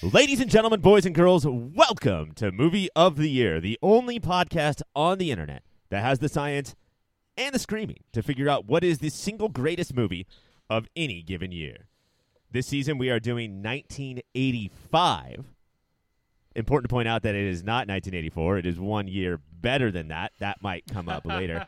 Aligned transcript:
Ladies 0.00 0.40
and 0.40 0.50
gentlemen, 0.50 0.80
boys 0.80 1.04
and 1.04 1.14
girls, 1.14 1.44
welcome 1.46 2.32
to 2.32 2.50
Movie 2.50 2.88
of 2.96 3.16
the 3.16 3.28
Year, 3.28 3.60
the 3.60 3.78
only 3.82 4.18
podcast 4.18 4.80
on 4.96 5.18
the 5.18 5.30
internet 5.30 5.62
that 5.90 6.02
has 6.02 6.20
the 6.20 6.30
science 6.30 6.74
and 7.36 7.54
the 7.54 7.58
screaming 7.58 8.04
to 8.12 8.22
figure 8.22 8.48
out 8.48 8.64
what 8.64 8.82
is 8.82 9.00
the 9.00 9.10
single 9.10 9.50
greatest 9.50 9.94
movie 9.94 10.26
of 10.70 10.88
any 10.96 11.22
given 11.22 11.52
year. 11.52 11.88
This 12.50 12.66
season, 12.66 12.96
we 12.96 13.10
are 13.10 13.20
doing 13.20 13.62
1985. 13.62 15.44
Important 16.58 16.90
to 16.90 16.92
point 16.92 17.06
out 17.06 17.22
that 17.22 17.36
it 17.36 17.44
is 17.44 17.62
not 17.62 17.86
1984. 17.86 18.58
It 18.58 18.66
is 18.66 18.80
one 18.80 19.06
year 19.06 19.40
better 19.60 19.92
than 19.92 20.08
that. 20.08 20.32
That 20.40 20.60
might 20.60 20.84
come 20.92 21.08
up 21.08 21.24
later. 21.24 21.66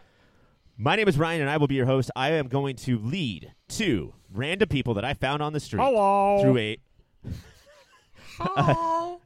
My 0.76 0.96
name 0.96 1.06
is 1.06 1.16
Ryan, 1.16 1.42
and 1.42 1.50
I 1.50 1.58
will 1.58 1.68
be 1.68 1.76
your 1.76 1.86
host. 1.86 2.10
I 2.16 2.30
am 2.32 2.48
going 2.48 2.74
to 2.76 2.98
lead 2.98 3.52
two 3.68 4.14
random 4.32 4.68
people 4.68 4.94
that 4.94 5.04
I 5.04 5.14
found 5.14 5.42
on 5.42 5.52
the 5.52 5.60
street 5.60 5.80
Hello. 5.80 6.42
through 6.42 6.58
a 6.58 6.78
Hello. 8.38 9.20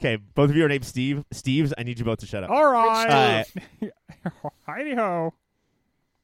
Okay, 0.00 0.16
both 0.16 0.48
of 0.48 0.56
you 0.56 0.64
are 0.64 0.68
named 0.68 0.86
Steve. 0.86 1.24
Steve's, 1.30 1.74
I 1.76 1.82
need 1.82 1.98
you 1.98 2.04
both 2.06 2.20
to 2.20 2.26
shut 2.26 2.42
up. 2.42 2.50
All 2.50 2.72
right. 2.72 3.44
Uh, 3.82 3.88
Heidi 4.66 4.94
ho. 4.94 5.34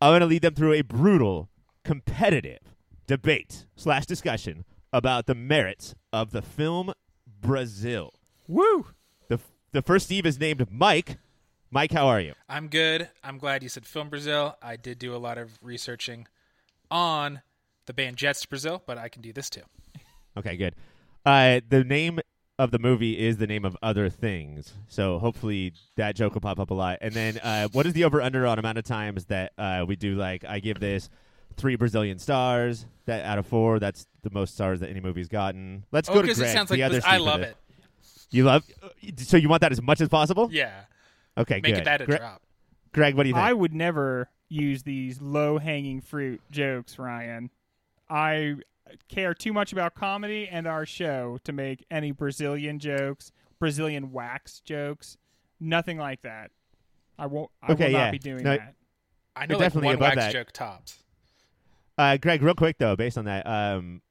I'm 0.01 0.13
going 0.13 0.21
to 0.21 0.27
lead 0.27 0.43
them 0.43 0.55
through 0.55 0.73
a 0.73 0.83
brutal, 0.83 1.51
competitive 1.85 2.75
debate 3.07 3.67
slash 3.77 4.07
discussion 4.07 4.65
about 4.93 5.27
the 5.27 5.35
merits 5.35 5.95
of 6.11 6.31
the 6.31 6.41
film 6.41 6.93
Brazil. 7.41 8.15
Woo. 8.49 8.87
The 9.29 9.39
the 9.73 9.83
first 9.83 10.07
Steve 10.07 10.27
is 10.27 10.41
named 10.41 10.67
Mike. 10.71 11.19
Mike, 11.71 11.93
how 11.93 12.07
are 12.09 12.21
you? 12.21 12.33
I'm 12.49 12.69
good. 12.69 13.11
I'm 13.23 13.37
glad 13.39 13.63
you 13.63 13.69
said 13.69 13.85
Film 13.87 14.09
Brazil. 14.09 14.57
I 14.63 14.77
did 14.77 14.99
do 14.99 15.15
a 15.15 15.19
lot 15.19 15.37
of 15.37 15.51
researching 15.63 16.27
on 16.91 17.43
the 17.87 17.93
band 17.93 18.17
Jets 18.17 18.41
to 18.43 18.49
Brazil, 18.49 18.83
but 18.87 18.97
I 18.97 19.09
can 19.11 19.21
do 19.21 19.33
this 19.33 19.51
too. 19.51 19.61
Okay, 20.37 20.57
good. 20.57 20.75
Uh, 21.27 21.61
the 21.69 21.85
name 21.85 22.21
of 22.59 22.71
the 22.71 22.79
movie 22.79 23.19
is 23.19 23.37
the 23.37 23.47
name 23.47 23.65
of 23.67 23.77
other 23.83 24.09
things, 24.09 24.73
so 24.89 25.19
hopefully 25.19 25.75
that 25.97 26.17
joke 26.17 26.33
will 26.35 26.41
pop 26.41 26.59
up 26.59 26.71
a 26.71 26.75
lot. 26.75 26.99
And 27.03 27.13
then, 27.13 27.39
uh, 27.39 27.69
what 27.73 27.85
is 27.87 27.93
the 27.93 28.05
over 28.05 28.23
under 28.23 28.47
on 28.47 28.59
amount 28.59 28.79
of 28.79 28.85
times 28.85 29.27
that 29.27 29.53
uh, 29.59 29.85
we 29.87 29.95
do? 29.97 30.15
Like, 30.15 30.45
I 30.47 30.61
give 30.61 30.81
this 30.81 31.11
three 31.57 31.77
Brazilian 31.77 32.19
stars. 32.19 32.87
That 33.05 33.25
out 33.27 33.39
of 33.39 33.47
four, 33.47 33.79
that's 33.79 34.07
the 34.23 34.31
most 34.31 34.55
stars 34.55 34.81
that 34.81 34.89
any 34.91 35.01
movie's 35.01 35.29
gotten. 35.29 35.85
Let's 35.93 36.09
Oh, 36.09 36.15
go 36.15 36.21
to 36.23 36.27
because 36.27 36.39
Greg. 36.39 36.51
it 36.51 36.53
sounds 36.55 36.69
the 36.71 36.77
like 36.77 36.85
other 36.85 36.95
this- 36.97 37.05
I 37.05 37.19
love 37.19 37.41
this. 37.41 37.51
it. 37.51 37.57
You 38.31 38.45
love. 38.45 38.65
So 39.19 39.37
you 39.37 39.49
want 39.49 39.63
that 39.63 39.73
as 39.73 39.81
much 39.81 40.01
as 40.01 40.09
possible? 40.09 40.49
Yeah, 40.53 40.83
Okay, 41.37 41.57
make 41.63 41.75
good. 41.75 41.79
it 41.79 41.85
that 41.85 42.01
a 42.03 42.07
Gre- 42.07 42.17
drop. 42.17 42.43
Greg, 42.93 43.15
what 43.15 43.23
do 43.25 43.29
you 43.31 43.35
think? 43.35 43.45
I 43.47 43.53
would 43.53 43.75
never 43.75 44.29
use 44.49 44.83
these 44.83 45.21
low 45.21 45.59
hanging 45.59 46.01
fruit 46.01 46.41
jokes, 46.51 46.99
Ryan. 46.99 47.51
I 48.11 48.57
care 49.09 49.35
too 49.35 49.53
much 49.53 49.73
about 49.73 49.95
comedy 49.95 50.49
and 50.51 50.67
our 50.67 50.87
show 50.87 51.39
to 51.45 51.53
make 51.53 51.85
any 51.91 52.11
Brazilian 52.11 52.79
jokes, 52.79 53.33
Brazilian 53.59 54.13
wax 54.13 54.61
jokes, 54.61 55.17
nothing 55.61 55.99
like 55.99 56.23
that. 56.23 56.51
I 57.19 57.27
won't. 57.27 57.51
I 57.63 57.73
Okay, 57.73 57.87
will 57.87 57.93
yeah. 57.93 58.05
not 58.05 58.13
be 58.13 58.19
doing 58.19 58.45
No, 58.45 58.57
that. 58.57 58.75
I 59.37 59.41
You're 59.43 59.49
know 59.49 59.55
like 59.57 59.65
definitely 59.67 59.89
one 59.89 59.99
wax 59.99 60.17
that. 60.17 60.33
joke 60.33 60.53
tops. 60.53 60.99
Uh, 61.99 62.17
Greg, 62.17 62.43
real 62.43 62.55
quick 62.55 62.79
though, 62.79 62.97
based 62.97 63.19
on 63.19 63.25
that, 63.27 63.47
um, 63.47 64.03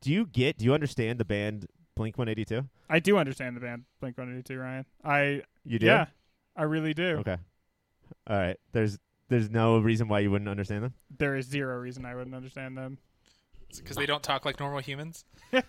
do 0.00 0.10
you 0.12 0.26
get? 0.26 0.58
Do 0.58 0.64
you 0.64 0.74
understand 0.74 1.18
the 1.20 1.24
band 1.24 1.66
Blink 1.96 2.18
One 2.18 2.28
Eighty 2.28 2.44
Two? 2.44 2.68
I 2.88 2.98
do 2.98 3.16
understand 3.18 3.56
the 3.56 3.60
band 3.60 3.84
Blink 4.00 4.18
One 4.18 4.32
Eighty 4.32 4.42
Two, 4.42 4.58
Ryan. 4.58 4.84
I 5.04 5.42
You 5.64 5.78
do? 5.78 5.86
yeah, 5.86 6.06
I 6.56 6.64
really 6.64 6.94
do. 6.94 7.16
Okay. 7.18 7.36
All 8.28 8.36
right. 8.36 8.56
There's 8.72 8.98
there's 9.28 9.50
no 9.50 9.78
reason 9.78 10.08
why 10.08 10.20
you 10.20 10.30
wouldn't 10.30 10.48
understand 10.48 10.84
them. 10.84 10.94
There 11.16 11.36
is 11.36 11.46
zero 11.46 11.78
reason 11.78 12.04
I 12.04 12.14
wouldn't 12.14 12.34
understand 12.34 12.76
them. 12.76 12.98
because 13.76 13.96
they 13.96 14.06
don't 14.06 14.22
talk 14.22 14.44
like 14.44 14.60
normal 14.60 14.80
humans. 14.80 15.24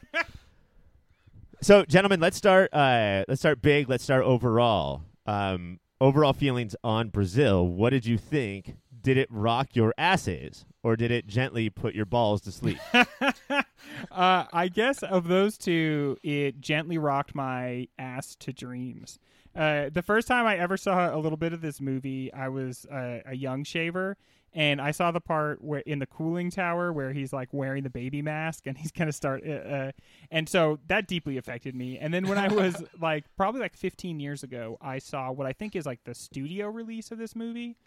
So, 1.61 1.83
gentlemen, 1.85 2.19
let's 2.19 2.37
start. 2.37 2.71
Uh, 2.73 3.23
let's 3.27 3.41
start 3.41 3.61
big. 3.61 3.89
Let's 3.89 4.03
start 4.03 4.23
overall. 4.23 5.01
Um, 5.25 5.79
overall 5.99 6.33
feelings 6.33 6.75
on 6.83 7.09
Brazil. 7.09 7.65
What 7.65 7.89
did 7.91 8.05
you 8.05 8.17
think? 8.17 8.75
Did 9.01 9.17
it 9.17 9.27
rock 9.31 9.69
your 9.75 9.93
asses, 9.97 10.65
or 10.83 10.95
did 10.95 11.11
it 11.11 11.25
gently 11.27 11.69
put 11.69 11.95
your 11.95 12.05
balls 12.05 12.41
to 12.41 12.51
sleep? 12.51 12.77
uh, 14.11 14.45
I 14.51 14.67
guess 14.67 15.03
of 15.03 15.27
those 15.27 15.57
two, 15.57 16.17
it 16.23 16.61
gently 16.61 16.97
rocked 16.97 17.35
my 17.35 17.87
ass 17.97 18.35
to 18.39 18.53
dreams. 18.53 19.19
Uh, 19.55 19.89
the 19.89 20.01
first 20.01 20.27
time 20.27 20.45
I 20.45 20.57
ever 20.57 20.75
saw 20.75 21.15
a 21.15 21.19
little 21.19 21.37
bit 21.37 21.53
of 21.53 21.61
this 21.61 21.79
movie, 21.79 22.31
I 22.33 22.49
was 22.49 22.85
uh, 22.85 23.19
a 23.25 23.35
young 23.35 23.63
shaver, 23.63 24.17
and 24.53 24.81
I 24.81 24.91
saw 24.91 25.11
the 25.11 25.21
part 25.21 25.63
where 25.63 25.79
in 25.81 25.99
the 25.99 26.05
cooling 26.05 26.51
tower 26.51 26.91
where 26.91 27.13
he's 27.13 27.31
like 27.31 27.49
wearing 27.53 27.83
the 27.83 27.89
baby 27.89 28.21
mask 28.21 28.67
and 28.67 28.77
he's 28.77 28.91
gonna 28.91 29.13
start, 29.13 29.43
uh, 29.47 29.51
uh, 29.51 29.91
and 30.29 30.49
so 30.49 30.79
that 30.87 31.07
deeply 31.07 31.37
affected 31.37 31.73
me. 31.73 31.97
And 31.97 32.13
then 32.13 32.27
when 32.27 32.37
I 32.37 32.49
was 32.49 32.83
like 32.99 33.25
probably 33.37 33.61
like 33.61 33.75
15 33.75 34.19
years 34.19 34.43
ago, 34.43 34.77
I 34.81 34.99
saw 34.99 35.31
what 35.31 35.47
I 35.47 35.53
think 35.53 35.75
is 35.75 35.85
like 35.85 36.03
the 36.03 36.13
studio 36.13 36.67
release 36.67 37.11
of 37.11 37.17
this 37.17 37.35
movie, 37.35 37.77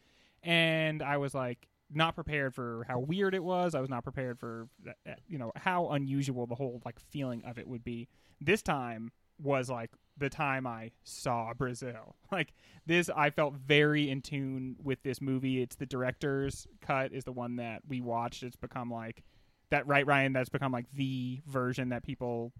and 0.42 1.02
I 1.02 1.18
was 1.18 1.34
like 1.34 1.68
not 1.90 2.14
prepared 2.14 2.54
for 2.54 2.84
how 2.88 2.98
weird 2.98 3.34
it 3.34 3.42
was. 3.42 3.74
I 3.74 3.80
was 3.80 3.88
not 3.90 4.02
prepared 4.04 4.38
for 4.38 4.68
uh, 4.86 5.12
you 5.26 5.38
know 5.38 5.52
how 5.56 5.88
unusual 5.90 6.46
the 6.46 6.54
whole 6.54 6.82
like 6.84 6.98
feeling 7.10 7.42
of 7.44 7.58
it 7.58 7.66
would 7.66 7.84
be. 7.84 8.08
This 8.40 8.62
time 8.62 9.10
was 9.40 9.70
like 9.70 9.90
the 10.16 10.28
time 10.28 10.66
I 10.66 10.90
saw 11.04 11.52
Brazil. 11.54 12.16
Like 12.32 12.52
this 12.86 13.08
I 13.08 13.30
felt 13.30 13.54
very 13.54 14.10
in 14.10 14.20
tune 14.20 14.76
with 14.82 15.02
this 15.02 15.20
movie. 15.20 15.62
It's 15.62 15.76
the 15.76 15.86
director's 15.86 16.66
cut 16.82 17.12
is 17.12 17.24
the 17.24 17.32
one 17.32 17.56
that 17.56 17.82
we 17.88 18.00
watched. 18.00 18.42
It's 18.42 18.56
become 18.56 18.90
like 18.90 19.22
that 19.70 19.86
right 19.86 20.06
Ryan 20.06 20.32
that's 20.34 20.48
become 20.50 20.72
like 20.72 20.86
the 20.92 21.40
version 21.46 21.88
that 21.90 22.02
people 22.02 22.52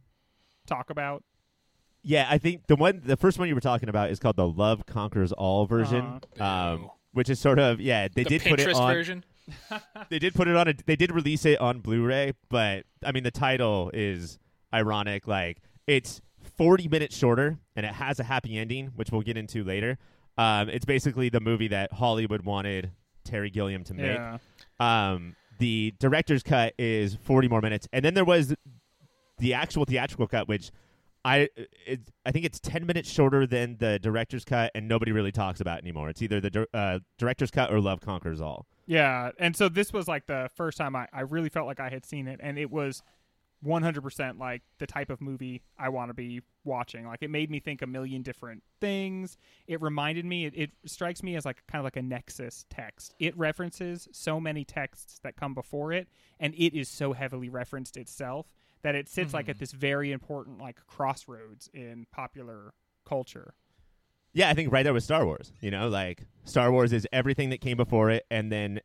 talk 0.67 0.89
about. 0.91 1.23
yeah, 2.03 2.27
I 2.31 2.39
think 2.39 2.67
the 2.67 2.77
one, 2.77 3.01
the 3.05 3.17
first 3.17 3.39
one 3.39 3.49
you 3.49 3.55
were 3.55 3.61
talking 3.61 3.89
about 3.89 4.11
is 4.11 4.19
called 4.19 4.37
the 4.37 4.47
Love 4.49 4.87
Conquers 4.87 5.33
All 5.33 5.67
version, 5.67 6.21
Uh-huh. 6.39 6.45
um. 6.75 6.91
Which 7.13 7.29
is 7.29 7.39
sort 7.39 7.59
of 7.59 7.81
yeah. 7.81 8.09
They 8.09 8.25
the 8.25 8.31
did 8.31 8.43
Pinterest 8.43 8.51
put 8.51 8.61
it 8.61 8.75
on. 8.77 8.93
version. 8.95 9.25
They 10.11 10.19
did 10.19 10.35
put 10.35 10.47
it 10.47 10.57
on. 10.57 10.69
A, 10.69 10.75
they 10.87 10.97
did 10.97 11.11
release 11.11 11.47
it 11.47 11.59
on 11.59 11.81
Blu-ray, 11.81 12.33
but 12.51 12.85
I 13.05 13.13
mean 13.13 13.23
the 13.23 13.31
title 13.31 13.91
is 13.95 14.39
ironic. 14.75 15.27
Like 15.27 15.59
it's 15.87 16.21
40 16.59 16.89
minutes 16.89 17.17
shorter, 17.17 17.59
and 17.75 17.87
it 17.87 17.93
has 17.93 18.21
a 18.21 18.25
happy 18.25 18.59
ending, 18.59 18.89
which 18.95 19.11
we'll 19.11 19.23
get 19.23 19.37
into 19.37 19.65
later. 19.65 19.97
Um, 20.37 20.69
it's 20.69 20.85
basically 20.85 21.31
the 21.31 21.41
movie 21.41 21.69
that 21.69 21.93
Hollywood 21.93 22.43
wanted 22.43 22.93
Terry 23.25 23.51
Gilliam 23.51 23.85
to 23.85 23.95
make. 23.95 24.17
Yeah. 24.19 24.39
Um, 24.79 25.35
the 25.59 25.95
director's 25.99 26.43
cut 26.43 26.75
is 26.79 27.17
40 27.17 27.49
more 27.49 27.61
minutes, 27.61 27.89
and 27.93 28.05
then 28.05 28.15
there 28.15 28.25
was 28.25 28.55
the 29.39 29.55
actual 29.55 29.85
theatrical 29.85 30.27
cut, 30.29 30.47
which 30.47 30.71
I 31.25 31.49
it, 31.87 32.01
I 32.25 32.33
think 32.33 32.45
it's 32.45 32.61
10 32.61 32.87
minutes 32.87 33.11
shorter 33.11 33.47
than 33.47 33.77
the 33.79 33.99
director's 33.99 34.45
cut, 34.45 34.71
and 34.75 34.89
nobody 34.89 35.13
really 35.13 35.33
talks 35.33 35.61
about 35.61 35.79
anymore. 35.81 36.09
It's 36.09 36.23
either 36.23 36.41
the 36.41 36.67
uh, 36.73 37.01
director's 37.19 37.51
cut 37.51 37.73
or 37.73 37.81
Love 37.81 38.01
Conquers 38.01 38.41
All. 38.41 38.67
Yeah, 38.87 39.31
and 39.39 39.55
so 39.55 39.69
this 39.69 39.93
was 39.93 40.09
like 40.09 40.27
the 40.27 40.49
first 40.55 40.79
time 40.79 40.97
I, 40.97 41.09
I 41.13 41.21
really 41.21 41.49
felt 41.49 41.67
like 41.67 41.81
I 41.81 41.89
had 41.91 42.07
seen 42.07 42.27
it, 42.27 42.41
and 42.43 42.59
it 42.59 42.71
was 42.71 43.03
100% 43.65 44.39
like 44.39 44.63
the 44.79 44.87
type 44.87 45.11
of 45.11 45.21
movie 45.21 45.63
I 45.79 45.89
want 45.89 46.11
to 46.11 46.15
be 46.15 46.41
watching. 46.65 47.07
Like 47.07 47.23
it 47.23 47.31
made 47.31 47.51
me 47.51 47.61
think 47.61 47.83
a 47.83 47.87
million 47.87 48.23
different 48.23 48.63
things. 48.81 49.37
It 49.67 49.83
reminded 49.83 50.25
me, 50.25 50.47
it, 50.47 50.55
it 50.57 50.71
strikes 50.87 51.23
me 51.23 51.35
as 51.37 51.45
like 51.45 51.63
kind 51.67 51.81
of 51.81 51.85
like 51.85 51.97
a 51.97 52.03
nexus 52.03 52.65
text. 52.71 53.15
It 53.19 53.37
references 53.37 54.09
so 54.13 54.39
many 54.41 54.65
texts 54.65 55.19
that 55.25 55.37
come 55.37 55.55
before 55.55 55.93
it, 55.93 56.09
and 56.39 56.55
it 56.55 56.79
is 56.79 56.89
so 56.89 57.13
heavily 57.13 57.49
referenced 57.49 57.97
itself 57.97 58.47
that 58.83 58.95
it 58.95 59.09
sits 59.09 59.35
like 59.35 59.49
at 59.49 59.57
hmm. 59.57 59.61
this 59.61 59.73
very 59.73 60.13
important 60.13 60.59
like 60.59 60.79
crossroads 60.87 61.69
in 61.73 62.07
popular 62.13 62.75
culture. 63.07 63.55
Yeah, 64.33 64.51
I 64.51 64.55
think 64.55 64.73
right 64.73 64.83
there 64.83 64.95
with 64.95 65.05
Star 65.05 65.25
Wars. 65.25 65.53
You 65.61 65.71
know, 65.71 65.89
like 65.89 66.27
Star 66.45 66.71
Wars 66.71 66.93
is 66.93 67.07
everything 67.13 67.51
that 67.51 67.61
came 67.61 67.77
before 67.77 68.11
it, 68.11 68.27
and 68.31 68.53
then 68.53 68.81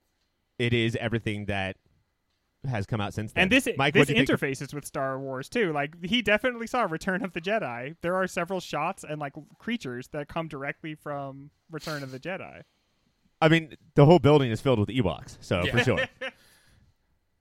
it 0.58 0.74
is 0.74 0.96
everything 0.96 1.46
that 1.46 1.78
has 2.68 2.86
come 2.86 3.02
out 3.02 3.14
since 3.14 3.34
then. 3.34 3.44
And 3.44 3.52
this 3.52 3.68
Mike, 3.78 3.94
this 3.94 4.02
what'd 4.02 4.16
think 4.16 4.30
interfaces 4.30 4.74
with 4.74 4.86
Star 4.86 5.20
Wars 5.20 5.50
too. 5.50 5.74
Like 5.74 6.04
he 6.04 6.22
definitely 6.22 6.68
saw 6.68 6.84
Return 6.84 7.24
of 7.24 7.34
the 7.34 7.42
Jedi. 7.42 7.96
There 8.02 8.16
are 8.16 8.28
several 8.28 8.60
shots 8.60 9.04
and 9.08 9.20
like 9.20 9.34
creatures 9.60 10.08
that 10.10 10.28
come 10.28 10.48
directly 10.48 10.96
from 10.96 11.52
Return 11.70 12.04
of 12.04 12.12
the 12.12 12.20
Jedi. 12.20 12.62
I 13.42 13.50
mean, 13.50 13.76
the 13.96 14.06
whole 14.06 14.20
building 14.20 14.52
is 14.52 14.62
filled 14.62 14.80
with 14.80 14.88
Ewoks, 14.90 15.38
so 15.42 15.66
for 15.66 15.80
sure. 15.80 16.00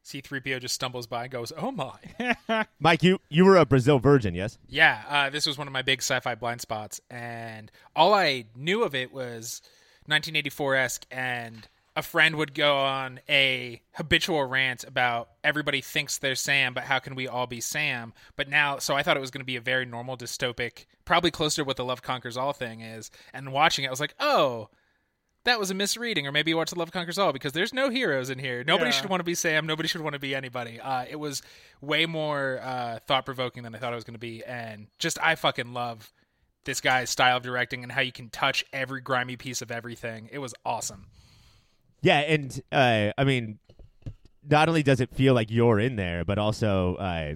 C-3PO 0.03 0.61
just 0.61 0.75
stumbles 0.75 1.07
by 1.07 1.25
and 1.25 1.33
goes, 1.33 1.53
"Oh 1.57 1.71
my." 1.71 2.67
Mike, 2.81 3.03
you 3.03 3.21
you 3.29 3.45
were 3.45 3.57
a 3.57 3.65
Brazil 3.65 3.99
virgin, 3.99 4.35
yes? 4.35 4.59
Yeah, 4.69 5.03
uh, 5.09 5.31
this 5.31 5.47
was 5.47 5.57
one 5.57 5.67
of 5.67 5.73
my 5.73 5.83
big 5.83 6.01
sci-fi 6.01 6.35
blind 6.35 6.61
spots, 6.61 7.01
and 7.11 7.71
all 7.95 8.13
I 8.13 8.47
knew 8.57 8.83
of 8.83 8.95
it 8.95 9.13
was 9.13 9.63
1984 10.07 10.75
esque, 10.77 11.07
and 11.11 11.69
a 11.95 12.03
friend 12.03 12.37
would 12.37 12.55
go 12.55 12.79
on 12.79 13.21
a 13.29 13.83
habitual 13.93 14.45
rant 14.45 14.83
about 14.85 15.29
everybody 15.45 15.81
thinks 15.81 16.19
they're 16.19 16.35
Sam, 16.35 16.73
but 16.73 16.85
how 16.85 16.99
can 16.99 17.15
we 17.15 17.29
all 17.29 17.47
be 17.47 17.61
Sam? 17.61 18.15
But 18.35 18.49
now, 18.49 18.79
so 18.79 18.95
I 18.95 19.03
thought 19.03 19.17
it 19.17 19.21
was 19.21 19.31
going 19.31 19.43
to 19.43 19.47
be 19.47 19.57
a 19.57 19.61
very 19.61 19.85
normal 19.85 20.17
dystopic, 20.17 20.87
probably 21.05 21.31
closer 21.31 21.63
to 21.63 21.67
what 21.67 21.77
the 21.77 21.85
Love 21.85 22.03
Conquers 22.03 22.37
All 22.37 22.53
thing 22.53 22.81
is. 22.81 23.11
And 23.33 23.53
watching 23.53 23.85
it, 23.85 23.89
I 23.89 23.91
was 23.91 24.01
like, 24.01 24.15
oh, 24.19 24.71
that 25.45 25.59
was 25.59 25.71
a 25.71 25.75
misreading, 25.75 26.27
or 26.27 26.33
maybe 26.33 26.51
you 26.53 26.57
watched 26.57 26.73
*The 26.73 26.79
Love 26.79 26.93
Conquers 26.93 27.19
All 27.19 27.33
because 27.33 27.53
there's 27.53 27.73
no 27.75 27.91
heroes 27.91 28.31
in 28.31 28.39
here. 28.39 28.63
Nobody 28.65 28.91
Yeah. 28.91 29.01
should 29.01 29.11
want 29.11 29.21
to 29.21 29.25
be 29.25 29.35
Sam. 29.35 29.67
Nobody 29.67 29.89
should 29.89 30.01
want 30.01 30.15
to 30.15 30.19
be 30.21 30.35
anybody. 30.35 30.81
Uh, 30.81 31.05
it 31.09 31.17
was 31.17 31.43
way 31.81 32.07
more 32.07 32.61
uh, 32.63 32.99
thought 33.07 33.25
provoking 33.25 33.63
than 33.63 33.75
I 33.75 33.79
thought 33.79 33.93
it 33.93 33.97
was 33.97 34.05
going 34.05 34.15
to 34.15 34.21
be, 34.21 34.45
and 34.45 34.87
just 34.99 35.19
I 35.23 35.35
fucking 35.35 35.73
love 35.73 36.13
this 36.65 36.81
guy's 36.81 37.11
style 37.11 37.39
of 37.39 37.43
directing 37.43 37.83
and 37.83 37.91
how 37.91 38.01
you 38.03 38.13
can 38.13 38.29
touch 38.31 38.65
every 38.73 39.01
grimy 39.01 39.37
piece 39.37 39.63
of 39.63 39.73
everything. 39.73 40.29
It 40.31 40.39
was 40.39 40.55
awesome. 40.65 41.07
Yeah, 42.03 42.19
and 42.21 42.61
uh, 42.71 43.11
I 43.19 43.25
mean, 43.25 43.59
not 44.49 44.69
only 44.69 44.83
does 44.83 45.01
it 45.01 45.13
feel 45.15 45.35
like 45.35 45.51
you're 45.51 45.81
in 45.81 45.97
there, 45.97 46.25
but 46.25 46.39
also 46.39 46.95
uh, 46.97 47.35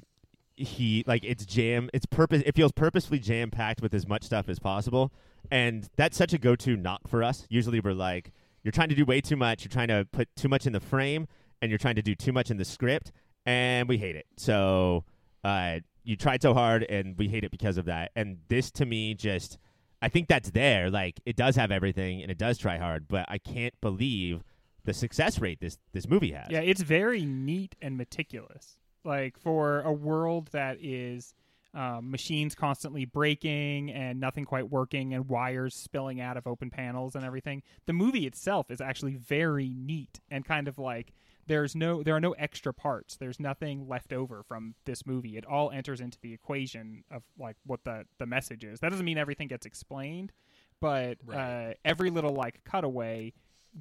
he 0.56 1.02
like 1.06 1.24
it's 1.24 1.44
jam. 1.44 1.90
It's 1.92 2.06
purpose. 2.06 2.42
It 2.46 2.54
feels 2.54 2.72
purposefully 2.72 3.18
jam 3.18 3.50
packed 3.50 3.82
with 3.82 3.94
as 3.94 4.06
much 4.06 4.22
stuff 4.24 4.48
as 4.48 4.58
possible, 4.58 5.12
and 5.50 5.88
that's 5.96 6.16
such 6.16 6.32
a 6.32 6.38
go 6.38 6.56
to 6.56 6.76
knock 6.76 7.08
for 7.08 7.22
us. 7.22 7.46
Usually, 7.48 7.80
we're 7.80 7.92
like, 7.92 8.32
you're 8.62 8.72
trying 8.72 8.88
to 8.88 8.94
do 8.94 9.04
way 9.04 9.20
too 9.20 9.36
much. 9.36 9.64
You're 9.64 9.70
trying 9.70 9.88
to 9.88 10.06
put 10.10 10.28
too 10.36 10.48
much 10.48 10.66
in 10.66 10.72
the 10.72 10.80
frame, 10.80 11.28
and 11.60 11.70
you're 11.70 11.78
trying 11.78 11.96
to 11.96 12.02
do 12.02 12.14
too 12.14 12.32
much 12.32 12.50
in 12.50 12.56
the 12.56 12.64
script, 12.64 13.12
and 13.44 13.88
we 13.88 13.98
hate 13.98 14.16
it. 14.16 14.26
So, 14.36 15.04
uh, 15.44 15.80
you 16.04 16.16
tried 16.16 16.42
so 16.42 16.54
hard, 16.54 16.84
and 16.84 17.16
we 17.18 17.28
hate 17.28 17.44
it 17.44 17.50
because 17.50 17.78
of 17.78 17.86
that. 17.86 18.12
And 18.16 18.38
this, 18.48 18.70
to 18.72 18.86
me, 18.86 19.14
just. 19.14 19.58
I 20.02 20.10
think 20.10 20.28
that's 20.28 20.50
there. 20.50 20.90
Like 20.90 21.20
it 21.24 21.36
does 21.36 21.56
have 21.56 21.70
everything 21.70 22.20
and 22.20 22.30
it 22.30 22.36
does 22.36 22.58
try 22.58 22.76
hard, 22.76 23.08
but 23.08 23.24
I 23.28 23.38
can't 23.38 23.72
believe 23.80 24.44
the 24.84 24.92
success 24.92 25.40
rate 25.40 25.58
this 25.58 25.78
this 25.92 26.06
movie 26.06 26.32
has. 26.32 26.48
Yeah, 26.50 26.60
it's 26.60 26.82
very 26.82 27.24
neat 27.24 27.74
and 27.80 27.96
meticulous. 27.96 28.78
Like 29.04 29.38
for 29.38 29.80
a 29.80 29.92
world 29.92 30.48
that 30.52 30.76
is 30.82 31.34
um, 31.76 32.10
machines 32.10 32.54
constantly 32.54 33.04
breaking 33.04 33.90
and 33.92 34.18
nothing 34.18 34.44
quite 34.44 34.70
working 34.70 35.12
and 35.14 35.28
wires 35.28 35.74
spilling 35.74 36.20
out 36.20 36.36
of 36.36 36.46
open 36.46 36.70
panels 36.70 37.14
and 37.14 37.24
everything, 37.24 37.62
the 37.86 37.92
movie 37.92 38.26
itself 38.26 38.70
is 38.70 38.80
actually 38.80 39.14
very 39.14 39.68
neat 39.76 40.20
and 40.30 40.44
kind 40.44 40.68
of 40.68 40.78
like 40.78 41.12
there's 41.46 41.76
no 41.76 42.02
there 42.02 42.16
are 42.16 42.20
no 42.20 42.32
extra 42.32 42.72
parts. 42.74 43.16
There's 43.18 43.38
nothing 43.38 43.86
left 43.86 44.12
over 44.12 44.42
from 44.42 44.74
this 44.84 45.06
movie. 45.06 45.36
It 45.36 45.44
all 45.46 45.70
enters 45.70 46.00
into 46.00 46.18
the 46.20 46.32
equation 46.32 47.04
of 47.10 47.22
like 47.38 47.56
what 47.64 47.84
the 47.84 48.04
the 48.18 48.26
message 48.26 48.64
is. 48.64 48.80
That 48.80 48.88
doesn't 48.90 49.04
mean 49.04 49.18
everything 49.18 49.46
gets 49.46 49.66
explained, 49.66 50.32
but 50.80 51.18
Right. 51.24 51.68
uh, 51.70 51.74
every 51.84 52.10
little 52.10 52.32
like 52.34 52.62
cutaway 52.64 53.32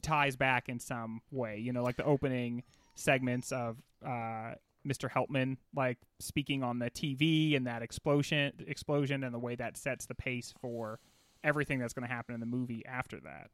ties 0.01 0.36
back 0.36 0.69
in 0.69 0.80
some 0.80 1.21
way. 1.31 1.57
You 1.57 1.74
know, 1.74 1.81
like 1.81 1.95
the 1.95 2.03
opening 2.06 2.63
segments 2.94 3.51
of 3.51 3.77
uh, 4.06 4.56
Mr. 4.87 5.09
Helpman 5.09 5.57
like 5.75 5.97
speaking 6.19 6.63
on 6.63 6.79
the 6.79 6.89
TV 6.89 7.55
and 7.55 7.67
that 7.67 7.81
explosion, 7.81 8.53
explosion, 8.67 9.23
and 9.23 9.33
the 9.33 9.39
way 9.39 9.55
that 9.55 9.77
sets 9.77 10.05
the 10.05 10.15
pace 10.15 10.53
for 10.59 10.99
everything 11.43 11.79
that's 11.79 11.93
going 11.93 12.07
to 12.07 12.13
happen 12.13 12.33
in 12.33 12.39
the 12.39 12.45
movie 12.45 12.85
after 12.85 13.19
that. 13.21 13.49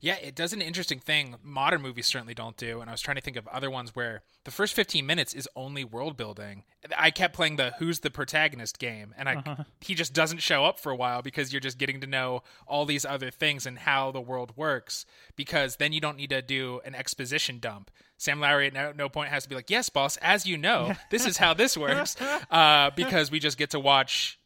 Yeah, 0.00 0.14
it 0.16 0.34
does 0.34 0.52
an 0.52 0.62
interesting 0.62 1.00
thing 1.00 1.36
modern 1.42 1.82
movies 1.82 2.06
certainly 2.06 2.34
don't 2.34 2.56
do. 2.56 2.80
And 2.80 2.88
I 2.88 2.92
was 2.92 3.00
trying 3.00 3.16
to 3.16 3.20
think 3.20 3.36
of 3.36 3.46
other 3.48 3.70
ones 3.70 3.94
where 3.94 4.22
the 4.44 4.50
first 4.50 4.74
15 4.74 5.04
minutes 5.04 5.34
is 5.34 5.48
only 5.56 5.82
world 5.84 6.16
building. 6.16 6.62
I 6.96 7.10
kept 7.10 7.34
playing 7.34 7.56
the 7.56 7.74
who's 7.78 8.00
the 8.00 8.10
protagonist 8.10 8.78
game, 8.78 9.14
and 9.18 9.28
I 9.28 9.34
Uh-huh. 9.36 9.64
he 9.80 9.94
just 9.94 10.12
doesn't 10.12 10.38
show 10.38 10.64
up 10.64 10.78
for 10.78 10.90
a 10.92 10.96
while 10.96 11.20
because 11.22 11.52
you're 11.52 11.60
just 11.60 11.78
getting 11.78 12.00
to 12.00 12.06
know 12.06 12.42
all 12.66 12.86
these 12.86 13.04
other 13.04 13.30
things 13.30 13.66
and 13.66 13.80
how 13.80 14.10
the 14.12 14.20
world 14.20 14.52
works. 14.56 15.04
Because 15.36 15.76
then 15.76 15.92
you 15.92 16.00
don't 16.00 16.16
need 16.16 16.30
to 16.30 16.40
do 16.42 16.80
an 16.84 16.94
exposition 16.94 17.58
dump. 17.58 17.90
Sam 18.16 18.40
Lowry 18.40 18.68
at 18.68 18.72
no, 18.72 18.92
no 18.92 19.08
point 19.08 19.30
has 19.30 19.42
to 19.42 19.48
be 19.48 19.54
like, 19.54 19.70
"Yes, 19.70 19.88
boss, 19.88 20.16
as 20.18 20.46
you 20.46 20.56
know, 20.56 20.94
this 21.10 21.26
is 21.26 21.36
how 21.38 21.54
this 21.54 21.76
works," 21.76 22.16
uh, 22.50 22.90
because 22.96 23.30
we 23.30 23.38
just 23.40 23.58
get 23.58 23.70
to 23.70 23.80
watch 23.80 24.38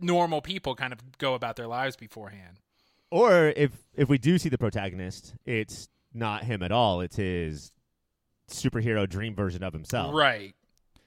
normal 0.00 0.40
people 0.40 0.74
kind 0.74 0.92
of 0.92 1.18
go 1.18 1.34
about 1.34 1.56
their 1.56 1.66
lives 1.66 1.96
beforehand. 1.96 2.58
Or 3.10 3.52
if 3.56 3.72
if 3.94 4.08
we 4.08 4.18
do 4.18 4.38
see 4.38 4.48
the 4.48 4.58
protagonist, 4.58 5.34
it's 5.46 5.88
not 6.12 6.44
him 6.44 6.62
at 6.62 6.72
all. 6.72 7.00
It's 7.00 7.16
his 7.16 7.72
superhero 8.50 9.08
dream 9.08 9.34
version 9.34 9.62
of 9.62 9.72
himself. 9.72 10.14
Right. 10.14 10.54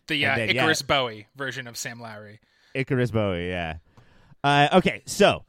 The 0.08 0.26
uh, 0.26 0.32
And 0.32 0.42
then, 0.42 0.56
yeah. 0.56 0.62
Icarus 0.64 0.82
Bowie 0.82 1.28
version 1.36 1.68
of 1.68 1.78
Sam 1.78 2.00
Lowry. 2.00 2.40
Icarus 2.74 3.12
Bowie, 3.12 3.50
yeah. 3.50 3.78
Uh, 4.44 4.70
okay, 4.74 5.04
so 5.06 5.44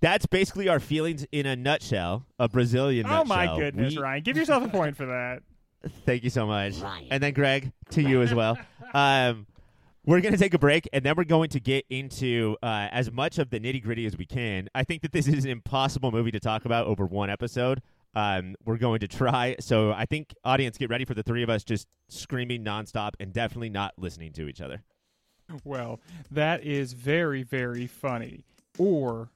that's 0.00 0.26
basically 0.26 0.68
our 0.68 0.80
feelings 0.80 1.26
in 1.32 1.46
a 1.46 1.56
nutshell. 1.56 2.26
A 2.38 2.48
Brazilian 2.48 3.06
Oh 3.08 3.24
my 3.24 3.56
goodness, 3.56 3.94
We- 3.96 4.02
Ryan! 4.02 4.22
Give 4.22 4.36
yourself 4.36 4.64
a 4.64 4.68
point 4.68 4.96
for 4.96 5.06
that. 5.06 5.42
Thank 6.06 6.24
you 6.24 6.30
so 6.30 6.46
much. 6.46 6.74
And 7.10 7.22
then 7.22 7.32
Greg, 7.34 7.72
to 7.90 8.02
you 8.02 8.22
as 8.22 8.32
well. 8.34 8.58
Um, 8.92 9.46
we're 10.06 10.20
going 10.20 10.32
to 10.32 10.38
take 10.38 10.54
a 10.54 10.58
break, 10.58 10.88
and 10.92 11.04
then 11.04 11.14
we're 11.16 11.24
going 11.24 11.48
to 11.50 11.60
get 11.60 11.86
into 11.88 12.56
uh, 12.62 12.88
as 12.92 13.10
much 13.10 13.38
of 13.38 13.50
the 13.50 13.58
nitty 13.58 13.82
gritty 13.82 14.06
as 14.06 14.16
we 14.16 14.26
can. 14.26 14.68
I 14.74 14.84
think 14.84 15.02
that 15.02 15.12
this 15.12 15.26
is 15.26 15.44
an 15.44 15.50
impossible 15.50 16.10
movie 16.12 16.30
to 16.32 16.40
talk 16.40 16.64
about 16.64 16.86
over 16.86 17.06
one 17.06 17.30
episode. 17.30 17.80
Um, 18.14 18.54
we're 18.64 18.76
going 18.76 19.00
to 19.00 19.08
try. 19.08 19.56
So 19.60 19.92
I 19.92 20.04
think, 20.04 20.34
audience, 20.44 20.78
get 20.78 20.90
ready 20.90 21.04
for 21.04 21.14
the 21.14 21.22
three 21.22 21.42
of 21.42 21.50
us 21.50 21.64
just 21.64 21.88
screaming 22.08 22.64
nonstop 22.64 23.12
and 23.18 23.32
definitely 23.32 23.70
not 23.70 23.94
listening 23.98 24.32
to 24.34 24.46
each 24.46 24.60
other. 24.60 24.82
Well, 25.64 26.00
that 26.30 26.64
is 26.64 26.92
very, 26.92 27.42
very 27.42 27.86
funny. 27.86 28.44
Or 28.78 29.30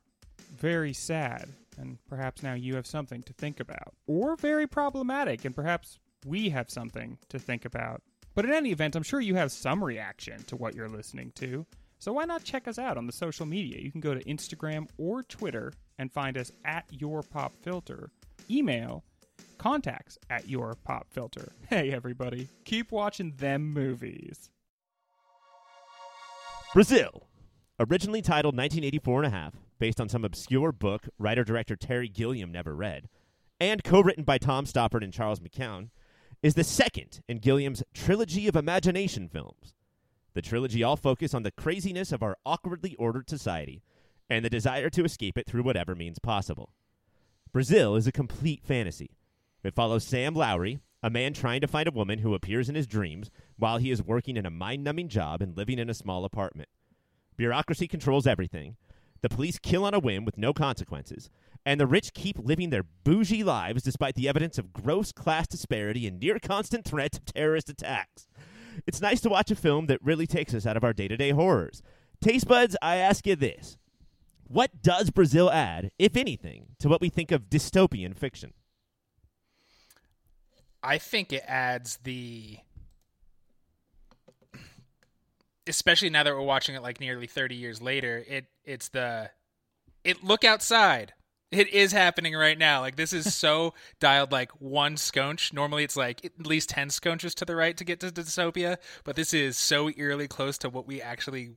very 0.57 0.93
sad. 0.93 1.49
And 1.79 1.99
perhaps 2.09 2.43
now 2.43 2.55
you 2.55 2.75
have 2.75 2.87
something 2.87 3.23
to 3.23 3.33
think 3.33 3.61
about. 3.61 3.95
Or 4.07 4.37
very 4.37 4.67
problematic, 4.67 5.45
and 5.45 5.55
perhaps 5.55 5.99
we 6.27 6.51
have 6.51 6.71
something 6.71 7.19
to 7.29 7.39
think 7.39 7.65
about. 7.65 8.03
But 8.39 8.45
in 8.45 8.53
any 8.53 8.71
event, 8.71 8.95
I'm 8.95 9.03
sure 9.03 9.21
you 9.21 9.35
have 9.35 9.51
some 9.51 9.83
reaction 9.83 10.45
to 10.45 10.55
what 10.55 10.73
you're 10.73 10.89
listening 10.89 11.33
to. 11.35 11.67
So 11.99 12.13
why 12.13 12.25
not 12.25 12.45
check 12.45 12.69
us 12.69 12.79
out 12.79 12.97
on 12.97 13.05
the 13.05 13.13
social 13.13 13.45
media? 13.47 13.81
You 13.81 13.91
can 13.91 14.01
go 14.01 14.15
to 14.15 14.23
Instagram 14.23 14.87
or 14.97 15.25
Twitter 15.25 15.73
and 15.99 16.13
find 16.13 16.39
us 16.39 16.53
at 16.65 16.85
Your 16.89 17.25
Pop 17.25 17.53
Filter. 17.63 18.13
Email 18.49 19.03
contacts 19.59 20.19
at 20.31 20.49
Your 20.49 20.77
Pop 20.85 21.09
Filter. 21.11 21.51
Hey, 21.69 21.91
everybody, 21.91 22.47
keep 22.65 22.93
watching 22.93 23.33
them 23.39 23.73
movies. 23.73 24.51
Brazil, 26.73 27.27
originally 27.81 28.23
titled 28.23 28.55
1984 28.55 29.25
and 29.25 29.35
a 29.35 29.37
half, 29.37 29.55
based 29.81 30.01
on 30.01 30.09
some 30.09 30.25
obscure 30.25 30.71
book 30.71 31.09
writer 31.19 31.43
director 31.43 31.75
Terry 31.75 32.09
Gilliam 32.09 32.53
never 32.53 32.77
read, 32.77 33.09
and 33.59 33.83
co 33.83 34.01
written 34.01 34.23
by 34.23 34.39
Tom 34.39 34.65
Stoppard 34.65 35.03
and 35.03 35.13
Charles 35.13 35.41
McKeown, 35.41 35.89
is 36.43 36.55
the 36.55 36.65
second 36.65 37.21
in 37.29 37.39
Gilliam's 37.39 37.83
trilogy 37.95 38.47
of 38.47 38.57
imagination 38.57 39.29
films. 39.29 39.75
The 40.35 40.43
trilogy 40.43 40.83
all 40.83 40.97
focus 40.97 41.35
on 41.35 41.43
the 41.43 41.51
craziness 41.51 42.13
of 42.13 42.23
our 42.23 42.37
awkwardly 42.47 42.95
ordered 42.97 43.29
society 43.29 43.83
and 44.31 44.45
the 44.45 44.51
desire 44.51 44.91
to 44.91 45.05
escape 45.05 45.37
it 45.37 45.47
through 45.47 45.63
whatever 45.63 45.95
means 45.95 46.19
possible. 46.19 46.71
Brazil 47.53 47.97
is 47.97 48.07
a 48.07 48.13
complete 48.13 48.63
fantasy. 48.65 49.11
It 49.65 49.75
follows 49.75 50.05
Sam 50.05 50.35
Lowry, 50.35 50.79
a 51.03 51.11
man 51.11 51.33
trying 51.33 51.61
to 51.61 51.67
find 51.67 51.89
a 51.89 51.93
woman 51.93 52.21
who 52.21 52.35
appears 52.35 52.69
in 52.69 52.75
his 52.75 52.87
dreams 52.87 53.31
while 53.57 53.79
he 53.79 53.91
is 53.91 54.03
working 54.03 54.37
in 54.37 54.47
a 54.47 54.51
mind 54.51 54.85
numbing 54.85 55.09
job 55.09 55.43
and 55.43 55.57
living 55.57 55.79
in 55.79 55.91
a 55.91 55.95
small 55.95 56.25
apartment. 56.25 56.69
Bureaucracy 57.37 57.89
controls 57.89 58.27
everything. 58.27 58.77
The 59.23 59.29
police 59.29 59.59
kill 59.59 59.85
on 59.85 59.95
a 59.95 59.99
whim 59.99 60.25
with 60.25 60.39
no 60.39 60.53
consequences. 60.53 61.31
And 61.69 61.79
the 61.79 61.87
rich 61.87 62.15
keep 62.15 62.39
living 62.39 62.71
their 62.71 62.85
bougie 63.05 63.45
lives 63.45 63.83
despite 63.83 64.15
the 64.15 64.27
evidence 64.27 64.57
of 64.57 64.73
gross 64.73 65.13
class 65.13 65.47
disparity 65.47 66.07
and 66.07 66.19
near 66.19 66.39
constant 66.39 66.87
threats 66.87 67.19
of 67.19 67.27
terrorist 67.27 67.69
attacks. 67.69 68.27
It's 68.87 69.03
nice 69.03 69.21
to 69.21 69.29
watch 69.29 69.51
a 69.51 69.55
film 69.55 69.85
that 69.89 70.03
really 70.03 70.27
takes 70.27 70.55
us 70.55 70.65
out 70.65 70.79
of 70.79 70.83
our 70.83 70.95
day 70.95 71.09
to 71.09 71.17
day 71.19 71.29
horrors. 71.29 71.83
Taste 72.23 72.49
buds, 72.49 72.75
I 72.81 72.97
ask 72.97 73.27
you 73.27 73.37
this 73.37 73.77
What 74.45 74.81
does 74.81 75.11
Brazil 75.11 75.51
add, 75.51 75.91
if 75.99 76.17
anything, 76.17 76.69
to 76.79 76.89
what 76.89 77.03
we 77.03 77.11
think 77.11 77.31
of 77.31 77.51
dystopian 77.51 78.17
fiction? 78.17 78.55
I 80.83 80.97
think 80.97 81.35
it 81.35 81.45
adds 81.47 81.99
the 82.03 82.61
especially 85.67 86.09
now 86.09 86.23
that 86.23 86.33
we're 86.33 86.41
watching 86.41 86.77
it 86.77 86.83
like 86.83 86.99
nearly 86.99 87.27
30 87.27 87.57
years 87.57 87.83
later, 87.83 88.25
it 88.27 88.47
it's 88.65 88.89
the 88.89 89.29
it 90.03 90.25
look 90.25 90.45
outside. 90.45 91.13
It 91.51 91.73
is 91.73 91.93
happening 91.93 92.35
right 92.35 92.59
now. 92.59 92.81
Like 92.81 92.97
this 92.97 93.13
is 93.13 93.35
so 93.35 93.75
dialed 94.01 94.33
like 94.33 94.51
one 94.61 94.97
sconch. 94.97 95.53
Normally 95.53 95.85
it's 95.85 95.97
like 95.97 96.25
at 96.25 96.47
least 96.47 96.69
10 96.71 96.89
sconches 96.89 97.35
to 97.37 97.45
the 97.45 97.57
right 97.57 97.77
to 97.77 97.85
get 97.85 98.01
to 98.01 98.09
dystopia, 98.09 98.77
but 99.05 99.17
this 99.17 99.33
is 99.33 99.57
so 99.57 99.91
eerily 99.97 100.29
close 100.29 100.59
to 100.59 100.69
what 100.69 100.87
we 100.87 101.01
actually 101.01 101.57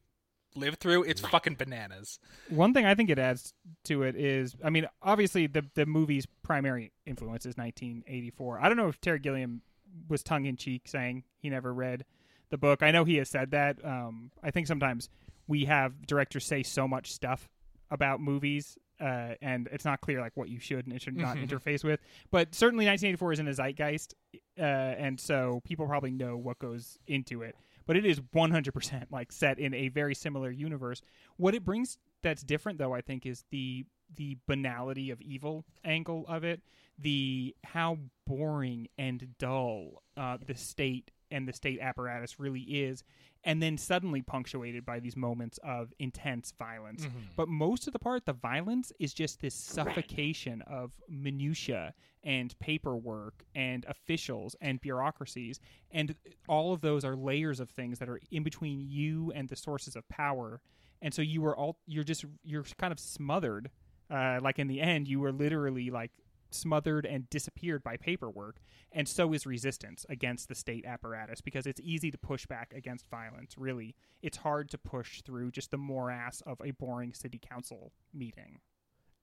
live 0.55 0.75
through. 0.75 1.03
It's 1.03 1.21
fucking 1.21 1.55
bananas. 1.55 2.19
One 2.50 2.74
thing 2.74 2.86
I 2.86 2.95
think 2.95 3.10
it 3.10 3.19
adds 3.19 3.53
to 3.86 4.03
it 4.03 4.15
is, 4.15 4.55
I 4.63 4.69
mean, 4.69 4.88
obviously 5.01 5.48
the 5.48 5.65
the 5.75 5.86
movie's 5.86 6.25
primary 6.43 6.91
influence 7.05 7.45
is 7.45 7.57
1984. 7.57 8.60
I 8.62 8.67
don't 8.67 8.77
know 8.77 8.88
if 8.88 9.00
Terry 9.01 9.19
Gilliam 9.19 9.62
was 10.07 10.24
tongue 10.24 10.45
in 10.45 10.55
cheek 10.55 10.88
saying 10.88 11.24
he 11.38 11.50
never 11.50 11.74
read 11.74 12.05
the 12.50 12.57
book. 12.57 12.83
I 12.83 12.91
know 12.91 13.03
he 13.03 13.17
has 13.17 13.29
said 13.29 13.51
that. 13.51 13.83
Um, 13.83 14.31
I 14.43 14.51
think 14.51 14.67
sometimes 14.67 15.10
we 15.48 15.65
have 15.65 16.05
directors 16.05 16.45
say 16.45 16.63
so 16.63 16.88
much 16.88 17.12
stuff 17.12 17.50
about 17.89 18.21
movies. 18.21 18.77
Uh, 19.01 19.34
and 19.41 19.67
it's 19.72 19.84
not 19.84 20.00
clear 20.00 20.22
like 20.22 20.34
what 20.36 20.48
you 20.48 20.60
should 20.60 20.86
and 20.86 21.01
should 21.01 21.17
not 21.17 21.36
interface 21.38 21.84
with, 21.84 22.00
but 22.29 22.53
certainly 22.53 22.86
1984 22.86 23.34
is 23.34 23.39
in 23.39 23.48
a 23.48 23.53
zeitgeist, 23.53 24.13
uh, 24.60 24.62
and 24.62 25.20
so 25.20 25.60
people 25.63 25.88
probably 25.88 26.12
know 26.12 26.38
what 26.38 26.60
goes 26.60 27.00
into 27.08 27.41
it. 27.41 27.55
But 27.88 27.98
it 27.98 28.05
is 28.05 28.20
100% 28.20 29.05
like 29.10 29.31
set 29.31 29.58
in 29.58 29.74
a 29.74 29.88
very 29.89 30.13
similar 30.13 30.51
universe. 30.51 31.01
What 31.38 31.55
it 31.55 31.65
brings 31.65 31.98
that's 32.22 32.43
different 32.43 32.77
though 32.77 32.93
I 32.93 33.01
think 33.01 33.25
is 33.25 33.43
the 33.50 33.86
the 34.15 34.38
banality 34.46 35.10
of 35.10 35.22
evil 35.22 35.65
angle 35.86 36.25
of 36.27 36.43
it, 36.43 36.62
the 37.00 37.55
how 37.63 37.98
boring 38.27 38.88
and 38.98 39.36
dull 39.39 40.03
uh, 40.17 40.38
the 40.46 40.55
state 40.55 41.12
and 41.32 41.48
the 41.48 41.54
state 41.54 41.80
apparatus 41.80 42.40
really 42.40 42.62
is, 42.62 43.04
and 43.44 43.62
then 43.62 43.78
suddenly 43.78 44.22
punctuated 44.22 44.86
by 44.86 45.00
these 45.00 45.16
moments 45.16 45.60
of 45.64 45.94
intense 46.00 46.54
violence. 46.60 47.04
But 47.36 47.48
most 47.48 47.88
of 47.88 47.94
the 47.94 48.00
part, 48.00 48.26
the 48.26 48.34
violence 48.34 48.92
is 49.00 49.14
just 49.14 49.42
this 49.42 49.56
suffocation 49.56 50.62
of 50.64 50.92
minutia 51.10 51.94
and 52.24 52.58
paperwork 52.60 53.44
and 53.56 53.84
officials 53.88 54.56
and 54.62 54.80
bureaucracies, 54.80 55.60
and 55.90 56.16
all 56.48 56.72
of 56.74 56.82
those 56.82 57.04
are 57.04 57.16
layers 57.16 57.60
of 57.60 57.70
things 57.70 57.98
that 58.00 58.10
are 58.10 58.20
in 58.30 58.44
between 58.44 58.86
you 58.88 59.32
and 59.34 59.50
the 59.50 59.56
sources 59.56 59.96
of 59.96 60.08
power. 60.10 60.62
And 61.02 61.14
so 61.14 61.24
you 61.24 61.42
were 61.42 61.56
all 61.58 61.78
you're 61.88 62.04
just 62.04 62.26
you're 62.44 62.64
kind 62.78 62.92
of 62.92 63.00
smothered. 63.00 63.72
Uh, 64.10 64.40
like 64.42 64.60
in 64.60 64.68
the 64.68 64.82
end, 64.82 65.08
you 65.08 65.20
were 65.20 65.32
literally 65.32 65.90
like 65.90 66.12
smothered 66.51 67.05
and 67.05 67.29
disappeared 67.29 67.84
by 67.84 67.98
paperwork, 67.98 68.58
and 68.91 69.08
so 69.08 69.34
is 69.34 69.46
resistance 69.46 70.05
against 70.10 70.48
the 70.50 70.55
state 70.55 70.86
apparatus 70.86 71.41
because 71.41 71.65
it's 71.65 71.81
easy 71.84 72.12
to 72.12 72.17
push 72.17 72.46
back 72.46 72.74
against 72.75 73.08
violence. 73.10 73.55
Really, 73.58 73.96
it's 74.22 74.38
hard 74.38 74.70
to 74.72 74.77
push 74.77 75.22
through 75.22 75.51
just 75.51 75.72
the 75.72 75.77
morass 75.77 76.41
of 76.46 76.60
a 76.63 76.72
boring 76.72 77.13
city 77.13 77.39
council 77.39 77.91
meeting. 78.13 78.60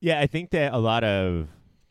Yeah, 0.00 0.20
I 0.20 0.26
think 0.26 0.50
that 0.50 0.72
a 0.74 0.78
lot 0.78 1.04
of 1.04 1.48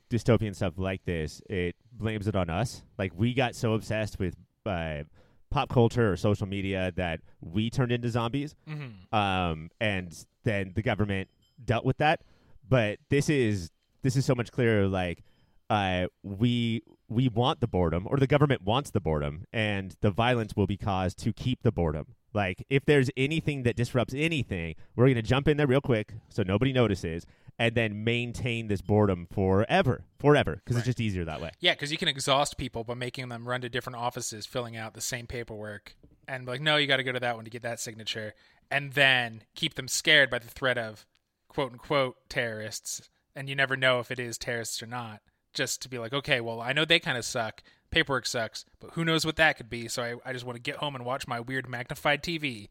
dystopian 0.10 0.56
stuff 0.56 0.74
like 0.78 1.04
this, 1.06 1.42
it 1.50 1.76
blames 1.92 2.28
it 2.28 2.36
on 2.36 2.50
us. 2.50 2.84
Like 2.98 3.12
we 3.16 3.34
got 3.34 3.56
so 3.56 3.74
obsessed 3.74 4.18
with 4.20 4.36
uh, 4.66 5.04
pop 5.50 5.70
culture 5.70 6.12
or 6.12 6.16
social 6.18 6.48
media 6.48 6.92
that 6.96 7.20
we 7.42 7.70
turned 7.70 7.92
into 7.92 8.10
zombies, 8.10 8.56
Mm-hmm. 8.70 9.14
um, 9.16 9.70
and 9.82 10.14
then 10.44 10.72
the 10.76 10.82
government 10.82 11.30
dealt 11.64 11.84
with 11.86 11.98
that. 11.98 12.22
But 12.70 13.00
this 13.10 13.30
is 13.30 13.72
this 14.04 14.16
is 14.16 14.26
so 14.26 14.36
much 14.36 14.52
clearer. 14.52 14.88
Like 14.88 15.24
uh, 15.70 16.08
we 16.24 16.84
we 17.10 17.28
want 17.30 17.60
the 17.62 17.68
boredom, 17.68 18.08
or 18.10 18.18
the 18.18 18.28
government 18.28 18.62
wants 18.64 18.92
the 18.92 19.00
boredom, 19.00 19.46
and 19.54 19.96
the 20.02 20.12
violence 20.12 20.56
will 20.56 20.68
be 20.68 20.78
caused 20.78 21.18
to 21.20 21.34
keep 21.34 21.64
the 21.64 21.72
boredom. 21.72 22.16
Like 22.34 22.66
if 22.70 22.86
there's 22.86 23.10
anything 23.18 23.64
that 23.64 23.76
disrupts 23.76 24.14
anything, 24.16 24.76
we're 24.96 25.08
gonna 25.08 25.22
jump 25.22 25.48
in 25.48 25.58
there 25.58 25.68
real 25.68 25.82
quick 25.82 26.14
so 26.30 26.44
nobody 26.44 26.74
notices, 26.74 27.26
and 27.58 27.74
then 27.76 28.04
maintain 28.04 28.68
this 28.68 28.82
boredom 28.82 29.28
forever, 29.32 30.04
forever, 30.20 30.56
because 30.58 30.76
Right. 30.76 30.82
it's 30.82 30.86
just 30.88 31.02
easier 31.02 31.26
that 31.26 31.42
way. 31.42 31.52
Yeah, 31.60 31.74
because 31.74 31.92
you 31.92 31.98
can 31.98 32.08
exhaust 32.08 32.58
people 32.58 32.84
by 32.84 32.94
making 32.94 33.30
them 33.30 33.48
run 33.48 33.62
to 33.62 33.70
different 33.70 33.98
offices, 33.98 34.46
filling 34.46 34.76
out 34.78 34.94
the 34.94 35.02
same 35.02 35.26
paperwork, 35.28 35.96
and 36.28 36.46
like, 36.46 36.62
no, 36.62 36.76
you 36.78 36.86
got 36.88 36.98
to 36.98 37.04
go 37.04 37.14
to 37.14 37.20
that 37.20 37.36
one 37.36 37.46
to 37.46 37.50
get 37.50 37.62
that 37.64 37.80
signature, 37.80 38.36
and 38.70 38.94
then 38.94 39.44
keep 39.56 39.76
them 39.76 39.88
scared 39.88 40.30
by 40.30 40.40
the 40.40 40.48
threat 40.50 40.78
of 40.78 41.06
quote 41.48 41.72
unquote 41.72 42.18
terrorists, 42.30 43.10
and 43.36 43.50
you 43.50 43.56
never 43.56 43.76
know 43.78 44.00
if 44.00 44.12
it 44.12 44.20
is 44.20 44.38
terrorists 44.38 44.84
or 44.84 44.88
not. 44.88 45.22
Just 45.58 45.82
to 45.82 45.90
be 45.90 45.98
like, 45.98 46.14
okay, 46.14 46.40
well, 46.40 46.62
I 46.62 46.72
know 46.72 46.86
they 46.86 47.00
kind 47.00 47.18
of 47.18 47.26
suck. 47.26 47.64
Paperwork 47.90 48.28
sucks, 48.28 48.64
but 48.80 48.92
who 48.92 49.04
knows 49.04 49.26
what 49.26 49.38
that 49.38 49.58
could 49.58 49.72
be? 49.72 49.88
So 49.88 50.04
I, 50.04 50.30
I 50.30 50.34
just 50.34 50.46
want 50.46 50.56
to 50.56 50.62
get 50.62 50.76
home 50.76 50.94
and 50.94 51.04
watch 51.04 51.28
my 51.28 51.40
weird 51.40 51.68
magnified 51.68 52.22
TV 52.22 52.70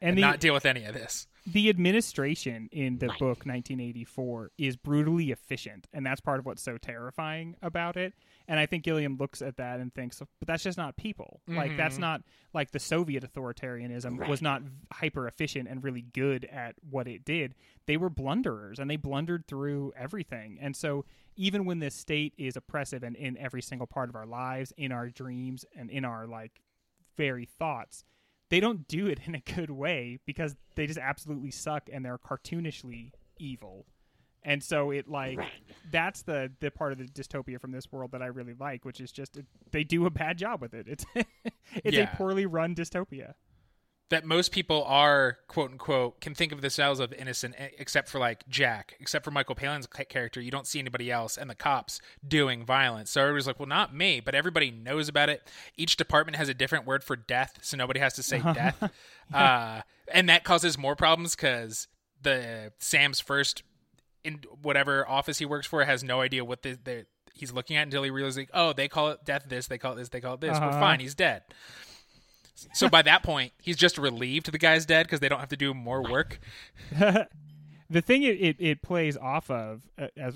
and, 0.00 0.10
And 0.10 0.18
the 0.18 0.22
not 0.22 0.40
deal 0.40 0.54
with 0.54 0.66
any 0.66 0.84
of 0.84 0.94
this. 0.94 1.26
the 1.46 1.68
administration 1.68 2.68
in 2.72 2.98
the 2.98 3.06
book 3.06 3.44
1984 3.46 4.50
is 4.58 4.76
brutally 4.76 5.30
efficient, 5.30 5.86
and 5.92 6.04
that's 6.04 6.20
part 6.20 6.40
of 6.40 6.46
what's 6.46 6.62
so 6.62 6.76
terrifying 6.76 7.56
about 7.62 7.96
it. 7.96 8.12
And 8.48 8.60
I 8.60 8.66
think 8.66 8.84
Gilliam 8.84 9.16
looks 9.16 9.42
at 9.42 9.56
that 9.56 9.80
and 9.80 9.92
thinks, 9.94 10.18
but 10.18 10.46
that's 10.46 10.62
just 10.62 10.78
not 10.78 10.96
people. 10.96 11.40
Like 11.48 11.76
that's 11.76 11.94
mm-hmm. 11.94 12.02
not 12.02 12.22
like 12.52 12.72
the 12.72 12.78
Soviet 12.78 13.24
authoritarianism 13.24 14.28
was 14.28 14.42
not 14.42 14.62
hyper 14.92 15.26
efficient 15.26 15.68
and 15.68 15.82
really 15.82 16.02
good 16.02 16.44
at 16.46 16.74
what 16.88 17.08
it 17.08 17.24
did. 17.24 17.54
They 17.86 17.96
were 17.96 18.10
blunderers, 18.10 18.78
and 18.78 18.90
they 18.90 18.96
blundered 18.96 19.46
through 19.46 19.92
everything. 19.96 20.58
And 20.60 20.76
so 20.76 21.04
even 21.36 21.64
when 21.64 21.78
this 21.78 21.94
state 21.94 22.34
is 22.38 22.56
oppressive 22.56 23.02
and 23.02 23.14
in 23.16 23.36
every 23.38 23.62
single 23.62 23.86
part 23.86 24.08
of 24.08 24.16
our 24.16 24.26
lives, 24.26 24.72
in 24.76 24.92
our 24.92 25.08
dreams, 25.08 25.64
and 25.76 25.90
in 25.90 26.04
our 26.04 26.26
like 26.26 26.60
very 27.16 27.46
thoughts 27.46 28.04
they 28.48 28.60
don't 28.60 28.86
do 28.88 29.06
it 29.06 29.20
in 29.26 29.34
a 29.34 29.40
good 29.40 29.70
way 29.70 30.18
because 30.26 30.54
they 30.74 30.86
just 30.86 30.98
absolutely 30.98 31.50
suck 31.50 31.88
and 31.92 32.04
they're 32.04 32.18
cartoonishly 32.18 33.12
evil. 33.38 33.86
And 34.44 34.62
so 34.62 34.92
it 34.92 35.08
like 35.08 35.40
that's 35.90 36.22
the 36.22 36.52
the 36.60 36.70
part 36.70 36.92
of 36.92 36.98
the 36.98 37.04
dystopia 37.06 37.60
from 37.60 37.72
this 37.72 37.90
world 37.90 38.12
that 38.12 38.22
I 38.22 38.26
really 38.26 38.54
like, 38.58 38.84
which 38.84 39.00
is 39.00 39.10
just 39.10 39.36
it, 39.36 39.46
they 39.72 39.82
do 39.82 40.06
a 40.06 40.10
bad 40.10 40.38
job 40.38 40.60
with 40.60 40.72
it. 40.72 40.86
It's 40.88 41.04
it's 41.84 41.96
Yeah. 41.96 42.12
a 42.12 42.16
poorly 42.16 42.46
run 42.46 42.74
dystopia. 42.76 43.34
That 44.08 44.24
most 44.24 44.52
people 44.52 44.84
are 44.84 45.38
quote 45.48 45.72
unquote 45.72 46.20
can 46.20 46.34
think 46.34 46.52
of 46.52 46.60
themselves 46.60 47.00
as 47.00 47.12
innocent 47.12 47.56
except 47.78 48.08
for 48.08 48.18
like 48.18 48.48
Jack, 48.48 48.96
except 49.00 49.24
for 49.24 49.30
Michael 49.30 49.54
Palin's 49.54 49.86
character. 49.86 50.40
You 50.40 50.50
don't 50.50 50.66
see 50.66 50.78
anybody 50.78 51.10
else 51.10 51.36
and 51.36 51.50
the 51.50 51.54
cops 51.54 52.00
doing 52.26 52.64
violence. 52.64 53.10
So 53.10 53.20
everybody's 53.20 53.46
like, 53.46 53.58
well, 53.58 53.68
not 53.68 53.94
me, 53.94 54.20
but 54.20 54.34
everybody 54.34 54.70
knows 54.70 55.08
about 55.08 55.28
it. 55.28 55.42
Each 55.76 55.96
department 55.96 56.36
has 56.36 56.48
a 56.48 56.54
different 56.54 56.86
word 56.86 57.02
for 57.02 57.16
death, 57.16 57.58
so 57.62 57.76
nobody 57.76 58.00
has 58.00 58.14
to 58.14 58.22
say 58.22 58.40
death. 58.40 58.90
Uh, 59.34 59.80
and 60.12 60.28
that 60.28 60.44
causes 60.44 60.78
more 60.78 60.94
problems 60.94 61.34
because 61.34 61.88
the 62.22 62.70
Sam's 62.78 63.18
first 63.18 63.64
in 64.22 64.40
whatever 64.62 65.08
office 65.08 65.38
he 65.38 65.44
works 65.44 65.66
for 65.66 65.84
has 65.84 66.04
no 66.04 66.20
idea 66.20 66.44
what 66.44 66.62
the, 66.62 66.78
the 66.84 67.06
he's 67.34 67.52
looking 67.52 67.76
at 67.76 67.82
until 67.82 68.02
he 68.02 68.10
realizes 68.10 68.38
like, 68.38 68.50
oh, 68.54 68.72
they 68.72 68.88
call 68.88 69.10
it 69.10 69.24
death 69.24 69.46
this, 69.48 69.66
they 69.66 69.78
call 69.78 69.92
it 69.92 69.96
this, 69.96 70.08
they 70.08 70.20
call 70.20 70.34
it 70.34 70.40
this. 70.40 70.56
Uh-huh. 70.56 70.70
fine, 70.72 71.00
he's 71.00 71.14
dead. 71.14 71.42
So 72.72 72.88
by 72.88 73.02
that 73.02 73.22
point, 73.22 73.52
he's 73.60 73.76
just 73.76 73.98
relieved 73.98 74.50
the 74.50 74.58
guy's 74.58 74.86
dead 74.86 75.06
because 75.06 75.20
they 75.20 75.28
don't 75.28 75.40
have 75.40 75.50
to 75.50 75.56
do 75.56 75.74
more 75.74 76.02
work. 76.02 76.40
the 77.90 78.02
thing 78.02 78.22
it, 78.22 78.40
it, 78.40 78.56
it 78.58 78.82
plays 78.82 79.16
off 79.16 79.50
of 79.50 79.82
uh, 79.98 80.08
as 80.16 80.34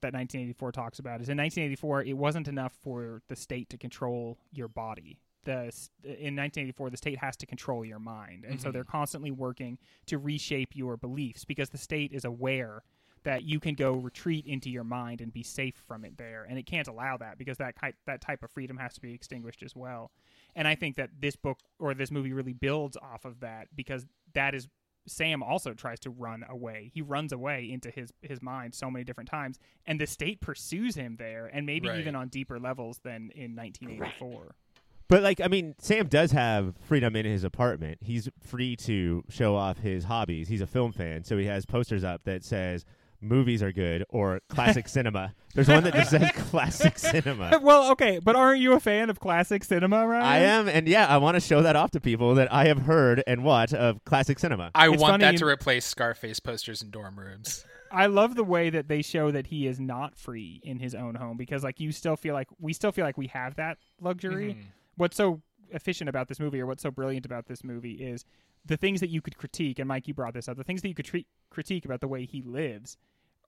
that 0.00 0.12
1984 0.12 0.72
talks 0.72 0.98
about 0.98 1.20
is 1.20 1.28
in 1.28 1.38
1984 1.38 2.04
it 2.04 2.12
wasn't 2.14 2.48
enough 2.48 2.72
for 2.82 3.22
the 3.28 3.36
state 3.36 3.70
to 3.70 3.78
control 3.78 4.38
your 4.52 4.68
body. 4.68 5.20
The 5.44 5.72
in 6.04 6.36
1984 6.36 6.90
the 6.90 6.96
state 6.96 7.18
has 7.18 7.36
to 7.38 7.46
control 7.46 7.84
your 7.84 7.98
mind. 7.98 8.44
And 8.44 8.60
so 8.60 8.70
they're 8.70 8.84
constantly 8.84 9.30
working 9.30 9.78
to 10.06 10.18
reshape 10.18 10.76
your 10.76 10.96
beliefs 10.96 11.44
because 11.44 11.70
the 11.70 11.78
state 11.78 12.12
is 12.12 12.24
aware 12.24 12.82
that 13.22 13.44
you 13.44 13.60
can 13.60 13.74
go 13.74 13.92
retreat 13.94 14.46
into 14.46 14.70
your 14.70 14.84
mind 14.84 15.20
and 15.20 15.32
be 15.32 15.42
safe 15.42 15.74
from 15.86 16.04
it 16.04 16.16
there. 16.16 16.46
And 16.48 16.58
it 16.58 16.64
can't 16.64 16.88
allow 16.88 17.16
that 17.18 17.38
because 17.38 17.58
that 17.58 17.80
ki- 17.80 17.94
that 18.06 18.20
type 18.20 18.42
of 18.42 18.50
freedom 18.50 18.76
has 18.78 18.94
to 18.94 19.00
be 19.00 19.14
extinguished 19.14 19.62
as 19.62 19.76
well 19.76 20.10
and 20.54 20.66
i 20.68 20.74
think 20.74 20.96
that 20.96 21.10
this 21.20 21.36
book 21.36 21.58
or 21.78 21.94
this 21.94 22.10
movie 22.10 22.32
really 22.32 22.52
builds 22.52 22.96
off 22.96 23.24
of 23.24 23.40
that 23.40 23.68
because 23.74 24.06
that 24.34 24.54
is 24.54 24.68
Sam 25.06 25.42
also 25.42 25.72
tries 25.72 25.98
to 26.00 26.10
run 26.10 26.44
away. 26.48 26.90
He 26.92 27.00
runs 27.00 27.32
away 27.32 27.68
into 27.72 27.90
his 27.90 28.12
his 28.20 28.42
mind 28.42 28.74
so 28.74 28.90
many 28.90 29.02
different 29.02 29.30
times, 29.30 29.58
and 29.86 29.98
the 29.98 30.06
state 30.06 30.42
pursues 30.42 30.94
him 30.94 31.16
there, 31.18 31.46
and 31.46 31.64
maybe 31.64 31.88
Right. 31.88 31.98
even 31.98 32.14
on 32.14 32.28
deeper 32.28 32.60
levels 32.60 32.98
than 33.02 33.30
in 33.34 33.56
1984. 33.56 34.54
But 35.08 35.22
like, 35.22 35.40
I 35.40 35.48
mean, 35.48 35.74
Sam 35.78 36.06
does 36.06 36.32
have 36.32 36.74
freedom 36.82 37.16
in 37.16 37.24
his 37.24 37.44
apartment. 37.44 37.98
He's 38.02 38.28
free 38.40 38.76
to 38.76 39.24
show 39.30 39.56
off 39.56 39.78
his 39.78 40.04
hobbies. 40.04 40.48
He's 40.48 40.60
a 40.60 40.66
film 40.66 40.92
fan, 40.92 41.24
so 41.24 41.38
he 41.38 41.46
has 41.46 41.64
posters 41.64 42.04
up 42.04 42.22
that 42.24 42.44
says 42.44 42.84
"movies 43.20 43.62
are 43.62 43.72
good" 43.72 44.04
or 44.08 44.40
"classic 44.48 44.88
cinema." 44.96 45.34
There's 45.54 45.68
one 45.68 45.82
that 45.84 45.94
just 45.94 46.10
says 46.10 46.30
"classic 46.32 46.98
cinema." 46.98 47.58
well, 47.62 47.90
okay, 47.92 48.20
but 48.22 48.36
aren't 48.36 48.60
you 48.60 48.72
a 48.74 48.80
fan 48.80 49.10
of 49.10 49.18
classic 49.20 49.64
cinema, 49.64 50.06
right? 50.06 50.22
I 50.22 50.38
am, 50.40 50.68
and 50.68 50.86
yeah, 50.88 51.06
I 51.06 51.16
want 51.18 51.34
to 51.36 51.40
show 51.40 51.62
that 51.62 51.76
off 51.76 51.90
to 51.92 52.00
people 52.00 52.34
that 52.36 52.52
I 52.52 52.66
have 52.66 52.82
heard 52.82 53.22
and 53.26 53.42
watched 53.44 53.74
of 53.74 54.04
classic 54.04 54.38
cinema. 54.38 54.70
I 54.74 54.88
It's 54.90 55.00
want 55.00 55.12
funny 55.14 55.22
that 55.24 55.32
you- 55.32 55.38
to 55.38 55.46
replace 55.46 55.84
Scarface 55.84 56.40
posters 56.40 56.82
in 56.82 56.90
dorm 56.90 57.18
rooms. 57.18 57.64
I 57.92 58.06
love 58.06 58.36
the 58.36 58.44
way 58.44 58.70
that 58.70 58.86
they 58.86 59.02
show 59.02 59.32
that 59.32 59.48
he 59.48 59.66
is 59.66 59.80
not 59.80 60.16
free 60.16 60.60
in 60.62 60.78
his 60.78 60.94
own 60.94 61.16
home 61.16 61.36
because 61.36 61.64
like 61.64 61.80
you 61.80 61.90
still 61.90 62.14
feel 62.14 62.34
like 62.34 62.46
we 62.60 62.72
still 62.72 62.92
feel 62.92 63.04
like 63.04 63.18
we 63.18 63.26
have 63.26 63.56
that 63.56 63.78
luxury. 64.00 64.54
Mhm. 64.54 64.66
What's 64.96 65.16
so 65.16 65.42
efficient 65.72 66.08
about 66.08 66.28
this 66.28 66.38
movie 66.38 66.60
or 66.60 66.66
what's 66.66 66.84
so 66.84 66.92
brilliant 66.92 67.26
about 67.26 67.46
this 67.46 67.64
movie 67.64 67.94
is 67.94 68.24
the 68.64 68.76
things 68.76 69.00
that 69.00 69.08
you 69.10 69.20
could 69.22 69.36
critique 69.38 69.78
and 69.78 69.88
Mike 69.88 70.06
you 70.08 70.14
brought 70.14 70.34
this 70.34 70.48
up. 70.48 70.56
The 70.56 70.64
things 70.64 70.82
that 70.82 70.88
you 70.88 70.94
could 70.94 71.06
tre- 71.06 71.26
critique 71.50 71.84
about 71.84 72.00
the 72.00 72.08
way 72.08 72.24
he 72.26 72.42
lives 72.42 72.96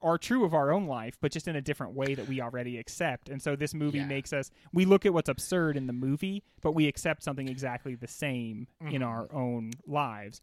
are 0.01 0.19
true 0.19 0.45
of 0.45 0.53
our 0.53 0.73
own 0.73 0.87
life 0.87 1.17
but 1.21 1.31
just 1.31 1.47
in 1.47 1.55
a 1.55 1.61
different 1.63 1.95
way 1.95 2.15
that 2.15 2.27
we 2.27 2.41
already 2.41 2.77
accept. 2.79 3.29
And 3.29 3.41
so 3.41 3.55
this 3.55 3.73
movie 3.75 3.99
Yeah. 3.99 4.07
makes 4.07 4.33
us 4.33 4.51
we 4.73 4.85
look 4.85 5.07
at 5.07 5.15
what's 5.15 5.29
absurd 5.29 5.77
in 5.77 5.87
the 5.87 5.93
movie 5.93 6.43
but 6.61 6.73
we 6.73 6.89
accept 6.89 7.23
something 7.23 7.47
exactly 7.49 7.95
the 7.95 8.09
same 8.09 8.67
in 8.81 9.03
Mhm. 9.03 9.07
our 9.07 9.33
own 9.33 9.71
lives. 9.87 10.41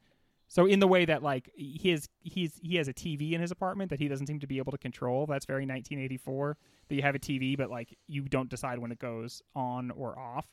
So 0.47 0.65
in 0.65 0.79
the 0.79 0.87
way 0.87 1.03
that 1.05 1.21
like 1.23 1.49
his 1.57 2.07
he's 2.21 2.57
he 2.63 2.75
has 2.77 2.87
a 2.87 2.93
TV 2.93 3.33
in 3.33 3.41
his 3.41 3.51
apartment 3.51 3.89
that 3.89 3.99
he 3.99 4.07
doesn't 4.07 4.27
seem 4.27 4.39
to 4.39 4.47
be 4.47 4.59
able 4.59 4.71
to 4.71 4.77
control. 4.77 5.25
That's 5.25 5.45
very 5.45 5.65
1984. 5.65 6.57
That 6.87 6.95
you 6.95 7.01
have 7.01 7.13
a 7.15 7.19
TV, 7.19 7.55
but 7.57 7.69
like 7.69 7.97
you 8.07 8.23
don't 8.29 8.49
decide 8.49 8.79
when 8.79 8.91
it 8.91 8.97
goes 8.99 9.41
on 9.55 9.91
or 9.91 10.17
off. 10.17 10.47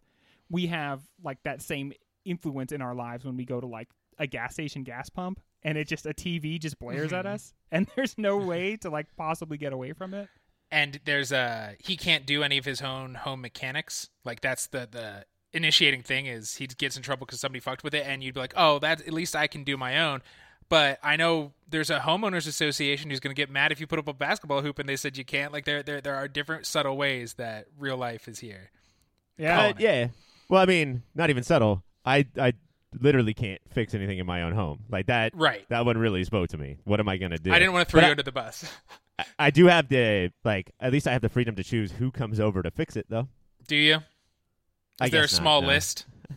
We 0.50 0.66
have 0.66 1.02
like 1.22 1.42
that 1.44 1.62
same 1.62 1.92
influence 2.24 2.72
in 2.72 2.82
our 2.82 2.94
lives 2.94 3.24
when 3.24 3.36
we 3.36 3.44
go 3.44 3.60
to 3.60 3.66
like 3.66 3.88
a 4.18 4.26
gas 4.26 4.52
station 4.54 4.82
gas 4.82 5.08
pump 5.08 5.40
and 5.62 5.76
it 5.78 5.86
just 5.88 6.06
a 6.06 6.10
TV 6.14 6.58
just 6.60 6.78
blares 6.78 7.12
at 7.12 7.24
Mhm. 7.24 7.34
us 7.34 7.52
and 7.70 7.86
there's 7.96 8.16
no 8.18 8.36
way 8.36 8.76
to 8.76 8.90
like 8.90 9.06
possibly 9.16 9.56
get 9.58 9.72
away 9.72 9.92
from 9.92 10.14
it. 10.14 10.28
and 10.70 11.00
there's 11.04 11.32
a 11.32 11.76
he 11.78 11.96
can't 11.96 12.26
do 12.26 12.42
any 12.42 12.58
of 12.58 12.64
his 12.64 12.82
own 12.82 13.14
home 13.14 13.40
mechanics. 13.40 14.10
Like 14.24 14.40
that's 14.40 14.66
the 14.68 14.88
the 14.90 15.24
initiating 15.52 16.02
thing 16.02 16.26
is 16.26 16.56
he 16.56 16.66
gets 16.66 16.96
in 16.96 17.02
trouble 17.02 17.24
because 17.26 17.40
somebody 17.40 17.60
fucked 17.60 17.82
with 17.84 17.94
it, 17.94 18.04
and 18.06 18.22
you'd 18.22 18.34
be 18.34 18.40
like, 18.40 18.52
oh, 18.56 18.78
that 18.80 19.00
at 19.06 19.12
least 19.12 19.34
I 19.36 19.46
can 19.46 19.64
do 19.64 19.76
my 19.76 19.98
own. 20.00 20.22
but 20.68 20.98
I 21.02 21.14
know 21.16 21.52
there's 21.68 21.90
a 21.90 22.00
homeowners 22.00 22.46
association 22.48 23.10
who's 23.10 23.20
going 23.20 23.34
to 23.34 23.40
get 23.40 23.48
mad 23.50 23.70
if 23.70 23.78
you 23.80 23.86
put 23.86 23.98
up 24.00 24.08
a 24.08 24.12
basketball 24.12 24.62
hoop 24.62 24.78
and 24.80 24.88
they 24.88 24.96
said 24.96 25.16
you 25.16 25.24
can't. 25.24 25.52
Like 25.52 25.64
there, 25.64 25.82
there, 25.82 26.00
there 26.00 26.16
are 26.16 26.26
different 26.26 26.66
subtle 26.66 26.96
ways 26.96 27.34
that 27.34 27.66
real 27.78 27.96
life 27.96 28.26
is 28.28 28.40
here. 28.40 28.70
Yeah. 29.38 29.60
Uh, 29.68 29.72
yeah. 29.78 30.08
Well, 30.48 30.60
I 30.60 30.66
mean, 30.66 31.02
not 31.14 31.30
even 31.30 31.44
subtle. 31.44 31.84
I 32.04 32.26
I 32.36 32.54
literally 33.00 33.34
can't 33.34 33.60
fix 33.70 33.94
anything 33.94 34.18
in 34.18 34.26
my 34.26 34.42
own 34.42 34.52
home 34.52 34.84
like 34.88 35.06
that. 35.06 35.32
Right. 35.34 35.66
That 35.68 35.84
one 35.84 35.98
really 35.98 36.24
spoke 36.24 36.48
to 36.50 36.58
me. 36.58 36.76
What 36.84 37.00
am 37.00 37.08
I 37.08 37.16
gonna 37.16 37.38
do? 37.38 37.52
I 37.52 37.58
didn't 37.58 37.72
want 37.74 37.86
to 37.88 37.90
throw 37.90 38.00
But 38.00 38.04
you 38.06 38.08
I- 38.08 38.10
under 38.12 38.22
the 38.22 38.32
bus. 38.32 38.64
I, 39.18 39.24
I 39.38 39.50
do 39.50 39.66
have 39.66 39.88
the 39.88 40.30
like. 40.44 40.72
At 40.78 40.92
least 40.92 41.06
I 41.08 41.12
have 41.12 41.22
the 41.22 41.28
freedom 41.30 41.56
to 41.56 41.64
choose 41.64 41.90
who 41.92 42.10
comes 42.10 42.38
over 42.38 42.62
to 42.62 42.70
fix 42.70 42.96
it, 42.96 43.06
though. 43.08 43.28
Do 43.66 43.74
you? 43.76 43.94
Is 43.96 44.02
I 45.00 45.08
there 45.08 45.20
a 45.20 45.24
guess 45.24 45.32
not, 45.32 45.40
small 45.40 45.62
no. 45.62 45.68
list? 45.68 46.06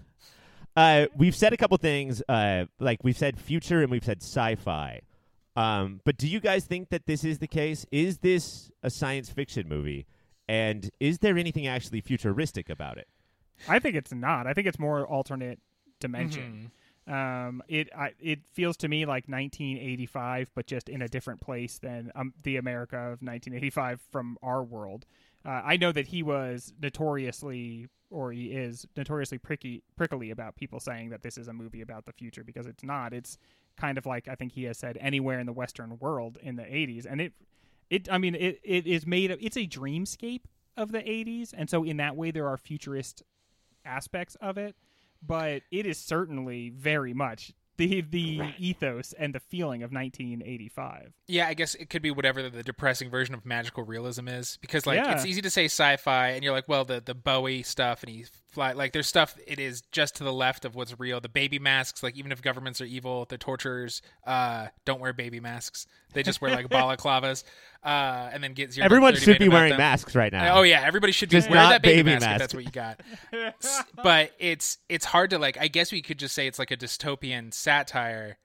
Uh, 0.75 1.07
we've 1.17 1.35
said 1.35 1.51
a 1.51 1.57
couple 1.57 1.75
things. 1.77 2.21
Uh, 2.29 2.63
like 2.79 3.03
we've 3.03 3.17
said 3.17 3.37
future 3.37 3.81
and 3.81 3.91
we've 3.91 4.05
said 4.05 4.21
sci-fi. 4.21 5.01
Um, 5.57 5.99
but 6.05 6.15
do 6.15 6.25
you 6.25 6.39
guys 6.39 6.63
think 6.63 6.89
that 6.89 7.05
this 7.05 7.25
is 7.25 7.39
the 7.39 7.47
case? 7.47 7.85
Is 7.91 8.19
this 8.19 8.71
a 8.81 8.89
science 8.89 9.29
fiction 9.29 9.67
movie? 9.67 10.05
And 10.47 10.89
is 11.01 11.19
there 11.19 11.37
anything 11.37 11.67
actually 11.67 11.99
futuristic 11.99 12.69
about 12.69 12.97
it? 12.97 13.07
I 13.67 13.79
think 13.79 13.95
it's 13.95 14.13
not. 14.13 14.47
I 14.47 14.53
think 14.53 14.67
it's 14.67 14.79
more 14.79 15.05
alternate 15.05 15.59
dimension. 15.99 16.71
Um, 17.07 17.63
it 17.67 17.89
I, 17.97 18.13
it 18.19 18.39
feels 18.53 18.77
to 18.77 18.87
me 18.87 19.05
like 19.05 19.27
1985, 19.27 20.51
but 20.53 20.67
just 20.67 20.89
in 20.89 21.01
a 21.01 21.07
different 21.07 21.41
place 21.41 21.79
than 21.79 22.11
um, 22.15 22.33
the 22.43 22.57
America 22.57 22.97
of 22.97 23.21
1985 23.21 23.99
from 24.11 24.37
our 24.43 24.63
world. 24.63 25.05
Uh, 25.43 25.61
I 25.65 25.77
know 25.77 25.91
that 25.91 26.07
he 26.07 26.21
was 26.21 26.71
notoriously, 26.79 27.87
or 28.11 28.31
he 28.31 28.47
is 28.47 28.85
notoriously 28.95 29.39
pricky, 29.39 29.81
prickly 29.95 30.29
about 30.29 30.55
people 30.55 30.79
saying 30.79 31.09
that 31.09 31.23
this 31.23 31.37
is 31.37 31.47
a 31.47 31.53
movie 31.53 31.81
about 31.81 32.05
the 32.05 32.13
future 32.13 32.43
because 32.43 32.67
it's 32.67 32.83
not. 32.83 33.13
It's 33.13 33.39
kind 33.75 33.97
of 33.97 34.05
like 34.05 34.27
I 34.27 34.35
think 34.35 34.51
he 34.51 34.65
has 34.65 34.77
said 34.77 34.97
anywhere 35.01 35.39
in 35.39 35.47
the 35.47 35.53
Western 35.53 35.97
world 35.97 36.37
in 36.43 36.57
the 36.57 36.63
80s, 36.63 37.07
and 37.09 37.21
it, 37.21 37.33
it. 37.89 38.11
I 38.11 38.19
mean, 38.19 38.35
it, 38.35 38.59
it 38.63 38.85
is 38.85 39.07
made 39.07 39.31
of. 39.31 39.39
It's 39.41 39.57
a 39.57 39.65
dreamscape 39.65 40.43
of 40.77 40.91
the 40.91 40.99
80s, 40.99 41.53
and 41.57 41.69
so 41.69 41.83
in 41.83 41.97
that 41.97 42.15
way 42.15 42.29
there 42.29 42.47
are 42.47 42.57
futurist 42.57 43.23
aspects 43.83 44.35
of 44.41 44.57
it, 44.57 44.75
but 45.21 45.63
it 45.71 45.85
is 45.85 45.97
certainly 45.97 46.69
very 46.69 47.13
much 47.13 47.53
the 47.77 48.01
the 48.01 48.41
ethos 48.57 49.13
and 49.17 49.33
the 49.33 49.39
feeling 49.39 49.83
of 49.83 49.91
1985. 49.93 51.13
Yeah, 51.27 51.47
I 51.47 51.53
guess 51.53 51.75
it 51.75 51.89
could 51.89 52.01
be 52.01 52.11
whatever 52.11 52.49
the 52.49 52.61
depressing 52.61 53.09
version 53.09 53.33
of 53.33 53.45
magical 53.45 53.83
realism 53.83 54.27
is. 54.27 54.57
Because 54.61 54.85
like 54.85 54.97
Yeah. 54.97 55.13
it's 55.13 55.25
easy 55.25 55.41
to 55.41 55.49
say 55.49 55.65
sci-fi, 55.65 56.29
and 56.31 56.43
you're 56.43 56.51
like, 56.53 56.67
well, 56.67 56.83
the 56.83 57.01
the 57.03 57.15
Bowie 57.15 57.63
stuff, 57.63 58.03
and 58.03 58.11
he 58.11 58.25
fly 58.51 58.73
like 58.73 58.91
there's 58.91 59.07
stuff. 59.07 59.37
It 59.47 59.59
is 59.59 59.81
just 59.93 60.15
to 60.17 60.23
the 60.25 60.33
left 60.33 60.65
of 60.65 60.75
what's 60.75 60.99
real. 60.99 61.21
The 61.21 61.29
baby 61.29 61.57
masks, 61.59 62.03
like 62.03 62.17
even 62.17 62.31
if 62.33 62.41
governments 62.41 62.81
are 62.81 62.85
evil, 62.85 63.25
the 63.29 63.37
torturers 63.37 64.01
uh, 64.25 64.67
don't 64.83 64.99
wear 64.99 65.13
baby 65.13 65.39
masks. 65.39 65.87
They 66.13 66.23
just 66.23 66.41
wear 66.41 66.51
like 66.51 66.67
balaclavas, 66.69 67.43
uh, 67.83 68.29
and 68.33 68.43
then 68.43 68.53
get 68.53 68.73
zero. 68.73 68.85
Everyone 68.85 69.15
should 69.15 69.39
be 69.39 69.49
wearing 69.49 69.69
them. 69.69 69.77
masks 69.77 70.15
right 70.15 70.31
now. 70.31 70.57
Oh 70.57 70.61
yeah, 70.63 70.81
everybody 70.85 71.13
should 71.13 71.29
Just 71.29 71.47
just 71.47 71.51
wear 71.55 71.69
that 71.69 71.81
baby, 71.81 72.03
baby 72.03 72.11
mask, 72.19 72.23
if 72.23 72.29
mask. 72.29 72.39
that's 72.39 72.53
what 72.53 72.65
you 72.65 72.71
got. 72.71 73.01
But 74.03 74.31
it's 74.39 74.77
it's 74.89 75.05
hard 75.05 75.29
to 75.31 75.39
like. 75.39 75.57
I 75.59 75.67
guess 75.67 75.91
we 75.91 76.01
could 76.01 76.19
just 76.19 76.33
say 76.35 76.47
it's 76.47 76.59
like 76.59 76.71
a 76.71 76.77
dystopian 76.77 77.53
satire. 77.53 78.37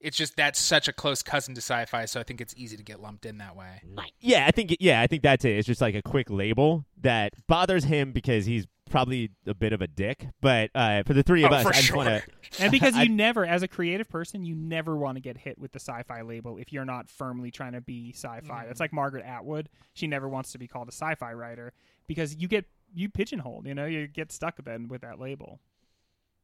It's 0.00 0.16
just 0.16 0.36
that's 0.36 0.58
such 0.58 0.88
a 0.88 0.92
close 0.92 1.22
cousin 1.22 1.54
to 1.54 1.60
sci-fi, 1.60 2.06
so 2.06 2.18
I 2.18 2.24
think 2.24 2.40
it's 2.40 2.54
easy 2.56 2.76
to 2.76 2.82
get 2.82 3.00
lumped 3.00 3.24
in 3.24 3.38
that 3.38 3.54
way. 3.54 3.82
Yeah, 4.18 4.46
I 4.46 4.50
think 4.50 4.76
yeah, 4.80 5.00
I 5.00 5.06
think 5.06 5.22
that's 5.22 5.44
it. 5.44 5.52
It's 5.56 5.66
just 5.66 5.80
like 5.80 5.94
a 5.94 6.02
quick 6.02 6.28
label 6.28 6.84
that 7.02 7.34
bothers 7.46 7.84
him 7.84 8.10
because 8.12 8.44
he's 8.46 8.66
probably 8.92 9.30
a 9.46 9.54
bit 9.54 9.72
of 9.72 9.82
a 9.82 9.88
dick. 9.88 10.26
But 10.40 10.70
uh, 10.74 11.02
for 11.02 11.14
the 11.14 11.24
three 11.24 11.42
of 11.44 11.50
Oh, 11.50 11.54
us, 11.56 11.66
I 11.66 11.72
just 11.72 11.84
sure. 11.86 11.96
want 11.96 12.08
to. 12.52 12.62
And 12.62 12.70
because 12.70 12.94
I- 12.96 13.02
you 13.02 13.08
never, 13.08 13.44
as 13.44 13.64
a 13.64 13.68
creative 13.68 14.08
person, 14.08 14.44
you 14.44 14.54
never 14.54 14.96
want 14.96 15.16
to 15.16 15.20
get 15.20 15.36
hit 15.38 15.58
with 15.58 15.72
the 15.72 15.80
sci-fi 15.80 16.22
label 16.22 16.58
if 16.58 16.72
you're 16.72 16.84
not 16.84 17.10
firmly 17.10 17.50
trying 17.50 17.72
to 17.72 17.80
be 17.80 18.12
sci-fi. 18.12 18.66
It's 18.70 18.78
like 18.78 18.92
Margaret 18.92 19.24
Atwood; 19.24 19.68
she 19.94 20.06
never 20.06 20.28
wants 20.28 20.52
to 20.52 20.58
be 20.58 20.68
called 20.68 20.86
a 20.88 20.92
sci-fi 20.92 21.32
writer 21.32 21.72
because 22.06 22.36
you 22.36 22.46
get 22.46 22.66
you 22.94 23.08
pigeonholed. 23.08 23.66
You 23.66 23.74
know, 23.74 23.86
you 23.86 24.06
get 24.06 24.30
stuck 24.30 24.62
then 24.64 24.86
with 24.86 25.00
that 25.00 25.18
label. 25.18 25.58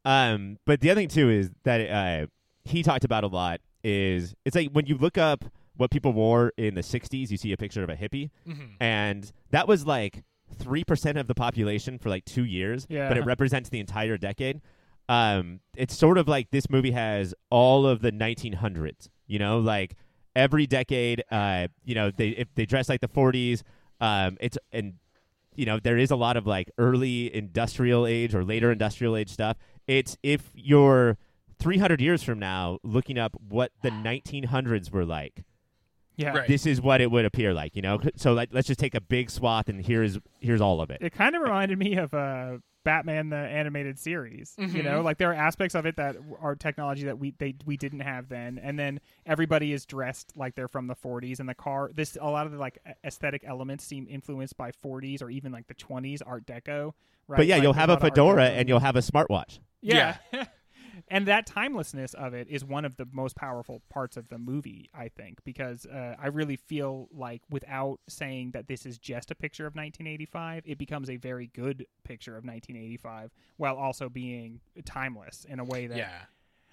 Um, 0.05 0.59
but 0.65 0.81
the 0.81 0.91
other 0.91 1.01
thing 1.03 1.09
too 1.09 1.31
is 1.31 1.51
that 1.65 1.81
uh, 1.91 2.27
he 2.65 2.83
talked 2.83 3.05
about 3.05 3.25
a 3.25 3.29
lot 3.29 3.61
is 3.85 4.35
it's 4.45 4.57
like 4.57 4.71
when 4.73 4.87
you 4.87 4.97
look 4.97 5.19
up 5.19 5.45
what 5.77 5.91
people 5.91 6.13
wore 6.13 6.53
in 6.57 6.75
the 6.75 6.81
'60s, 6.81 7.31
you 7.31 7.37
see 7.37 7.53
a 7.53 7.57
picture 7.57 7.83
of 7.83 7.91
a 7.91 7.97
hippie, 7.97 8.31
Mm-hmm. 8.47 8.63
and 8.83 9.31
that 9.51 9.69
was 9.69 9.87
like 9.87 10.25
three 10.59 10.85
percent 10.85 11.19
of 11.19 11.27
the 11.27 11.35
population 11.35 11.99
for 11.99 12.09
like 12.09 12.25
two 12.25 12.45
years, 12.45 12.87
Yeah. 12.89 13.09
but 13.09 13.17
it 13.19 13.25
represents 13.25 13.69
the 13.71 13.81
entire 13.81 14.17
decade. 14.17 14.61
Um, 15.09 15.61
it's 15.77 15.97
sort 15.97 16.19
of 16.19 16.29
like 16.29 16.51
this 16.51 16.69
movie 16.69 16.91
has 16.93 17.35
all 17.51 17.87
of 17.87 18.03
the 18.03 18.13
1900s. 18.13 19.09
You 19.27 19.39
know, 19.39 19.59
like 19.59 19.95
every 20.37 20.67
decade. 20.67 21.23
Uh, 21.31 21.69
you 21.85 21.95
know, 21.95 22.11
they 22.11 22.29
if 22.31 22.49
they 22.55 22.67
dress 22.67 22.89
like 22.89 23.01
the 23.01 23.09
40s. 23.09 23.63
Um, 24.01 24.37
it's 24.41 24.57
and 24.73 24.95
you 25.57 25.67
know 25.67 25.81
there 25.81 25.99
is 25.99 26.11
a 26.11 26.17
lot 26.17 26.37
of 26.37 26.47
like 26.47 26.71
early 26.79 27.35
industrial 27.35 28.07
age 28.07 28.35
or 28.35 28.45
later 28.45 28.71
industrial 28.71 29.17
age 29.17 29.31
stuff. 29.31 29.57
It's 29.87 30.17
if 30.23 30.51
you're 30.55 31.17
300 31.59 32.01
years 32.01 32.23
from 32.23 32.39
now 32.39 32.79
looking 32.85 33.19
up 33.19 33.37
what 33.49 33.73
the 33.83 33.91
1900s 33.91 34.93
were 34.93 35.05
like 35.05 35.43
Yeah, 36.19 36.37
Right. 36.37 36.49
this 36.49 36.67
is 36.67 36.83
what 36.83 37.01
it 37.01 37.11
would 37.11 37.25
appear 37.25 37.55
like, 37.55 37.75
you 37.77 37.81
know. 37.83 38.01
So 38.17 38.35
like, 38.35 38.51
let's 38.53 38.67
just 38.67 38.81
take 38.81 38.95
a 38.95 39.01
big 39.01 39.31
swath, 39.31 39.69
and 39.69 39.81
here's 39.85 40.19
here's 40.41 40.61
all 40.61 40.81
of 40.81 40.91
it. 40.91 40.99
It 41.01 41.13
kind 41.13 41.35
of 41.37 41.43
reminded 41.43 41.79
me 41.79 41.95
of 41.97 42.13
uh, 42.13 42.59
Batman 42.85 43.29
the 43.29 43.37
animated 43.37 43.99
series. 44.01 44.55
You 44.59 44.67
Mhm. 44.67 44.85
know, 44.85 45.01
like 45.03 45.19
there 45.19 45.31
are 45.31 45.35
aspects 45.35 45.75
of 45.77 45.87
it 45.87 45.95
that 45.97 46.17
are 46.41 46.57
technology 46.57 47.05
that 47.05 47.19
we 47.21 47.35
they 47.39 47.55
we 47.65 47.77
didn't 47.77 48.01
have 48.01 48.29
then, 48.29 48.59
and 48.59 48.77
then 48.79 48.99
everybody 49.27 49.73
is 49.73 49.87
dressed 49.87 50.33
like 50.37 50.57
they're 50.57 50.67
from 50.69 50.89
the 50.89 50.97
40s, 50.97 51.39
and 51.39 51.49
the 51.49 51.55
car. 51.55 51.91
This 51.95 52.19
a 52.21 52.29
lot 52.29 52.47
of 52.47 52.53
the 52.53 52.59
like 52.59 52.79
aesthetic 53.05 53.45
elements 53.47 53.85
seem 53.85 54.07
influenced 54.11 54.57
by 54.57 54.73
40s 54.73 55.23
or 55.23 55.31
even 55.31 55.53
like 55.53 55.69
the 55.69 55.75
20s 55.75 56.21
Art 56.27 56.47
Deco. 56.47 56.93
Right? 57.29 57.37
But 57.37 57.47
yeah, 57.47 57.57
Like, 57.57 57.63
you'll 57.63 57.73
have 57.75 57.91
a 57.91 57.93
lot 57.93 57.99
of 57.99 58.05
Art 58.05 58.15
fedora 58.15 58.45
and 58.49 58.69
you'll 58.69 58.81
have 58.81 58.97
a 58.97 59.01
smartwatch. 59.01 59.61
Yeah. 59.83 60.17
and 61.09 61.27
that 61.27 61.47
timelessness 61.47 62.15
of 62.15 62.35
it 62.35 62.49
is 62.49 62.65
one 62.65 62.85
of 62.85 62.97
the 62.97 63.07
most 63.13 63.37
powerful 63.37 63.83
parts 63.89 64.17
of 64.17 64.29
the 64.29 64.39
movie, 64.39 64.91
I 64.95 65.09
think, 65.09 65.45
because 65.45 65.87
uh, 65.87 66.17
I 66.21 66.29
really 66.29 66.57
feel 66.57 67.09
like 67.13 67.43
without 67.51 68.01
saying 68.09 68.53
that 68.53 68.67
this 68.69 68.85
is 68.85 68.99
just 68.99 69.31
a 69.31 69.35
picture 69.35 69.67
of 69.67 69.75
1985, 69.75 70.65
it 70.67 70.79
becomes 70.79 71.09
a 71.11 71.17
very 71.17 71.51
good 71.55 71.87
picture 72.05 72.33
of 72.33 72.45
1985 72.45 73.31
while 73.57 73.77
also 73.77 74.09
being 74.09 74.61
timeless 74.85 75.47
in 75.49 75.61
a 75.61 75.65
way 75.65 75.87
that 75.87 75.99
Yeah. 75.99 76.19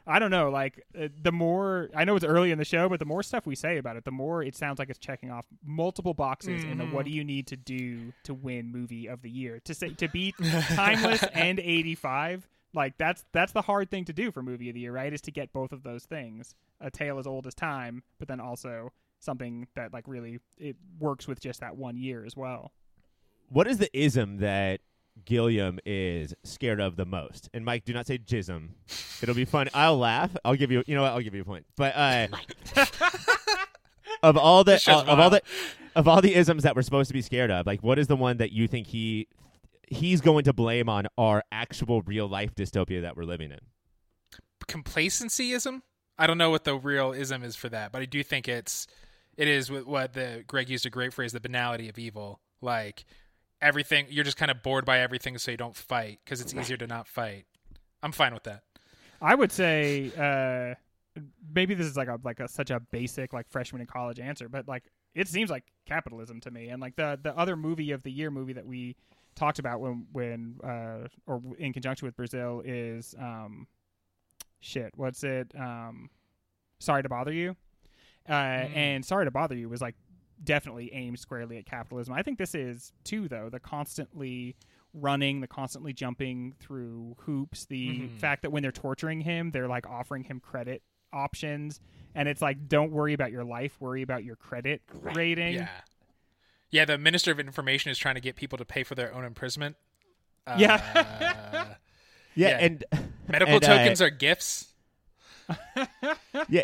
I 0.08 0.20
don't 0.20 0.30
know. 0.30 0.50
Like 0.50 0.84
uh, 1.00 1.08
the 1.20 1.32
more 1.32 1.90
I 1.96 2.06
know 2.06 2.16
it's 2.16 2.26
early 2.26 2.52
in 2.52 2.60
the 2.60 2.66
show, 2.66 2.88
but 2.90 3.00
the 3.00 3.06
more 3.06 3.24
stuff 3.24 3.48
we 3.48 3.56
say 3.56 3.78
about 3.78 3.98
it, 3.98 4.06
the 4.06 4.12
more 4.12 4.44
it 4.44 4.56
sounds 4.56 4.78
like 4.78 4.90
it's 4.90 5.00
checking 5.00 5.32
off 5.32 5.48
multiple 5.64 6.14
boxes 6.14 6.64
in 6.64 6.78
the 6.78 6.86
what 6.86 7.06
do 7.06 7.12
you 7.12 7.24
need 7.24 7.48
to 7.48 7.56
do 7.58 8.14
to 8.24 8.34
win 8.34 8.72
movie 8.72 9.08
of 9.08 9.24
the 9.24 9.30
year 9.30 9.60
to 9.66 9.74
say 9.74 9.90
to 9.90 10.08
be 10.08 10.34
timeless 10.76 11.24
and 11.34 11.60
85 11.60 12.48
like 12.76 12.98
that's 12.98 13.24
that's 13.32 13.54
the 13.54 13.62
hard 13.64 13.90
thing 13.90 14.06
to 14.06 14.14
do 14.14 14.32
for 14.32 14.44
movie 14.44 14.70
of 14.70 14.76
the 14.76 14.82
year 14.82 14.92
right 14.92 15.12
is 15.14 15.22
to 15.22 15.32
get 15.32 15.52
both 15.54 15.72
of 15.72 15.82
those 15.84 16.04
things 16.06 16.54
a 16.82 16.92
tale 16.92 17.18
as 17.18 17.26
old 17.26 17.48
as 17.48 17.56
time 17.56 18.04
but 18.20 18.28
then 18.28 18.40
also 18.40 18.92
something 19.20 19.68
that 19.76 19.92
like 19.94 20.04
really 20.08 20.40
it 20.58 20.76
works 21.00 21.28
with 21.28 21.40
just 21.40 21.62
that 21.62 21.76
one 21.76 21.98
year 21.98 22.24
as 22.26 22.36
well 22.36 22.72
What 23.50 23.68
is 23.68 23.78
the 23.80 23.90
ism 23.98 24.38
that 24.38 24.82
Gilliam 25.24 25.80
is 25.86 26.34
scared 26.44 26.82
of 26.82 26.98
the 26.98 27.06
most? 27.06 27.50
And 27.54 27.64
Mike, 27.64 27.86
do 27.86 27.94
not 27.94 28.06
say 28.06 28.18
jism. 28.18 28.72
It'll 29.22 29.34
be 29.36 29.46
fun. 29.46 29.70
I'll 29.74 29.98
laugh. 29.98 30.36
I'll 30.44 30.56
give 30.56 30.72
you. 30.72 30.84
You 30.88 30.96
know 30.96 31.04
what? 31.04 31.14
I'll 31.14 31.22
give 31.22 31.34
you 31.34 31.42
a 31.42 31.46
point. 31.46 31.66
But 31.78 31.96
uh, 31.96 32.28
of 34.24 34.36
all 34.38 34.64
the 34.66 34.74
This 34.74 34.82
show's 34.82 35.04
of 35.04 35.20
all 35.20 35.30
the 35.30 35.42
of 35.96 36.08
all 36.08 36.22
the 36.22 36.36
isms 36.36 36.64
that 36.64 36.76
we're 36.76 36.82
supposed 36.82 37.08
to 37.08 37.14
be 37.14 37.22
scared 37.22 37.52
of, 37.52 37.66
like 37.66 37.82
what 37.82 37.98
is 37.98 38.08
the 38.08 38.16
one 38.18 38.38
that 38.38 38.52
you 38.52 38.68
think 38.68 38.88
he 38.88 39.28
he's 39.90 40.22
going 40.22 40.44
to 40.46 40.54
blame 40.54 40.90
on 40.90 41.08
our 41.18 41.44
actual 41.52 42.02
real 42.02 42.28
life 42.28 42.54
dystopia 42.56 43.02
that 43.02 43.16
we're 43.18 43.24
living 43.24 43.52
in? 43.52 43.60
Complacencyism? 44.68 45.82
I 46.18 46.28
don't 46.28 46.38
know 46.38 46.50
what 46.50 46.64
the 46.64 46.76
real 46.76 47.12
ism 47.12 47.44
is 47.44 47.56
for 47.56 47.70
that, 47.70 47.92
but 47.92 48.02
I 48.02 48.06
do 48.06 48.24
think 48.24 48.48
it's 48.48 48.88
it 49.38 49.48
is 49.50 49.70
what- 49.70 49.86
what 49.86 50.14
the 50.14 50.46
Greg 50.48 50.70
used 50.70 50.86
a 50.86 50.90
great 50.90 51.14
phrase, 51.14 51.34
the 51.34 51.42
banality 51.42 51.90
of 51.90 52.00
evil. 52.00 52.40
Like 52.62 53.04
everything, 53.62 54.08
you're 54.10 54.24
just 54.24 54.38
kind 54.38 54.50
of 54.50 54.64
bored 54.64 54.86
by 54.86 55.00
everything, 55.00 55.38
so 55.38 55.52
you 55.52 55.58
don't 55.58 55.76
fight 55.76 56.20
because 56.24 56.40
it's 56.40 56.54
easier 56.54 56.78
to 56.78 56.88
not 56.88 57.06
fight. 57.08 57.46
I'm 58.02 58.14
fine 58.14 58.34
with 58.34 58.44
that. 58.44 58.64
I 59.22 59.36
would 59.36 59.52
say 59.52 60.12
uh, 60.18 60.76
maybe 61.54 61.74
this 61.74 61.88
is 61.88 61.98
like 61.98 62.08
a 62.08 62.20
like 62.24 62.40
a 62.40 62.48
such 62.48 62.70
a 62.72 62.80
basic 62.80 63.34
like 63.34 63.50
freshman 63.50 63.82
in 63.82 63.88
college 63.88 64.20
answer, 64.20 64.48
but 64.48 64.68
like 64.70 64.84
it 65.14 65.28
seems 65.28 65.50
like 65.50 65.66
capitalism 65.86 66.40
to 66.42 66.52
me. 66.52 66.70
And 66.70 66.82
like 66.82 66.96
the 66.96 67.20
the 67.22 67.36
other 67.38 67.58
movie 67.58 67.92
of 67.92 68.04
the 68.04 68.12
year 68.12 68.32
movie 68.32 68.54
that 68.54 68.66
we 68.66 68.96
talked 69.36 69.60
about 69.60 69.80
when 69.80 70.08
when 70.12 70.56
uh, 70.64 71.08
or 71.28 71.42
in 71.58 71.74
conjunction 71.74 72.06
with 72.08 72.16
Brazil 72.16 72.62
is 72.66 73.14
um, 73.20 73.68
shit. 74.60 74.92
What's 74.96 75.24
it? 75.24 75.52
Um, 75.58 76.10
Sorry 76.80 77.04
to 77.04 77.10
bother 77.10 77.32
you. 77.34 77.56
Uh, 78.28 78.32
Mm. 78.34 78.76
And 78.76 79.06
Sorry 79.06 79.26
to 79.26 79.32
bother 79.32 79.56
you 79.56 79.70
was 79.70 79.82
like 79.82 79.96
definitely 80.44 80.92
aimed 80.94 81.20
squarely 81.20 81.58
at 81.58 81.66
capitalism. 81.66 82.14
I 82.14 82.22
think 82.24 82.38
this 82.38 82.54
is 82.56 82.92
too 83.04 83.28
though 83.28 83.50
the 83.50 83.60
constantly 83.60 84.56
running, 84.94 85.42
the 85.42 85.48
constantly 85.48 85.94
jumping 85.94 86.54
through 86.60 87.16
hoops, 87.20 87.66
the 87.66 87.90
Mhm. 88.02 88.18
fact 88.18 88.42
that 88.44 88.52
when 88.52 88.64
they're 88.64 88.72
torturing 88.72 89.22
him, 89.22 89.52
they're 89.52 89.68
like 89.68 89.86
offering 89.88 90.24
him 90.24 90.40
credit 90.40 90.82
options, 91.14 91.80
and 92.14 92.28
it's 92.28 92.42
like 92.42 92.68
don't 92.68 92.92
worry 92.92 93.14
about 93.14 93.32
your 93.32 93.44
life, 93.44 93.80
worry 93.80 94.02
about 94.02 94.24
your 94.24 94.36
credit 94.36 94.82
rating. 94.94 95.56
Yeah. 95.56 95.70
Yeah, 96.76 96.84
the 96.84 96.98
Minister 96.98 97.32
of 97.32 97.40
Information 97.40 97.90
is 97.90 97.98
trying 97.98 98.16
to 98.16 98.22
get 98.22 98.36
people 98.36 98.58
to 98.58 98.66
pay 98.66 98.84
for 98.84 98.96
their 98.96 99.14
own 99.16 99.24
imprisonment. 99.24 99.78
Uh, 100.48 100.58
Yeah. 100.60 100.82
yeah, 102.36 102.50
Yeah. 102.50 102.58
and 102.60 102.84
medical 103.28 103.56
and, 103.56 103.64
uh, 103.64 103.68
tokens 103.78 104.00
are 104.00 104.12
gifts. 104.12 104.68
yeah, 106.50 106.62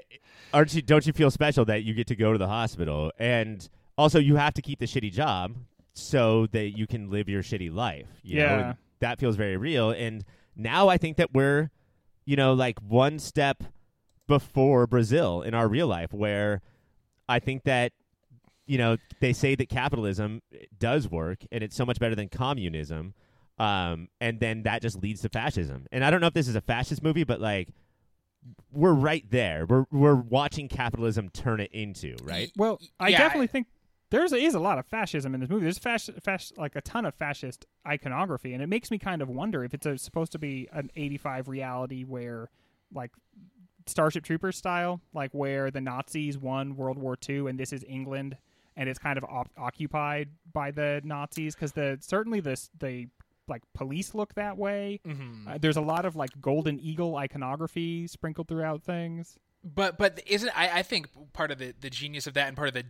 aren't 0.53 0.71
you? 0.75 0.83
Don't 0.83 1.07
you 1.07 1.13
feel 1.13 1.31
special 1.31 1.65
that 1.65 1.81
you 1.83 1.95
get 1.95 2.05
to 2.07 2.15
go 2.15 2.31
to 2.31 2.37
the 2.37 2.47
hospital, 2.47 3.11
and 3.17 3.67
also 3.97 4.19
you 4.19 4.35
have 4.35 4.53
to 4.53 4.61
keep 4.61 4.77
the 4.77 4.85
shitty 4.85 5.11
job 5.11 5.55
so 5.95 6.45
that 6.51 6.77
you 6.77 6.85
can 6.85 7.09
live 7.09 7.27
your 7.27 7.41
shitty 7.41 7.73
life. 7.73 8.05
You 8.21 8.41
know? 8.41 8.45
Yeah. 8.45 8.67
And 8.69 8.77
that 8.99 9.19
feels 9.19 9.35
very 9.35 9.57
real. 9.57 9.89
And 9.89 10.23
now 10.55 10.87
I 10.87 10.97
think 10.97 11.17
that 11.17 11.33
we're, 11.33 11.71
you 12.25 12.35
know, 12.35 12.53
like 12.53 12.77
one 12.81 13.17
step 13.17 13.63
before 14.27 14.85
Brazil 14.85 15.41
in 15.41 15.55
our 15.55 15.67
real 15.67 15.87
life, 15.87 16.13
where 16.13 16.61
I 17.27 17.39
think 17.39 17.63
that. 17.63 17.93
You 18.67 18.77
know, 18.77 18.97
they 19.19 19.33
say 19.33 19.55
that 19.55 19.69
capitalism 19.69 20.41
does 20.79 21.09
work, 21.09 21.39
and 21.51 21.63
it's 21.63 21.75
so 21.75 21.85
much 21.85 21.99
better 21.99 22.15
than 22.15 22.29
communism. 22.29 23.13
Um, 23.57 24.07
and 24.19 24.39
then 24.39 24.63
that 24.63 24.81
just 24.81 25.01
leads 25.03 25.21
to 25.21 25.29
fascism. 25.29 25.85
And 25.91 26.03
I 26.05 26.09
don't 26.09 26.21
know 26.21 26.27
if 26.27 26.33
this 26.33 26.47
is 26.47 26.55
a 26.55 26.61
fascist 26.61 27.03
movie, 27.03 27.23
but 27.23 27.39
like 27.41 27.69
we're 28.71 28.93
right 28.93 29.23
there. 29.29 29.65
We're 29.67 29.85
we're 29.91 30.15
watching 30.15 30.67
capitalism 30.67 31.29
turn 31.29 31.59
it 31.59 31.71
into 31.71 32.15
right. 32.23 32.51
Well, 32.57 32.79
I 32.99 33.09
Yeah, 33.09 33.19
definitely 33.19 33.45
I- 33.49 33.51
think 33.51 33.67
there's 34.09 34.33
is 34.33 34.55
a 34.55 34.59
lot 34.59 34.77
of 34.79 34.85
fascism 34.87 35.33
in 35.35 35.41
this 35.41 35.49
movie. 35.49 35.63
There's 35.63 35.79
fasc- 35.79 36.21
fasc- 36.21 36.57
like 36.57 36.75
a 36.75 36.81
ton 36.81 37.05
of 37.05 37.13
fascist 37.15 37.65
iconography, 37.87 38.53
and 38.53 38.61
it 38.63 38.67
makes 38.67 38.89
me 38.91 38.97
kind 38.97 39.21
of 39.21 39.29
wonder 39.29 39.63
if 39.63 39.73
it's 39.73 39.85
a, 39.85 39.97
supposed 39.97 40.31
to 40.33 40.39
be 40.39 40.67
an 40.73 40.89
'85 40.95 41.47
reality 41.47 42.03
where, 42.03 42.49
like, 42.93 43.11
Starship 43.85 44.23
Troopers 44.23 44.57
style, 44.57 45.01
like 45.13 45.31
where 45.33 45.71
the 45.71 45.81
Nazis 45.81 46.37
won 46.37 46.75
World 46.75 46.97
War 46.97 47.17
II, 47.29 47.47
and 47.47 47.59
this 47.59 47.71
is 47.71 47.85
England, 47.87 48.37
and 48.81 48.89
it's 48.89 48.97
kind 48.97 49.19
of 49.19 49.23
op- 49.25 49.51
occupied 49.57 50.29
by 50.51 50.71
the 50.71 51.01
Nazis 51.03 51.53
because 51.53 51.73
the 51.73 51.99
certainly 52.01 52.39
the 52.39 52.59
the 52.79 53.07
like 53.47 53.61
police 53.75 54.15
look 54.15 54.33
that 54.33 54.57
way. 54.57 54.99
Mm-hmm. 55.07 55.47
Uh, 55.47 55.57
there's 55.59 55.77
a 55.77 55.81
lot 55.81 56.05
of 56.05 56.15
like 56.15 56.29
golden 56.41 56.79
eagle 56.79 57.15
iconography 57.15 58.07
sprinkled 58.07 58.47
throughout 58.47 58.81
things. 58.81 59.37
But 59.63 59.99
but 59.99 60.19
isn't 60.25 60.49
I, 60.57 60.79
I 60.79 60.81
think 60.81 61.09
part 61.31 61.51
of 61.51 61.59
the, 61.59 61.75
the 61.79 61.91
genius 61.91 62.25
of 62.25 62.33
that 62.33 62.47
and 62.47 62.57
part 62.57 62.69
of 62.69 62.73
the 62.73 62.85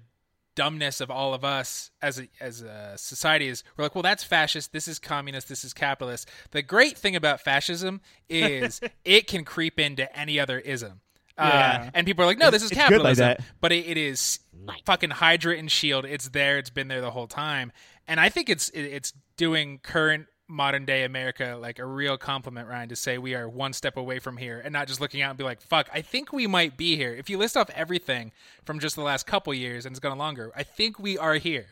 dumbness 0.56 1.01
of 1.01 1.12
all 1.12 1.34
of 1.34 1.43
us 1.43 1.91
as 2.01 2.19
a, 2.19 2.27
as 2.39 2.62
a 2.62 2.93
society 2.97 3.47
is 3.47 3.63
we're 3.77 3.86
like 3.86 3.95
well 3.95 4.01
that's 4.01 4.21
fascist 4.21 4.73
this 4.73 4.86
is 4.86 4.99
communist 4.99 5.47
this 5.47 5.63
is 5.63 5.73
capitalist 5.73 6.30
the 6.51 6.62
great 6.62 6.97
thing 6.97 7.15
about 7.15 7.39
fascism 7.39 8.01
is 8.30 8.82
it 9.06 9.27
can 9.27 9.45
creep 9.45 9.80
into 9.80 10.13
any 10.13 10.38
other 10.38 10.60
ism 10.60 10.99
uh, 11.41 11.47
Yeah. 11.49 11.89
and 11.93 12.06
people 12.08 12.23
are 12.23 12.27
like 12.27 12.38
no 12.38 12.51
this 12.51 12.63
is 12.63 12.71
It's 12.71 12.77
good 12.77 12.84
like 12.84 12.89
capitalism. 12.91 13.25
that. 13.25 13.41
but 13.60 13.71
it, 13.71 13.86
it 13.88 13.97
is 13.97 14.39
fucking 14.86 15.10
hydra 15.10 15.58
and 15.58 15.71
shield 15.71 16.06
it's 16.06 16.30
there. 16.30 16.58
It's 16.58 16.69
been 16.69 16.88
there 16.88 17.01
the 17.01 17.12
whole 17.12 17.27
time. 17.27 17.71
And 18.08 18.19
i 18.19 18.30
think 18.30 18.49
it's 18.49 18.69
it, 18.69 18.82
it's 18.84 19.13
doing 19.38 19.80
current 19.84 20.27
modern 20.47 20.84
day 20.84 21.04
america 21.06 21.58
like 21.62 21.80
a 21.80 21.86
real 21.86 22.17
compliment 22.17 22.67
ryan 22.67 22.89
to 22.89 22.95
say 22.95 23.17
we 23.17 23.34
are 23.36 23.47
one 23.47 23.71
step 23.71 23.95
away 23.95 24.19
from 24.19 24.36
here 24.36 24.60
and 24.63 24.73
not 24.73 24.86
just 24.86 24.99
looking 24.99 25.21
out 25.21 25.30
and 25.30 25.38
be 25.38 25.45
like 25.45 25.62
fuck 25.62 25.88
i 25.93 26.01
think 26.01 26.34
we 26.34 26.45
might 26.45 26.75
be 26.75 26.97
here. 26.97 27.13
If 27.13 27.30
you 27.30 27.38
list 27.38 27.56
off 27.56 27.69
everything 27.69 28.34
from 28.65 28.80
just 28.80 28.95
the 28.97 29.01
last 29.01 29.25
couple 29.25 29.54
years 29.54 29.86
and 29.86 29.93
it's 29.93 29.99
gone 30.01 30.17
longer 30.17 30.51
i 30.56 30.63
think 30.63 30.99
we 30.99 31.17
are 31.17 31.36
here. 31.36 31.67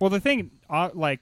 Well, 0.00 0.08
the 0.10 0.20
thing, 0.20 0.50
uh, 0.70 0.88
like, 0.94 1.20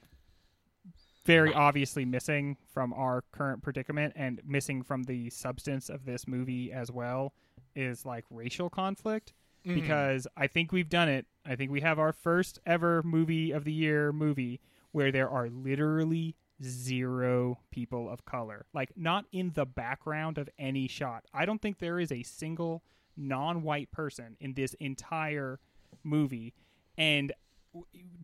very 1.25 1.53
obviously 1.53 2.03
missing 2.03 2.57
from 2.73 2.93
our 2.93 3.23
current 3.31 3.61
predicament 3.61 4.13
and 4.15 4.41
missing 4.45 4.81
from 4.81 5.03
the 5.03 5.29
substance 5.29 5.87
of 5.89 6.03
this 6.05 6.27
movie 6.27 6.71
as 6.71 6.89
well 6.91 7.33
is 7.75 8.05
like 8.05 8.25
racial 8.29 8.69
conflict. 8.69 9.33
Mm-hmm. 9.65 9.79
Because 9.79 10.27
I 10.35 10.47
think 10.47 10.71
we've 10.71 10.89
done 10.89 11.07
it. 11.07 11.27
I 11.45 11.55
think 11.55 11.71
we 11.71 11.81
have 11.81 11.99
our 11.99 12.11
first 12.11 12.59
ever 12.65 13.03
movie 13.03 13.51
of 13.51 13.63
the 13.63 13.71
year 13.71 14.11
movie 14.11 14.59
where 14.91 15.11
there 15.11 15.29
are 15.29 15.49
literally 15.49 16.35
zero 16.63 17.59
people 17.69 18.09
of 18.09 18.25
color. 18.25 18.65
Like, 18.73 18.91
not 18.95 19.25
in 19.31 19.51
the 19.53 19.65
background 19.65 20.37
of 20.37 20.49
any 20.57 20.87
shot. 20.87 21.25
I 21.33 21.45
don't 21.45 21.61
think 21.61 21.77
there 21.77 21.99
is 21.99 22.11
a 22.11 22.23
single 22.23 22.83
non 23.15 23.61
white 23.61 23.91
person 23.91 24.35
in 24.39 24.53
this 24.53 24.73
entire 24.75 25.59
movie. 26.03 26.53
And 26.97 27.31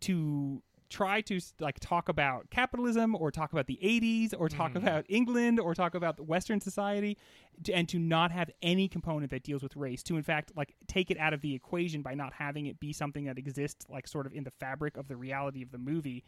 to 0.01 0.61
try 0.89 1.21
to 1.21 1.39
like 1.59 1.79
talk 1.79 2.07
about 2.09 2.49
capitalism 2.49 3.15
or 3.15 3.31
talk 3.31 3.51
about 3.51 3.67
the 3.67 3.79
80s 3.83 4.33
or 4.37 4.47
talk 4.47 4.73
mm. 4.73 4.77
about 4.77 5.05
England 5.09 5.59
or 5.59 5.75
talk 5.75 5.95
about 5.95 6.15
the 6.15 6.23
western 6.23 6.61
society 6.61 7.17
to, 7.63 7.73
and 7.73 7.89
to 7.89 7.99
not 7.99 8.31
have 8.31 8.49
any 8.61 8.87
component 8.87 9.31
that 9.31 9.43
deals 9.43 9.61
with 9.61 9.75
race 9.75 10.01
to 10.03 10.15
in 10.15 10.23
fact 10.23 10.53
like 10.55 10.75
take 10.87 11.11
it 11.11 11.17
out 11.17 11.33
of 11.33 11.41
the 11.41 11.53
equation 11.53 12.01
by 12.01 12.13
not 12.13 12.31
having 12.31 12.67
it 12.67 12.79
be 12.79 12.93
something 12.93 13.25
that 13.25 13.37
exists 13.37 13.85
like 13.89 14.07
sort 14.07 14.25
of 14.25 14.33
in 14.33 14.45
the 14.45 14.51
fabric 14.59 14.95
of 14.95 15.09
the 15.09 15.17
reality 15.17 15.61
of 15.61 15.71
the 15.71 15.77
movie 15.77 16.23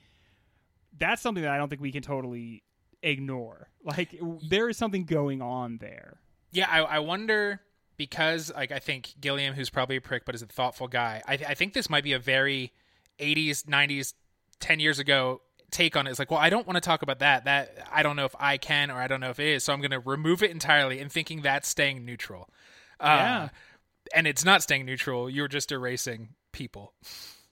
that's 0.97 1.21
something 1.21 1.43
that 1.43 1.51
I 1.51 1.57
don't 1.57 1.69
think 1.69 1.81
we 1.81 1.91
can 1.91 2.01
totally 2.01 2.63
ignore. 3.03 3.69
Like 3.83 4.19
there 4.49 4.69
is 4.69 4.77
something 4.77 5.05
going 5.05 5.41
on 5.41 5.77
there. 5.77 6.19
Yeah, 6.51 6.67
I, 6.69 6.79
I 6.79 6.99
wonder 6.99 7.61
because 7.97 8.51
like 8.53 8.71
I 8.71 8.79
think 8.79 9.13
Gilliam, 9.19 9.53
who's 9.53 9.69
probably 9.69 9.95
a 9.95 10.01
prick 10.01 10.25
but 10.25 10.35
is 10.35 10.41
a 10.41 10.47
thoughtful 10.47 10.87
guy, 10.87 11.21
I, 11.27 11.33
I 11.33 11.53
think 11.53 11.73
this 11.73 11.89
might 11.89 12.03
be 12.03 12.13
a 12.13 12.19
very 12.19 12.73
80s, 13.19 13.63
90s, 13.63 14.13
10 14.59 14.79
years 14.79 14.99
ago 14.99 15.41
take 15.71 15.95
on 15.95 16.07
it. 16.07 16.09
It's 16.09 16.17
like, 16.19 16.31
well, 16.31 16.39
I 16.39 16.49
don't 16.49 16.65
want 16.65 16.77
to 16.77 16.81
talk 16.81 17.03
about 17.03 17.19
that. 17.19 17.45
That 17.45 17.87
I 17.91 18.01
don't 18.01 18.15
know 18.15 18.25
if 18.25 18.35
I 18.39 18.57
can 18.57 18.89
or 18.89 18.95
I 18.95 19.07
don't 19.07 19.19
know 19.21 19.29
if 19.29 19.39
it 19.39 19.47
is, 19.47 19.63
so 19.63 19.71
I'm 19.73 19.79
going 19.81 19.91
to 19.91 19.99
remove 19.99 20.41
it 20.41 20.49
entirely 20.51 20.99
and 20.99 21.11
thinking 21.11 21.41
that's 21.43 21.67
staying 21.69 22.03
neutral. 22.05 22.49
Uh, 22.99 23.05
Yeah. 23.05 23.49
and 24.15 24.25
it's 24.27 24.43
not 24.43 24.63
staying 24.63 24.85
neutral. 24.85 25.29
You're 25.29 25.47
just 25.47 25.71
erasing 25.71 26.29
people. 26.51 26.93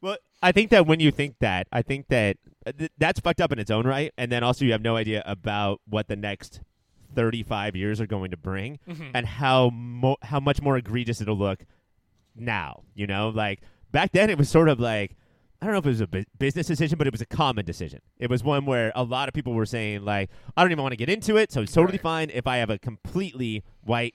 Well, 0.02 0.17
I 0.41 0.52
think 0.52 0.72
that 0.72 0.88
when 0.88 1.00
you 1.00 1.12
think 1.12 1.36
that, 1.41 1.67
I 1.72 1.82
think 1.84 2.08
that 2.08 2.38
uh, 2.65 2.72
th- 2.72 2.91
that's 2.98 3.20
fucked 3.20 3.39
up 3.41 3.52
in 3.52 3.60
its 3.60 3.70
own 3.72 3.86
right, 3.88 4.12
and 4.17 4.32
then 4.32 4.43
also 4.43 4.65
you 4.65 4.72
have 4.72 4.82
no 4.82 4.96
idea 4.96 5.22
about 5.26 5.80
what 5.88 6.08
the 6.08 6.15
next 6.15 6.62
thirty-five 7.15 7.76
years 7.76 8.00
are 8.02 8.06
going 8.08 8.32
to 8.32 8.38
bring, 8.38 8.80
and 9.13 9.26
how 9.26 9.70
mo- 9.72 10.17
how 10.22 10.39
much 10.39 10.62
more 10.62 10.78
egregious 10.78 11.22
it'll 11.22 11.38
look 11.38 11.65
now. 12.36 12.84
You 12.96 13.08
know, 13.08 13.30
like 13.30 13.62
back 13.91 14.12
then 14.12 14.30
it 14.30 14.38
was 14.38 14.50
sort 14.50 14.70
of 14.70 14.80
like 14.80 15.15
I 15.62 15.65
don't 15.65 15.74
know 15.74 15.80
if 15.80 15.86
it 15.86 15.89
was 15.89 16.02
a 16.02 16.26
business 16.38 16.67
decision, 16.67 16.98
but 16.98 17.08
it 17.08 17.13
was 17.13 17.22
a 17.22 17.26
common 17.26 17.65
decision. 17.65 18.02
It 18.20 18.30
was 18.30 18.43
one 18.43 18.65
where 18.65 18.91
a 18.96 19.04
lot 19.04 19.28
of 19.28 19.34
people 19.34 19.54
were 19.54 19.65
saying 19.65 20.04
like, 20.06 20.30
I 20.56 20.62
don't 20.63 20.72
even 20.72 20.84
want 20.84 20.91
to 20.93 20.98
get 20.98 21.10
into 21.10 21.36
it, 21.38 21.52
so 21.52 21.62
it's 21.62 21.72
totally 21.72 21.93
Right. 21.98 22.02
fine 22.02 22.30
if 22.32 22.46
I 22.46 22.58
have 22.58 22.70
a 22.70 22.78
completely 22.78 23.63
white 23.84 24.13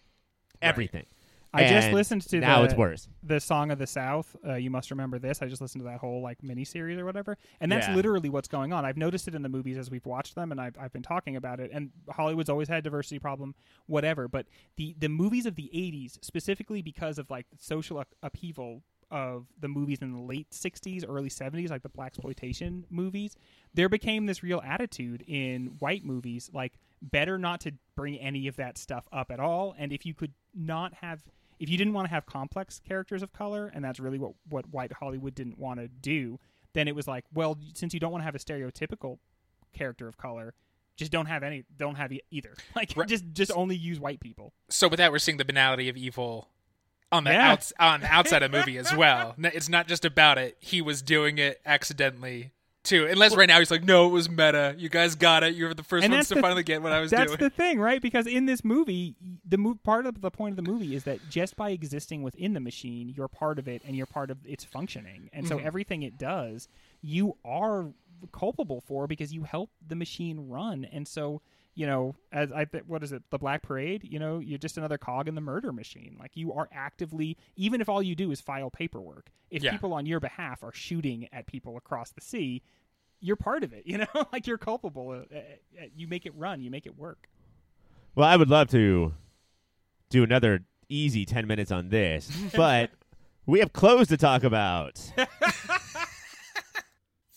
everything. 0.60 1.06
I 1.54 1.68
just 1.68 1.92
listened 1.92 2.22
to 2.30 2.40
now 2.40 2.60
the, 2.60 2.64
it's 2.64 2.74
worse. 2.74 3.08
the 3.22 3.38
song 3.38 3.70
of 3.70 3.78
the 3.78 3.86
South. 3.86 4.34
Uh, 4.46 4.54
you 4.54 4.70
must 4.70 4.90
remember 4.90 5.18
this. 5.18 5.42
I 5.42 5.48
just 5.48 5.60
listened 5.60 5.82
to 5.82 5.84
that 5.90 5.98
whole 5.98 6.22
like 6.22 6.42
mini 6.42 6.64
series 6.64 6.98
or 6.98 7.04
whatever, 7.04 7.36
and 7.60 7.70
that's 7.70 7.88
Yeah. 7.88 7.94
literally 7.96 8.30
what's 8.30 8.48
going 8.48 8.72
on. 8.72 8.86
I've 8.86 8.96
noticed 8.96 9.28
it 9.28 9.34
in 9.34 9.42
the 9.42 9.50
movies 9.50 9.76
as 9.76 9.90
we've 9.90 10.06
watched 10.06 10.34
them, 10.34 10.50
and 10.50 10.58
I've 10.58 10.78
I've 10.80 10.94
been 10.94 11.02
talking 11.02 11.36
about 11.36 11.60
it. 11.60 11.70
And 11.70 11.90
Hollywood's 12.08 12.48
always 12.48 12.68
had 12.68 12.78
a 12.78 12.82
diversity 12.82 13.18
problem, 13.18 13.54
whatever. 13.84 14.28
But 14.28 14.46
the 14.76 14.94
the 14.98 15.10
movies 15.10 15.44
of 15.44 15.56
the 15.56 15.68
'80s, 15.74 16.18
specifically 16.24 16.80
because 16.80 17.18
of 17.18 17.28
like 17.28 17.44
social 17.58 18.02
upheaval 18.22 18.82
of 19.12 19.46
the 19.60 19.68
movies 19.68 19.98
in 20.02 20.12
the 20.12 20.20
late 20.20 20.50
'60s, 20.50 21.04
early 21.08 21.28
'70s, 21.30 21.70
like 21.70 21.82
the 21.82 21.88
blaxploitation 21.90 22.84
movies, 22.90 23.36
there 23.74 23.88
became 23.88 24.26
this 24.26 24.42
real 24.42 24.60
attitude 24.64 25.22
in 25.28 25.76
white 25.78 26.04
movies, 26.04 26.50
like 26.52 26.72
better 27.00 27.38
not 27.38 27.60
to 27.60 27.72
bring 27.96 28.16
any 28.18 28.48
of 28.48 28.56
that 28.56 28.78
stuff 28.78 29.06
up 29.12 29.30
at 29.30 29.38
all. 29.40 29.74
And 29.78 29.92
if 29.92 30.04
you 30.06 30.14
could 30.14 30.32
not 30.54 30.94
have 30.94 31.22
if 31.60 31.68
you 31.68 31.78
didn't 31.78 31.92
want 31.92 32.08
to 32.08 32.10
have 32.14 32.26
complex 32.26 32.80
characters 32.80 33.22
of 33.22 33.32
color, 33.32 33.70
and 33.72 33.84
that's 33.84 34.00
really 34.00 34.18
what 34.18 34.32
what 34.48 34.68
white 34.70 34.92
Hollywood 34.92 35.34
didn't 35.34 35.58
want 35.58 35.78
to 35.78 35.86
do, 35.88 36.40
then 36.72 36.88
it 36.88 36.94
was 36.96 37.06
like, 37.06 37.24
well, 37.32 37.58
since 37.74 37.94
you 37.94 38.00
don't 38.00 38.10
want 38.10 38.22
to 38.22 38.24
have 38.26 38.34
a 38.34 38.38
stereotypical 38.38 39.18
character 39.72 40.08
of 40.08 40.16
color, 40.16 40.54
just 40.96 41.12
don't 41.12 41.26
have 41.26 41.42
any, 41.42 41.64
don't 41.76 41.94
have 41.96 42.12
e- 42.12 42.20
either. 42.30 42.54
Like, 42.74 42.94
Right. 42.96 43.08
just 43.08 43.24
just 43.32 43.52
only 43.52 43.76
use 43.76 44.00
white 44.00 44.20
people. 44.20 44.52
So 44.70 44.88
with 44.88 44.98
that, 44.98 45.12
we're 45.12 45.18
seeing 45.18 45.38
the 45.38 45.44
banality 45.44 45.88
of 45.88 45.96
evil 45.96 46.48
on 47.12 47.24
the 47.24 47.30
Yeah. 47.30 47.52
outs- 47.52 47.72
on 47.78 48.00
the 48.00 48.12
outside 48.12 48.42
of 48.42 48.50
movie 48.50 48.78
as 48.78 48.92
well. 48.96 49.34
It's 49.38 49.68
not 49.68 49.86
just 49.86 50.04
about 50.04 50.38
it; 50.38 50.56
he 50.60 50.80
was 50.82 51.02
doing 51.02 51.38
it 51.38 51.60
accidentally 51.66 52.52
too. 52.84 53.06
Unless 53.06 53.36
right 53.36 53.48
now 53.48 53.58
he's 53.58 53.70
like, 53.70 53.84
"No, 53.84 54.06
it 54.06 54.10
was 54.10 54.28
meta. 54.28 54.74
You 54.76 54.88
guys 54.88 55.14
got 55.14 55.44
it. 55.44 55.54
You 55.54 55.66
were 55.66 55.74
the 55.74 55.82
first 55.82 56.04
And 56.04 56.12
ones 56.12 56.28
to 56.28 56.40
finally 56.40 56.62
get 56.62 56.82
what 56.82 56.92
I 56.92 57.00
was 57.00 57.10
That's 57.10 57.28
doing." 57.30 57.38
the 57.38 57.50
thing, 57.50 57.78
right? 57.78 58.02
Because 58.02 58.26
in 58.26 58.46
this 58.46 58.64
movie, 58.64 59.14
the 59.44 59.58
mo- 59.58 59.78
part 59.84 60.06
of 60.06 60.20
the 60.20 60.30
point 60.30 60.58
of 60.58 60.64
the 60.64 60.68
movie 60.70 60.94
is 60.94 61.04
that 61.04 61.20
just 61.28 61.56
by 61.56 61.70
existing 61.70 62.22
within 62.22 62.54
the 62.54 62.60
machine, 62.60 63.08
you're 63.08 63.28
part 63.28 63.58
of 63.58 63.68
it 63.68 63.82
and 63.86 63.94
you're 63.96 64.06
part 64.06 64.30
of 64.30 64.38
its 64.44 64.64
functioning. 64.64 65.30
And 65.32 65.46
so 65.46 65.56
mm-hmm. 65.56 65.66
everything 65.66 66.02
it 66.02 66.18
does, 66.18 66.68
you 67.00 67.36
are 67.44 67.92
culpable 68.32 68.80
for 68.80 69.06
because 69.06 69.32
you 69.32 69.44
help 69.44 69.70
the 69.86 69.96
machine 69.96 70.48
run. 70.48 70.84
And 70.84 71.06
so, 71.06 71.40
you 71.74 71.86
know, 71.86 72.14
as 72.32 72.52
I 72.52 72.64
th- 72.66 72.84
what 72.86 73.02
is 73.02 73.12
it, 73.12 73.22
the 73.30 73.38
Black 73.38 73.62
Parade? 73.62 74.02
You 74.04 74.18
know, 74.18 74.38
you're 74.38 74.58
just 74.58 74.76
another 74.76 74.98
cog 74.98 75.26
in 75.28 75.34
the 75.34 75.40
murder 75.40 75.72
machine. 75.72 76.16
Like 76.20 76.32
you 76.36 76.52
are 76.52 76.68
actively, 76.72 77.36
even 77.56 77.80
if 77.80 77.88
all 77.88 78.02
you 78.02 78.14
do 78.14 78.30
is 78.30 78.40
file 78.40 78.70
paperwork. 78.70 79.30
If 79.50 79.62
Yeah. 79.62 79.70
people 79.72 79.92
on 79.94 80.04
your 80.06 80.20
behalf 80.20 80.62
are 80.62 80.72
shooting 80.72 81.28
at 81.32 81.46
people 81.46 81.76
across 81.76 82.10
the 82.10 82.20
sea, 82.20 82.62
you're 83.20 83.36
part 83.36 83.62
of 83.64 83.72
it. 83.72 83.84
You 83.86 83.98
know, 83.98 84.06
like 84.32 84.46
you're 84.46 84.58
culpable. 84.58 85.10
Uh, 85.10 85.36
uh, 85.36 85.84
You 85.96 86.06
make 86.08 86.26
it 86.26 86.34
run. 86.36 86.60
You 86.62 86.70
make 86.70 86.86
it 86.86 86.98
work. 86.98 87.28
Well, 88.14 88.28
I 88.28 88.36
would 88.36 88.50
love 88.50 88.68
to 88.70 89.14
do 90.10 90.22
another 90.22 90.64
easy 90.90 91.24
10 91.24 91.46
minutes 91.46 91.70
on 91.72 91.88
this, 91.88 92.30
but 92.54 92.90
we 93.46 93.60
have 93.60 93.72
clothes 93.72 94.08
to 94.08 94.18
talk 94.18 94.44
about. 94.44 95.00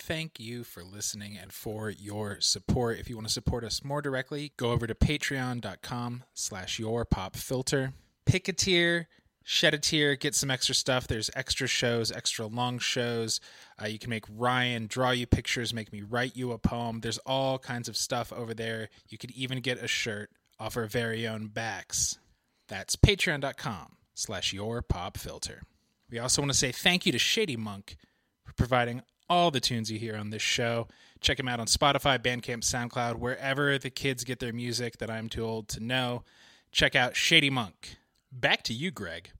Thank 0.05 0.39
you 0.39 0.63
for 0.63 0.83
listening 0.83 1.35
and 1.35 1.51
for 1.51 1.89
your 1.89 2.39
support. 2.39 2.99
If 2.99 3.09
you 3.09 3.15
want 3.15 3.25
to 3.25 3.33
support 3.33 3.63
us 3.63 3.83
more 3.83 4.03
directly, 4.03 4.51
go 4.55 4.69
over 4.69 4.85
to 4.85 4.93
patreon.com 4.93 6.23
slash 6.35 6.77
your 6.77 7.05
pop 7.05 7.35
filter. 7.35 7.91
Pick 8.27 8.47
a 8.47 8.53
tier, 8.53 9.07
shed 9.43 9.73
a 9.73 9.79
tier, 9.79 10.15
get 10.15 10.35
some 10.35 10.51
extra 10.51 10.75
stuff. 10.75 11.07
There's 11.07 11.31
extra 11.35 11.65
shows, 11.65 12.11
extra 12.11 12.45
long 12.45 12.77
shows. 12.77 13.39
Uh, 13.81 13.87
you 13.87 13.97
can 13.97 14.11
make 14.11 14.25
Ryan 14.29 14.85
draw 14.85 15.09
you 15.09 15.25
pictures, 15.25 15.73
make 15.73 15.91
me 15.91 16.03
write 16.03 16.35
you 16.35 16.51
a 16.51 16.59
poem. 16.59 16.99
There's 16.99 17.17
all 17.25 17.57
kinds 17.57 17.89
of 17.89 17.97
stuff 17.97 18.31
over 18.31 18.53
there. 18.53 18.89
You 19.09 19.17
could 19.17 19.31
even 19.31 19.59
get 19.59 19.83
a 19.83 19.87
shirt 19.87 20.29
off 20.59 20.77
our 20.77 20.85
very 20.85 21.27
own 21.27 21.47
backs. 21.47 22.19
That's 22.67 22.95
patreon.com 22.95 23.97
slash 24.13 24.53
your 24.53 24.83
pop 24.83 25.17
filter. 25.17 25.63
We 26.11 26.19
also 26.19 26.43
want 26.43 26.51
to 26.51 26.57
say 26.59 26.71
thank 26.71 27.07
you 27.07 27.11
to 27.11 27.17
Shady 27.17 27.57
Monk 27.57 27.97
for 28.43 28.53
providing 28.53 29.01
all 29.29 29.51
the 29.51 29.59
tunes 29.59 29.91
you 29.91 29.99
hear 29.99 30.15
on 30.15 30.29
this 30.29 30.41
show. 30.41 30.87
Check 31.21 31.39
him 31.39 31.47
out 31.47 31.59
on 31.59 31.67
Spotify, 31.67 32.19
Bandcamp, 32.19 32.61
SoundCloud, 32.61 33.15
wherever 33.15 33.77
the 33.77 33.89
kids 33.89 34.23
get 34.23 34.39
their 34.39 34.53
music 34.53 34.97
that 34.97 35.09
I'm 35.09 35.29
too 35.29 35.43
old 35.43 35.67
to 35.69 35.79
know. 35.79 36.23
Check 36.71 36.95
out 36.95 37.15
Shady 37.15 37.49
Monk. 37.49 37.97
Back 38.31 38.63
to 38.63 38.73
you, 38.73 38.91
Greg. 38.91 39.31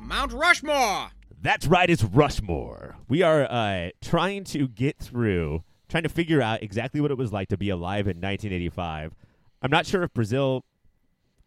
Mount 0.00 0.32
Rushmore. 0.32 1.08
That's 1.42 1.66
right, 1.66 1.90
it's 1.90 2.02
Rushmore. 2.02 2.96
We 3.08 3.20
are 3.20 3.44
uh, 3.44 3.90
trying 4.00 4.44
to 4.44 4.66
get 4.68 4.98
through, 4.98 5.62
trying 5.88 6.04
to 6.04 6.08
figure 6.08 6.40
out 6.40 6.62
exactly 6.62 7.02
what 7.02 7.10
it 7.10 7.18
was 7.18 7.32
like 7.32 7.48
to 7.48 7.58
be 7.58 7.68
alive 7.68 8.06
in 8.06 8.16
1985. 8.16 9.14
I'm 9.60 9.70
not 9.70 9.84
sure 9.84 10.02
if 10.04 10.14
Brazil 10.14 10.64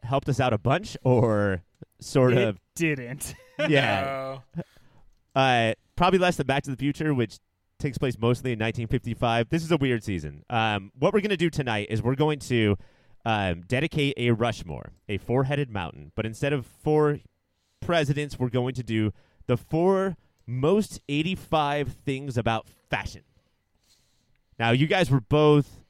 helped 0.04 0.30
us 0.30 0.40
out 0.40 0.54
a 0.54 0.58
bunch 0.58 0.96
or 1.04 1.64
sort 2.00 2.34
it 2.34 2.48
of, 2.48 2.60
didn't. 2.76 3.34
yeah, 3.68 4.40
Oh, 5.36 5.40
uh, 5.40 5.74
probably 5.96 6.20
less 6.20 6.36
than 6.38 6.48
Back 6.48 6.64
to 6.64 6.72
the 6.72 6.78
Future, 6.78 7.14
which 7.14 7.38
takes 7.80 7.98
place 7.98 8.18
mostly 8.18 8.52
in 8.52 8.60
1955. 8.60 9.50
This 9.50 9.64
is 9.64 9.72
a 9.72 9.78
weird 9.78 10.04
season. 10.04 10.44
Um, 10.50 10.92
what 10.98 11.14
we're 11.14 11.22
going 11.22 11.30
to 11.30 11.38
do 11.38 11.50
tonight 11.50 11.88
is 11.90 12.02
we're 12.02 12.16
going 12.16 12.40
to 12.40 12.76
um, 13.26 13.62
dedicate 13.68 14.16
a 14.18 14.32
Rushmore, 14.32 14.94
a 15.08 15.18
four-headed 15.18 15.70
mountain, 15.70 16.12
but 16.16 16.26
instead 16.26 16.54
of 16.54 16.66
four 16.66 17.20
presidents, 17.80 18.40
we're 18.40 18.50
going 18.50 18.74
to 18.76 18.84
do 18.84 19.12
the 19.46 19.58
four 19.58 20.18
most 20.48 21.02
85 21.08 21.90
things 22.06 22.38
about 22.38 22.68
fashion. 22.90 23.22
Now, 24.58 24.72
you 24.72 24.88
guys 24.88 25.12
were 25.12 25.22
both 25.22 25.82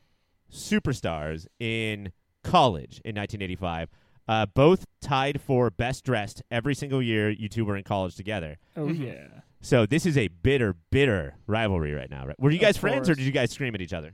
superstars 0.51 1.47
in 1.59 2.11
college 2.43 3.01
in 3.05 3.15
1985. 3.15 3.89
Uh, 4.27 4.45
both 4.45 4.85
tied 5.01 5.39
for 5.41 5.69
best 5.69 6.03
dressed 6.03 6.41
every 6.51 6.75
single 6.75 7.01
year 7.01 7.29
you 7.29 7.47
two 7.47 7.63
were 7.65 7.77
in 7.77 7.83
college 7.83 8.15
together. 8.15 8.57
oh 8.75 8.87
Mhm. 8.87 8.99
yeah. 9.05 9.27
So 9.61 9.85
this 9.85 10.05
is 10.05 10.17
a 10.17 10.27
bitter, 10.27 10.75
bitter 10.91 11.35
rivalry 11.47 11.93
right 11.93 12.09
now. 12.09 12.25
Right? 12.27 12.39
Were 12.39 12.51
you 12.51 12.57
Of 12.57 12.61
guys 12.61 12.77
friends, 12.77 13.07
or 13.09 13.13
course. 13.13 13.17
did 13.17 13.25
you 13.25 13.31
guys 13.31 13.51
scream 13.51 13.73
at 13.73 13.81
each 13.81 13.93
other? 13.93 14.13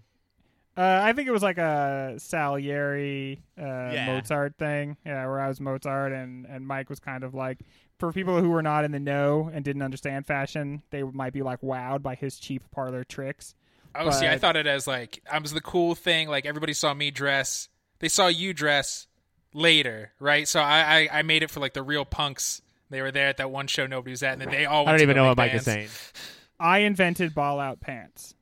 Uh, 0.76 1.02
I 1.04 1.14
think 1.14 1.28
it 1.28 1.32
was 1.32 1.44
like 1.44 1.58
a 1.60 2.16
Salieri, 2.18 3.42
uh, 3.60 3.64
Yeah. 3.94 4.06
Mozart 4.08 4.56
thing. 4.58 4.98
Yeah, 5.06 5.26
where 5.28 5.40
I 5.40 5.48
was 5.48 5.60
Mozart 5.60 6.12
and, 6.14 6.46
and 6.46 6.66
Mike 6.66 6.90
was 6.90 7.00
kind 7.00 7.24
of 7.24 7.34
like, 7.34 7.60
for 8.00 8.12
people 8.12 8.40
who 8.42 8.50
were 8.50 8.62
not 8.64 8.84
in 8.86 8.92
the 8.92 9.00
know 9.00 9.50
and 9.54 9.64
didn't 9.64 9.82
understand 9.84 10.26
fashion, 10.26 10.82
they 10.90 11.04
might 11.04 11.34
be 11.34 11.42
like 11.42 11.62
wowed 11.62 12.02
by 12.02 12.16
his 12.16 12.38
cheap 12.40 12.64
parlor 12.72 13.04
tricks. 13.04 13.54
oh 13.96 14.10
see, 14.10 14.26
I 14.26 14.34
But- 14.36 14.42
thought 14.42 14.56
it 14.56 14.66
as 14.68 14.88
like 14.88 15.22
I 15.32 15.38
was 15.40 15.54
the 15.54 15.62
cool 15.62 15.94
thing. 15.96 16.28
Like 16.28 16.46
everybody 16.48 16.74
saw 16.74 16.94
me 16.96 17.12
dress. 17.12 17.70
They 18.00 18.08
saw 18.10 18.28
you 18.28 18.54
dress 18.54 19.08
later, 19.54 20.12
right? 20.20 20.48
So 20.48 20.60
I, 20.60 21.08
I, 21.12 21.20
I 21.20 21.22
made 21.22 21.44
it 21.44 21.52
for 21.52 21.60
like 21.60 21.74
the 21.74 21.84
real 21.84 22.06
punks. 22.06 22.62
They 22.90 23.02
were 23.02 23.12
there 23.12 23.28
at 23.28 23.38
that 23.38 23.50
one 23.50 23.68
show 23.68 23.88
nobody 23.88 24.12
was 24.12 24.24
at, 24.24 24.34
and 24.34 24.42
then 24.42 24.52
they 24.52 24.66
all. 24.66 24.88
I 24.88 24.92
don't 24.92 25.00
to 25.00 25.04
even 25.04 25.16
know 25.16 25.24
make 25.24 25.30
what 25.30 25.38
Mike 25.38 25.54
is 25.56 25.64
saying. 25.64 25.90
I 26.60 26.80
invented 26.80 27.34
ball 27.34 27.60
out 27.60 27.80
pants. 27.80 28.36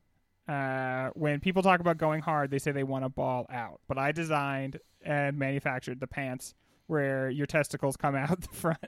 Uh, 0.46 1.10
when 1.14 1.40
people 1.40 1.62
talk 1.62 1.80
about 1.80 1.96
going 1.98 2.20
hard, 2.20 2.50
they 2.50 2.58
say 2.58 2.72
they 2.72 2.82
want 2.82 3.04
to 3.04 3.08
ball 3.08 3.46
out. 3.50 3.80
But 3.88 3.96
I 3.98 4.12
designed 4.12 4.78
and 5.00 5.38
manufactured 5.38 6.00
the 6.00 6.06
pants 6.06 6.54
where 6.86 7.30
your 7.30 7.46
testicles 7.46 7.96
come 7.96 8.14
out 8.14 8.40
the 8.40 8.48
front. 8.48 8.78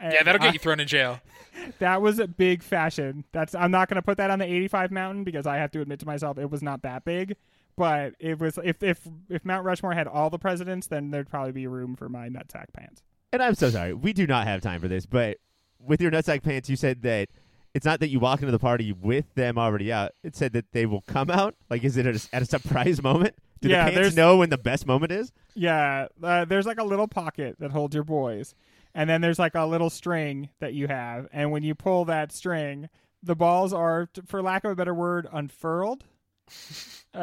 Yeah, 0.00 0.22
that'll 0.22 0.42
I- 0.42 0.46
get 0.46 0.54
you 0.54 0.58
thrown 0.60 0.80
in 0.80 0.88
jail. 0.88 1.20
that 1.78 2.02
was 2.02 2.18
a 2.18 2.26
big 2.26 2.62
fashion. 2.62 3.24
That's 3.32 3.54
I'm 3.54 3.70
not 3.70 3.88
going 3.88 3.96
to 3.96 4.02
put 4.02 4.18
that 4.18 4.30
on 4.30 4.38
the 4.38 4.44
85 4.44 4.90
mountain 4.90 5.24
because 5.24 5.46
I 5.46 5.56
have 5.56 5.70
to 5.72 5.80
admit 5.80 6.00
to 6.00 6.06
myself 6.06 6.38
it 6.38 6.50
was 6.50 6.62
not 6.62 6.82
that 6.82 7.04
big. 7.04 7.36
But 7.76 8.14
it 8.20 8.38
was 8.38 8.58
if 8.62 8.82
if 8.82 9.00
if 9.28 9.44
Mount 9.44 9.64
Rushmore 9.64 9.94
had 9.94 10.06
all 10.06 10.30
the 10.30 10.38
presidents, 10.38 10.86
then 10.86 11.10
there'd 11.10 11.28
probably 11.28 11.52
be 11.52 11.66
room 11.66 11.96
for 11.96 12.08
my 12.08 12.28
nutsack 12.28 12.72
pants. 12.72 13.02
And 13.32 13.42
I'm 13.42 13.54
so 13.54 13.70
sorry. 13.70 13.94
We 13.94 14.12
do 14.12 14.26
not 14.26 14.46
have 14.46 14.60
time 14.60 14.80
for 14.80 14.88
this. 14.88 15.06
But 15.06 15.38
with 15.80 16.00
your 16.00 16.10
nutsack 16.10 16.42
pants, 16.42 16.70
you 16.70 16.76
said 16.76 17.02
that 17.02 17.28
it's 17.74 17.84
not 17.84 17.98
that 18.00 18.08
you 18.08 18.20
walk 18.20 18.40
into 18.40 18.52
the 18.52 18.60
party 18.60 18.92
with 18.92 19.34
them 19.34 19.58
already 19.58 19.92
out. 19.92 20.12
It 20.22 20.36
said 20.36 20.52
that 20.52 20.66
they 20.72 20.86
will 20.86 21.02
come 21.02 21.30
out. 21.30 21.56
Like, 21.68 21.82
is 21.82 21.96
it 21.96 22.06
at 22.06 22.14
a, 22.14 22.36
at 22.36 22.42
a 22.42 22.46
surprise 22.46 23.02
moment? 23.02 23.34
Do 23.60 23.68
Yeah, 23.68 23.90
the 23.90 24.00
pants 24.00 24.16
know 24.16 24.36
when 24.36 24.50
the 24.50 24.58
best 24.58 24.86
moment 24.86 25.10
is? 25.10 25.32
Yeah, 25.54 26.06
uh, 26.22 26.44
there's 26.44 26.66
like 26.66 26.78
a 26.78 26.84
little 26.84 27.08
pocket 27.08 27.56
that 27.58 27.72
holds 27.72 27.94
your 27.94 28.04
boys, 28.04 28.54
and 28.94 29.08
then 29.08 29.20
there's 29.20 29.38
like 29.38 29.54
a 29.54 29.64
little 29.64 29.90
string 29.90 30.50
that 30.60 30.74
you 30.74 30.86
have, 30.86 31.28
and 31.32 31.50
when 31.50 31.62
you 31.62 31.74
pull 31.74 32.04
that 32.04 32.30
string, 32.30 32.88
the 33.22 33.34
balls 33.34 33.72
are, 33.72 34.08
for 34.26 34.42
lack 34.42 34.64
of 34.64 34.70
a 34.70 34.76
better 34.76 34.94
word, 34.94 35.26
unfurled, 35.32 36.04
uh, 37.14 37.18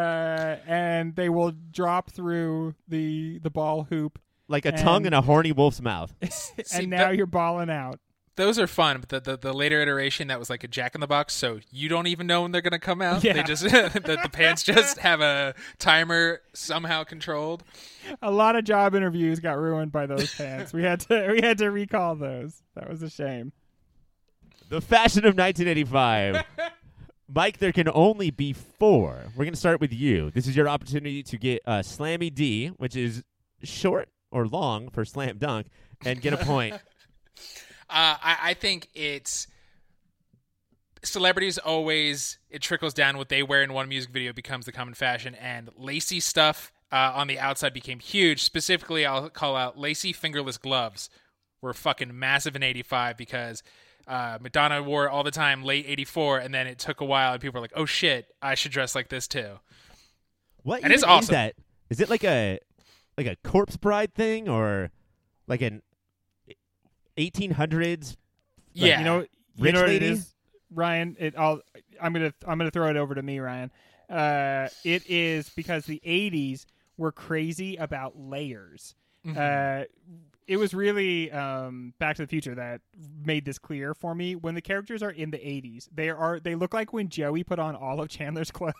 and 0.68 1.16
they 1.16 1.30
will 1.30 1.52
drop 1.72 2.12
through 2.12 2.76
the 2.88 3.40
the 3.40 3.50
ball 3.50 3.84
hoop, 3.90 4.20
Like 4.48 4.66
a 4.66 4.72
tongue 4.72 5.06
in 5.06 5.14
a 5.14 5.22
horny 5.22 5.52
wolf's 5.52 5.82
mouth. 5.82 6.14
See, 6.32 6.82
and 6.84 6.90
now 6.90 7.10
that- 7.10 7.18
you're 7.18 7.26
balling 7.26 7.70
out. 7.70 8.00
Those 8.38 8.58
are 8.58 8.66
fun, 8.66 9.02
but 9.02 9.10
the, 9.10 9.20
the 9.32 9.38
the 9.38 9.54
later 9.54 9.82
iteration 9.82 10.30
that 10.30 10.40
was 10.40 10.50
like 10.50 10.64
a 10.64 10.68
Jack 10.68 10.96
in 10.96 11.02
the 11.02 11.06
Box, 11.06 11.34
so 11.34 11.60
you 11.70 11.90
don't 11.90 12.08
even 12.08 12.28
know 12.28 12.44
when 12.44 12.52
they're 12.54 12.62
gonna 12.62 12.80
come 12.80 13.02
out. 13.02 13.26
Yeah. 13.26 13.34
They 13.34 13.44
just 13.44 13.64
the, 13.64 14.18
the 14.24 14.30
pants 14.32 14.64
just 14.64 15.00
have 15.00 15.20
a 15.20 15.54
timer 15.80 16.40
somehow 16.54 17.04
controlled. 17.04 17.64
A 18.22 18.32
lot 18.32 18.56
of 18.56 18.64
job 18.64 18.96
interviews 18.96 19.42
got 19.42 19.60
ruined 19.60 19.92
by 19.92 20.06
those 20.06 20.34
pants. 20.34 20.72
we 20.72 20.82
had 20.82 21.02
to 21.02 21.28
we 21.34 21.42
had 21.42 21.58
to 21.58 21.70
recall 21.70 22.16
those. 22.16 22.64
That 22.76 22.90
was 22.90 23.04
a 23.04 23.10
shame. 23.10 23.52
The 24.70 24.80
fashion 24.80 25.26
of 25.26 25.36
1985. 25.38 26.46
Mike, 27.34 27.60
there 27.60 27.72
can 27.72 27.88
only 27.94 28.30
be 28.30 28.54
four. 28.54 29.24
We're 29.36 29.46
going 29.46 29.54
to 29.54 29.60
start 29.60 29.80
with 29.80 29.94
you. 29.94 30.32
This 30.32 30.48
is 30.48 30.56
your 30.56 30.68
opportunity 30.68 31.24
to 31.24 31.38
get 31.38 31.62
a 31.66 31.80
Slammy 31.80 32.34
D, 32.34 32.68
which 32.68 32.96
is 32.96 33.24
short 33.64 34.10
or 34.32 34.48
long 34.48 34.90
for 34.90 35.06
slam 35.06 35.38
dunk, 35.38 35.68
and 36.06 36.22
get 36.22 36.34
a 36.34 36.38
point. 36.38 36.76
Uh, 37.94 38.16
I, 38.24 38.38
I 38.42 38.54
think 38.54 38.88
it's 38.94 39.48
celebrities 41.04 41.58
always 41.58 42.38
it 42.50 42.62
trickles 42.62 42.94
down 42.94 43.18
what 43.18 43.28
they 43.28 43.44
wear 43.44 43.64
in 43.64 43.74
one 43.74 43.90
music 43.90 44.12
video 44.12 44.32
becomes 44.32 44.66
the 44.66 44.72
common 44.72 44.94
fashion, 44.94 45.36
and 45.36 45.70
lacy 45.76 46.22
stuff 46.22 46.72
uh, 46.94 47.12
on 47.14 47.28
the 47.28 47.38
outside 47.38 47.74
became 47.74 48.00
huge. 48.00 48.44
Specifically, 48.44 49.06
I'll 49.06 49.30
call 49.30 49.58
out 49.58 49.78
lacy 49.78 50.14
fingerless 50.14 50.58
gloves 50.58 51.10
were 51.62 51.74
fucking 51.74 52.18
massive 52.18 52.56
in 52.56 52.64
'85 52.64 53.18
because. 53.18 53.62
Uh, 54.08 54.38
Madonna 54.42 54.82
wore 54.84 55.06
it 55.06 55.10
all 55.10 55.24
the 55.24 55.32
time 55.32 55.64
late 55.64 55.86
'84, 55.88 56.40
and 56.40 56.54
then 56.54 56.68
it 56.68 56.78
took 56.80 57.02
a 57.02 57.06
while, 57.06 57.34
and 57.34 57.42
people 57.42 57.60
were 57.60 57.64
like, 57.64 57.74
"Oh 57.76 57.86
shit, 57.86 58.28
I 58.42 58.56
should 58.56 58.72
dress 58.72 58.96
like 58.96 59.10
this 59.10 59.28
too." 59.28 59.60
What 60.64 60.84
And 60.84 60.92
it's 60.94 61.04
even 61.04 61.20
is 61.20 61.28
that? 61.30 61.56
Is 61.90 62.00
it 62.00 62.10
like 62.10 62.24
a 62.24 62.60
like 63.18 63.28
a 63.28 63.36
corpse 63.44 63.78
bride 63.78 64.14
thing 64.14 64.48
or 64.48 64.92
like 65.48 65.62
an 65.62 65.82
1800s? 67.18 68.16
Yeah, 68.74 69.00
You 69.00 69.06
know, 69.06 69.20
you 69.20 69.28
Rich 69.60 69.74
know 69.74 69.82
what 69.82 69.90
lady? 69.90 70.06
it 70.06 70.12
is, 70.14 70.34
Ryan. 70.74 71.16
It. 71.20 71.36
I'll. 71.38 71.62
I'm 72.02 72.14
gonna. 72.14 72.34
I'm 72.48 72.58
gonna 72.58 72.72
throw 72.72 72.90
it 72.90 72.96
over 72.96 73.14
to 73.16 73.22
me, 73.22 73.40
Ryan. 73.40 73.70
Uh, 74.10 74.70
it 74.86 75.10
is 75.10 75.50
because 75.50 75.86
the 75.86 76.02
'80s 76.06 76.66
were 76.98 77.12
crazy 77.12 77.76
about 77.76 78.18
layers. 78.18 78.96
Uh, 79.38 79.84
it 80.48 80.58
was 80.58 80.74
really 80.74 81.32
um, 81.32 81.94
Back 82.00 82.16
to 82.18 82.24
the 82.24 82.28
Future 82.28 82.56
that 82.56 82.82
made 83.26 83.46
this 83.46 83.58
clear 83.58 83.94
for 83.94 84.14
me. 84.16 84.36
When 84.36 84.56
the 84.56 84.62
characters 84.62 85.02
are 85.04 85.12
in 85.12 85.32
the 85.32 85.38
'80s, 85.38 85.88
they 85.94 86.10
are. 86.10 86.40
They 86.40 86.56
look 86.56 86.74
like 86.74 86.94
when 86.94 87.10
Joey 87.10 87.44
put 87.44 87.60
on 87.60 87.76
all 87.76 88.02
of 88.02 88.10
Chandler's 88.10 88.52
clothes 88.52 88.74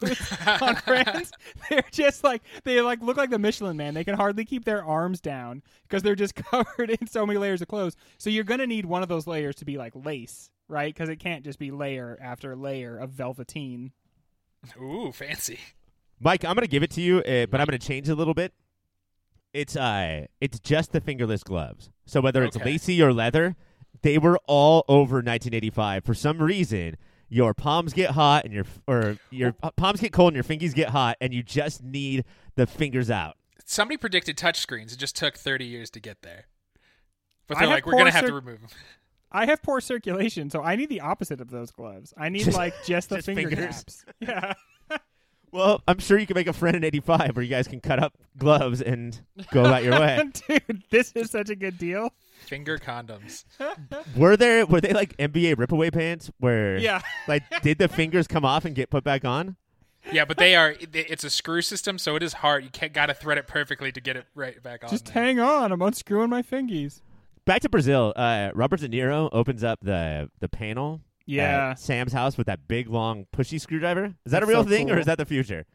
on 0.62 0.76
Friends. 0.86 1.32
They're 1.70 1.84
just 1.92 2.24
like 2.24 2.42
they 2.64 2.82
like 2.82 3.02
look 3.02 3.18
like 3.18 3.30
the 3.30 3.40
Michelin 3.40 3.78
Man. 3.78 3.94
They 3.94 4.04
can 4.04 4.16
hardly 4.16 4.46
keep 4.46 4.66
their 4.66 4.84
arms 4.84 5.22
down 5.22 5.62
because 5.84 6.04
they're 6.04 6.16
just 6.16 6.36
covered 6.36 6.90
in 6.90 7.08
so 7.08 7.26
many 7.26 7.40
layers 7.40 7.62
of 7.62 7.68
clothes. 7.68 7.96
So 8.18 8.30
you're 8.30 8.44
gonna 8.44 8.68
need 8.68 8.86
one 8.86 9.04
of 9.04 9.10
those 9.10 9.28
layers 9.28 9.56
to 9.56 9.66
be 9.66 9.78
like 9.78 9.94
lace, 9.96 10.50
right? 10.68 10.94
Because 10.94 11.10
it 11.10 11.18
can't 11.18 11.44
just 11.44 11.60
be 11.60 11.72
layer 11.72 12.18
after 12.22 12.56
layer 12.56 12.98
of 12.98 13.12
velveteen. 13.12 13.92
Ooh, 14.80 15.12
fancy. 15.12 15.60
Mike, 16.24 16.46
I'm 16.46 16.54
going 16.54 16.62
to 16.62 16.68
give 16.68 16.84
it 16.84 16.92
to 16.92 17.02
you, 17.02 17.18
uh, 17.18 17.48
but 17.48 17.60
I'm 17.60 17.66
going 17.66 17.80
to 17.80 17.80
change 17.80 18.08
it 18.08 18.12
a 18.12 18.16
little 18.16 18.36
bit. 18.36 18.54
It's 19.54 19.76
uh 19.76 20.26
it's 20.40 20.60
just 20.60 20.92
the 20.92 21.02
fingerless 21.02 21.44
gloves. 21.44 21.90
So 22.06 22.22
whether 22.22 22.44
it's 22.44 22.56
Okay. 22.58 22.66
lacy 22.72 23.02
or 23.02 23.14
leather, 23.14 23.56
they 24.02 24.18
were 24.18 24.40
all 24.48 24.86
over 24.88 25.16
1985 25.18 26.04
for 26.06 26.14
some 26.14 26.42
reason. 26.42 26.96
your 27.34 27.54
palms 27.54 27.94
get 27.94 28.12
hot 28.12 28.44
and 28.44 28.54
your 28.54 28.66
or 28.88 29.18
your 29.30 29.54
palms 29.78 30.02
get 30.02 30.12
cold 30.12 30.30
and 30.30 30.36
your 30.36 30.44
fingers 30.44 30.74
get 30.74 30.90
hot, 30.90 31.16
and 31.22 31.34
you 31.34 31.42
just 31.42 31.82
need 31.84 32.26
the 32.56 32.68
fingers 32.68 33.10
out. 33.10 33.38
Somebody 33.66 33.96
predicted 33.98 34.36
touchscreens. 34.38 34.92
It 34.92 34.98
just 35.00 35.16
took 35.16 35.38
30 35.38 35.64
years 35.66 35.90
to 35.92 36.02
get 36.02 36.24
there. 36.24 36.48
But 37.48 37.56
they're 37.58 37.68
have 37.68 37.76
like, 37.76 37.86
we're 37.86 37.94
going 37.94 38.06
to 38.08 38.12
poor 38.12 38.20
have 38.20 38.26
to 38.28 38.34
remove 38.34 38.60
them. 38.60 38.70
I 39.32 39.46
have 39.46 39.62
poor 39.64 39.80
circulation, 39.80 40.50
so 40.50 40.62
I 40.62 40.76
need 40.76 40.90
the 40.90 41.00
opposite 41.00 41.40
of 41.40 41.50
those 41.52 41.72
gloves. 41.72 42.14
I 42.18 42.28
need 42.28 42.52
like 42.54 42.74
just 42.86 43.08
the 43.08 43.16
Just 43.24 43.26
finger 43.28 43.50
fingers. 43.50 43.76
caps. 43.84 44.06
Yeah. 44.20 44.54
Well, 45.52 45.82
I'm 45.88 46.00
sure 46.00 46.18
you 46.18 46.26
can 46.26 46.36
make 46.36 46.48
a 46.48 46.54
friend 46.54 46.76
in 46.78 46.84
'85 46.84 47.36
where 47.36 47.44
you 47.44 47.50
guys 47.50 47.68
can 47.68 47.82
cut 47.82 48.00
up 48.02 48.14
gloves 48.38 48.82
and 48.82 49.20
go 49.52 49.62
about 49.66 49.84
your 49.84 50.00
way. 50.00 50.22
Dude, 50.48 50.84
this 50.90 51.12
is 51.14 51.30
such 51.32 51.50
a 51.50 51.56
good 51.56 51.78
deal. 51.78 52.14
Finger 52.46 52.78
condoms. 52.78 53.44
Were 54.16 54.36
there 54.38 54.66
were 54.66 54.82
they 54.82 54.94
like 54.94 55.16
NBA 55.18 55.56
ripaway 55.56 55.94
pants 55.94 56.32
where 56.40 56.78
Yeah. 56.78 57.02
like 57.28 57.44
did 57.62 57.78
the 57.78 57.88
fingers 57.88 58.28
come 58.28 58.46
off 58.46 58.66
and 58.66 58.74
get 58.76 58.90
put 58.90 59.04
back 59.04 59.26
on? 59.26 59.58
Yeah, 60.12 60.26
but 60.26 60.38
they 60.38 60.56
are. 60.56 60.74
It's 60.94 61.24
a 61.24 61.30
screw 61.30 61.62
system, 61.62 62.00
so 62.00 62.16
it 62.16 62.24
is 62.24 62.34
hard. 62.34 62.64
You 62.64 62.72
can't 62.72 62.92
got 62.94 63.06
to 63.08 63.14
thread 63.14 63.38
it 63.38 63.46
perfectly 63.48 63.92
to 63.92 64.02
get 64.02 64.16
it 64.18 64.26
right 64.34 64.62
back 64.64 64.84
on. 64.84 64.90
Just 64.90 65.14
there. 65.14 65.24
hang 65.24 65.40
on. 65.40 65.72
I'm 65.72 65.82
unscrewing 65.82 66.30
my 66.32 66.42
fingies. 66.42 67.02
Back 67.46 67.62
to 67.62 67.70
Brazil. 67.70 68.12
Uh, 68.16 68.50
Robert 68.56 68.80
De 68.80 68.90
Niro 68.90 69.30
opens 69.32 69.64
up 69.64 69.80
the 69.84 70.30
the 70.40 70.50
panel 70.50 71.02
Yeah. 71.38 71.72
at 71.72 71.80
Sam's 71.80 72.14
house 72.14 72.38
with 72.38 72.48
that 72.48 72.68
big 72.68 72.88
long 72.90 73.26
pushy 73.36 73.60
screwdriver. 73.60 74.06
Is 74.06 74.12
that 74.26 74.40
That's 74.40 74.44
a 74.44 74.48
real 74.48 74.64
so 74.64 74.70
thing 74.70 74.90
or 74.92 75.00
is 75.00 75.06
that 75.06 75.18
the 75.18 75.26
future? 75.26 75.66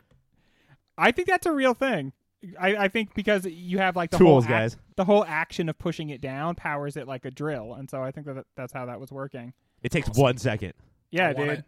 I 0.98 1.12
think 1.12 1.28
that's 1.28 1.46
a 1.46 1.52
real 1.52 1.74
thing. 1.74 2.12
I, 2.60 2.76
I 2.76 2.88
think 2.88 3.14
because 3.14 3.44
you 3.46 3.78
have 3.78 3.96
like 3.96 4.10
the 4.10 4.18
Tools, 4.18 4.44
whole 4.44 4.54
ac- 4.54 4.60
guys. 4.74 4.76
the 4.96 5.04
whole 5.04 5.24
action 5.26 5.68
of 5.68 5.78
pushing 5.78 6.10
it 6.10 6.20
down 6.20 6.54
powers 6.54 6.96
it 6.96 7.08
like 7.08 7.24
a 7.24 7.30
drill, 7.30 7.74
and 7.74 7.90
so 7.90 8.02
I 8.02 8.10
think 8.12 8.26
that 8.26 8.44
that's 8.56 8.72
how 8.72 8.86
that 8.86 9.00
was 9.00 9.10
working. 9.10 9.52
It 9.82 9.90
takes 9.90 10.08
Awesome. 10.08 10.22
one 10.22 10.36
second. 10.38 10.74
Yeah, 11.10 11.32
dude. 11.32 11.48
it. 11.48 11.64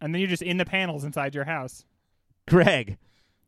And 0.00 0.14
then 0.14 0.20
you're 0.20 0.28
just 0.30 0.42
in 0.42 0.58
the 0.58 0.64
panels 0.64 1.04
inside 1.04 1.34
your 1.34 1.44
house. 1.44 1.84
Greg, 2.48 2.98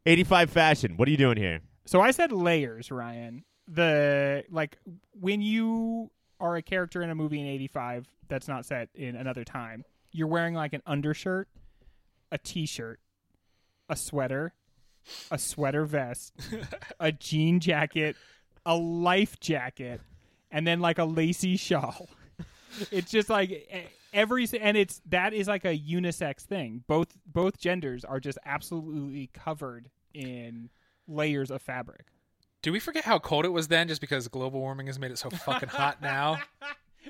85 0.06 0.50
fashion. 0.50 0.96
What 0.96 1.06
are 1.06 1.10
you 1.10 1.16
doing 1.16 1.36
here? 1.36 1.60
So 1.84 2.00
I 2.00 2.10
said 2.10 2.32
layers, 2.32 2.90
Ryan. 2.90 3.44
The 3.68 4.44
like 4.50 4.78
when 5.12 5.42
you 5.42 6.10
are 6.40 6.56
a 6.56 6.62
character 6.62 7.02
in 7.02 7.10
a 7.10 7.14
movie 7.14 7.40
in 7.40 7.46
85 7.46 8.08
that's 8.28 8.48
not 8.48 8.64
set 8.66 8.88
in 8.94 9.16
another 9.16 9.44
time, 9.44 9.84
you're 10.12 10.28
wearing 10.28 10.54
like 10.54 10.72
an 10.72 10.82
undershirt, 10.86 11.48
a 12.30 12.38
t-shirt, 12.38 13.00
a 13.88 13.96
sweater, 13.96 14.54
a 15.30 15.38
sweater 15.38 15.84
vest, 15.84 16.32
a 17.00 17.12
jean 17.12 17.60
jacket, 17.60 18.16
a 18.66 18.76
life 18.76 19.40
jacket, 19.40 20.00
and 20.50 20.66
then 20.66 20.80
like 20.80 20.98
a 20.98 21.04
lacy 21.04 21.56
shawl. 21.56 22.08
It's 22.90 23.10
just 23.10 23.30
like 23.30 23.90
every 24.12 24.46
and 24.60 24.76
it's 24.76 25.00
that 25.06 25.32
is 25.32 25.48
like 25.48 25.64
a 25.64 25.76
unisex 25.76 26.42
thing. 26.42 26.84
Both 26.86 27.16
both 27.26 27.58
genders 27.58 28.04
are 28.04 28.20
just 28.20 28.38
absolutely 28.44 29.30
covered 29.32 29.90
in 30.14 30.70
layers 31.06 31.50
of 31.50 31.62
fabric. 31.62 32.06
Do 32.68 32.72
we 32.72 32.80
forget 32.80 33.04
how 33.06 33.18
cold 33.18 33.46
it 33.46 33.48
was 33.48 33.68
then 33.68 33.88
just 33.88 33.98
because 34.02 34.28
global 34.28 34.60
warming 34.60 34.88
has 34.88 34.98
made 34.98 35.10
it 35.10 35.16
so 35.16 35.30
fucking 35.30 35.70
hot 35.70 36.02
now? 36.02 36.38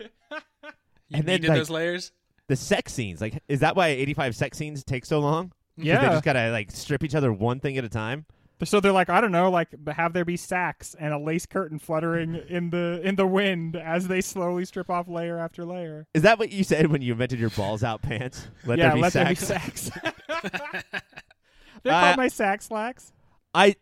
You 1.11 1.17
And 1.19 1.27
then, 1.27 1.41
needed 1.41 1.49
like- 1.49 1.59
those 1.59 1.71
layers? 1.71 2.13
The 2.47 2.55
sex 2.55 2.93
scenes. 2.93 3.21
Like 3.21 3.43
is 3.49 3.59
that 3.59 3.75
why 3.75 3.89
85 3.89 4.37
sex 4.37 4.57
scenes 4.57 4.85
take 4.85 5.05
so 5.05 5.19
long? 5.19 5.51
Yeah, 5.77 6.01
They 6.01 6.07
just 6.11 6.23
got 6.25 6.35
to 6.35 6.53
like 6.53 6.71
strip 6.71 7.03
each 7.03 7.17
other 7.17 7.33
one 7.33 7.59
thing 7.59 7.77
at 7.77 7.83
a 7.85 7.89
time. 7.89 8.25
So 8.63 8.79
they're 8.79 8.93
like, 8.93 9.09
I 9.11 9.21
don't 9.21 9.33
know, 9.33 9.51
like 9.51 9.71
have 9.89 10.13
there 10.13 10.25
be 10.25 10.37
sacks 10.37 10.95
and 10.97 11.13
a 11.13 11.19
lace 11.19 11.45
curtain 11.47 11.81
fluttering 11.81 12.37
in 12.49 12.71
the 12.71 13.01
in 13.03 13.17
the 13.17 13.27
wind 13.27 13.75
as 13.75 14.07
they 14.07 14.21
slowly 14.21 14.65
strip 14.65 14.89
off 14.91 15.09
layer 15.09 15.41
after 15.41 15.65
layer. 15.65 16.07
Is 16.15 16.23
that 16.23 16.39
what 16.39 16.53
you 16.53 16.63
said 16.63 16.87
when 16.87 17.03
you 17.03 17.11
invented 17.15 17.41
your 17.41 17.51
balls 17.51 17.83
out 17.83 18.01
pants? 18.01 18.47
Let 18.65 18.79
yeah, 18.79 18.89
there 18.91 18.95
be 18.95 19.03
let 19.03 19.13
sex. 19.13 19.41
there 19.41 19.59
be 19.59 19.61
sacks. 19.61 19.91
they're 21.83 21.93
Uh, 21.93 22.01
called 22.01 22.17
my 22.17 22.29
sack 22.29 22.63
slacks. 22.63 23.13
I 23.55 23.75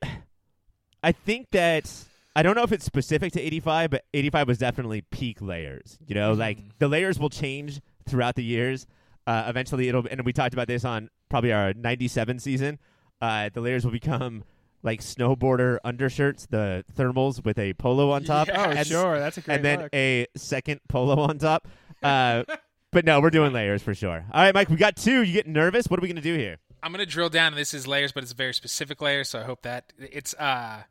I 1.07 1.13
think 1.13 1.51
that 1.53 1.89
I 2.35 2.43
don't 2.43 2.57
know 2.57 2.65
if 2.65 2.73
it's 2.73 2.85
specific 2.85 3.33
to 3.35 3.41
85, 3.41 3.91
but 3.91 4.05
85 4.13 4.49
was 4.49 4.59
definitely 4.59 5.03
peak 5.03 5.41
layers. 5.41 5.99
You 6.07 6.15
know, 6.17 6.33
like 6.33 6.59
Mhm. 6.59 6.71
the 6.81 6.89
layers 6.89 7.19
will 7.19 7.31
change 7.31 7.81
throughout 8.09 8.35
the 8.35 8.43
years. 8.45 8.87
Uh, 9.27 9.45
eventually, 9.47 9.89
it'll 9.89 10.07
and 10.11 10.25
we 10.25 10.33
talked 10.33 10.53
about 10.53 10.67
this 10.69 10.85
on 10.85 11.11
probably 11.29 11.53
our 11.53 11.73
97 11.75 12.39
season. 12.41 12.79
Uh, 13.23 13.49
the 13.55 13.61
layers 13.61 13.85
will 13.85 13.93
become 13.93 14.43
like 14.83 15.01
snowboarder 15.01 15.79
undershirts, 15.85 16.47
the 16.47 16.85
thermals 16.97 17.45
with 17.45 17.59
a 17.59 17.73
polo 17.75 18.11
on 18.11 18.23
top, 18.25 18.49
Yeah. 18.49 18.67
Oh, 18.67 18.71
and, 18.71 18.87
sure, 18.87 19.19
that's 19.19 19.37
a 19.39 19.41
great 19.41 19.55
and 19.57 19.65
then 19.65 19.79
look. 19.83 19.95
a 19.95 20.27
second 20.37 20.81
polo 20.89 21.19
on 21.23 21.39
top. 21.39 21.67
Uh, 22.03 22.45
but 22.93 23.05
no, 23.05 23.21
we're 23.21 23.31
doing 23.31 23.53
layers 23.53 23.83
for 23.83 23.95
sure. 23.95 24.25
All 24.33 24.43
right, 24.43 24.55
Mike, 24.55 24.69
we 24.71 24.77
got 24.77 24.97
two. 24.97 25.23
You 25.23 25.33
getting 25.33 25.53
nervous? 25.53 25.87
What 25.87 25.99
are 25.99 26.03
we 26.03 26.09
gonna 26.09 26.21
do 26.21 26.37
here? 26.37 26.59
I'm 26.83 26.93
gonna 26.93 27.07
drill 27.07 27.31
down. 27.31 27.49
and 27.49 27.57
This 27.57 27.75
is 27.75 27.87
layers, 27.89 28.13
but 28.13 28.23
it's 28.23 28.33
a 28.33 28.37
very 28.37 28.53
specific 28.55 29.01
layer, 29.01 29.25
so 29.25 29.41
I 29.41 29.45
hope 29.45 29.63
that 29.63 29.93
it's 29.99 30.35
uh 30.35 30.83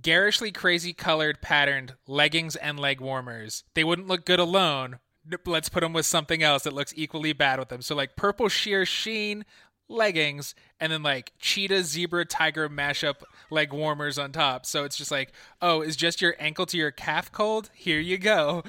garishly 0.00 0.50
crazy 0.50 0.92
colored 0.92 1.42
patterned 1.42 1.94
leggings 2.06 2.56
and 2.56 2.78
leg 2.78 3.00
warmers. 3.00 3.64
They 3.74 3.84
wouldn't 3.84 4.08
look 4.08 4.24
good 4.24 4.38
alone. 4.40 5.00
Let's 5.46 5.68
put 5.68 5.80
them 5.80 5.92
with 5.92 6.06
something 6.06 6.42
else 6.42 6.64
that 6.64 6.72
looks 6.72 6.92
equally 6.96 7.32
bad 7.32 7.58
with 7.58 7.68
them. 7.68 7.82
So 7.82 7.94
like 7.94 8.16
purple 8.16 8.48
sheer 8.48 8.86
sheen 8.86 9.44
leggings, 9.88 10.54
and 10.80 10.90
then 10.90 11.02
like 11.02 11.32
cheetah, 11.38 11.84
zebra, 11.84 12.24
tiger 12.24 12.68
mashup 12.68 13.16
leg 13.50 13.72
warmers 13.72 14.18
on 14.18 14.32
top. 14.32 14.64
So 14.64 14.84
it's 14.84 14.96
just 14.96 15.10
like, 15.10 15.32
oh, 15.60 15.82
is 15.82 15.96
just 15.96 16.22
your 16.22 16.34
ankle 16.38 16.66
to 16.66 16.76
your 16.78 16.90
calf 16.90 17.30
cold? 17.30 17.70
Here 17.74 18.00
you 18.00 18.16
go. 18.16 18.62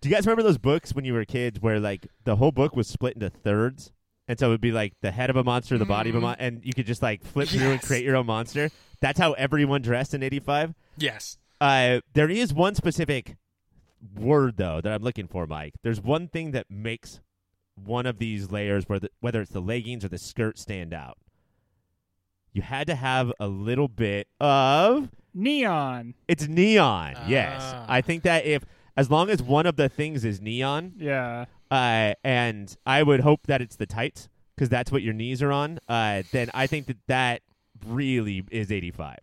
Do 0.00 0.08
you 0.10 0.14
guys 0.14 0.26
remember 0.26 0.42
those 0.42 0.58
books 0.58 0.94
when 0.94 1.06
you 1.06 1.14
were 1.14 1.24
kids 1.24 1.60
where 1.60 1.80
like 1.80 2.08
the 2.24 2.36
whole 2.36 2.52
book 2.52 2.76
was 2.76 2.86
split 2.86 3.14
into 3.14 3.30
thirds? 3.30 3.90
And 4.26 4.38
so 4.38 4.46
it 4.46 4.50
would 4.50 4.60
be 4.60 4.72
like 4.72 4.94
the 5.02 5.10
head 5.10 5.28
of 5.30 5.36
a 5.36 5.44
monster, 5.44 5.76
the 5.76 5.84
body 5.84 6.08
of 6.10 6.16
a 6.16 6.18
Mhm. 6.18 6.22
monster, 6.22 6.44
and 6.44 6.64
you 6.64 6.72
could 6.72 6.86
just 6.86 7.02
like 7.02 7.22
flip 7.22 7.48
through 7.48 7.60
and 7.70 7.72
Yes. 7.74 7.86
create 7.86 8.04
your 8.04 8.16
own 8.16 8.26
monster. 8.26 8.70
That's 9.00 9.18
how 9.18 9.32
everyone 9.34 9.82
dressed 9.82 10.14
in 10.14 10.22
85. 10.22 10.74
Yes. 10.96 11.36
Uh, 11.60 12.00
there 12.14 12.30
is 12.30 12.52
one 12.54 12.74
specific 12.74 13.36
word 14.16 14.56
though 14.56 14.80
that 14.80 14.92
I'm 14.92 15.02
looking 15.02 15.26
for, 15.28 15.46
Mike. 15.46 15.74
There's 15.82 16.00
one 16.00 16.28
thing 16.28 16.52
that 16.52 16.70
makes 16.70 17.20
one 17.74 18.06
of 18.06 18.18
these 18.18 18.50
layers, 18.50 18.88
whether 18.88 19.08
whether 19.20 19.40
it's 19.42 19.50
the 19.50 19.60
leggings 19.60 20.04
or 20.04 20.08
the 20.08 20.18
skirt, 20.18 20.58
stand 20.58 20.94
out. 20.94 21.18
You 22.52 22.62
had 22.62 22.86
to 22.86 22.94
have 22.94 23.32
a 23.40 23.48
little 23.48 23.88
bit 23.88 24.28
of 24.40 25.10
Neon. 25.34 26.14
it's 26.28 26.46
neon. 26.46 27.16
yes, 27.26 27.60
Ah. 27.62 27.84
I 27.88 28.00
think 28.00 28.22
that 28.22 28.44
if 28.46 28.64
as 28.96 29.10
long 29.10 29.28
as 29.28 29.42
one 29.42 29.66
of 29.66 29.74
the 29.76 29.88
things 29.88 30.24
is 30.24 30.40
neon, 30.40 30.92
Yeah. 30.96 31.46
Uh, 31.74 32.14
and 32.22 32.74
I 32.86 33.02
would 33.02 33.20
hope 33.20 33.46
that 33.48 33.60
it's 33.60 33.76
the 33.76 33.86
tights 33.86 34.28
because 34.54 34.68
that's 34.68 34.92
what 34.92 35.02
your 35.02 35.12
knees 35.12 35.42
are 35.42 35.52
on. 35.52 35.80
Uh, 35.88 36.22
then 36.32 36.50
I 36.54 36.66
think 36.66 36.86
that 36.86 36.98
that 37.08 37.42
really 37.86 38.44
is 38.50 38.70
85. 38.70 39.18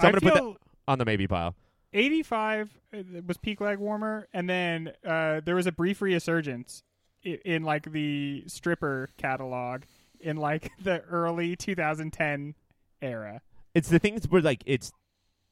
So 0.00 0.06
I'm 0.08 0.14
gonna 0.14 0.20
put 0.20 0.34
that 0.34 0.56
on 0.88 0.98
the 0.98 1.04
maybe 1.04 1.26
pile. 1.28 1.54
85 1.92 2.70
uh, 2.94 2.98
was 3.26 3.36
peak 3.36 3.60
leg 3.60 3.78
warmer, 3.78 4.26
and 4.32 4.48
then 4.48 4.92
uh, 5.06 5.40
there 5.44 5.54
was 5.54 5.66
a 5.66 5.72
brief 5.72 6.00
resurgence 6.00 6.82
in, 7.22 7.38
in 7.44 7.62
like 7.62 7.92
the 7.92 8.44
stripper 8.46 9.10
catalog 9.18 9.82
in 10.20 10.36
like 10.38 10.70
the 10.82 11.00
early 11.02 11.54
2010 11.56 12.54
era. 13.02 13.42
It's 13.74 13.88
the 13.88 13.98
things 13.98 14.26
where 14.28 14.40
like 14.40 14.62
it's 14.64 14.92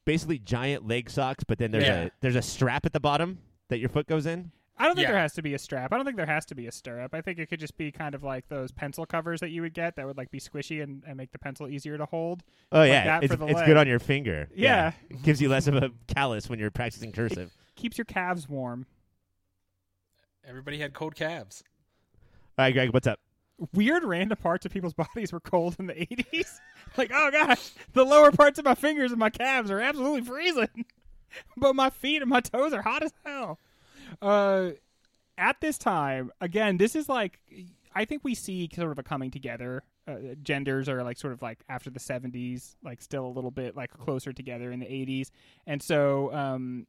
basically 0.07 0.39
giant 0.39 0.89
leg 0.89 1.11
socks, 1.11 1.45
but 1.45 1.59
then 1.59 1.71
there's 1.71 1.85
Yeah. 1.85 2.03
a 2.05 2.11
there's 2.23 2.37
a 2.37 2.43
strap 2.43 2.87
at 2.87 2.95
the 2.95 3.01
bottom 3.01 3.39
that 3.69 3.79
your 3.79 3.91
foot 3.91 4.07
goes 4.07 4.25
in. 4.25 4.51
I 4.81 4.87
don't 4.87 4.95
think 4.97 5.05
Yeah. 5.07 5.13
there 5.13 5.21
has 5.21 5.35
to 5.35 5.43
be 5.43 5.53
a 5.53 5.59
strap. 5.59 5.93
I 5.93 5.97
don't 5.97 6.07
think 6.07 6.17
there 6.17 6.25
has 6.25 6.47
to 6.47 6.55
be 6.55 6.67
a 6.67 6.73
stirrup. 6.73 7.15
I 7.15 7.21
think 7.21 7.39
it 7.39 7.51
could 7.51 7.61
just 7.61 7.77
be 7.77 7.93
kind 7.93 8.15
of 8.15 8.23
like 8.23 8.49
those 8.49 8.73
pencil 8.73 9.05
covers 9.05 9.41
that 9.41 9.51
you 9.51 9.61
would 9.61 9.75
get 9.75 9.95
that 9.97 10.07
would 10.07 10.17
like 10.17 10.31
be 10.31 10.41
squishy 10.41 10.83
and, 10.83 11.03
and 11.07 11.19
make 11.19 11.33
the 11.33 11.39
pencil 11.39 11.69
easier 11.69 11.99
to 11.99 12.07
hold. 12.07 12.43
Oh 12.73 12.79
Like 12.79 12.89
yeah, 12.89 13.05
that 13.05 13.25
it's 13.25 13.33
for 13.35 13.37
the 13.37 13.47
it's 13.47 13.63
good 13.63 13.77
on 13.77 13.87
your 13.87 13.99
finger. 13.99 14.49
Yeah. 14.55 14.93
It 15.11 15.23
gives 15.23 15.43
you 15.43 15.51
less 15.51 15.67
of 15.67 15.77
a 15.77 15.91
callus 16.09 16.49
when 16.49 16.59
you're 16.59 16.71
practicing 16.71 17.13
cursive. 17.13 17.53
Keeps 17.77 17.99
your 17.99 18.07
calves 18.07 18.49
warm. 18.49 18.87
Everybody 20.47 20.79
had 20.79 20.95
cold 20.95 21.15
calves. 21.15 21.63
All 22.59 22.65
right, 22.65 22.73
Greg, 22.73 22.93
what's 22.95 23.07
up? 23.07 23.21
Weird 23.75 24.05
random 24.05 24.39
parts 24.43 24.65
of 24.65 24.73
people's 24.73 24.95
bodies 25.15 25.33
were 25.33 25.41
cold 25.41 25.77
in 25.79 25.87
the 25.87 25.95
80s. 25.95 26.59
like, 26.97 27.11
oh 27.15 27.31
gosh, 27.31 27.71
the 27.93 28.05
lower 28.05 28.31
parts 28.33 28.59
of 28.59 28.65
my 28.65 28.75
fingers 28.75 29.11
and 29.13 29.21
my 29.21 29.31
calves 29.31 29.71
are 29.71 29.81
absolutely 29.81 30.23
freezing. 30.23 30.87
but 31.59 31.77
my 31.77 31.91
feet 31.91 32.23
and 32.23 32.31
my 32.31 32.41
toes 32.41 32.73
are 32.73 32.83
hot 32.83 33.03
as 33.03 33.13
hell. 33.25 33.59
Uh, 34.23 34.71
at 35.39 35.61
this 35.61 35.79
time, 35.79 36.31
again, 36.41 36.77
this 36.77 36.95
is 36.95 37.09
like, 37.09 37.41
I 37.95 38.05
think 38.05 38.23
we 38.25 38.35
see 38.35 38.69
sort 38.75 38.93
of 38.93 38.99
a 38.99 39.03
coming 39.03 39.31
together. 39.31 39.83
Uh, 40.07 40.35
genders 40.43 40.89
are 40.89 41.03
like 41.03 41.17
sort 41.19 41.33
of 41.33 41.43
like 41.43 41.61
after 41.69 41.91
the 41.91 42.01
70s, 42.01 42.75
like 42.83 43.01
still 43.01 43.27
a 43.27 43.29
little 43.29 43.51
bit 43.51 43.77
like 43.77 43.91
closer 43.91 44.33
together 44.33 44.71
in 44.73 44.81
the 44.81 44.87
80s. 44.87 45.31
And 45.67 45.83
so, 45.83 46.33
um, 46.35 46.87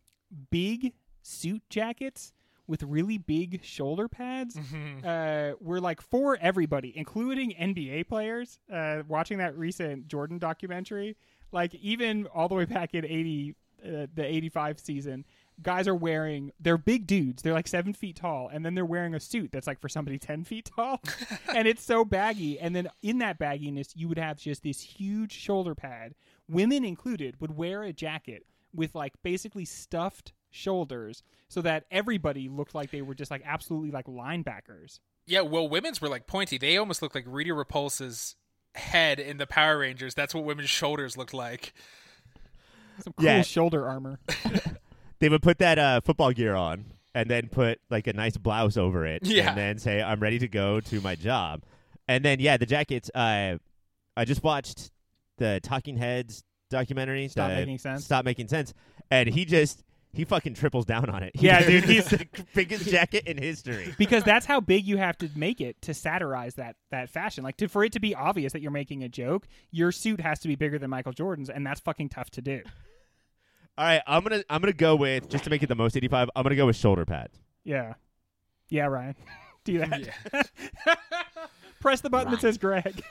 big 0.50 0.94
suit 1.22 1.62
jackets 1.70 2.34
with 2.68 2.84
really 2.84 3.18
big 3.18 3.64
shoulder 3.64 4.08
pads 4.08 4.58
uh, 5.06 5.54
were 5.60 5.82
like 5.82 6.02
for 6.02 6.38
everybody, 6.42 6.94
including 6.96 7.52
NBA 7.52 8.08
players. 8.08 8.60
Uh, 8.72 9.04
watching 9.08 9.40
that 9.40 9.58
recent 9.58 10.08
Jordan 10.08 10.40
documentary, 10.40 11.18
like 11.52 11.76
even 11.76 12.28
all 12.28 12.48
the 12.48 12.56
way 12.56 12.66
back 12.66 12.94
in 12.94 13.04
eighty, 13.04 13.56
uh, 13.86 14.08
the 14.14 14.24
eighty-five 14.24 14.80
season, 14.80 15.26
guys 15.64 15.88
are 15.88 15.96
wearing 15.96 16.52
they're 16.60 16.78
big 16.78 17.06
dudes 17.08 17.42
they're 17.44 17.54
like 17.54 17.68
seven 17.68 17.94
feet 17.94 18.16
tall 18.16 18.50
and 18.52 18.66
then 18.66 18.76
they're 18.76 18.86
wearing 18.86 19.14
a 19.16 19.20
suit 19.20 19.52
that's 19.52 19.68
like 19.68 19.80
for 19.80 19.90
somebody 19.90 20.18
10 20.20 20.44
feet 20.44 20.70
tall 20.76 21.02
and 21.56 21.68
it's 21.68 21.84
so 21.84 22.04
baggy 22.06 22.60
and 22.60 22.76
then 22.76 22.88
in 23.02 23.20
that 23.20 23.38
bagginess 23.40 23.92
you 23.96 24.08
would 24.08 24.18
have 24.18 24.38
just 24.38 24.64
this 24.64 24.82
huge 24.82 25.32
shoulder 25.32 25.76
pad 25.76 26.14
women 26.50 26.84
included 26.86 27.40
would 27.40 27.56
wear 27.56 27.84
a 27.84 27.94
jacket 27.94 28.46
with 28.74 28.96
like 28.96 29.14
basically 29.24 29.66
stuffed 29.66 30.34
shoulders 30.50 31.24
so 31.48 31.62
that 31.62 31.86
everybody 31.92 32.50
looked 32.50 32.76
like 32.76 32.92
they 32.92 33.02
were 33.02 33.16
just 33.16 33.32
like 33.32 33.42
absolutely 33.46 33.92
like 33.92 34.06
linebackers 34.08 35.00
Yeah, 35.26 35.42
well, 35.42 35.68
women's 35.70 36.02
were 36.02 36.10
like 36.10 36.26
pointy. 36.28 36.58
They 36.58 36.78
almost 36.78 37.02
looked 37.02 37.16
like 37.16 37.26
Rita 37.28 37.54
Repulsa's 37.54 38.36
head 38.76 39.20
in 39.20 39.38
the 39.38 39.46
Power 39.48 39.78
Rangers. 39.78 40.14
That's 40.14 40.34
what 40.34 40.44
women's 40.46 40.70
shoulders 40.70 41.16
looked 41.16 41.34
like. 41.34 41.74
some 43.04 43.14
cool 43.14 43.26
Yeah. 43.26 43.42
shoulder 43.44 43.88
armor 43.88 44.20
They 45.22 45.30
would 45.30 45.42
put 45.42 45.60
that 45.60 45.80
uh, 45.80 46.02
football 46.02 46.32
gear 46.34 46.56
on 46.56 46.84
and 47.16 47.30
then 47.30 47.48
put 47.48 47.80
like 47.90 48.08
a 48.08 48.14
nice 48.14 48.36
blouse 48.36 48.76
over 48.76 49.06
it, 49.06 49.26
Yeah. 49.26 49.50
and 49.50 49.58
then 49.58 49.78
say, 49.78 50.02
"I'm 50.02 50.20
ready 50.20 50.40
to 50.40 50.48
go 50.50 50.82
to 50.82 51.00
my 51.02 51.16
job." 51.16 51.62
And 52.10 52.26
then 52.26 52.40
yeah, 52.42 52.58
the 52.58 52.66
jackets. 52.66 53.10
Uh, 53.16 53.58
I 54.18 54.26
just 54.26 54.44
watched 54.44 54.92
the 55.38 55.60
Talking 55.64 55.96
Heads 55.96 56.44
documentary. 56.70 57.28
Stop 57.30 57.50
the 57.52 57.56
Making 57.58 57.78
Sense. 57.78 58.04
Stop 58.06 58.26
making 58.26 58.48
sense. 58.50 58.74
And 59.10 59.30
he 59.30 59.46
just 59.46 59.84
he 60.14 60.26
fucking 60.26 60.56
triples 60.56 60.86
down 60.86 61.10
on 61.10 61.24
it. 61.24 61.32
He 61.36 61.46
Yeah, 61.48 61.66
dude, 61.66 61.86
he's- 61.86 62.10
the 62.10 62.28
biggest 62.54 62.90
jacket 62.90 63.26
in 63.28 63.38
history. 63.38 63.94
because 63.98 64.24
that's 64.24 64.46
how 64.46 64.60
big 64.60 64.86
you 64.86 64.98
have 64.98 65.18
to 65.20 65.30
make 65.36 65.62
it 65.62 65.82
to 65.84 65.94
satirize 65.94 66.56
that 66.56 66.76
that 66.90 67.10
fashion. 67.10 67.44
Like 67.44 67.58
to 67.58 67.68
for 67.70 67.84
it 67.84 67.92
to 67.94 68.00
be 68.00 68.14
obvious 68.16 68.52
that 68.54 68.62
you're 68.62 68.72
making 68.72 69.04
a 69.04 69.10
joke, 69.10 69.48
your 69.72 69.92
suit 69.92 70.20
has 70.20 70.40
to 70.40 70.48
be 70.48 70.56
bigger 70.56 70.78
than 70.80 70.90
Michael 70.90 71.14
Jordan's, 71.14 71.50
and 71.50 71.66
that's 71.66 71.80
fucking 71.80 72.10
tough 72.10 72.30
to 72.32 72.42
do. 72.42 72.62
All 73.78 73.86
right, 73.86 74.02
I'm 74.06 74.24
gonna 74.24 74.44
I'm 74.50 74.62
gonna 74.62 74.74
go 74.74 74.96
with 74.96 75.30
just 75.30 75.46
to 75.46 75.50
make 75.50 75.64
it 75.64 75.68
the 75.68 75.76
most 75.76 75.96
85. 75.96 76.30
I'm 76.36 76.44
gonna 76.44 76.56
go 76.56 76.66
with 76.66 76.76
shoulder 76.76 77.06
pads. 77.06 77.40
Yeah, 77.64 77.94
yeah, 78.70 78.86
Ryan, 78.86 79.16
do 79.64 79.80
that. 79.80 80.08
Yeah. 80.34 80.96
Press 81.80 82.02
the 82.02 82.10
button 82.10 82.32
that 82.32 82.42
says 82.42 82.58
Greg. 82.58 83.04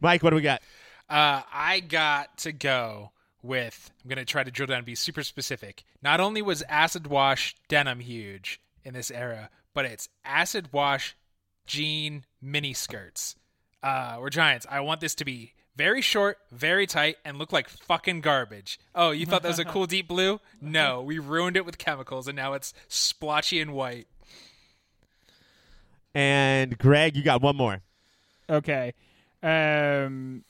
Mike, 0.00 0.22
what 0.22 0.30
do 0.30 0.36
we 0.36 0.42
got? 0.42 0.60
Uh, 1.08 1.42
I 1.52 1.80
got 1.80 2.38
to 2.38 2.52
go 2.52 3.12
with. 3.42 3.90
I'm 4.02 4.08
going 4.08 4.18
to 4.18 4.24
try 4.24 4.42
to 4.42 4.50
drill 4.50 4.66
down 4.66 4.78
and 4.78 4.86
be 4.86 4.96
super 4.96 5.22
specific. 5.22 5.84
Not 6.02 6.18
only 6.18 6.42
was 6.42 6.62
acid 6.68 7.06
wash 7.06 7.54
denim 7.68 8.00
huge 8.00 8.60
in 8.82 8.94
this 8.94 9.10
era, 9.10 9.50
but 9.74 9.84
it's 9.84 10.08
acid 10.24 10.70
wash 10.72 11.16
jean 11.66 12.24
mini 12.40 12.72
skirts. 12.72 13.36
Uh, 13.82 14.16
we're 14.20 14.30
giants. 14.30 14.66
I 14.68 14.80
want 14.80 15.00
this 15.00 15.14
to 15.16 15.24
be 15.24 15.54
very 15.76 16.00
short, 16.00 16.38
very 16.50 16.86
tight, 16.86 17.16
and 17.24 17.38
look 17.38 17.52
like 17.52 17.68
fucking 17.68 18.20
garbage. 18.20 18.78
Oh, 18.94 19.10
you 19.10 19.26
thought 19.26 19.42
that 19.42 19.48
was 19.48 19.58
a 19.58 19.64
cool 19.64 19.86
deep 19.88 20.08
blue? 20.08 20.40
No, 20.60 21.02
we 21.02 21.18
ruined 21.18 21.56
it 21.56 21.64
with 21.64 21.78
chemicals, 21.78 22.28
and 22.28 22.36
now 22.36 22.52
it's 22.52 22.74
splotchy 22.88 23.60
and 23.60 23.72
white. 23.72 24.06
And 26.14 26.76
Greg, 26.78 27.16
you 27.16 27.22
got 27.22 27.40
one 27.42 27.56
more. 27.56 27.80
Okay. 28.50 28.94
Um 29.42 30.44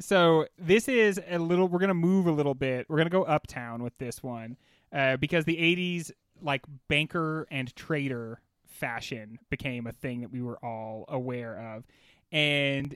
so 0.00 0.46
this 0.58 0.88
is 0.88 1.20
a 1.28 1.38
little 1.38 1.68
we're 1.68 1.78
going 1.78 1.88
to 1.88 1.94
move 1.94 2.26
a 2.26 2.32
little 2.32 2.54
bit. 2.54 2.86
We're 2.88 2.96
going 2.96 3.06
to 3.06 3.10
go 3.10 3.24
uptown 3.24 3.82
with 3.82 3.96
this 3.98 4.22
one. 4.22 4.56
Uh 4.92 5.16
because 5.16 5.44
the 5.44 5.56
80s 5.56 6.10
like 6.42 6.62
banker 6.88 7.46
and 7.50 7.74
trader 7.74 8.40
fashion 8.66 9.38
became 9.50 9.86
a 9.86 9.92
thing 9.92 10.20
that 10.22 10.30
we 10.30 10.42
were 10.42 10.58
all 10.64 11.04
aware 11.08 11.74
of. 11.74 11.84
And 12.32 12.94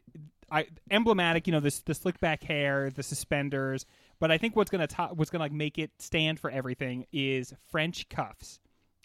I 0.55 0.67
emblematic, 0.89 1.49
you 1.49 1.53
know, 1.53 1.59
this 1.59 1.81
the 1.81 1.95
slick 1.95 2.21
back 2.21 2.45
hair, 2.45 2.89
the 2.89 3.03
suspenders, 3.03 3.87
but 4.21 4.31
I 4.31 4.39
think 4.39 4.55
what's 4.55 4.71
going 4.71 4.87
to 4.87 5.09
what's 5.15 5.31
to 5.31 5.39
like 5.39 5.53
make 5.53 5.79
it 5.79 5.91
stand 5.99 6.39
for 6.39 6.49
everything 6.49 7.07
is 7.13 7.53
French 7.71 8.09
cuffs. 8.09 8.61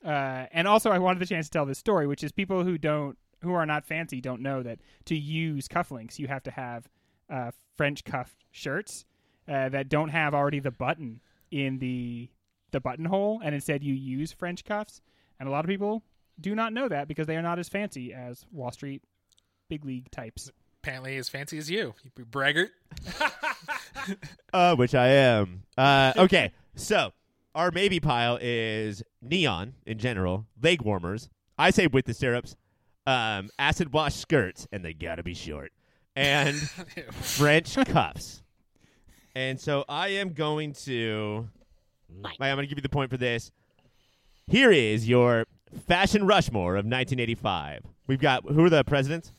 Uh, 0.06 0.46
and 0.54 0.68
also, 0.68 0.92
I 0.92 1.00
wanted 1.00 1.20
the 1.20 1.26
chance 1.26 1.48
to 1.48 1.52
tell 1.52 1.66
this 1.66 1.80
story, 1.80 2.06
which 2.06 2.24
is 2.24 2.32
people 2.32 2.64
who 2.64 2.78
don't, 2.78 3.18
who 3.42 3.54
are 3.54 3.66
not 3.66 3.84
fancy, 3.84 4.22
don't 4.22 4.42
know 4.42 4.62
that 4.62 4.80
to 5.06 5.16
use 5.16 5.68
cufflinks, 5.68 6.20
you 6.20 6.28
have 6.28 6.44
to 6.44 6.52
have 6.52 6.88
uh, 7.30 7.52
French 7.76 8.04
cuff 8.04 8.36
shirts 8.52 9.06
uh, 9.48 9.70
that 9.70 9.90
don't 9.90 10.10
have 10.10 10.36
already 10.36 10.60
the 10.60 10.72
button 10.72 11.20
in 11.50 11.80
the 11.80 12.30
the 12.72 12.80
buttonhole, 12.80 13.42
and 13.44 13.56
instead 13.56 13.84
you 13.84 13.96
use 13.96 14.32
French 14.32 14.64
cuffs. 14.64 15.02
And 15.40 15.50
a 15.50 15.52
lot 15.52 15.66
of 15.66 15.70
people 15.70 16.04
do 16.40 16.54
not 16.54 16.74
know 16.74 16.88
that 16.88 17.08
because 17.08 17.26
they 17.26 17.38
are 17.38 17.42
not 17.42 17.58
as 17.58 17.68
fancy 17.68 18.14
as 18.14 18.46
Wall 18.52 18.72
Street 18.72 19.02
big 19.68 19.84
league 19.84 20.12
types. 20.12 20.52
Apparently, 20.82 21.18
as 21.18 21.28
fancy 21.28 21.58
as 21.58 21.70
you, 21.70 21.94
you 22.18 22.26
braggart. 22.26 22.72
Uh, 24.52 24.76
which 24.76 24.96
I 24.96 25.10
am. 25.10 25.62
Uh, 25.78 26.14
okay, 26.18 26.52
so 26.76 27.12
our 27.54 27.70
maybe 27.70 28.00
pile 28.00 28.40
is 28.42 29.04
neon 29.22 29.74
in 29.86 30.00
general, 30.00 30.48
leg 30.62 30.82
warmers. 30.82 31.30
I 31.58 31.70
say 31.70 31.86
with 31.86 32.06
the 32.06 32.16
syrups, 32.16 32.56
um, 33.06 33.50
acid 33.60 33.94
wash 33.94 34.16
skirts, 34.16 34.68
and 34.72 34.84
they 34.84 34.94
gotta 34.94 35.22
be 35.22 35.36
short, 35.36 35.72
and 36.16 36.56
French 37.12 37.76
cuffs. 37.76 38.42
And 39.36 39.60
so 39.60 39.86
I 39.88 40.10
am 40.10 40.34
going 40.34 40.74
to. 40.86 41.48
I'm 42.24 42.56
going 42.56 42.58
to 42.58 42.68
give 42.68 42.80
you 42.80 42.82
the 42.82 42.90
point 42.90 43.12
for 43.12 43.18
this. 43.18 43.52
Here 44.48 44.72
is 44.72 45.08
your 45.08 45.46
fashion 45.88 46.26
Rushmore 46.26 46.74
of 46.74 46.86
1985. 46.86 47.84
We've 48.08 48.20
got 48.20 48.44
who 48.50 48.66
are 48.66 48.70
the 48.70 48.84
presidents? 48.84 49.32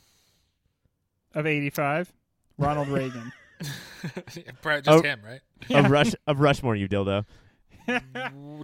Of 1.34 1.46
eighty 1.46 1.70
five, 1.70 2.12
Ronald 2.58 2.88
Reagan. 2.96 3.32
Just 3.62 4.88
Oh. 4.88 5.02
him, 5.02 5.20
right? 5.24 5.40
Of 5.70 5.90
Rush 5.90 6.14
of 6.26 6.40
Rushmore, 6.40 6.74
you 6.76 6.88
dildo. 6.88 7.24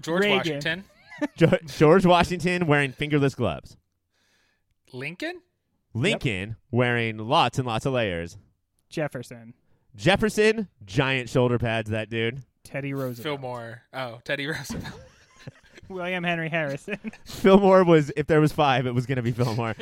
George 0.01 0.09
Reagan. 0.09 0.37
Washington. 0.39 0.85
Jo- 1.37 1.59
George 1.67 2.05
Washington 2.07 2.67
wearing 2.67 2.93
fingerless 2.93 3.35
gloves. 3.35 3.77
Lincoln? 4.93 5.41
Lincoln 5.95 6.57
wearing 6.71 7.17
lots 7.19 7.59
and 7.59 7.67
lots 7.67 7.87
of 7.87 7.93
layers. 7.95 8.37
Jefferson, 8.91 9.55
Jefferson, 9.97 10.69
giant 10.85 11.29
shoulder 11.31 11.59
pads, 11.59 11.91
that 11.91 12.11
dude. 12.11 12.43
Teddy 12.65 12.93
Roosevelt, 12.95 13.41
Fillmore. 13.41 13.83
Oh, 13.93 14.21
Teddy 14.25 14.47
Roosevelt. 14.49 15.01
William 15.89 16.23
Henry 16.25 16.49
Harrison. 16.49 16.99
Fillmore 17.25 17.85
was, 17.85 18.11
if 18.17 18.27
there 18.27 18.41
was 18.41 18.53
five, 18.53 18.87
it 18.87 18.95
was 18.95 19.07
going 19.07 19.17
to 19.17 19.23
be 19.23 19.33
Fillmore. 19.33 19.75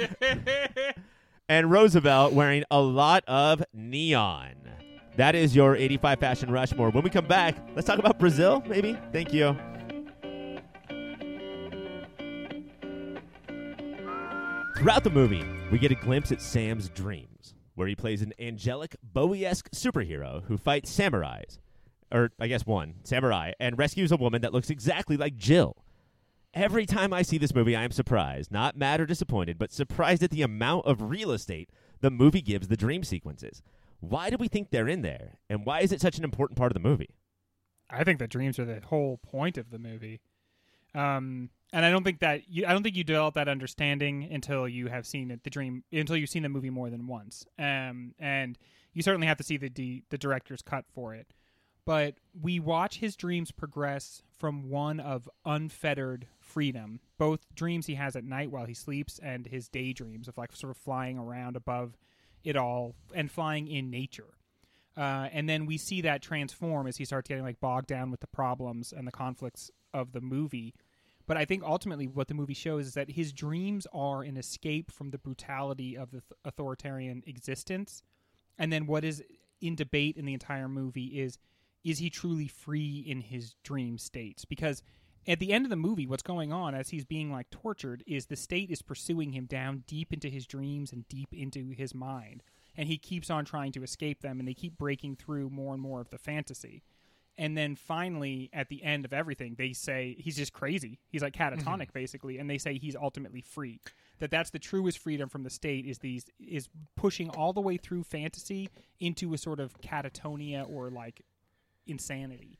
And 1.48 1.70
Roosevelt 1.70 2.32
wearing 2.32 2.64
a 2.70 2.80
lot 2.80 3.24
of 3.26 3.62
neon. 3.72 4.54
That 5.16 5.34
is 5.34 5.54
your 5.54 5.76
85 5.76 6.18
Fashion 6.18 6.50
Rushmore. 6.50 6.90
When 6.90 7.04
we 7.04 7.10
come 7.10 7.26
back, 7.26 7.56
let's 7.74 7.86
talk 7.86 7.98
about 7.98 8.18
Brazil, 8.18 8.62
maybe. 8.66 8.98
Thank 9.12 9.32
you. 9.32 9.56
Throughout 14.76 15.04
the 15.04 15.10
movie, 15.10 15.44
we 15.70 15.78
get 15.78 15.92
a 15.92 15.94
glimpse 15.94 16.32
at 16.32 16.40
Sam's 16.40 16.88
dreams, 16.88 17.54
where 17.74 17.86
he 17.86 17.94
plays 17.94 18.22
an 18.22 18.32
angelic 18.38 18.96
Bowie 19.02 19.46
esque 19.46 19.70
superhero 19.70 20.44
who 20.44 20.56
fights 20.56 20.94
samurais, 20.94 21.58
or 22.10 22.32
I 22.40 22.48
guess 22.48 22.66
one, 22.66 22.94
samurai, 23.04 23.52
and 23.60 23.78
rescues 23.78 24.10
a 24.10 24.16
woman 24.16 24.42
that 24.42 24.52
looks 24.52 24.70
exactly 24.70 25.16
like 25.16 25.36
Jill. 25.36 25.83
Every 26.54 26.86
time 26.86 27.12
I 27.12 27.22
see 27.22 27.36
this 27.36 27.52
movie, 27.52 27.74
I 27.74 27.82
am 27.82 27.90
surprised, 27.90 28.52
not 28.52 28.76
mad 28.76 29.00
or 29.00 29.06
disappointed, 29.06 29.58
but 29.58 29.72
surprised 29.72 30.22
at 30.22 30.30
the 30.30 30.42
amount 30.42 30.86
of 30.86 31.02
real 31.02 31.32
estate 31.32 31.68
the 32.00 32.12
movie 32.12 32.42
gives 32.42 32.68
the 32.68 32.76
dream 32.76 33.02
sequences. 33.02 33.60
Why 33.98 34.30
do 34.30 34.36
we 34.36 34.46
think 34.46 34.70
they're 34.70 34.86
in 34.86 35.02
there? 35.02 35.38
And 35.50 35.66
why 35.66 35.80
is 35.80 35.90
it 35.90 36.00
such 36.00 36.16
an 36.16 36.22
important 36.22 36.56
part 36.56 36.70
of 36.70 36.74
the 36.74 36.88
movie? 36.88 37.16
I 37.90 38.04
think 38.04 38.20
the 38.20 38.28
dreams 38.28 38.60
are 38.60 38.64
the 38.64 38.80
whole 38.86 39.18
point 39.18 39.58
of 39.58 39.70
the 39.70 39.80
movie. 39.80 40.20
Um, 40.94 41.50
and 41.72 41.84
I 41.84 41.90
don't 41.90 42.04
think 42.04 42.20
that 42.20 42.48
you, 42.48 42.66
I 42.66 42.72
don't 42.72 42.84
think 42.84 42.94
you 42.94 43.02
develop 43.02 43.34
that 43.34 43.48
understanding 43.48 44.28
until 44.30 44.68
you 44.68 44.86
have 44.86 45.08
seen 45.08 45.32
it, 45.32 45.42
the 45.42 45.50
dream, 45.50 45.82
until 45.92 46.16
you've 46.16 46.30
seen 46.30 46.44
the 46.44 46.48
movie 46.48 46.70
more 46.70 46.88
than 46.88 47.08
once. 47.08 47.44
Um, 47.58 48.14
and 48.20 48.56
you 48.92 49.02
certainly 49.02 49.26
have 49.26 49.38
to 49.38 49.42
see 49.44 49.56
the 49.56 49.68
D, 49.68 50.04
the 50.10 50.18
director's 50.18 50.62
cut 50.62 50.84
for 50.94 51.16
it. 51.16 51.26
But 51.84 52.14
we 52.40 52.60
watch 52.60 52.98
his 52.98 53.16
dreams 53.16 53.50
progress 53.50 54.22
from 54.38 54.70
one 54.70 55.00
of 55.00 55.28
unfettered 55.44 56.28
freedom, 56.54 57.00
both 57.18 57.52
dreams 57.56 57.86
he 57.86 57.96
has 57.96 58.14
at 58.14 58.22
night 58.22 58.52
while 58.52 58.64
he 58.64 58.74
sleeps 58.74 59.18
and 59.18 59.44
his 59.44 59.68
daydreams 59.68 60.28
of 60.28 60.38
like 60.38 60.54
sort 60.54 60.70
of 60.70 60.76
flying 60.76 61.18
around 61.18 61.56
above 61.56 61.98
it 62.44 62.56
all 62.56 62.94
and 63.12 63.28
flying 63.28 63.66
in 63.66 63.90
nature. 63.90 64.38
Uh, 64.96 65.28
and 65.32 65.48
then 65.48 65.66
we 65.66 65.76
see 65.76 66.00
that 66.02 66.22
transform 66.22 66.86
as 66.86 66.96
he 66.96 67.04
starts 67.04 67.28
getting 67.28 67.42
like 67.42 67.58
bogged 67.58 67.88
down 67.88 68.12
with 68.12 68.20
the 68.20 68.28
problems 68.28 68.92
and 68.96 69.04
the 69.04 69.12
conflicts 69.12 69.68
of 69.92 70.12
the 70.12 70.20
movie. 70.20 70.72
But 71.26 71.36
I 71.36 71.44
think 71.44 71.64
ultimately 71.64 72.06
what 72.06 72.28
the 72.28 72.34
movie 72.34 72.54
shows 72.54 72.86
is 72.86 72.94
that 72.94 73.10
his 73.10 73.32
dreams 73.32 73.88
are 73.92 74.22
an 74.22 74.36
escape 74.36 74.92
from 74.92 75.10
the 75.10 75.18
brutality 75.18 75.96
of 75.96 76.12
the 76.12 76.20
th- 76.20 76.38
authoritarian 76.44 77.24
existence. 77.26 78.04
And 78.56 78.72
then 78.72 78.86
what 78.86 79.04
is 79.04 79.24
in 79.60 79.74
debate 79.74 80.16
in 80.16 80.24
the 80.24 80.34
entire 80.34 80.68
movie 80.68 81.20
is 81.20 81.36
is 81.82 81.98
he 81.98 82.08
truly 82.08 82.46
free 82.46 83.04
in 83.06 83.20
his 83.20 83.56
dream 83.64 83.98
states? 83.98 84.44
Because 84.44 84.82
at 85.26 85.38
the 85.38 85.52
end 85.52 85.64
of 85.64 85.70
the 85.70 85.76
movie, 85.76 86.06
what's 86.06 86.22
going 86.22 86.52
on 86.52 86.74
as 86.74 86.90
he's 86.90 87.04
being 87.04 87.32
like 87.32 87.50
tortured 87.50 88.02
is 88.06 88.26
the 88.26 88.36
state 88.36 88.70
is 88.70 88.82
pursuing 88.82 89.32
him 89.32 89.46
down 89.46 89.84
deep 89.86 90.12
into 90.12 90.28
his 90.28 90.46
dreams 90.46 90.92
and 90.92 91.08
deep 91.08 91.28
into 91.32 91.70
his 91.70 91.94
mind. 91.94 92.42
And 92.76 92.88
he 92.88 92.98
keeps 92.98 93.30
on 93.30 93.44
trying 93.44 93.72
to 93.72 93.82
escape 93.82 94.20
them 94.20 94.38
and 94.38 94.48
they 94.48 94.54
keep 94.54 94.76
breaking 94.76 95.16
through 95.16 95.50
more 95.50 95.72
and 95.72 95.82
more 95.82 96.00
of 96.00 96.10
the 96.10 96.18
fantasy. 96.18 96.82
and 97.36 97.56
then 97.56 97.74
finally 97.74 98.48
at 98.52 98.68
the 98.68 98.82
end 98.84 99.04
of 99.04 99.12
everything 99.12 99.56
they 99.58 99.72
say 99.72 100.14
he's 100.18 100.36
just 100.36 100.52
crazy. 100.52 101.00
He's 101.08 101.22
like 101.22 101.34
catatonic 101.34 101.88
mm-hmm. 101.88 101.92
basically. 101.92 102.38
And 102.38 102.48
they 102.48 102.58
say 102.58 102.78
he's 102.78 102.96
ultimately 102.96 103.40
free. 103.40 103.80
That 104.20 104.30
that's 104.30 104.50
the 104.50 104.58
truest 104.58 104.98
freedom 104.98 105.28
from 105.28 105.42
the 105.42 105.50
state 105.50 105.86
is 105.86 105.98
these 105.98 106.26
is 106.38 106.68
pushing 106.96 107.30
all 107.30 107.52
the 107.52 107.60
way 107.60 107.76
through 107.76 108.04
fantasy 108.04 108.68
into 109.00 109.34
a 109.34 109.38
sort 109.38 109.60
of 109.60 109.80
catatonia 109.80 110.68
or 110.68 110.90
like 110.90 111.22
insanity 111.86 112.58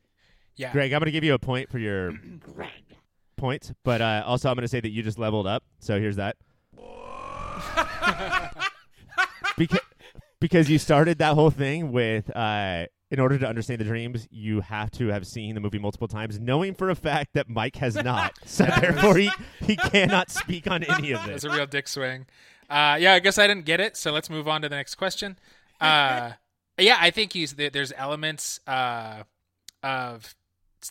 Yeah. 0.57 0.73
Greg, 0.73 0.93
I'm 0.93 1.01
going 1.01 1.07
to 1.07 1.13
give 1.13 1.25
you 1.25 1.35
a 1.35 1.39
point 1.39 1.71
for 1.71 1.79
your 1.79 2.13
points, 3.37 3.73
but 3.83 4.01
uh, 4.01 4.23
also 4.27 4.49
I'm 4.49 4.55
going 4.55 4.63
to 4.63 4.69
say 4.69 4.81
that 4.81 4.91
you 4.91 5.03
just 5.03 5.19
leveled 5.19 5.47
up. 5.47 5.65
So 5.81 5.99
here's 5.99 6.17
that. 6.17 6.37
because 9.57 9.81
because 10.41 10.69
you 10.69 10.79
started 10.79 11.19
that 11.19 11.35
whole 11.35 11.51
thing 11.51 11.93
with 11.93 12.35
uh, 12.37 12.87
in 13.11 13.21
order 13.21 13.39
to 13.39 13.47
understand 13.47 13.81
the 13.81 13.85
dreams, 13.85 14.27
you 14.31 14.61
have 14.61 14.91
to 14.91 15.09
have 15.09 15.27
seen 15.27 15.55
the 15.55 15.61
movie 15.61 15.79
multiple 15.79 16.09
times, 16.09 16.41
knowing 16.41 16.75
for 16.75 16.91
a 16.91 16.95
fact 16.95 17.35
that 17.35 17.49
Mike 17.49 17.77
has 17.77 17.95
not. 17.95 18.33
so 18.45 18.65
therefore, 18.65 19.17
he, 19.17 19.31
he 19.61 19.77
cannot 19.77 20.31
speak 20.31 20.69
on 20.69 20.83
any 20.83 21.13
of 21.13 21.21
That's 21.27 21.43
this. 21.43 21.53
a 21.53 21.57
real 21.57 21.67
dick 21.67 21.87
swing. 21.87 22.27
Uh, 22.69 22.97
yeah, 22.99 23.13
I 23.15 23.21
guess 23.21 23.39
I 23.39 23.47
didn't 23.47 23.67
get 23.67 23.79
it. 23.81 23.97
So 23.97 24.11
let's 24.11 24.29
move 24.29 24.49
on 24.49 24.63
to 24.63 24.69
the 24.69 24.77
next 24.77 24.97
question. 24.97 25.39
Uh, 25.81 26.33
yeah, 26.79 26.97
I 26.99 27.11
think 27.11 27.33
he's 27.35 27.55
there's 27.55 27.93
elements 27.97 28.59
uh, 28.67 29.23
of 29.83 30.35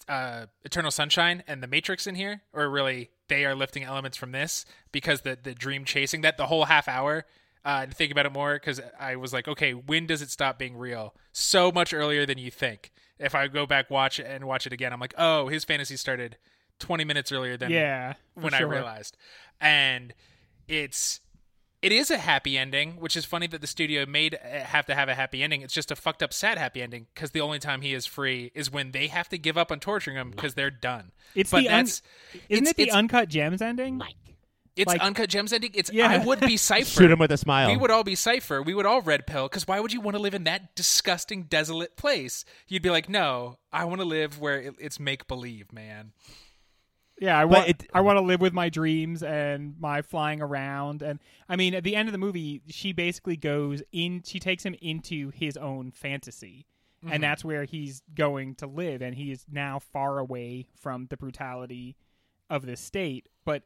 uh, 0.07 0.47
Eternal 0.63 0.91
Sunshine 0.91 1.43
and 1.47 1.61
The 1.61 1.67
Matrix 1.67 2.07
in 2.07 2.15
here, 2.15 2.41
or 2.53 2.69
really 2.69 3.11
they 3.27 3.45
are 3.45 3.55
lifting 3.55 3.83
elements 3.83 4.17
from 4.17 4.31
this 4.31 4.65
because 4.91 5.21
the 5.21 5.37
the 5.41 5.53
dream 5.53 5.85
chasing 5.85 6.21
that 6.21 6.37
the 6.37 6.47
whole 6.47 6.65
half 6.65 6.87
hour. 6.87 7.25
Uh, 7.65 7.85
to 7.85 7.93
think 7.93 8.11
about 8.11 8.25
it 8.25 8.33
more, 8.33 8.55
because 8.55 8.81
I 8.99 9.15
was 9.15 9.31
like, 9.31 9.47
okay, 9.47 9.71
when 9.71 10.05
does 10.05 10.21
it 10.21 10.29
stop 10.29 10.59
being 10.59 10.75
real? 10.75 11.15
So 11.31 11.71
much 11.71 11.93
earlier 11.93 12.25
than 12.25 12.37
you 12.37 12.51
think. 12.51 12.91
If 13.19 13.35
I 13.35 13.47
go 13.47 13.65
back 13.65 13.89
watch 13.89 14.19
it 14.19 14.27
and 14.27 14.43
watch 14.43 14.67
it 14.67 14.73
again, 14.73 14.91
I'm 14.91 14.99
like, 14.99 15.13
oh, 15.17 15.47
his 15.47 15.63
fantasy 15.63 15.95
started 15.95 16.35
20 16.79 17.05
minutes 17.05 17.31
earlier 17.31 17.55
than 17.55 17.71
yeah 17.71 18.15
when 18.33 18.53
I 18.53 18.61
realized. 18.63 19.15
And 19.61 20.13
it's 20.67 21.21
it 21.83 21.91
is 21.91 22.09
a 22.09 22.17
happy 22.17 22.57
ending, 22.57 22.93
which 22.93 23.15
is 23.15 23.25
funny 23.25 23.45
that 23.47 23.61
the 23.61 23.67
studio 23.67 24.05
made 24.05 24.35
uh, 24.35 24.59
have 24.63 24.85
to 24.87 24.95
have 24.95 25.09
a 25.09 25.13
happy 25.15 25.43
ending. 25.43 25.61
It's 25.61 25.73
just 25.73 25.91
a 25.91 25.95
fucked 25.95 26.23
up 26.23 26.33
sad 26.33 26.57
happy 26.57 26.81
ending 26.81 27.07
because 27.13 27.31
the 27.31 27.41
only 27.41 27.59
time 27.59 27.81
he 27.81 27.93
is 27.93 28.05
free 28.05 28.51
is 28.55 28.71
when 28.71 28.91
they 28.91 29.07
have 29.07 29.29
to 29.29 29.37
give 29.37 29.57
up 29.57 29.71
on 29.71 29.79
torturing 29.79 30.15
him 30.17 30.31
because 30.31 30.53
they're 30.55 30.71
done. 30.71 31.11
it's 31.35 31.51
but 31.51 31.59
the 31.59 31.69
un- 31.69 31.85
that's 31.85 32.01
isn't 32.49 32.67
it's- 32.67 32.73
it 32.77 32.91
the 32.91 32.97
uncut 32.97 33.29
gems 33.29 33.61
ending 33.61 33.97
Mike. 33.97 34.15
it's 34.75 34.87
like- 34.87 35.01
uncut 35.01 35.29
gems 35.29 35.51
ending. 35.53 35.71
It's 35.75 35.91
Yeah. 35.91 36.09
I 36.09 36.17
would 36.25 36.39
be 36.39 36.57
Cypher. 36.69 37.01
Shoot 37.01 37.11
him 37.11 37.19
with 37.19 37.31
a 37.31 37.37
smile. 37.37 37.69
We 37.69 37.77
would 37.77 37.91
all 37.91 38.03
be 38.03 38.15
Cypher. 38.15 38.61
We 38.63 38.73
would 38.73 38.85
all 38.85 39.01
red 39.01 39.27
pill 39.27 39.47
because 39.49 39.67
why 39.67 39.79
would 39.79 39.91
you 39.93 40.01
want 40.01 40.15
to 40.15 40.21
live 40.21 40.33
in 40.33 40.45
that 40.45 40.75
disgusting, 40.75 41.43
desolate 41.43 41.97
place? 41.97 42.45
You'd 42.67 42.81
be 42.81 42.89
like, 42.91 43.09
no, 43.09 43.57
I 43.71 43.85
want 43.85 43.99
to 44.01 44.07
live 44.07 44.39
where 44.39 44.59
it, 44.61 44.75
it's 44.79 44.99
make 44.99 45.27
believe, 45.27 45.71
man. 45.73 46.13
Yeah, 47.19 47.37
I 47.37 47.45
want 47.45 47.69
it- 47.69 47.89
I 47.93 48.01
want 48.01 48.17
to 48.17 48.21
live 48.21 48.41
with 48.41 48.53
my 48.53 48.69
dreams 48.69 49.23
and 49.23 49.79
my 49.79 50.01
flying 50.01 50.41
around 50.41 51.01
and 51.01 51.19
I 51.47 51.55
mean 51.55 51.73
at 51.75 51.83
the 51.83 51.95
end 51.95 52.07
of 52.07 52.11
the 52.11 52.17
movie 52.17 52.61
she 52.67 52.91
basically 52.91 53.37
goes 53.37 53.83
in 53.91 54.23
she 54.25 54.39
takes 54.39 54.65
him 54.65 54.75
into 54.81 55.29
his 55.29 55.55
own 55.57 55.91
fantasy. 55.91 56.65
Mm-hmm. 57.03 57.13
And 57.13 57.23
that's 57.23 57.43
where 57.43 57.65
he's 57.65 58.01
going 58.15 58.55
to 58.55 58.67
live 58.67 59.01
and 59.01 59.15
he 59.15 59.31
is 59.31 59.45
now 59.51 59.79
far 59.79 60.19
away 60.19 60.67
from 60.73 61.07
the 61.09 61.17
brutality 61.17 61.97
of 62.49 62.65
the 62.65 62.77
state, 62.77 63.27
but 63.45 63.63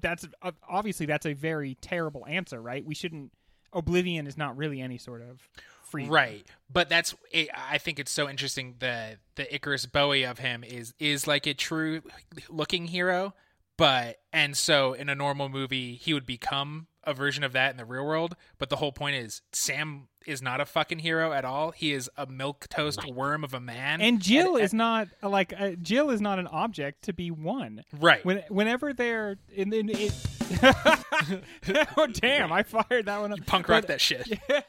that's 0.00 0.26
uh, 0.42 0.52
obviously 0.68 1.06
that's 1.06 1.26
a 1.26 1.32
very 1.32 1.74
terrible 1.80 2.24
answer, 2.26 2.60
right? 2.60 2.84
We 2.84 2.94
shouldn't 2.94 3.32
Oblivion 3.72 4.26
is 4.26 4.36
not 4.38 4.56
really 4.56 4.80
any 4.80 4.96
sort 4.98 5.22
of 5.22 5.48
free 5.90 6.06
Right, 6.06 6.46
but 6.72 6.88
that's 6.88 7.14
it, 7.30 7.48
I 7.54 7.78
think 7.78 7.98
it's 7.98 8.10
so 8.12 8.28
interesting. 8.28 8.74
The 8.78 9.18
the 9.36 9.54
Icarus 9.54 9.86
Bowie 9.86 10.24
of 10.24 10.38
him 10.38 10.64
is 10.64 10.94
is 10.98 11.26
like 11.26 11.46
a 11.46 11.54
true 11.54 12.02
looking 12.48 12.86
hero, 12.86 13.34
but 13.76 14.18
and 14.32 14.56
so 14.56 14.92
in 14.92 15.08
a 15.08 15.14
normal 15.14 15.48
movie 15.48 15.94
he 15.94 16.12
would 16.14 16.26
become 16.26 16.86
a 17.04 17.14
version 17.14 17.44
of 17.44 17.52
that 17.52 17.70
in 17.70 17.76
the 17.76 17.84
real 17.84 18.04
world. 18.04 18.34
But 18.58 18.68
the 18.68 18.76
whole 18.76 18.90
point 18.92 19.14
is 19.16 19.42
Sam 19.52 20.08
is 20.26 20.42
not 20.42 20.60
a 20.60 20.66
fucking 20.66 20.98
hero 20.98 21.32
at 21.32 21.44
all. 21.44 21.70
He 21.70 21.92
is 21.92 22.10
a 22.16 22.26
milk 22.26 22.66
toast 22.68 23.06
worm 23.06 23.44
of 23.44 23.54
a 23.54 23.60
man. 23.60 24.00
And 24.00 24.20
Jill 24.20 24.56
is 24.56 24.74
not 24.74 25.06
like 25.22 25.52
uh, 25.56 25.72
Jill 25.80 26.10
is 26.10 26.20
not 26.20 26.40
an 26.40 26.48
object 26.48 27.02
to 27.02 27.12
be 27.12 27.30
won. 27.30 27.84
right. 28.00 28.24
When, 28.24 28.42
whenever 28.48 28.92
they're 28.92 29.36
in, 29.54 29.72
in 29.72 29.88
it, 29.90 30.12
oh 31.96 32.06
damn! 32.08 32.52
I 32.52 32.62
fired 32.64 33.06
that 33.06 33.20
one 33.20 33.32
up. 33.32 33.46
Punk 33.46 33.68
rock 33.68 33.82
But- 33.82 33.88
that 33.88 34.00
shit. 34.00 34.38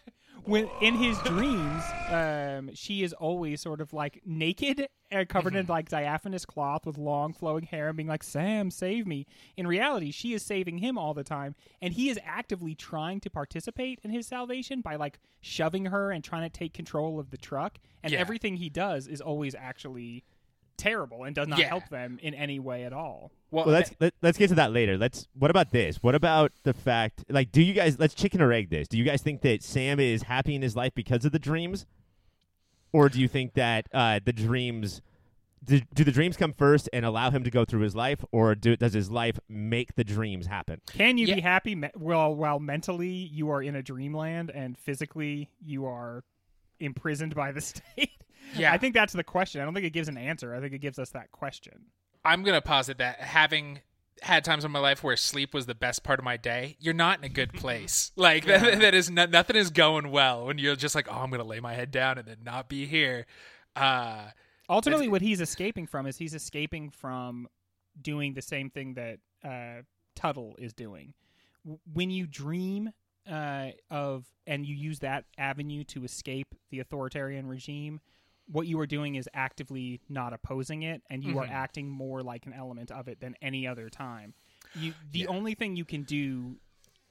when 0.47 0.69
in 0.81 0.95
his 0.95 1.17
dreams, 1.19 1.83
um, 2.09 2.71
she 2.73 3.03
is 3.03 3.13
always 3.13 3.61
sort 3.61 3.81
of 3.81 3.93
like 3.93 4.21
naked, 4.25 4.87
uh, 5.11 5.25
covered 5.29 5.53
Mm-hmm. 5.53 5.59
in 5.59 5.65
like 5.67 5.89
diaphanous 5.89 6.45
cloth 6.45 6.85
with 6.85 6.97
long 6.97 7.33
flowing 7.33 7.63
hair, 7.65 7.89
and 7.89 7.97
being 7.97 8.07
like, 8.09 8.23
"Sam, 8.23 8.71
save 8.71 9.05
me." 9.05 9.25
In 9.55 9.67
reality, 9.67 10.11
she 10.11 10.33
is 10.33 10.43
saving 10.43 10.79
him 10.79 10.97
all 10.97 11.13
the 11.13 11.23
time, 11.23 11.55
and 11.81 11.93
he 11.93 12.09
is 12.09 12.19
actively 12.25 12.73
trying 12.75 13.19
to 13.21 13.29
participate 13.29 13.99
in 14.03 14.09
his 14.11 14.25
salvation 14.27 14.81
by 14.81 14.95
like 14.95 15.19
shoving 15.41 15.85
her 15.85 16.11
and 16.11 16.23
trying 16.23 16.43
to 16.43 16.49
take 16.49 16.73
control 16.73 17.19
of 17.19 17.29
the 17.29 17.37
truck. 17.37 17.77
And 18.03 18.13
Yeah. 18.13 18.19
everything 18.19 18.57
he 18.57 18.69
does 18.69 19.07
is 19.07 19.21
always 19.21 19.53
actually 19.53 20.23
terrible 20.77 21.23
and 21.23 21.35
does 21.35 21.47
not 21.47 21.59
Yeah. 21.59 21.67
help 21.67 21.89
them 21.89 22.19
in 22.21 22.33
any 22.33 22.59
way 22.59 22.83
at 22.85 22.93
all. 22.93 23.31
Well, 23.51 23.65
Well, 23.65 23.73
let's 23.73 23.91
let, 23.99 24.13
let's 24.21 24.37
get 24.37 24.49
to 24.49 24.55
that 24.55 24.71
later. 24.73 24.97
Let's. 24.97 25.27
What 25.33 25.49
about 25.51 25.71
this? 25.71 25.97
What 26.03 26.15
about 26.15 26.51
the 26.63 26.73
fact? 26.73 27.23
Like, 27.29 27.51
do 27.51 27.61
you 27.61 27.73
guys? 27.73 27.97
Let's 27.99 28.13
chicken 28.13 28.41
or 28.41 28.51
egg 28.51 28.69
this. 28.69 28.87
Do 28.87 28.97
you 28.97 29.03
guys 29.03 29.21
think 29.21 29.41
that 29.41 29.63
Sam 29.63 29.99
is 29.99 30.23
happy 30.23 30.53
in 30.55 30.61
his 30.61 30.75
life 30.75 30.93
because 30.95 31.23
of 31.25 31.31
the 31.31 31.39
dreams, 31.39 31.85
or 32.91 33.09
do 33.09 33.19
you 33.21 33.27
think 33.27 33.53
that 33.53 33.87
uh, 33.93 34.19
the 34.23 34.33
dreams? 34.33 35.01
Do, 35.65 35.81
do 35.93 36.03
the 36.05 36.11
dreams 36.11 36.37
come 36.37 36.53
first 36.53 36.87
and 36.93 37.03
allow 37.03 37.29
him 37.31 37.43
to 37.43 37.49
go 37.49 37.65
through 37.65 37.81
his 37.81 37.95
life, 37.95 38.23
or 38.31 38.53
do, 38.55 38.75
does 38.77 38.93
his 38.93 39.09
life 39.09 39.37
make 39.49 39.95
the 39.95 40.03
dreams 40.03 40.45
happen? 40.47 40.79
Can 40.93 41.17
you 41.17 41.25
Yeah. 41.27 41.35
be 41.35 41.41
happy 41.41 41.75
me- 41.75 41.89
well 41.97 42.33
while 42.33 42.59
mentally 42.59 43.09
you 43.09 43.49
are 43.49 43.61
in 43.61 43.75
a 43.75 43.81
dreamland 43.81 44.49
and 44.51 44.77
physically 44.77 45.49
you 45.59 45.85
are 45.85 46.23
imprisoned 46.79 47.33
by 47.35 47.51
the 47.51 47.59
state? 47.61 48.11
Yeah. 48.55 48.71
I 48.71 48.77
think 48.77 48.93
that's 48.93 49.13
the 49.13 49.23
question. 49.23 49.61
I 49.61 49.65
don't 49.65 49.73
think 49.73 49.85
it 49.85 49.91
gives 49.93 50.07
an 50.07 50.17
answer. 50.17 50.55
I 50.55 50.59
think 50.59 50.73
it 50.73 50.79
gives 50.79 50.99
us 50.99 51.09
that 51.11 51.31
question. 51.31 51.85
I'm 52.25 52.43
gonna 52.43 52.61
posit 52.61 52.97
that 52.99 53.19
having 53.21 53.81
had 54.23 54.43
times 54.43 54.65
in 54.65 54.71
my 54.71 54.79
life 54.79 55.03
where 55.03 55.15
sleep 55.15 55.53
was 55.53 55.65
the 55.67 55.75
best 55.75 56.03
part 56.03 56.17
of 56.19 56.25
my 56.25 56.37
day, 56.37 56.75
you're 56.79 56.93
not 56.93 57.19
in 57.19 57.23
a 57.25 57.29
good 57.29 57.53
place. 57.53 58.11
Like 58.17 58.45
that, 58.45 58.79
that 58.79 58.95
is 58.95 59.11
not, 59.11 59.29
nothing 59.29 59.55
is 59.55 59.69
going 59.69 60.09
well 60.11 60.45
when 60.47 60.57
you're 60.57 60.75
just 60.75 60.95
like, 60.95 61.07
oh, 61.09 61.17
I'm 61.19 61.29
gonna 61.29 61.43
lay 61.43 61.59
my 61.59 61.73
head 61.73 61.91
down 61.91 62.17
and 62.17 62.27
then 62.27 62.37
not 62.43 62.67
be 62.67 62.85
here. 62.85 63.25
Uh, 63.75 64.29
Ultimately, 64.69 65.07
what 65.07 65.21
he's 65.21 65.39
escaping 65.39 65.85
from 65.87 66.07
is 66.07 66.17
he's 66.17 66.33
escaping 66.33 66.89
from 66.89 67.47
doing 68.01 68.33
the 68.33 68.41
same 68.41 68.69
thing 68.69 68.95
that 68.95 69.19
uh, 69.45 69.83
Tuttle 70.15 70.55
is 70.59 70.73
doing. 70.73 71.13
W- 71.63 71.79
When 71.93 72.09
you 72.09 72.27
dream 72.27 72.89
uh, 73.31 73.69
of 73.89 74.25
and 74.45 74.65
you 74.65 74.75
use 74.75 74.99
that 74.99 75.25
avenue 75.37 75.83
to 75.85 76.03
escape 76.03 76.53
the 76.71 76.79
authoritarian 76.79 77.47
regime, 77.47 78.01
what 78.49 78.65
you 78.67 78.79
are 78.79 78.87
doing 78.87 79.15
is 79.15 79.27
actively 79.33 79.99
not 80.09 80.33
opposing 80.33 80.83
it, 80.83 81.01
and 81.09 81.23
you 81.23 81.37
are 81.39 81.45
Mhm. 81.45 81.51
acting 81.51 81.89
more 81.89 82.21
like 82.23 82.45
an 82.45 82.53
element 82.53 82.91
of 82.91 83.07
it 83.07 83.19
than 83.19 83.35
any 83.41 83.67
other 83.67 83.89
time. 83.89 84.33
You, 84.73 84.93
the 85.11 85.27
only 85.27 85.53
thing 85.53 85.75
you 85.75 85.85
can 85.85 86.03
do 86.03 86.57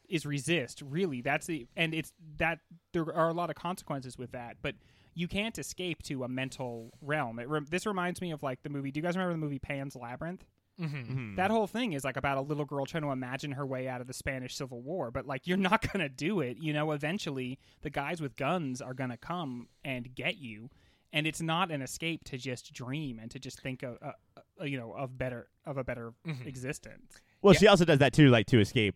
is 0.08 0.24
resist. 0.24 0.82
Really, 0.82 1.20
that's 1.20 1.46
the 1.46 1.66
and 1.76 1.92
it's 1.94 2.12
that 2.38 2.60
there 2.92 3.12
are 3.14 3.28
a 3.28 3.34
lot 3.34 3.50
of 3.50 3.56
consequences 3.56 4.16
with 4.16 4.32
that, 4.32 4.58
but 4.62 4.74
you 5.14 5.26
can't 5.28 5.58
escape 5.58 6.02
to 6.04 6.24
a 6.24 6.28
mental 6.28 6.92
realm. 7.00 7.38
It 7.38 7.48
re- 7.48 7.60
this 7.68 7.86
reminds 7.86 8.20
me 8.20 8.30
of 8.32 8.42
like 8.42 8.62
the 8.62 8.68
movie. 8.68 8.90
Do 8.90 8.98
you 8.98 9.02
guys 9.02 9.16
remember 9.16 9.32
the 9.32 9.38
movie 9.38 9.58
Pan's 9.58 9.96
Labyrinth? 9.96 10.44
mhm. 10.78 11.36
That 11.36 11.50
whole 11.50 11.66
thing 11.66 11.94
is 11.94 12.04
like 12.04 12.18
about 12.18 12.36
a 12.36 12.42
little 12.42 12.66
girl 12.66 12.84
trying 12.84 13.02
to 13.02 13.10
imagine 13.10 13.52
her 13.52 13.64
way 13.66 13.88
out 13.88 14.00
of 14.02 14.06
the 14.06 14.12
Spanish 14.12 14.54
Civil 14.54 14.82
War, 14.82 15.10
but 15.10 15.26
like 15.26 15.46
you're 15.46 15.56
not 15.80 15.80
going 15.92 16.00
to 16.06 16.08
do 16.10 16.40
it. 16.40 16.58
You 16.58 16.72
know, 16.74 16.92
eventually 16.92 17.58
the 17.80 17.90
guys 17.90 18.20
with 18.20 18.36
guns 18.36 18.80
are 18.82 18.92
going 18.94 19.10
to 19.10 19.16
come 19.16 19.68
and 19.84 20.14
get 20.14 20.36
you, 20.36 20.68
and 21.16 21.26
it's 21.26 21.40
not 21.40 21.70
an 21.70 21.80
escape 21.82 22.22
to 22.24 22.36
just 22.38 22.72
dream 22.72 23.18
and 23.18 23.30
to 23.30 23.38
just 23.38 23.60
think 23.60 23.82
of, 23.82 23.96
uh, 24.02 24.12
uh, 24.60 24.64
you 24.64 24.76
know, 24.78 24.92
of 24.92 25.16
better 25.18 25.48
of 25.64 25.76
a 25.78 25.82
better 25.84 26.12
Mhm. 26.26 26.46
existence. 26.46 27.20
Well, 27.42 27.54
Yeah. 27.54 27.60
she 27.60 27.66
also 27.68 27.84
does 27.84 27.98
that 27.98 28.12
too, 28.12 28.28
like 28.28 28.46
to 28.48 28.60
escape 28.60 28.94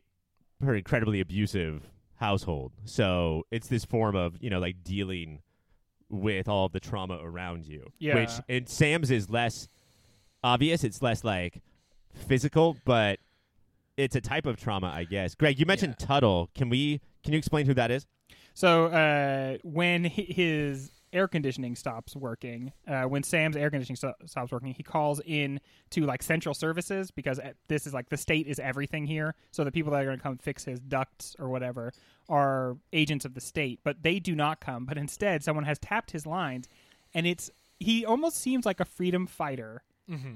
her 0.60 0.74
incredibly 0.74 1.20
abusive 1.20 1.88
household. 2.16 2.72
So 2.84 3.44
it's 3.50 3.68
this 3.68 3.84
form 3.84 4.14
of 4.14 4.36
you 4.42 4.50
know 4.50 4.60
like 4.60 4.84
dealing 4.84 5.42
with 6.10 6.48
all 6.48 6.66
of 6.66 6.72
the 6.72 6.80
trauma 6.80 7.18
around 7.22 7.66
you. 7.66 7.92
Yeah. 7.98 8.16
Which 8.16 8.30
in 8.48 8.66
Sam's 8.66 9.10
is 9.10 9.30
less 9.30 9.68
obvious. 10.44 10.84
It's 10.84 11.00
less 11.02 11.24
like 11.24 11.62
physical, 12.12 12.76
but 12.84 13.18
it's 13.96 14.16
a 14.16 14.20
type 14.20 14.44
of 14.46 14.56
trauma, 14.56 14.88
I 14.88 15.04
guess. 15.04 15.34
Greg, 15.34 15.58
you 15.58 15.66
mentioned 15.66 15.98
Tuttle. 15.98 16.50
Can 16.54 16.68
we? 16.68 17.00
Can 17.22 17.32
you 17.32 17.38
explain 17.38 17.66
who 17.66 17.74
that 17.74 17.90
is? 17.90 18.06
So 18.54 18.86
uh, 18.86 19.58
when 19.62 20.04
his 20.04 20.99
air 21.12 21.26
conditioning 21.28 21.74
stops 21.76 22.14
working, 22.14 22.72
uh, 22.86 23.02
when 23.02 23.22
Sam's 23.22 23.56
air 23.56 23.70
conditioning 23.70 23.96
sto- 23.96 24.14
stops 24.26 24.52
working, 24.52 24.72
he 24.74 24.82
calls 24.82 25.20
in 25.24 25.60
to 25.90 26.02
like 26.06 26.22
central 26.22 26.54
services 26.54 27.10
because 27.10 27.38
uh, 27.38 27.52
this 27.68 27.86
is 27.86 27.92
like 27.94 28.08
the 28.08 28.16
state 28.16 28.46
is 28.46 28.58
everything 28.58 29.06
here. 29.06 29.34
So 29.50 29.64
the 29.64 29.72
people 29.72 29.92
that 29.92 30.02
are 30.02 30.04
going 30.06 30.18
to 30.18 30.22
come 30.22 30.38
fix 30.38 30.64
his 30.64 30.80
ducts 30.80 31.34
or 31.38 31.48
whatever 31.48 31.92
are 32.28 32.76
agents 32.92 33.24
of 33.24 33.34
the 33.34 33.40
state, 33.40 33.80
but 33.84 34.02
they 34.02 34.18
do 34.20 34.34
not 34.34 34.60
come. 34.60 34.84
But 34.86 34.98
instead, 34.98 35.42
someone 35.42 35.64
has 35.64 35.78
tapped 35.78 36.12
his 36.12 36.26
lines, 36.26 36.68
and 37.14 37.26
it's 37.26 37.50
he 37.78 38.04
almost 38.04 38.36
seems 38.36 38.64
like 38.66 38.80
a 38.80 38.84
freedom 38.84 39.26
fighter. 39.26 39.82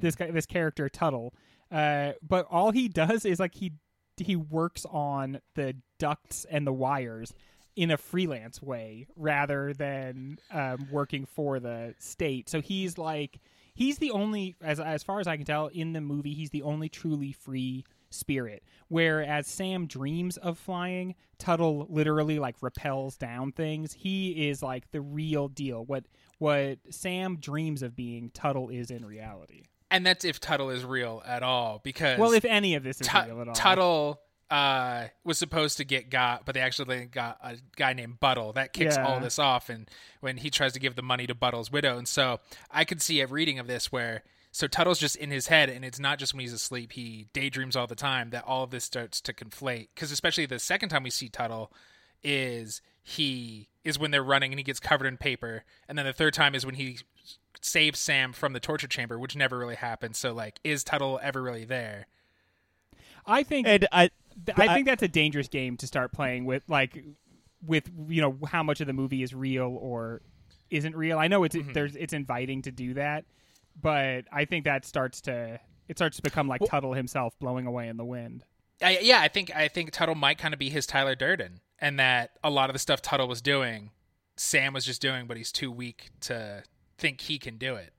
This 0.00 0.14
guy, 0.16 0.30
this 0.30 0.46
character 0.46 0.88
Tuttle, 0.88 1.34
uh, 1.70 2.12
but 2.26 2.46
all 2.50 2.70
he 2.70 2.88
does 2.88 3.24
is 3.24 3.38
like 3.40 3.54
he 3.56 3.72
he 4.16 4.36
works 4.36 4.86
on 4.90 5.40
the 5.56 5.74
ducts 5.98 6.44
and 6.48 6.64
the 6.66 6.72
wires 6.72 7.34
in 7.76 7.90
a 7.90 7.96
freelance 7.96 8.62
way 8.62 9.06
rather 9.16 9.72
than 9.72 10.38
um, 10.50 10.86
working 10.90 11.26
for 11.26 11.58
the 11.60 11.94
state. 11.98 12.48
So 12.48 12.60
he's 12.60 12.98
like 12.98 13.40
he's 13.74 13.98
the 13.98 14.10
only 14.10 14.56
as 14.62 14.80
as 14.80 15.02
far 15.02 15.20
as 15.20 15.26
I 15.26 15.36
can 15.36 15.44
tell 15.44 15.66
in 15.68 15.92
the 15.92 16.00
movie 16.00 16.34
he's 16.34 16.50
the 16.50 16.62
only 16.62 16.88
truly 16.88 17.32
free 17.32 17.84
spirit. 18.10 18.62
Whereas 18.88 19.46
Sam 19.46 19.86
dreams 19.86 20.36
of 20.36 20.58
flying 20.58 21.14
Tuttle 21.38 21.86
literally 21.90 22.38
like 22.38 22.56
repels 22.60 23.16
down 23.16 23.52
things. 23.52 23.92
He 23.92 24.48
is 24.48 24.62
like 24.62 24.90
the 24.92 25.00
real 25.00 25.48
deal. 25.48 25.84
What 25.84 26.04
what 26.38 26.78
Sam 26.90 27.38
dreams 27.38 27.82
of 27.82 27.96
being 27.96 28.30
Tuttle 28.30 28.68
is 28.68 28.90
in 28.90 29.04
reality. 29.04 29.64
And 29.90 30.04
that's 30.04 30.24
if 30.24 30.40
Tuttle 30.40 30.70
is 30.70 30.84
real 30.84 31.22
at 31.26 31.42
all, 31.42 31.80
because 31.82 32.18
well 32.18 32.32
if 32.32 32.44
any 32.44 32.74
of 32.74 32.82
this 32.82 33.00
is 33.00 33.08
Tu- 33.08 33.18
real 33.26 33.40
at 33.40 33.48
all. 33.48 33.54
Tuttle 33.54 34.20
uh, 34.54 35.08
was 35.24 35.36
supposed 35.38 35.78
to 35.78 35.84
get 35.84 36.10
got, 36.10 36.44
but 36.44 36.54
they 36.54 36.60
actually 36.60 37.06
got 37.06 37.38
a 37.42 37.56
guy 37.76 37.92
named 37.92 38.20
Buttle 38.20 38.52
that 38.52 38.72
kicks 38.72 38.96
Yeah. 38.96 39.04
all 39.06 39.18
this 39.20 39.38
off, 39.38 39.68
and 39.68 39.88
when 40.20 40.36
he 40.36 40.50
tries 40.50 40.72
to 40.74 40.78
give 40.78 40.94
the 40.94 41.02
money 41.02 41.26
to 41.26 41.34
Buttle's 41.34 41.72
widow, 41.72 41.98
and 41.98 42.06
so 42.06 42.40
I 42.70 42.84
could 42.84 43.02
see 43.02 43.20
a 43.20 43.26
reading 43.26 43.58
of 43.58 43.66
this 43.66 43.90
where 43.90 44.22
so 44.52 44.68
Tuttle's 44.68 45.00
just 45.00 45.16
in 45.16 45.32
his 45.32 45.48
head, 45.48 45.68
and 45.68 45.84
it's 45.84 45.98
not 45.98 46.20
just 46.20 46.32
when 46.32 46.40
he's 46.40 46.52
asleep; 46.52 46.92
he 46.92 47.26
daydreams 47.32 47.74
all 47.74 47.88
the 47.88 47.96
time. 47.96 48.30
That 48.30 48.44
all 48.46 48.62
of 48.62 48.70
this 48.70 48.84
starts 48.84 49.20
to 49.22 49.32
conflate, 49.32 49.88
because 49.94 50.12
especially 50.12 50.46
the 50.46 50.60
second 50.60 50.90
time 50.90 51.02
we 51.02 51.10
see 51.10 51.28
Tuttle 51.28 51.72
is 52.22 52.80
he 53.02 53.68
is 53.82 53.98
when 53.98 54.12
they're 54.12 54.22
running 54.22 54.52
and 54.52 54.58
he 54.60 54.62
gets 54.64 54.78
covered 54.80 55.06
in 55.06 55.16
paper, 55.16 55.64
and 55.88 55.98
then 55.98 56.06
the 56.06 56.12
third 56.12 56.32
time 56.34 56.54
is 56.54 56.64
when 56.64 56.76
he 56.76 56.98
saves 57.60 57.98
Sam 57.98 58.32
from 58.32 58.52
the 58.52 58.60
torture 58.60 58.86
chamber, 58.86 59.18
which 59.18 59.34
never 59.34 59.58
really 59.58 59.74
happened. 59.74 60.14
So 60.14 60.32
like, 60.32 60.60
is 60.62 60.84
Tuttle 60.84 61.18
ever 61.22 61.42
really 61.42 61.64
there? 61.64 62.06
I 63.26 63.42
think 63.42 63.66
And 63.66 63.88
I, 63.90 64.10
Th- 64.46 64.58
I 64.58 64.74
think 64.74 64.86
that's 64.86 65.02
a 65.02 65.08
dangerous 65.08 65.48
game 65.48 65.76
to 65.78 65.86
start 65.86 66.12
playing 66.12 66.44
with, 66.44 66.62
like 66.68 67.04
with 67.66 67.90
you 68.08 68.20
know 68.20 68.38
how 68.46 68.62
much 68.62 68.80
of 68.80 68.86
the 68.86 68.92
movie 68.92 69.22
is 69.22 69.34
real 69.34 69.76
or 69.80 70.22
isn't 70.70 70.96
real. 70.96 71.18
I 71.18 71.28
know 71.28 71.44
it's 71.44 71.56
there's 71.72 71.96
it's 71.96 72.12
inviting 72.12 72.62
to 72.62 72.72
do 72.72 72.94
that, 72.94 73.24
but 73.80 74.24
I 74.32 74.44
think 74.44 74.64
that 74.64 74.84
starts 74.84 75.20
to 75.22 75.60
it 75.88 75.98
starts 75.98 76.16
to 76.16 76.22
become 76.22 76.48
like 76.48 76.62
Tuttle 76.64 76.94
himself 76.94 77.38
blowing 77.38 77.66
away 77.66 77.88
in 77.88 77.96
the 77.96 78.04
wind. 78.04 78.44
I, 78.82 78.98
yeah, 79.00 79.20
I 79.20 79.28
think 79.28 79.54
I 79.54 79.68
think 79.68 79.92
Tuttle 79.92 80.14
might 80.14 80.38
kind 80.38 80.52
of 80.52 80.58
be 80.58 80.68
his 80.68 80.86
Tyler 80.86 81.14
Durden, 81.14 81.60
and 81.78 81.98
that 81.98 82.32
a 82.42 82.50
lot 82.50 82.70
of 82.70 82.74
the 82.74 82.78
stuff 82.78 83.00
Tuttle 83.02 83.28
was 83.28 83.40
doing, 83.40 83.90
Sam 84.36 84.72
was 84.72 84.84
just 84.84 85.00
doing, 85.00 85.26
but 85.26 85.36
he's 85.36 85.52
too 85.52 85.70
weak 85.70 86.10
to 86.22 86.64
think 86.98 87.20
he 87.22 87.38
can 87.38 87.56
do 87.56 87.76
it. 87.76 87.92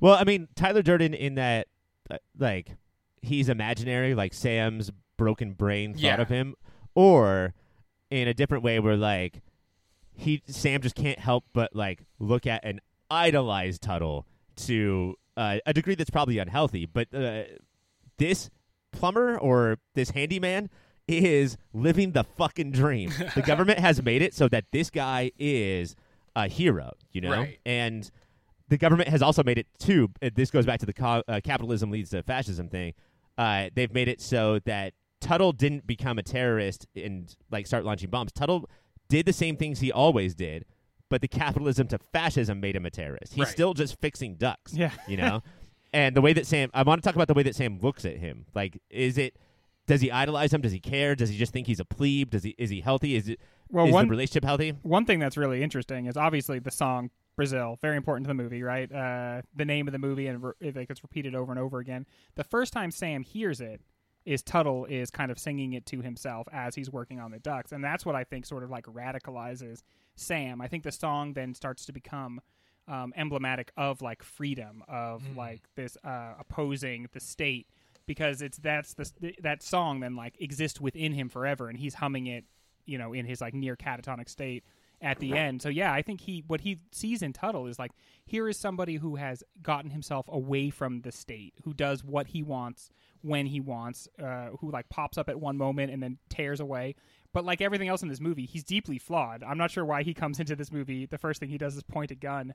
well, 0.00 0.14
I 0.14 0.24
mean, 0.24 0.48
Tyler 0.54 0.82
Durden 0.82 1.14
in 1.14 1.34
that, 1.36 1.68
uh, 2.10 2.18
like, 2.38 2.76
he's 3.22 3.48
imaginary, 3.48 4.14
like 4.14 4.32
Sam's 4.32 4.90
broken 5.20 5.52
brain 5.52 5.92
thought 5.92 6.00
Yeah. 6.02 6.20
of 6.20 6.28
him, 6.30 6.54
or 6.94 7.52
in 8.10 8.26
a 8.26 8.32
different 8.34 8.64
way 8.64 8.80
where 8.80 8.96
like 8.96 9.42
he 10.16 10.42
Sam 10.48 10.80
just 10.80 10.94
can't 10.94 11.18
help 11.18 11.44
but 11.52 11.76
like 11.76 12.02
look 12.18 12.46
at 12.46 12.62
and 12.64 12.80
idolize 13.10 13.78
Tuttle 13.78 14.26
to 14.66 15.14
uh, 15.36 15.58
a 15.66 15.72
degree 15.74 15.94
that's 15.94 16.10
probably 16.10 16.38
unhealthy, 16.38 16.86
but 16.86 17.12
uh, 17.14 17.42
this 18.18 18.48
plumber 18.92 19.38
or 19.38 19.78
this 19.94 20.10
handyman 20.10 20.70
is 21.06 21.56
living 21.72 22.12
the 22.12 22.24
fucking 22.24 22.72
dream. 22.72 23.12
the 23.34 23.42
government 23.42 23.78
has 23.78 24.02
made 24.02 24.22
it 24.22 24.32
so 24.34 24.48
that 24.48 24.64
this 24.72 24.90
guy 24.90 25.30
is 25.38 25.96
a 26.36 26.48
hero, 26.48 26.92
you 27.12 27.20
know? 27.20 27.30
Right. 27.32 27.58
And 27.66 28.10
the 28.68 28.78
government 28.78 29.08
has 29.08 29.20
also 29.22 29.42
made 29.42 29.58
it 29.58 29.66
too. 29.78 30.08
This 30.34 30.50
goes 30.50 30.66
back 30.66 30.80
to 30.80 30.86
the 30.86 30.92
co- 30.92 31.22
uh, 31.28 31.40
capitalism 31.42 31.90
leads 31.90 32.10
to 32.10 32.22
fascism 32.22 32.68
thing. 32.68 32.94
Uh, 33.38 33.70
they've 33.74 33.92
made 33.92 34.08
it 34.08 34.20
so 34.20 34.58
that 34.66 34.92
Tuttle 35.30 35.52
didn't 35.52 35.86
become 35.86 36.18
a 36.18 36.24
terrorist 36.24 36.88
and 36.96 37.32
like 37.52 37.64
start 37.64 37.84
launching 37.84 38.10
bombs. 38.10 38.32
Tuttle 38.32 38.68
did 39.08 39.26
the 39.26 39.32
same 39.32 39.56
things 39.56 39.78
he 39.78 39.92
always 39.92 40.34
did, 40.34 40.64
but 41.08 41.20
the 41.20 41.28
capitalism 41.28 41.86
to 41.86 41.98
fascism 42.12 42.58
made 42.58 42.74
him 42.74 42.84
a 42.84 42.90
terrorist. 42.90 43.34
He's 43.34 43.44
Right. 43.44 43.48
still 43.52 43.72
just 43.72 44.00
fixing 44.00 44.34
ducks. 44.34 44.74
Yeah. 44.74 44.90
you 45.06 45.16
know. 45.16 45.42
and 45.92 46.16
the 46.16 46.20
way 46.20 46.32
that 46.32 46.46
Sam, 46.48 46.68
I 46.74 46.82
want 46.82 47.00
to 47.00 47.06
talk 47.06 47.14
about 47.14 47.28
the 47.28 47.34
way 47.34 47.44
that 47.44 47.54
Sam 47.54 47.78
looks 47.78 48.04
at 48.04 48.16
him. 48.16 48.46
Like, 48.56 48.82
is 48.90 49.18
it? 49.18 49.36
Does 49.86 50.00
he 50.00 50.10
idolize 50.10 50.52
him? 50.52 50.62
Does 50.62 50.72
he 50.72 50.80
care? 50.80 51.14
Does 51.14 51.28
he 51.30 51.36
just 51.38 51.52
think 51.52 51.68
he's 51.68 51.78
a 51.80 51.84
plebe? 51.84 52.30
Does 52.30 52.42
he? 52.42 52.56
Is 52.58 52.70
he 52.70 52.80
healthy? 52.80 53.14
Is 53.14 53.28
it? 53.28 53.38
Well, 53.70 53.86
is 53.86 53.92
one 53.92 54.06
the 54.06 54.10
relationship 54.10 54.44
healthy? 54.44 54.70
one 54.82 55.04
thing 55.04 55.20
that's 55.20 55.36
really 55.36 55.62
interesting 55.62 56.06
is 56.06 56.16
obviously 56.16 56.58
the 56.58 56.72
song 56.72 57.10
Brazil, 57.36 57.78
very 57.80 57.96
important 57.96 58.24
to 58.24 58.28
the 58.28 58.34
movie, 58.34 58.64
right? 58.64 58.90
Uh, 58.92 59.42
the 59.54 59.64
name 59.64 59.86
of 59.86 59.92
the 59.92 59.98
movie 60.00 60.26
and 60.26 60.42
re- 60.42 60.52
it 60.60 60.74
gets 60.88 61.04
repeated 61.04 61.36
over 61.36 61.52
and 61.52 61.60
over 61.60 61.78
again. 61.78 62.04
The 62.34 62.42
first 62.44 62.72
time 62.72 62.90
Sam 62.90 63.22
hears 63.22 63.60
it 63.60 63.80
is 64.24 64.42
Tuttle 64.42 64.84
is 64.84 65.10
kind 65.10 65.30
of 65.30 65.38
singing 65.38 65.72
it 65.72 65.86
to 65.86 66.00
himself 66.00 66.46
as 66.52 66.74
he's 66.74 66.90
working 66.90 67.20
on 67.20 67.30
the 67.30 67.38
ducks, 67.38 67.72
and 67.72 67.82
that's 67.82 68.04
what 68.04 68.14
I 68.14 68.24
think 68.24 68.46
sort 68.46 68.62
of 68.62 68.70
like 68.70 68.84
radicalizes 68.84 69.82
Sam. 70.16 70.60
I 70.60 70.68
think 70.68 70.82
the 70.82 70.92
song 70.92 71.32
then 71.32 71.54
starts 71.54 71.86
to 71.86 71.92
become 71.92 72.40
um, 72.88 73.12
emblematic 73.16 73.72
of 73.76 74.02
like 74.02 74.22
freedom, 74.22 74.82
of 74.88 75.22
like 75.36 75.62
this 75.76 75.96
uh, 76.04 76.34
opposing 76.38 77.08
the 77.12 77.20
state, 77.20 77.66
because 78.06 78.42
it's 78.42 78.58
that's 78.58 78.94
the 78.94 79.34
that 79.42 79.62
song 79.62 80.00
then 80.00 80.16
like 80.16 80.40
exists 80.40 80.80
within 80.80 81.12
him 81.12 81.28
forever, 81.28 81.68
and 81.68 81.78
he's 81.78 81.94
humming 81.94 82.26
it, 82.26 82.44
you 82.84 82.98
know, 82.98 83.12
in 83.12 83.26
his 83.26 83.40
like 83.40 83.54
near 83.54 83.76
catatonic 83.76 84.28
state 84.28 84.64
at 85.00 85.18
the 85.18 85.36
end. 85.36 85.62
So 85.62 85.68
yeah, 85.68 85.92
I 85.92 86.02
think 86.02 86.20
he 86.20 86.44
what 86.46 86.60
he 86.60 86.80
sees 86.92 87.22
in 87.22 87.32
Tuttle 87.32 87.66
is 87.66 87.78
like 87.78 87.92
here 88.24 88.48
is 88.48 88.58
somebody 88.58 88.96
who 88.96 89.16
has 89.16 89.42
gotten 89.62 89.90
himself 89.90 90.26
away 90.28 90.70
from 90.70 91.02
the 91.02 91.12
state, 91.12 91.54
who 91.64 91.72
does 91.72 92.04
what 92.04 92.28
he 92.28 92.42
wants 92.42 92.90
when 93.22 93.46
he 93.46 93.60
wants, 93.60 94.08
uh, 94.22 94.48
who 94.60 94.70
like 94.70 94.88
pops 94.88 95.18
up 95.18 95.28
at 95.28 95.40
one 95.40 95.56
moment 95.56 95.90
and 95.92 96.02
then 96.02 96.18
tears 96.28 96.60
away. 96.60 96.94
But 97.32 97.44
like 97.44 97.60
everything 97.60 97.88
else 97.88 98.02
in 98.02 98.08
this 98.08 98.20
movie, 98.20 98.46
he's 98.46 98.64
deeply 98.64 98.98
flawed. 98.98 99.42
I'm 99.42 99.58
not 99.58 99.70
sure 99.70 99.84
why 99.84 100.02
he 100.02 100.14
comes 100.14 100.40
into 100.40 100.56
this 100.56 100.72
movie. 100.72 101.06
The 101.06 101.18
first 101.18 101.40
thing 101.40 101.48
he 101.48 101.58
does 101.58 101.76
is 101.76 101.82
point 101.82 102.10
a 102.10 102.16
gun 102.16 102.54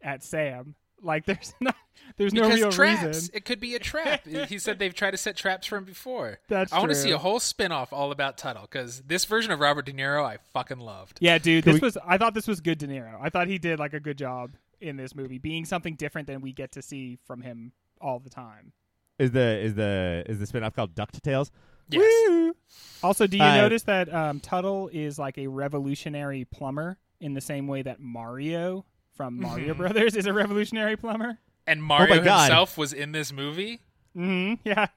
at 0.00 0.22
Sam. 0.22 0.76
Like 1.02 1.26
there's 1.26 1.54
not, 1.60 1.74
there's 2.16 2.32
no 2.32 2.42
because 2.42 2.58
real 2.60 2.70
traps. 2.72 3.04
reason. 3.04 3.30
It 3.34 3.44
could 3.44 3.60
be 3.60 3.74
a 3.74 3.78
trap. 3.78 4.26
he 4.26 4.58
said 4.60 4.78
they've 4.78 4.94
tried 4.94 5.12
to 5.12 5.16
set 5.16 5.36
traps 5.36 5.66
for 5.66 5.76
him 5.76 5.84
before. 5.84 6.38
That's 6.48 6.72
I 6.72 6.78
want 6.78 6.90
to 6.90 6.94
see 6.94 7.10
a 7.10 7.18
whole 7.18 7.40
spin-off 7.40 7.92
all 7.92 8.12
about 8.12 8.38
Tuttle 8.38 8.62
because 8.70 9.02
this 9.02 9.24
version 9.24 9.50
of 9.52 9.60
Robert 9.60 9.86
De 9.86 9.92
Niro 9.92 10.24
I 10.24 10.38
fucking 10.52 10.78
loved. 10.78 11.18
Yeah, 11.20 11.38
dude, 11.38 11.64
Can 11.64 11.72
this 11.74 11.80
we- 11.82 11.86
was. 11.86 11.98
I 12.06 12.18
thought 12.18 12.34
this 12.34 12.46
was 12.48 12.60
good 12.60 12.78
De 12.78 12.86
Niro. 12.86 13.18
I 13.20 13.28
thought 13.30 13.48
he 13.48 13.58
did 13.58 13.78
like 13.78 13.94
a 13.94 14.00
good 14.00 14.18
job 14.18 14.52
in 14.80 14.96
this 14.96 15.14
movie, 15.14 15.38
being 15.38 15.64
something 15.64 15.94
different 15.94 16.26
than 16.26 16.40
we 16.40 16.52
get 16.52 16.72
to 16.72 16.82
see 16.82 17.18
from 17.24 17.40
him 17.42 17.72
all 18.00 18.18
the 18.18 18.30
time. 18.30 18.72
Is 19.18 19.30
the 19.30 19.58
is 19.58 19.74
the 19.74 20.24
is 20.26 20.38
the 20.40 20.46
spinoff 20.46 20.74
called 20.74 20.94
DuckTales? 20.94 21.50
Yes. 21.88 22.54
Also, 23.02 23.26
do 23.26 23.36
you 23.36 23.42
Uh, 23.42 23.56
notice 23.56 23.82
that 23.84 24.12
um, 24.12 24.40
Tuttle 24.40 24.88
is 24.92 25.18
like 25.18 25.36
a 25.38 25.46
revolutionary 25.46 26.44
plumber 26.44 26.98
in 27.20 27.34
the 27.34 27.40
same 27.40 27.66
way 27.66 27.82
that 27.82 28.00
Mario 28.00 28.84
from 29.14 29.40
Mario 29.40 29.74
Brothers 29.74 30.16
is 30.16 30.26
a 30.26 30.32
revolutionary 30.32 30.96
plumber? 30.96 31.38
And 31.66 31.82
Mario 31.82 32.16
my 32.16 32.24
God. 32.24 32.44
himself 32.44 32.76
was 32.76 32.92
in 32.92 33.12
this 33.12 33.32
movie. 33.32 33.80
Mm-hmm. 34.16 34.66
Yeah. 34.68 34.88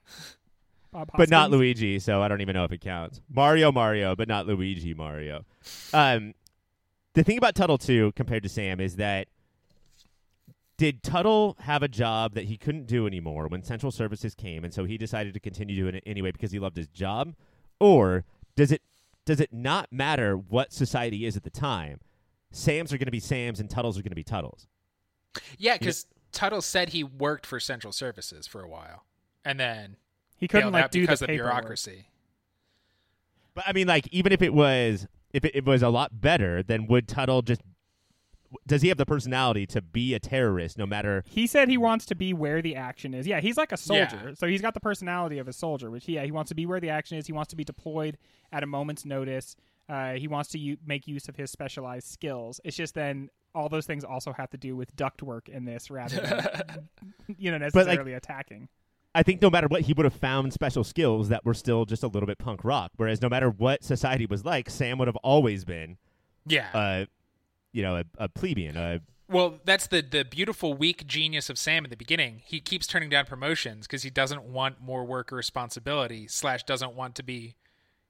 Bob 0.92 1.10
but 1.18 1.30
not 1.30 1.44
Hoskins. 1.44 1.60
Luigi, 1.60 2.00
so 2.00 2.22
I 2.22 2.28
don't 2.28 2.42
even 2.42 2.54
know 2.54 2.64
if 2.64 2.72
it 2.72 2.80
counts. 2.80 3.22
Mario, 3.30 3.72
Mario, 3.72 4.16
but 4.16 4.28
not 4.28 4.48
Luigi, 4.48 4.94
Mario. 4.94 5.44
Um, 5.94 6.34
the 7.14 7.24
thing 7.24 7.38
about 7.38 7.54
Tuttle 7.56 7.78
too, 7.78 8.14
compared 8.16 8.44
to 8.44 8.50
Sam, 8.50 8.80
is 8.80 8.96
that 8.96 9.28
did 10.78 11.04
Tuttle 11.04 11.56
have 11.60 11.84
a 11.84 11.88
job 11.88 12.34
that 12.36 12.46
he 12.46 12.58
couldn't 12.58 12.88
do 12.88 13.08
anymore 13.08 13.48
when 13.48 13.64
Central 13.64 13.92
Services 13.92 14.36
came, 14.36 14.64
and 14.64 14.74
so 14.74 14.86
he 14.86 14.98
decided 14.98 15.34
to 15.34 15.40
continue 15.40 15.76
doing 15.76 15.96
it 15.96 16.04
anyway 16.06 16.32
because 16.32 16.52
he 16.52 16.60
loved 16.60 16.78
his 16.78 16.88
job, 16.88 17.34
or 17.80 18.24
does 18.56 18.72
it 18.72 18.82
does 19.26 19.40
it 19.40 19.52
not 19.52 19.92
matter 19.92 20.36
what 20.36 20.72
society 20.72 21.26
is 21.26 21.36
at 21.36 21.44
the 21.44 21.50
time? 21.50 22.00
Sam's 22.56 22.94
are 22.94 22.98
going 22.98 23.06
to 23.08 23.12
be 23.12 23.20
Sam's, 23.20 23.60
and 23.60 23.70
Tuttle's 23.70 23.98
are 23.98 24.02
going 24.02 24.12
to 24.12 24.16
be 24.16 24.24
Tuttle's. 24.24 24.68
Yeah, 25.58 25.78
because 25.78 26.06
Tuttle 26.32 26.62
said 26.62 26.90
he 26.90 27.04
worked 27.04 27.46
for 27.46 27.60
Central 27.60 27.92
Services 27.92 28.48
for 28.48 28.62
a 28.62 28.68
while, 28.70 29.04
and 29.44 29.60
then 29.60 29.98
He 30.38 30.48
couldn't 30.48 30.72
like 30.72 30.92
do 30.92 31.02
because 31.02 31.20
the 31.20 31.26
of 31.26 31.30
bureaucracy. 31.32 32.08
But 33.54 33.66
I 33.68 33.74
mean, 33.74 33.88
like, 33.88 34.08
even 34.12 34.32
if 34.32 34.42
it 34.42 34.54
was, 34.54 35.08
if 35.34 35.46
it, 35.46 35.56
it 35.56 35.66
was 35.66 35.82
a 35.82 35.90
lot 35.90 36.22
better, 36.22 36.64
then 36.64 36.88
would 36.88 37.08
Tuttle 37.08 37.42
just? 37.42 37.62
Does 38.66 38.82
he 38.82 38.88
have 38.88 38.98
the 38.98 39.06
personality 39.06 39.66
to 39.68 39.82
be 39.82 40.14
a 40.14 40.20
terrorist, 40.20 40.78
no 40.78 40.86
matter? 40.86 41.24
He 41.28 41.46
said 41.48 41.68
he 41.68 41.78
wants 41.78 42.06
to 42.06 42.16
be 42.16 42.32
where 42.34 42.62
the 42.62 42.76
action 42.76 43.14
is. 43.14 43.28
Yeah, 43.28 43.42
he's 43.42 43.58
like 43.58 43.72
a 43.72 43.74
Yeah. 43.74 44.08
soldier. 44.08 44.36
So 44.36 44.48
he's 44.48 44.62
got 44.62 44.74
the 44.74 44.80
personality 44.80 45.40
of 45.40 45.50
a 45.50 45.54
soldier, 45.54 45.92
which 45.92 46.08
yeah, 46.08 46.24
he 46.24 46.32
wants 46.32 46.50
to 46.50 46.56
be 46.56 46.66
where 46.66 46.80
the 46.80 46.90
action 46.90 47.18
is. 47.18 47.28
He 47.28 47.34
wants 47.34 47.50
to 47.50 47.58
be 47.58 47.66
deployed 47.66 48.18
at 48.54 48.64
a 48.64 48.66
moment's 48.66 49.04
notice. 49.04 49.58
Uh, 49.88 50.14
he 50.14 50.28
wants 50.28 50.50
to 50.50 50.60
u- 50.60 50.78
make 50.86 51.08
use 51.08 51.28
of 51.30 51.36
his 51.36 51.52
specialized 51.52 52.08
skills. 52.08 52.60
It's 52.64 52.76
just 52.76 52.96
then 52.96 53.30
all 53.54 53.70
those 53.70 53.86
things 53.86 54.04
also 54.04 54.34
have 54.34 54.50
to 54.50 54.58
do 54.58 54.76
with 54.76 54.96
ductwork 54.96 55.48
in 55.48 55.64
this 55.66 55.90
rather 55.92 56.20
than 56.20 56.90
you 57.38 57.52
know 57.52 57.60
But, 57.60 57.74
like- 57.76 57.86
necessarily 57.88 58.14
attacking. 58.14 58.68
I 59.18 59.24
think 59.24 59.42
no 59.42 59.50
matter 59.50 59.68
what, 59.68 59.82
he 59.84 59.94
would 59.94 60.04
have 60.04 60.14
found 60.16 60.52
special 60.52 60.84
skills 60.84 61.30
that 61.30 61.46
were 61.46 61.54
still 61.54 61.86
just 61.86 62.04
a 62.04 62.08
little 62.08 62.28
bit 62.28 62.38
punk 62.38 62.66
rock. 62.66 62.92
Whereas 62.98 63.22
no 63.22 63.30
matter 63.30 63.50
what 63.50 63.82
society 63.82 64.26
was 64.26 64.44
like, 64.44 64.70
Sam 64.70 64.98
would 64.98 65.08
have 65.08 65.16
always 65.18 65.64
been, 65.64 65.96
Yeah, 66.46 66.68
uh, 66.74 67.06
you 67.72 67.82
know, 67.82 67.96
a, 67.96 68.04
a 68.18 68.28
plebeian, 68.28 68.76
a 68.76 69.00
Well, 69.30 69.60
that's 69.64 69.88
the 69.88 70.02
the 70.02 70.26
beautiful 70.26 70.74
weak 70.74 71.08
genius 71.08 71.50
of 71.50 71.58
Sam 71.58 71.86
in 71.86 71.92
the 71.92 71.96
beginning. 71.96 72.42
He 72.44 72.60
keeps 72.60 72.88
turning 72.88 73.08
down 73.10 73.26
promotions 73.26 73.88
because 73.88 74.04
he 74.04 74.10
doesn't 74.10 74.44
want 74.44 74.82
more 74.82 75.06
work 75.06 75.32
or 75.32 75.38
responsibility. 75.38 76.28
Slash 76.28 76.64
doesn't 76.64 76.94
want 76.96 77.16
to 77.16 77.24
be. 77.24 77.56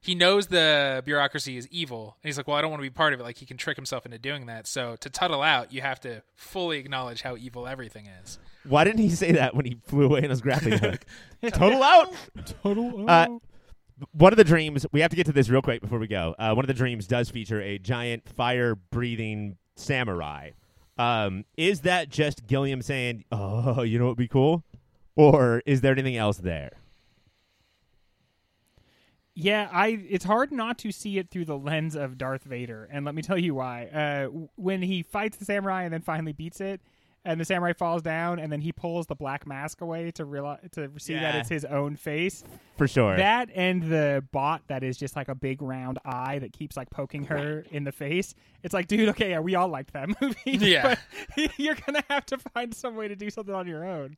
He 0.05 0.13
knows 0.13 0.45
the 0.45 1.01
bureaucracy 1.03 1.57
is 1.57 1.67
evil, 1.69 2.15
and 2.21 2.29
he's 2.29 2.37
like, 2.37 2.47
"Well, 2.47 2.55
I 2.55 2.61
don't 2.61 2.69
want 2.69 2.79
to 2.79 2.85
be 2.87 2.93
part 2.93 3.13
of 3.13 3.19
it." 3.19 3.23
Like 3.23 3.37
he 3.37 3.45
can 3.47 3.57
trick 3.57 3.75
himself 3.75 4.05
into 4.05 4.19
doing 4.19 4.45
that. 4.45 4.67
So 4.67 4.95
to 4.97 5.09
tuttle 5.09 5.41
out, 5.41 5.73
you 5.73 5.81
have 5.81 5.99
to 6.01 6.21
fully 6.35 6.77
acknowledge 6.77 7.23
how 7.23 7.35
evil 7.35 7.65
everything 7.67 8.05
is. 8.23 8.37
Why 8.65 8.83
didn't 8.83 8.99
he 8.99 9.09
say 9.09 9.31
that 9.31 9.55
when 9.55 9.65
he 9.65 9.79
flew 9.87 10.05
away 10.05 10.19
in 10.19 10.29
his 10.29 10.41
grappling 10.41 10.77
hook? 10.77 11.05
Total 11.49 11.81
out. 11.81 12.13
Total. 12.61 13.09
Uh, 13.09 13.39
one 14.11 14.31
of 14.31 14.37
the 14.37 14.43
dreams 14.43 14.85
we 14.91 15.01
have 15.01 15.09
to 15.09 15.15
get 15.15 15.25
to 15.25 15.31
this 15.31 15.49
real 15.49 15.63
quick 15.63 15.81
before 15.81 15.97
we 15.97 16.05
go. 16.05 16.35
Uh, 16.37 16.53
one 16.53 16.63
of 16.63 16.67
the 16.67 16.75
dreams 16.75 17.07
does 17.07 17.31
feature 17.31 17.59
a 17.59 17.79
giant 17.79 18.29
fire-breathing 18.29 19.57
samurai. 19.75 20.51
Um, 20.99 21.45
is 21.57 21.81
that 21.81 22.09
just 22.09 22.45
Gilliam 22.45 22.83
saying, 22.83 23.25
"Oh, 23.31 23.81
you 23.81 23.97
know 23.97 24.05
what 24.05 24.11
would 24.11 24.17
be 24.17 24.27
cool," 24.27 24.63
or 25.15 25.63
is 25.65 25.81
there 25.81 25.93
anything 25.93 26.15
else 26.15 26.37
there? 26.37 26.73
Yeah, 29.35 29.69
I. 29.71 29.99
It's 30.09 30.23
hard 30.25 30.51
not 30.51 30.77
to 30.79 30.91
see 30.91 31.17
it 31.17 31.29
through 31.29 31.45
the 31.45 31.57
lens 31.57 31.95
of 31.95 32.17
Darth 32.17 32.43
Vader, 32.45 32.87
and 32.91 33.05
let 33.05 33.13
me 33.15 33.21
tell 33.21 33.37
you 33.37 33.53
why. 33.55 33.85
Uh, 33.87 34.27
when 34.55 34.81
he 34.81 35.03
fights 35.03 35.37
the 35.37 35.45
samurai 35.45 35.83
and 35.83 35.93
then 35.93 36.01
finally 36.01 36.31
beats 36.31 36.61
it, 36.61 36.79
and 37.25 37.37
the 37.41 37.43
samurai 37.43 37.73
falls 37.73 38.01
down, 38.01 38.39
and 38.39 38.49
then 38.49 38.61
he 38.61 38.71
pulls 38.71 39.07
the 39.07 39.15
black 39.15 39.45
mask 39.45 39.81
away 39.81 40.09
to 40.11 40.23
realize 40.23 40.59
to 40.71 40.89
see 40.99 41.15
that 41.15 41.33
Yeah. 41.33 41.39
it's 41.41 41.49
his 41.49 41.65
own 41.65 41.97
face. 41.97 42.45
For 42.77 42.87
sure. 42.87 43.17
That 43.17 43.49
and 43.53 43.83
the 43.83 44.23
bot 44.31 44.61
that 44.67 44.83
is 44.83 44.95
just 44.95 45.17
like 45.17 45.27
a 45.27 45.35
big 45.35 45.61
round 45.61 45.99
eye 46.05 46.39
that 46.39 46.53
keeps 46.53 46.77
like 46.77 46.89
poking 46.89 47.25
her 47.25 47.65
in 47.71 47.83
the 47.83 47.91
face. 47.91 48.35
It's 48.63 48.73
like, 48.73 48.87
dude, 48.87 49.09
okay, 49.09 49.31
yeah, 49.31 49.39
we 49.41 49.55
all 49.55 49.67
liked 49.67 49.91
that 49.93 50.09
movie. 50.21 50.37
Yeah. 50.45 50.95
but 51.35 51.51
you're 51.59 51.75
gonna 51.85 52.03
have 52.09 52.25
to 52.27 52.37
find 52.37 52.73
some 52.73 52.95
way 52.95 53.09
to 53.09 53.17
do 53.17 53.29
something 53.29 53.53
on 53.53 53.67
your 53.67 53.83
own. 53.83 54.15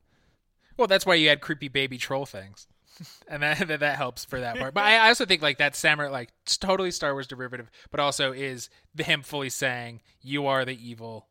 Well, 0.78 0.86
that's 0.88 1.07
why 1.07 1.15
you 1.15 1.30
had 1.30 1.41
creepy 1.41 1.70
baby 1.70 1.97
troll 1.97 2.28
things, 2.28 2.68
and 3.28 3.43
that 3.43 3.80
that, 3.80 3.98
helps 3.98 4.26
for 4.26 4.39
that 4.39 4.58
part. 4.58 4.74
But 4.74 4.84
I, 4.84 5.08
also 5.10 5.26
think 5.26 5.41
like 5.41 5.58
that 5.58 5.76
samurai, 5.76 6.10
like 6.10 6.30
totally 6.45 6.91
Star 6.91 7.14
Wars 7.14 7.28
derivative, 7.28 7.70
but 7.91 8.00
also 8.00 8.32
is 8.32 8.70
the 8.95 9.04
him 9.04 9.22
fully 9.22 9.50
saying 9.50 10.02
you 10.22 10.48
are 10.48 10.66
the 10.66 10.78
evil, 10.78 11.28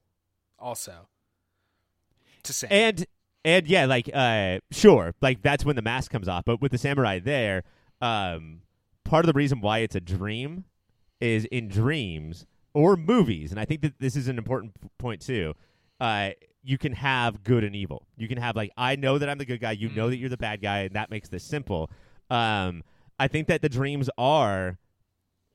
also. 0.59 1.09
To 2.45 2.53
say 2.53 2.69
and 2.71 3.07
and 3.45 3.67
yeah, 3.67 3.87
like 3.87 4.11
uh, 4.13 4.61
sure, 4.71 5.15
like 5.21 5.43
that's 5.43 5.65
when 5.65 5.77
the 5.77 5.83
mask 5.83 6.11
comes 6.11 6.29
off. 6.29 6.45
But 6.45 6.61
with 6.61 6.73
the 6.73 6.79
samurai 6.79 7.19
there, 7.19 7.65
um, 8.01 8.63
part 9.05 9.25
of 9.25 9.27
the 9.27 9.37
reason 9.37 9.61
why 9.61 9.79
it's 9.79 9.95
a 9.95 10.01
dream 10.01 10.65
is 11.21 11.45
in 11.47 11.69
dreams 11.69 12.47
or 12.75 12.97
movies, 12.97 13.51
and 13.51 13.61
I 13.61 13.65
think 13.65 13.83
that 13.83 13.95
this 13.99 14.17
is 14.17 14.29
an 14.29 14.39
important 14.39 14.75
point 14.99 15.21
too. 15.21 15.55
Uh, 15.99 16.31
you 16.67 16.79
can 16.79 16.93
have 16.93 17.45
good 17.45 17.63
and 17.63 17.77
evil. 17.77 18.07
You 18.17 18.27
can 18.27 18.39
have 18.39 18.57
like 18.57 18.73
I 18.77 18.97
know 18.97 19.19
that 19.19 19.29
I'm 19.29 19.39
the 19.39 19.45
good 19.45 19.61
guy. 19.61 19.71
You 19.71 19.89
know 19.91 20.11
that 20.11 20.17
you're 20.17 20.29
the 20.29 20.37
bad 20.37 20.61
guy, 20.61 20.81
and 20.81 20.97
that 20.97 21.11
makes 21.11 21.29
this 21.29 21.45
simple. 21.45 21.91
Um, 22.29 22.83
I 23.21 23.29
think 23.29 23.47
that 23.47 23.63
the 23.63 23.69
dreams 23.69 24.11
are, 24.19 24.79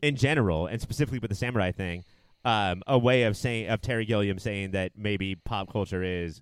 in 0.02 0.16
general, 0.16 0.68
and 0.68 0.82
specifically 0.82 1.20
with 1.20 1.30
the 1.30 1.36
samurai 1.36 1.74
thing, 1.74 2.06
um, 2.46 2.82
a 2.88 2.98
way 2.98 3.24
of 3.24 3.36
saying 3.36 3.68
of 3.68 3.82
Terry 3.82 4.06
Gilliam 4.06 4.40
saying 4.40 4.72
that 4.72 4.94
maybe 4.96 5.36
pop 5.36 5.70
culture 5.70 6.02
is 6.02 6.42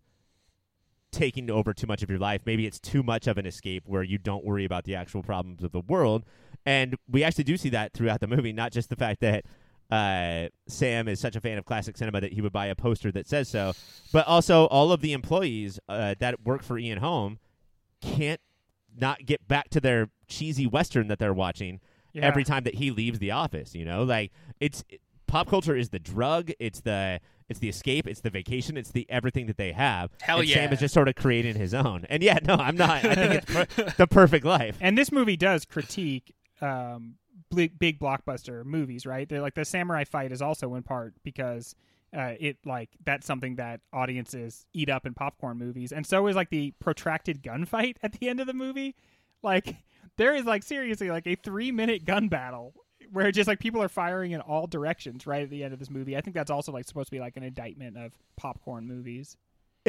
taking 1.11 1.49
over 1.49 1.73
too 1.73 1.87
much 1.87 2.03
of 2.03 2.09
your 2.11 2.19
life. 2.19 2.41
Maybe 2.45 2.67
it's 2.67 2.79
too 2.79 3.01
much 3.01 3.25
of 3.25 3.39
an 3.39 3.47
escape 3.47 3.83
where 3.87 4.03
you 4.03 4.19
don't 4.19 4.45
worry 4.45 4.65
about 4.65 4.83
the 4.83 4.93
actual 4.93 5.23
problems 5.23 5.63
of 5.63 5.71
the 5.71 5.81
world. 5.81 6.23
And 6.63 6.95
we 7.09 7.23
actually 7.23 7.45
do 7.45 7.57
see 7.57 7.69
that 7.69 7.93
throughout 7.93 8.19
the 8.19 8.27
movie, 8.27 8.53
not 8.53 8.71
just 8.71 8.89
the 8.89 8.95
fact 8.95 9.21
that 9.21 9.45
uh, 9.89 10.47
Sam 10.67 11.07
is 11.07 11.19
such 11.19 11.35
a 11.35 11.41
fan 11.41 11.57
of 11.57 11.65
classic 11.65 11.97
cinema 11.97 12.21
that 12.21 12.33
he 12.33 12.41
would 12.41 12.51
buy 12.53 12.67
a 12.67 12.75
poster 12.75 13.11
that 13.11 13.27
says 13.27 13.49
so, 13.49 13.73
but 14.13 14.27
also 14.27 14.65
all 14.65 14.91
of 14.91 15.01
the 15.01 15.13
employees 15.13 15.79
uh, 15.89 16.15
that 16.19 16.41
work 16.45 16.61
for 16.63 16.77
Ian 16.77 16.99
Holm 16.99 17.39
can't 18.01 18.39
not 18.97 19.25
get 19.25 19.47
back 19.47 19.69
to 19.69 19.79
their 19.79 20.09
cheesy 20.27 20.67
western 20.67 21.07
that 21.07 21.19
they're 21.19 21.33
watching 21.33 21.79
Yeah. 22.13 22.25
every 22.25 22.43
time 22.43 22.63
that 22.63 22.75
he 22.75 22.91
leaves 22.91 23.19
the 23.19 23.31
office. 23.31 23.73
You 23.75 23.85
know, 23.85 24.03
like 24.03 24.31
it's 24.59 24.83
pop 25.27 25.47
culture 25.47 25.75
is 25.75 25.89
the 25.89 25.99
drug, 25.99 26.51
it's 26.59 26.81
the 26.81 27.19
it's 27.47 27.59
the 27.59 27.69
escape, 27.69 28.07
it's 28.07 28.21
the 28.21 28.29
vacation, 28.29 28.77
it's 28.77 28.91
the 28.91 29.07
everything 29.09 29.47
that 29.47 29.57
they 29.57 29.71
have. 29.71 30.11
Hell 30.21 30.39
and 30.39 30.47
Sam 30.49 30.71
is 30.71 30.79
just 30.79 30.93
sort 30.93 31.07
of 31.07 31.15
creating 31.15 31.55
his 31.55 31.73
own. 31.73 32.05
And 32.09 32.21
yeah, 32.21 32.37
no, 32.43 32.53
I'm 32.55 32.75
not. 32.77 33.03
I 33.03 33.15
think 33.15 33.33
it's 33.43 33.75
per- 33.75 33.83
the 33.97 34.05
perfect 34.07 34.45
life. 34.45 34.77
And 34.79 34.95
this 34.95 35.11
movie 35.11 35.35
does 35.37 35.65
critique 35.65 36.33
um, 36.61 37.15
big, 37.53 37.77
big 37.79 37.99
blockbuster 37.99 38.63
movies, 38.65 39.05
right? 39.05 39.27
They're 39.27 39.41
like 39.41 39.55
the 39.55 39.65
samurai 39.65 40.03
fight 40.03 40.31
is 40.31 40.41
also 40.41 40.75
in 40.75 40.83
part 40.83 41.13
because 41.23 41.75
uh, 42.15 42.33
it 42.39 42.57
like 42.65 42.89
that's 43.05 43.27
something 43.27 43.55
that 43.55 43.81
audiences 43.93 44.65
eat 44.73 44.89
up 44.89 45.05
in 45.05 45.13
popcorn 45.13 45.57
movies, 45.57 45.91
and 45.91 46.05
so 46.05 46.27
is 46.27 46.35
like 46.35 46.49
the 46.49 46.73
protracted 46.79 47.43
gunfight 47.43 47.97
at 48.03 48.13
the 48.13 48.29
end 48.29 48.39
of 48.39 48.47
the 48.47 48.53
movie. 48.53 48.95
Like 49.43 49.75
there 50.17 50.35
is 50.35 50.45
like 50.45 50.63
seriously 50.63 51.09
like 51.09 51.27
a 51.27 51.35
three 51.35 51.71
minute 51.71 52.05
gun 52.05 52.27
battle 52.27 52.73
where 53.11 53.31
just 53.31 53.47
like 53.47 53.59
people 53.59 53.81
are 53.81 53.89
firing 53.89 54.31
in 54.31 54.41
all 54.41 54.67
directions 54.67 55.25
right 55.25 55.43
at 55.43 55.49
the 55.49 55.63
end 55.63 55.73
of 55.73 55.79
this 55.79 55.89
movie. 55.89 56.15
I 56.15 56.21
think 56.21 56.35
that's 56.35 56.51
also 56.51 56.71
like 56.71 56.85
supposed 56.85 57.07
to 57.07 57.11
be 57.11 57.19
like 57.19 57.37
an 57.37 57.43
indictment 57.43 57.97
of 57.97 58.13
popcorn 58.37 58.87
movies. 58.87 59.37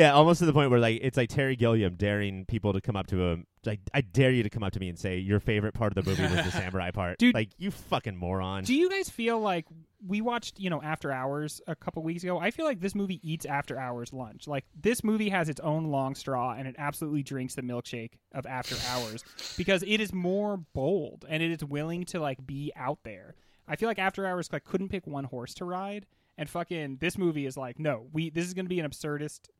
Yeah, 0.00 0.14
almost 0.14 0.38
to 0.38 0.46
the 0.46 0.54
point 0.54 0.70
where 0.70 0.80
like 0.80 1.00
it's 1.02 1.18
like 1.18 1.28
Terry 1.28 1.56
Gilliam 1.56 1.94
daring 1.94 2.46
people 2.46 2.72
to 2.72 2.80
come 2.80 2.96
up 2.96 3.06
to 3.08 3.22
him. 3.22 3.46
Like, 3.66 3.80
I 3.92 4.00
dare 4.00 4.30
you 4.30 4.42
to 4.42 4.48
come 4.48 4.62
up 4.62 4.72
to 4.72 4.80
me 4.80 4.88
and 4.88 4.98
say 4.98 5.18
your 5.18 5.40
favorite 5.40 5.74
part 5.74 5.94
of 5.94 6.02
the 6.02 6.10
movie 6.10 6.22
was 6.22 6.42
the 6.46 6.50
samurai 6.50 6.90
part. 6.90 7.18
Dude. 7.18 7.34
like 7.34 7.50
you 7.58 7.70
fucking 7.70 8.16
moron. 8.16 8.64
Do 8.64 8.74
you 8.74 8.88
guys 8.88 9.10
feel 9.10 9.38
like 9.38 9.66
we 10.06 10.22
watched, 10.22 10.58
you 10.58 10.70
know, 10.70 10.80
After 10.80 11.12
Hours 11.12 11.60
a 11.66 11.76
couple 11.76 12.02
weeks 12.02 12.22
ago? 12.22 12.38
I 12.38 12.50
feel 12.50 12.64
like 12.64 12.80
this 12.80 12.94
movie 12.94 13.20
eats 13.22 13.44
After 13.44 13.78
Hours 13.78 14.14
lunch. 14.14 14.48
Like 14.48 14.64
this 14.74 15.04
movie 15.04 15.28
has 15.28 15.50
its 15.50 15.60
own 15.60 15.90
long 15.90 16.14
straw 16.14 16.54
and 16.56 16.66
it 16.66 16.76
absolutely 16.78 17.22
drinks 17.22 17.54
the 17.54 17.60
milkshake 17.60 18.12
of 18.32 18.46
After 18.46 18.76
Hours 18.88 19.22
because 19.58 19.82
it 19.82 20.00
is 20.00 20.14
more 20.14 20.56
bold 20.72 21.26
and 21.28 21.42
it 21.42 21.50
is 21.50 21.62
willing 21.62 22.06
to 22.06 22.20
like 22.20 22.46
be 22.46 22.72
out 22.74 23.00
there. 23.04 23.34
I 23.68 23.76
feel 23.76 23.90
like 23.90 23.98
After 23.98 24.26
Hours 24.26 24.48
like 24.50 24.64
couldn't 24.64 24.88
pick 24.88 25.06
one 25.06 25.24
horse 25.24 25.52
to 25.56 25.66
ride 25.66 26.06
and 26.38 26.48
fucking 26.48 26.96
this 27.02 27.18
movie 27.18 27.44
is 27.44 27.58
like, 27.58 27.78
no, 27.78 28.06
we 28.14 28.30
this 28.30 28.46
is 28.46 28.54
going 28.54 28.64
to 28.64 28.70
be 28.70 28.80
an 28.80 28.88
absurdist 28.88 29.50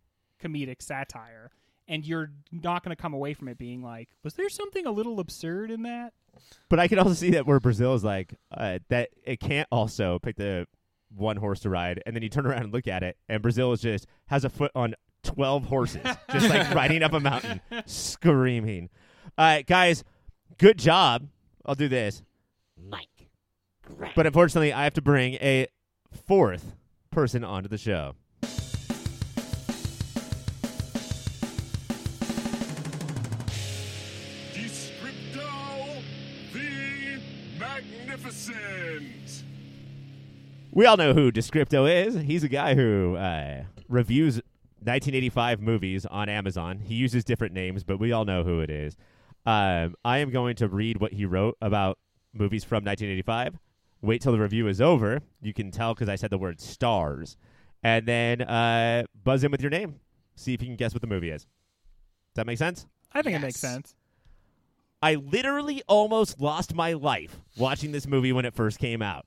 comedic 0.41 0.83
satire 0.83 1.51
and 1.91 2.07
you're 2.07 2.31
not 2.53 2.85
going 2.85 2.95
to 2.97 3.01
come 3.01 3.13
away 3.13 3.35
from 3.35 3.49
it 3.49 3.59
being 3.59 3.83
like, 3.83 4.09
was 4.23 4.35
there 4.35 4.49
something 4.49 4.87
a 4.87 4.93
little 4.93 5.19
absurd 5.19 5.71
in 5.73 5.83
that? 5.83 6.13
But 6.69 6.79
I 6.79 6.87
can 6.87 6.99
also 7.01 7.15
see 7.15 7.31
that 7.31 7.47
where 7.47 7.59
Brazil 7.59 7.95
is 7.95 8.05
like 8.05 8.35
uh, 8.57 8.79
that 8.89 9.11
it 9.25 9.41
can't 9.41 9.69
also 9.73 10.21
pick 10.21 10.37
the 10.37 10.67
one 11.15 11.37
horse 11.37 11.61
to 11.61 11.69
ride, 11.69 12.01
and 12.07 12.15
then 12.15 12.23
you 12.23 12.29
turn 12.29 12.47
around 12.47 12.63
and 12.63 12.73
look 12.73 12.87
at 12.87 13.03
it, 13.03 13.19
and 13.29 13.43
Brazil 13.43 13.73
is 13.73 13.81
just 13.81 14.07
has 14.27 14.45
a 14.45 14.49
foot 14.49 14.71
on 14.77 14.95
twelve 15.25 15.65
horses, 15.65 16.03
just 16.31 16.49
like 16.49 16.71
riding 16.75 17.03
up 17.03 17.13
a 17.13 17.21
mountain, 17.21 17.61
screaming. 17.85 18.89
All 19.37 19.45
right, 19.45 19.67
guys, 19.67 20.05
good 20.59 20.79
job. 20.79 21.27
I'll 21.67 21.75
do 21.75 21.89
this, 21.89 22.23
Mike. 22.81 23.29
Greg. 23.83 24.13
but 24.15 24.27
unfortunately, 24.27 24.73
I 24.73 24.85
have 24.85 24.95
to 24.95 25.03
bring 25.03 25.35
a 25.35 25.67
fourth 26.27 26.77
person 27.11 27.43
onto 27.43 27.69
the 27.69 27.79
show. 27.79 28.15
We 40.73 40.87
all 40.87 40.97
know 40.97 41.15
who 41.15 41.33
Descripto 41.33 41.91
is. 41.91 42.15
He's 42.15 42.45
a 42.45 42.49
guy 42.49 42.77
who 42.77 43.17
uh, 43.17 43.65
reviews 43.89 44.37
1985 44.79 45.61
movies 45.61 46.07
on 46.07 46.29
Amazon. 46.29 46.79
He 46.79 46.95
uses 46.95 47.25
different 47.25 47.53
names, 47.53 47.83
but 47.83 47.99
we 47.99 48.13
all 48.13 48.25
know 48.25 48.45
who 48.45 48.61
it 48.61 48.71
is. 48.71 48.97
Um, 49.45 49.97
I 50.05 50.19
am 50.19 50.31
going 50.31 50.55
to 50.57 50.69
read 50.69 51.01
what 51.01 51.13
he 51.13 51.25
wrote 51.25 51.57
about 51.61 51.99
movies 52.33 52.63
from 52.63 52.85
1985. 52.85 53.59
Wait 54.01 54.23
till 54.23 54.31
the 54.31 54.39
review 54.39 54.69
is 54.69 54.81
over. 54.81 55.21
You 55.43 55.53
can 55.53 55.73
tell 55.73 55.93
because 55.93 56.09
I 56.09 56.15
said 56.15 56.31
the 56.31 56.39
word 56.39 56.61
stars. 56.61 57.37
And 57.83 58.07
then 58.07 58.43
uh, 58.43 59.05
buzz 59.25 59.43
in 59.43 59.51
with 59.51 59.61
your 59.61 59.71
name. 59.71 59.97
See 60.37 60.55
if 60.55 60.63
you 60.63 60.69
can 60.69 60.77
guess 60.77 60.95
what 60.95 61.01
the 61.01 61.09
movie 61.09 61.31
is. 61.31 61.43
Does 61.43 62.37
that 62.37 62.47
make 62.47 62.59
sense? 62.59 62.87
I 63.13 63.23
think 63.23 63.35
it 63.35 63.41
makes 63.41 63.59
sense. 63.59 63.97
I 65.03 65.17
literally 65.17 65.83
almost 65.89 66.41
lost 66.41 66.75
my 66.75 66.93
life 66.93 67.41
watching 67.57 67.91
this 67.91 68.07
movie 68.07 68.33
when 68.33 68.45
it 68.45 68.55
first 68.55 68.79
came 68.79 69.03
out. 69.03 69.27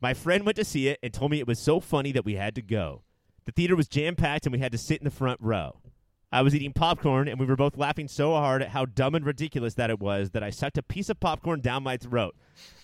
My 0.00 0.14
friend 0.14 0.44
went 0.44 0.56
to 0.56 0.64
see 0.64 0.88
it 0.88 0.98
and 1.02 1.12
told 1.12 1.30
me 1.30 1.40
it 1.40 1.46
was 1.46 1.58
so 1.58 1.80
funny 1.80 2.12
that 2.12 2.24
we 2.24 2.34
had 2.34 2.54
to 2.54 2.62
go. 2.62 3.02
The 3.46 3.52
theater 3.52 3.74
was 3.74 3.88
jam 3.88 4.14
packed 4.14 4.46
and 4.46 4.52
we 4.52 4.60
had 4.60 4.72
to 4.72 4.78
sit 4.78 4.98
in 5.00 5.04
the 5.04 5.10
front 5.10 5.40
row. 5.40 5.80
I 6.30 6.42
was 6.42 6.54
eating 6.54 6.72
popcorn 6.72 7.26
and 7.26 7.40
we 7.40 7.46
were 7.46 7.56
both 7.56 7.76
laughing 7.76 8.06
so 8.06 8.32
hard 8.32 8.62
at 8.62 8.68
how 8.68 8.84
dumb 8.84 9.14
and 9.14 9.24
ridiculous 9.24 9.74
that 9.74 9.90
it 9.90 9.98
was 9.98 10.30
that 10.30 10.42
I 10.42 10.50
sucked 10.50 10.78
a 10.78 10.82
piece 10.82 11.08
of 11.08 11.18
popcorn 11.18 11.60
down 11.60 11.82
my 11.82 11.96
throat. 11.96 12.36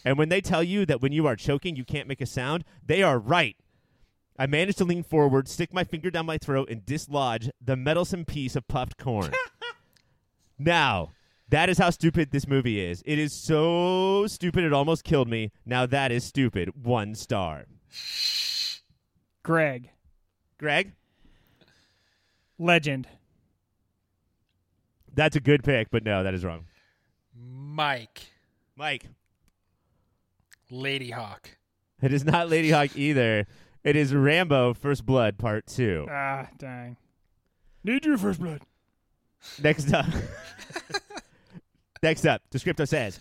And 0.05 0.17
when 0.17 0.31
they 0.31 0.41
tell 0.41 0.63
you 0.63 0.87
that 0.87 1.03
when 1.03 1.13
you 1.13 1.27
are 1.27 1.37
choking 1.37 1.77
you 1.77 1.85
can't 1.85 2.09
make 2.09 2.23
a 2.23 2.27
sound, 2.27 2.65
they 2.85 3.03
are 3.03 3.19
right. 3.19 3.57
I 4.39 4.47
managed 4.47 4.79
to 4.79 4.85
lean 4.85 5.05
forward, 5.05 5.47
stick 5.47 5.73
my 5.73 5.85
finger 5.85 6.11
down 6.11 6.27
my 6.27 6.39
throat, 6.39 6.69
and 6.69 6.85
dislodge 6.85 7.51
the 7.61 7.77
meddlesome 7.77 8.25
piece 8.25 8.57
of 8.57 8.67
puffed 8.67 8.97
corn. 8.97 9.33
now, 10.59 11.13
that 11.55 11.71
is 11.71 11.79
how 11.79 11.89
stupid 11.89 12.33
this 12.33 12.49
movie 12.49 12.85
is. 12.85 13.01
It 13.07 13.17
is 13.17 13.33
so 13.33 14.27
stupid 14.27 14.65
it 14.65 14.73
almost 14.73 15.05
killed 15.05 15.29
me. 15.29 15.53
Now 15.65 15.87
that 15.87 16.11
is 16.11 16.25
stupid. 16.25 16.85
One 16.85 17.15
star. 17.15 17.67
Greg, 19.45 19.91
Greg? 20.59 20.95
Legend. 22.59 23.07
That's 25.15 25.37
a 25.37 25.41
good 25.41 25.63
pick, 25.63 25.93
but 25.93 26.03
no, 26.03 26.25
that 26.25 26.35
is 26.35 26.45
wrong. 26.45 26.65
Mike. 27.37 28.23
Mike, 28.75 29.07
Ladyhawke. 30.73 31.55
it 32.03 32.13
is 32.13 32.25
not 32.25 32.49
Ladyhawke 32.49 32.97
either. 32.97 33.47
It 33.85 33.95
is 33.95 34.13
Rambo: 34.13 34.75
First 34.75 35.07
Blood 35.07 35.39
Part 35.39 35.69
Two. 35.69 36.09
Ah, 36.11 36.49
dang. 36.59 36.97
Need 37.85 38.05
your 38.05 38.19
first 38.19 38.41
blood. 38.41 38.63
Next 39.63 39.93
up. 39.93 40.07
Next 42.05 42.27
up, 42.27 42.43
Descripto 42.51 42.87
says, 42.87 43.19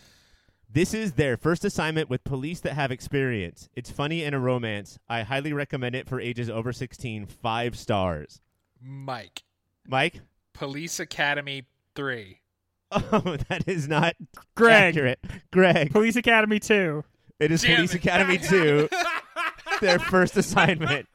This 0.70 0.94
is 0.94 1.14
their 1.14 1.38
first 1.38 1.64
assignment 1.64 2.10
with 2.10 2.26
police 2.26 2.60
that 2.60 2.74
have 2.74 2.92
experience. 2.92 3.70
It's 3.78 3.90
funny 3.90 4.26
and 4.26 4.36
a 4.36 4.40
romance. 4.40 5.00
I 5.08 5.22
highly 5.22 5.54
recommend 5.54 5.96
it 5.96 6.10
for 6.10 6.20
ages 6.20 6.50
over 6.50 6.74
16. 6.74 7.26
Five 7.28 7.78
stars. 7.78 8.42
Mike. 8.82 9.44
Mike? 9.88 10.20
Police 10.52 11.00
Academy 11.00 11.64
3. 11.96 12.40
Oh, 12.92 13.38
that 13.50 13.64
is 13.68 13.88
not 13.88 14.16
Greg. 14.54 14.90
accurate. 14.90 15.20
Greg. 15.52 15.92
Police 15.94 16.18
Academy 16.18 16.60
2. 16.60 17.06
It 17.40 17.52
is 17.54 17.62
Damn 17.62 17.78
Police 17.78 17.96
it. 17.96 18.04
Academy 18.04 18.38
2, 18.38 18.90
their 19.82 19.98
first 19.98 20.36
assignment. 20.38 21.08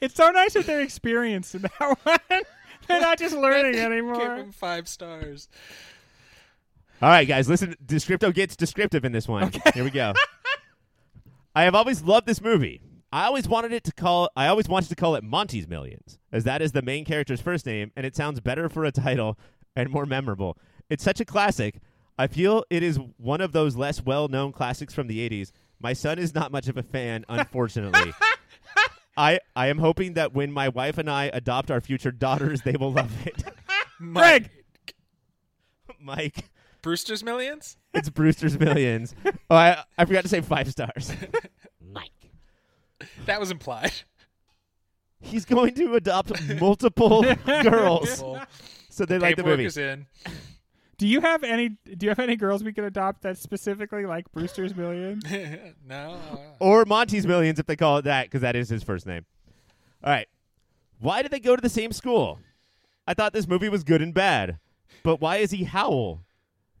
It's 0.00 0.14
so 0.16 0.30
nice 0.30 0.54
that 0.54 0.64
they're 0.66 0.80
experienced 0.80 1.54
in 1.54 1.62
that 1.62 1.98
one. 2.02 2.42
they're 2.88 3.00
not 3.00 3.18
just 3.18 3.36
learning 3.36 3.72
Give 3.74 3.92
anymore. 3.92 4.36
him 4.36 4.50
five 4.52 4.88
stars. 4.88 5.48
All 7.00 7.08
right, 7.08 7.28
guys, 7.28 7.48
listen. 7.48 7.76
Descripto 7.84 8.34
gets 8.34 8.56
descriptive 8.56 9.04
in 9.04 9.12
this 9.12 9.28
one. 9.28 9.52
Here 9.72 9.84
we 9.84 9.90
go. 9.90 10.14
I 11.54 11.62
have 11.62 11.74
always 11.74 12.02
loved 12.02 12.26
this 12.26 12.40
movie. 12.40 12.80
I 13.12 13.24
always 13.26 13.48
wanted 13.48 13.72
it 13.72 13.84
to 13.84 13.92
call. 13.92 14.28
I 14.36 14.48
always 14.48 14.68
wanted 14.68 14.88
to 14.90 14.96
call 14.96 15.14
it 15.14 15.22
Monty's 15.22 15.68
Millions, 15.68 16.18
as 16.32 16.44
that 16.44 16.60
is 16.60 16.72
the 16.72 16.82
main 16.82 17.04
character's 17.04 17.40
first 17.40 17.66
name, 17.66 17.92
and 17.96 18.04
it 18.04 18.16
sounds 18.16 18.40
better 18.40 18.68
for 18.68 18.84
a 18.84 18.92
title 18.92 19.38
and 19.76 19.90
more 19.90 20.06
memorable. 20.06 20.58
It's 20.90 21.04
such 21.04 21.20
a 21.20 21.24
classic. 21.24 21.80
I 22.18 22.26
feel 22.26 22.64
it 22.68 22.82
is 22.82 22.98
one 23.16 23.40
of 23.40 23.52
those 23.52 23.76
less 23.76 24.02
well-known 24.02 24.52
classics 24.52 24.92
from 24.92 25.06
the 25.06 25.26
'80s. 25.28 25.52
My 25.80 25.92
son 25.92 26.18
is 26.18 26.34
not 26.34 26.50
much 26.50 26.66
of 26.68 26.76
a 26.76 26.82
fan, 26.82 27.24
unfortunately. 27.28 28.12
I 29.16 29.38
I 29.54 29.68
am 29.68 29.78
hoping 29.78 30.14
that 30.14 30.34
when 30.34 30.52
my 30.52 30.68
wife 30.68 30.98
and 30.98 31.08
I 31.08 31.30
adopt 31.32 31.70
our 31.70 31.80
future 31.80 32.10
daughters, 32.10 32.62
they 32.62 32.76
will 32.78 32.92
love 32.92 33.26
it. 33.26 33.44
Mike. 34.00 34.50
Mike. 36.00 36.50
Brewster's 36.88 37.22
Millions? 37.22 37.76
It's 37.92 38.08
Brewster's 38.08 38.58
Millions. 38.58 39.14
Oh, 39.50 39.56
I, 39.56 39.84
I 39.98 40.06
forgot 40.06 40.22
to 40.22 40.28
say 40.30 40.40
five 40.40 40.70
stars. 40.70 41.12
Mike. 41.92 42.08
That 43.26 43.38
was 43.38 43.50
implied. 43.50 43.92
He's 45.20 45.44
going 45.44 45.74
to 45.74 45.96
adopt 45.96 46.32
multiple 46.58 47.26
girls, 47.46 48.24
so 48.88 49.04
they 49.04 49.18
like 49.18 49.36
the 49.36 49.42
paperwork 49.42 49.58
movie. 49.58 49.64
is 49.66 49.76
in. 49.76 50.06
Do 50.96 51.06
you 51.06 51.20
have 51.20 51.44
any 51.44 51.68
do 51.68 52.06
you 52.06 52.08
have 52.08 52.20
any 52.20 52.36
girls 52.36 52.64
we 52.64 52.72
could 52.72 52.84
adopt 52.84 53.20
that 53.20 53.36
specifically 53.36 54.06
like 54.06 54.24
Brewster's 54.32 54.74
Million? 54.74 55.20
no. 55.86 56.18
Or 56.58 56.86
Monty's 56.86 57.26
Millions 57.26 57.58
if 57.58 57.66
they 57.66 57.76
call 57.76 57.98
it 57.98 58.06
that, 58.06 58.28
because 58.28 58.40
that 58.40 58.56
is 58.56 58.70
his 58.70 58.82
first 58.82 59.06
name. 59.06 59.26
All 60.02 60.10
right. 60.10 60.28
Why 61.00 61.20
did 61.20 61.32
they 61.32 61.40
go 61.40 61.54
to 61.54 61.60
the 61.60 61.68
same 61.68 61.92
school? 61.92 62.38
I 63.06 63.12
thought 63.12 63.34
this 63.34 63.46
movie 63.46 63.68
was 63.68 63.84
good 63.84 64.00
and 64.00 64.14
bad, 64.14 64.58
but 65.02 65.20
why 65.20 65.36
is 65.36 65.50
he 65.50 65.64
Howl? 65.64 66.22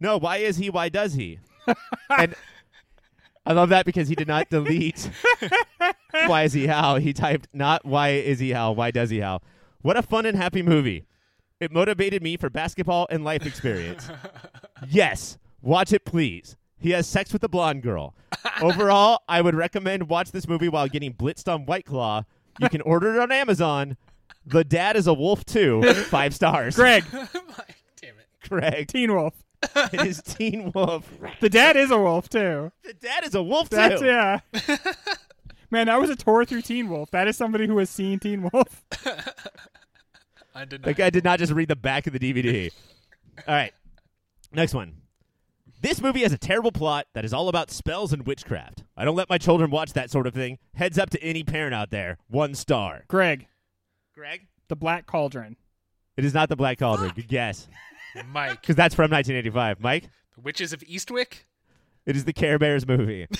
No, 0.00 0.18
why 0.18 0.38
is 0.38 0.56
he? 0.56 0.70
Why 0.70 0.88
does 0.88 1.14
he? 1.14 1.38
and 2.10 2.34
I 3.44 3.52
love 3.52 3.70
that 3.70 3.86
because 3.86 4.08
he 4.08 4.14
did 4.14 4.28
not 4.28 4.50
delete. 4.50 5.10
why 6.26 6.42
is 6.44 6.52
he 6.52 6.66
Howl? 6.66 6.96
He 6.96 7.12
typed 7.12 7.48
not 7.52 7.84
why 7.84 8.10
is 8.10 8.38
he 8.38 8.50
Howl? 8.50 8.74
Why 8.74 8.90
does 8.90 9.10
he 9.10 9.20
Howl? 9.20 9.42
What 9.82 9.96
a 9.96 10.02
fun 10.02 10.26
and 10.26 10.36
happy 10.36 10.62
movie. 10.62 11.06
It 11.60 11.72
motivated 11.72 12.22
me 12.22 12.36
for 12.36 12.50
basketball 12.50 13.06
and 13.10 13.24
life 13.24 13.44
experience. 13.44 14.08
yes, 14.88 15.38
watch 15.60 15.92
it, 15.92 16.04
please. 16.04 16.56
He 16.78 16.90
has 16.90 17.08
sex 17.08 17.32
with 17.32 17.42
a 17.42 17.48
blonde 17.48 17.82
girl. 17.82 18.14
Overall, 18.60 19.22
I 19.28 19.40
would 19.40 19.56
recommend 19.56 20.08
watch 20.08 20.30
this 20.30 20.46
movie 20.46 20.68
while 20.68 20.86
getting 20.86 21.12
blitzed 21.12 21.52
on 21.52 21.66
White 21.66 21.86
Claw. 21.86 22.24
You 22.60 22.68
can 22.68 22.80
order 22.82 23.14
it 23.14 23.20
on 23.20 23.32
Amazon. 23.32 23.96
The 24.46 24.62
dad 24.62 24.94
is 24.94 25.06
a 25.06 25.14
wolf 25.14 25.44
too. 25.44 25.82
Five 26.04 26.34
stars. 26.34 26.76
Greg, 26.76 27.04
Damn 27.10 28.18
it. 28.18 28.48
Greg. 28.48 28.88
Teen 28.88 29.12
Wolf. 29.12 29.34
It 29.92 30.06
is 30.06 30.22
Teen 30.22 30.70
Wolf. 30.72 31.08
The 31.40 31.48
dad 31.48 31.76
is 31.76 31.90
a 31.90 31.98
wolf 31.98 32.28
too. 32.28 32.70
The 32.84 32.92
dad 32.94 33.24
is 33.24 33.34
a 33.34 33.42
wolf 33.42 33.68
That's 33.70 34.00
too. 34.00 34.06
yeah. 34.06 34.40
Man, 35.70 35.86
that 35.88 36.00
was 36.00 36.10
a 36.10 36.16
tour 36.16 36.44
through 36.44 36.62
Teen 36.62 36.88
Wolf. 36.88 37.10
That 37.10 37.28
is 37.28 37.36
somebody 37.36 37.66
who 37.66 37.76
has 37.78 37.90
seen 37.90 38.18
Teen 38.18 38.48
Wolf. 38.52 38.84
I 40.54 40.64
did 40.64 40.82
That 40.82 40.86
not. 40.90 40.96
guy 40.96 41.10
did 41.10 41.24
not 41.24 41.38
just 41.38 41.52
read 41.52 41.68
the 41.68 41.76
back 41.76 42.06
of 42.06 42.12
the 42.12 42.18
DVD. 42.18 42.70
All 43.46 43.54
right. 43.54 43.72
Next 44.52 44.74
one. 44.74 44.94
This 45.80 46.00
movie 46.00 46.22
has 46.22 46.32
a 46.32 46.38
terrible 46.38 46.72
plot 46.72 47.06
that 47.14 47.24
is 47.24 47.32
all 47.32 47.48
about 47.48 47.70
spells 47.70 48.12
and 48.12 48.26
witchcraft. 48.26 48.82
I 48.96 49.04
don't 49.04 49.14
let 49.14 49.28
my 49.28 49.38
children 49.38 49.70
watch 49.70 49.92
that 49.92 50.10
sort 50.10 50.26
of 50.26 50.34
thing. 50.34 50.58
Heads 50.74 50.98
up 50.98 51.10
to 51.10 51.22
any 51.22 51.44
parent 51.44 51.74
out 51.74 51.90
there. 51.90 52.18
One 52.28 52.54
star. 52.54 53.04
Greg, 53.08 53.46
Greg? 54.14 54.46
the 54.68 54.74
Black 54.76 55.06
Cauldron. 55.06 55.56
It 56.16 56.24
is 56.24 56.34
not 56.34 56.48
the 56.48 56.56
Black 56.56 56.78
Cauldron. 56.78 57.12
Good 57.14 57.28
guess. 57.28 57.68
Mike. 58.30 58.60
Because 58.60 58.76
that's 58.76 58.94
from 58.94 59.10
1985. 59.10 59.80
Mike? 59.80 60.10
The 60.34 60.40
Witches 60.40 60.72
of 60.72 60.80
Eastwick? 60.80 61.44
It 62.06 62.16
is 62.16 62.24
the 62.24 62.32
Care 62.32 62.58
Bears 62.58 62.86
movie. 62.86 63.26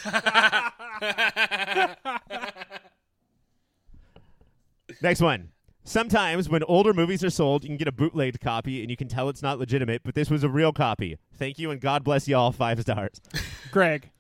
Next 5.01 5.20
one. 5.20 5.51
Sometimes 5.85 6.51
when 6.51 6.62
older 6.64 6.93
movies 6.93 7.24
are 7.24 7.31
sold, 7.31 7.62
you 7.64 7.68
can 7.70 7.79
get 7.79 7.89
a 7.89 7.93
bootlegged 7.93 8.41
copy 8.41 8.83
and 8.83 8.91
you 8.91 8.97
can 8.97 9.09
tell 9.09 9.31
it's 9.31 9.43
not 9.43 9.59
legitimate, 9.59 10.03
but 10.05 10.14
this 10.14 10.29
was 10.29 10.45
a 10.45 10.49
real 10.51 10.70
copy. 10.72 11.16
Thank 11.35 11.59
you 11.59 11.70
and 11.70 11.81
God 11.81 12.05
bless 12.05 12.29
y'all. 12.29 12.53
Five 12.53 12.81
stars. 12.81 13.20
Greg, 13.70 14.11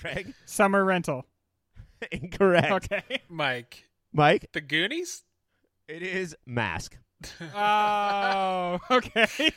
Greg? 0.00 0.32
Summer 0.46 0.82
Rental. 0.82 1.26
Incorrect. 2.10 2.70
Okay. 2.72 3.20
Mike. 3.28 3.84
Mike? 4.14 4.48
The 4.52 4.62
Goonies? 4.62 5.24
It 5.88 6.02
is 6.02 6.34
Mask. 6.46 6.96
Oh, 7.54 8.78
okay. 8.90 9.52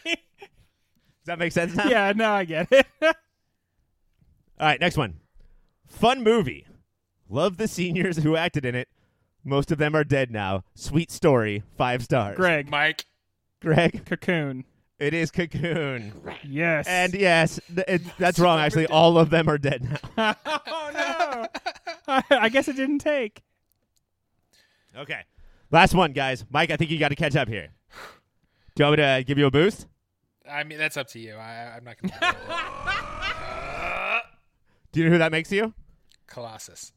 Does 1.27 1.33
that 1.33 1.39
make 1.39 1.51
sense 1.51 1.75
now? 1.75 1.89
yeah, 1.89 2.13
no, 2.15 2.31
I 2.31 2.45
get 2.45 2.71
it. 2.71 2.87
All 3.01 3.11
right, 4.61 4.79
next 4.79 4.95
one. 4.95 5.15
Fun 5.85 6.23
movie. 6.23 6.65
Love 7.29 7.57
the 7.57 7.67
seniors 7.67 8.19
who 8.19 8.37
acted 8.37 8.63
in 8.63 8.75
it. 8.75 8.87
Most 9.43 9.69
of 9.69 9.77
them 9.77 9.93
are 9.93 10.05
dead 10.05 10.31
now. 10.31 10.63
Sweet 10.73 11.11
story. 11.11 11.63
Five 11.77 12.01
stars. 12.01 12.37
Greg, 12.37 12.69
Mike. 12.69 13.03
Greg? 13.59 14.05
Cocoon. 14.05 14.63
It 14.99 15.13
is 15.13 15.29
Cocoon. 15.29 16.13
Yes. 16.45 16.87
And 16.87 17.13
yes, 17.13 17.59
th- 17.75 17.87
it, 17.89 18.01
that's 18.17 18.39
wrong. 18.39 18.61
Actually, 18.61 18.87
all 18.87 19.17
of 19.17 19.29
them 19.29 19.49
are 19.49 19.57
dead 19.57 19.99
now. 20.15 20.33
oh 20.47 20.91
no. 20.93 21.47
I, 22.07 22.23
I 22.31 22.47
guess 22.47 22.69
it 22.69 22.77
didn't 22.77 22.99
take. 22.99 23.43
Okay. 24.95 25.23
Last 25.71 25.93
one, 25.93 26.13
guys. 26.13 26.45
Mike, 26.49 26.71
I 26.71 26.77
think 26.77 26.89
you 26.89 26.97
got 26.97 27.09
to 27.09 27.17
catch 27.17 27.35
up 27.35 27.49
here. 27.49 27.67
Do 28.75 28.83
you 28.83 28.85
want 28.85 28.99
me 28.99 29.03
to 29.03 29.23
give 29.27 29.37
you 29.37 29.47
a 29.47 29.51
boost? 29.51 29.87
I 30.49 30.63
mean, 30.63 30.77
that's 30.77 30.97
up 30.97 31.07
to 31.09 31.19
you. 31.19 31.35
I, 31.35 31.75
I'm 31.75 31.83
not 31.83 31.95
going 32.01 32.11
to. 32.19 32.35
Do 34.91 34.99
you 34.99 35.05
know 35.05 35.11
who 35.11 35.17
that 35.19 35.31
makes 35.31 35.51
you? 35.51 35.73
Colossus. 36.27 36.93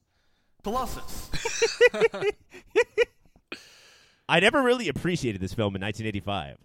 Colossus. 0.63 1.31
I 4.29 4.41
never 4.41 4.63
really 4.63 4.89
appreciated 4.89 5.41
this 5.41 5.53
film 5.53 5.75
in 5.75 5.83
1985. 5.83 6.59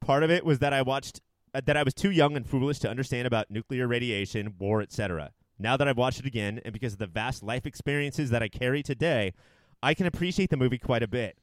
Part 0.00 0.22
of 0.22 0.30
it 0.30 0.44
was 0.44 0.60
that 0.60 0.72
I 0.72 0.82
watched 0.82 1.20
uh, 1.54 1.60
that 1.66 1.76
I 1.76 1.82
was 1.82 1.92
too 1.94 2.10
young 2.10 2.36
and 2.36 2.46
foolish 2.46 2.78
to 2.80 2.88
understand 2.88 3.26
about 3.26 3.50
nuclear 3.50 3.86
radiation, 3.86 4.54
war, 4.58 4.80
etc. 4.80 5.32
Now 5.58 5.76
that 5.76 5.86
I've 5.88 5.98
watched 5.98 6.20
it 6.20 6.26
again, 6.26 6.60
and 6.64 6.72
because 6.72 6.94
of 6.94 6.98
the 6.98 7.06
vast 7.06 7.42
life 7.42 7.66
experiences 7.66 8.30
that 8.30 8.42
I 8.42 8.48
carry 8.48 8.82
today, 8.82 9.34
I 9.82 9.94
can 9.94 10.06
appreciate 10.06 10.50
the 10.50 10.56
movie 10.56 10.78
quite 10.78 11.02
a 11.02 11.08
bit. 11.08 11.36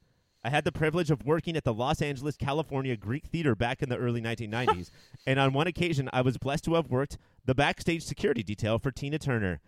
I 0.48 0.50
had 0.50 0.64
the 0.64 0.72
privilege 0.72 1.12
of 1.12 1.26
working 1.26 1.58
at 1.58 1.66
the 1.66 1.74
Los 1.74 2.02
Angeles, 2.02 2.38
California 2.38 2.96
Greek 2.96 3.26
Theater 3.26 3.54
back 3.54 3.84
in 3.84 3.90
the 3.90 3.98
early 3.98 4.22
1990s, 4.22 4.92
and 5.28 5.42
on 5.42 5.52
one 5.52 5.68
occasion 5.68 6.10
I 6.14 6.22
was 6.22 6.38
blessed 6.38 6.64
to 6.64 6.76
have 6.76 6.90
worked 6.90 7.18
the 7.44 7.54
backstage 7.54 8.06
security 8.06 8.44
detail 8.44 8.80
for 8.80 8.90
Tina 8.90 9.20
Turner. 9.20 9.60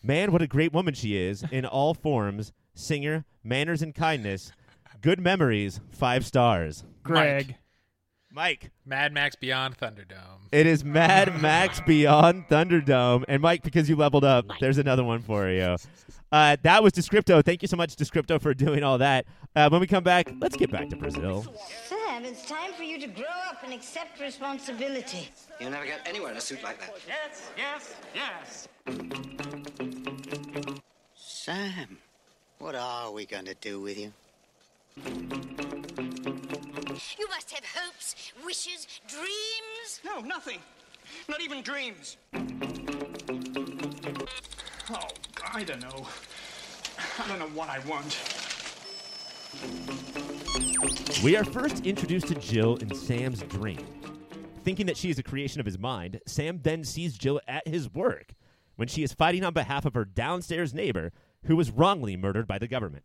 Man, 0.00 0.30
what 0.30 0.40
a 0.40 0.46
great 0.46 0.72
woman 0.72 0.94
she 0.94 1.16
is 1.16 1.42
in 1.50 1.66
all 1.66 1.92
forms 2.04 2.52
singer, 2.72 3.24
manners, 3.42 3.82
and 3.82 3.92
kindness. 3.92 4.52
Good 5.00 5.18
memories, 5.18 5.80
five 5.90 6.24
stars. 6.24 6.84
Greg. 7.02 7.48
Mike. 7.48 7.56
Mad 8.30 9.12
Max 9.12 9.36
Beyond 9.36 9.78
Thunderdome. 9.78 10.48
It 10.52 10.66
is 10.66 10.84
Mad 10.84 11.40
Max 11.40 11.80
Beyond 11.80 12.48
Thunderdome. 12.48 13.24
And 13.28 13.42
Mike, 13.42 13.62
because 13.62 13.88
you 13.88 13.96
leveled 13.96 14.24
up, 14.24 14.46
there's 14.60 14.78
another 14.78 15.02
one 15.04 15.20
for 15.22 15.48
you. 15.48 15.76
Uh, 16.30 16.56
that 16.62 16.82
was 16.82 16.92
Descripto. 16.92 17.42
Thank 17.44 17.62
you 17.62 17.68
so 17.68 17.76
much, 17.76 17.96
Descripto, 17.96 18.40
for 18.40 18.52
doing 18.54 18.82
all 18.82 18.98
that. 18.98 19.24
Uh, 19.56 19.68
when 19.70 19.80
we 19.80 19.86
come 19.86 20.04
back, 20.04 20.30
let's 20.40 20.56
get 20.56 20.70
back 20.70 20.88
to 20.90 20.96
Brazil. 20.96 21.44
Sam, 21.86 22.24
it's 22.24 22.46
time 22.46 22.72
for 22.74 22.82
you 22.82 23.00
to 23.00 23.06
grow 23.06 23.24
up 23.48 23.62
and 23.64 23.72
accept 23.72 24.20
responsibility. 24.20 25.30
You'll 25.58 25.70
never 25.70 25.86
get 25.86 26.06
anywhere 26.06 26.30
in 26.30 26.36
a 26.36 26.40
suit 26.40 26.62
like 26.62 26.78
that. 26.80 26.94
Yes, 27.06 27.50
yes, 27.56 27.96
yes. 28.14 28.68
Sam, 31.14 31.96
what 32.58 32.74
are 32.74 33.10
we 33.10 33.24
going 33.24 33.46
to 33.46 33.54
do 33.54 33.80
with 33.80 33.98
you? 33.98 34.12
You 37.18 37.28
must 37.28 37.52
have 37.52 37.64
hopes, 37.64 38.32
wishes, 38.44 38.86
dreams. 39.06 40.00
No, 40.04 40.20
nothing. 40.20 40.58
Not 41.28 41.40
even 41.40 41.62
dreams. 41.62 42.16
Oh, 44.90 45.08
I 45.54 45.62
don't 45.62 45.80
know. 45.80 46.06
I 47.18 47.28
don't 47.28 47.38
know 47.38 47.48
what 47.54 47.68
I 47.68 47.78
want. 47.80 48.18
We 51.22 51.36
are 51.36 51.44
first 51.44 51.86
introduced 51.86 52.26
to 52.28 52.34
Jill 52.34 52.76
in 52.76 52.92
Sam's 52.94 53.42
dream. 53.42 53.86
Thinking 54.64 54.86
that 54.86 54.96
she 54.96 55.10
is 55.10 55.18
a 55.18 55.22
creation 55.22 55.60
of 55.60 55.66
his 55.66 55.78
mind, 55.78 56.20
Sam 56.26 56.58
then 56.62 56.82
sees 56.82 57.16
Jill 57.16 57.40
at 57.46 57.66
his 57.68 57.92
work 57.94 58.34
when 58.74 58.88
she 58.88 59.04
is 59.04 59.12
fighting 59.12 59.44
on 59.44 59.52
behalf 59.52 59.84
of 59.84 59.94
her 59.94 60.04
downstairs 60.04 60.74
neighbor 60.74 61.12
who 61.44 61.54
was 61.54 61.70
wrongly 61.70 62.16
murdered 62.16 62.48
by 62.48 62.58
the 62.58 62.66
government. 62.68 63.04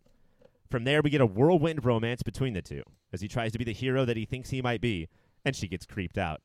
From 0.74 0.82
there, 0.82 1.02
we 1.02 1.10
get 1.10 1.20
a 1.20 1.26
whirlwind 1.26 1.84
romance 1.84 2.24
between 2.24 2.54
the 2.54 2.60
two 2.60 2.82
as 3.12 3.20
he 3.20 3.28
tries 3.28 3.52
to 3.52 3.58
be 3.58 3.64
the 3.64 3.72
hero 3.72 4.04
that 4.04 4.16
he 4.16 4.24
thinks 4.24 4.50
he 4.50 4.60
might 4.60 4.80
be, 4.80 5.06
and 5.44 5.54
she 5.54 5.68
gets 5.68 5.86
creeped 5.86 6.18
out. 6.18 6.40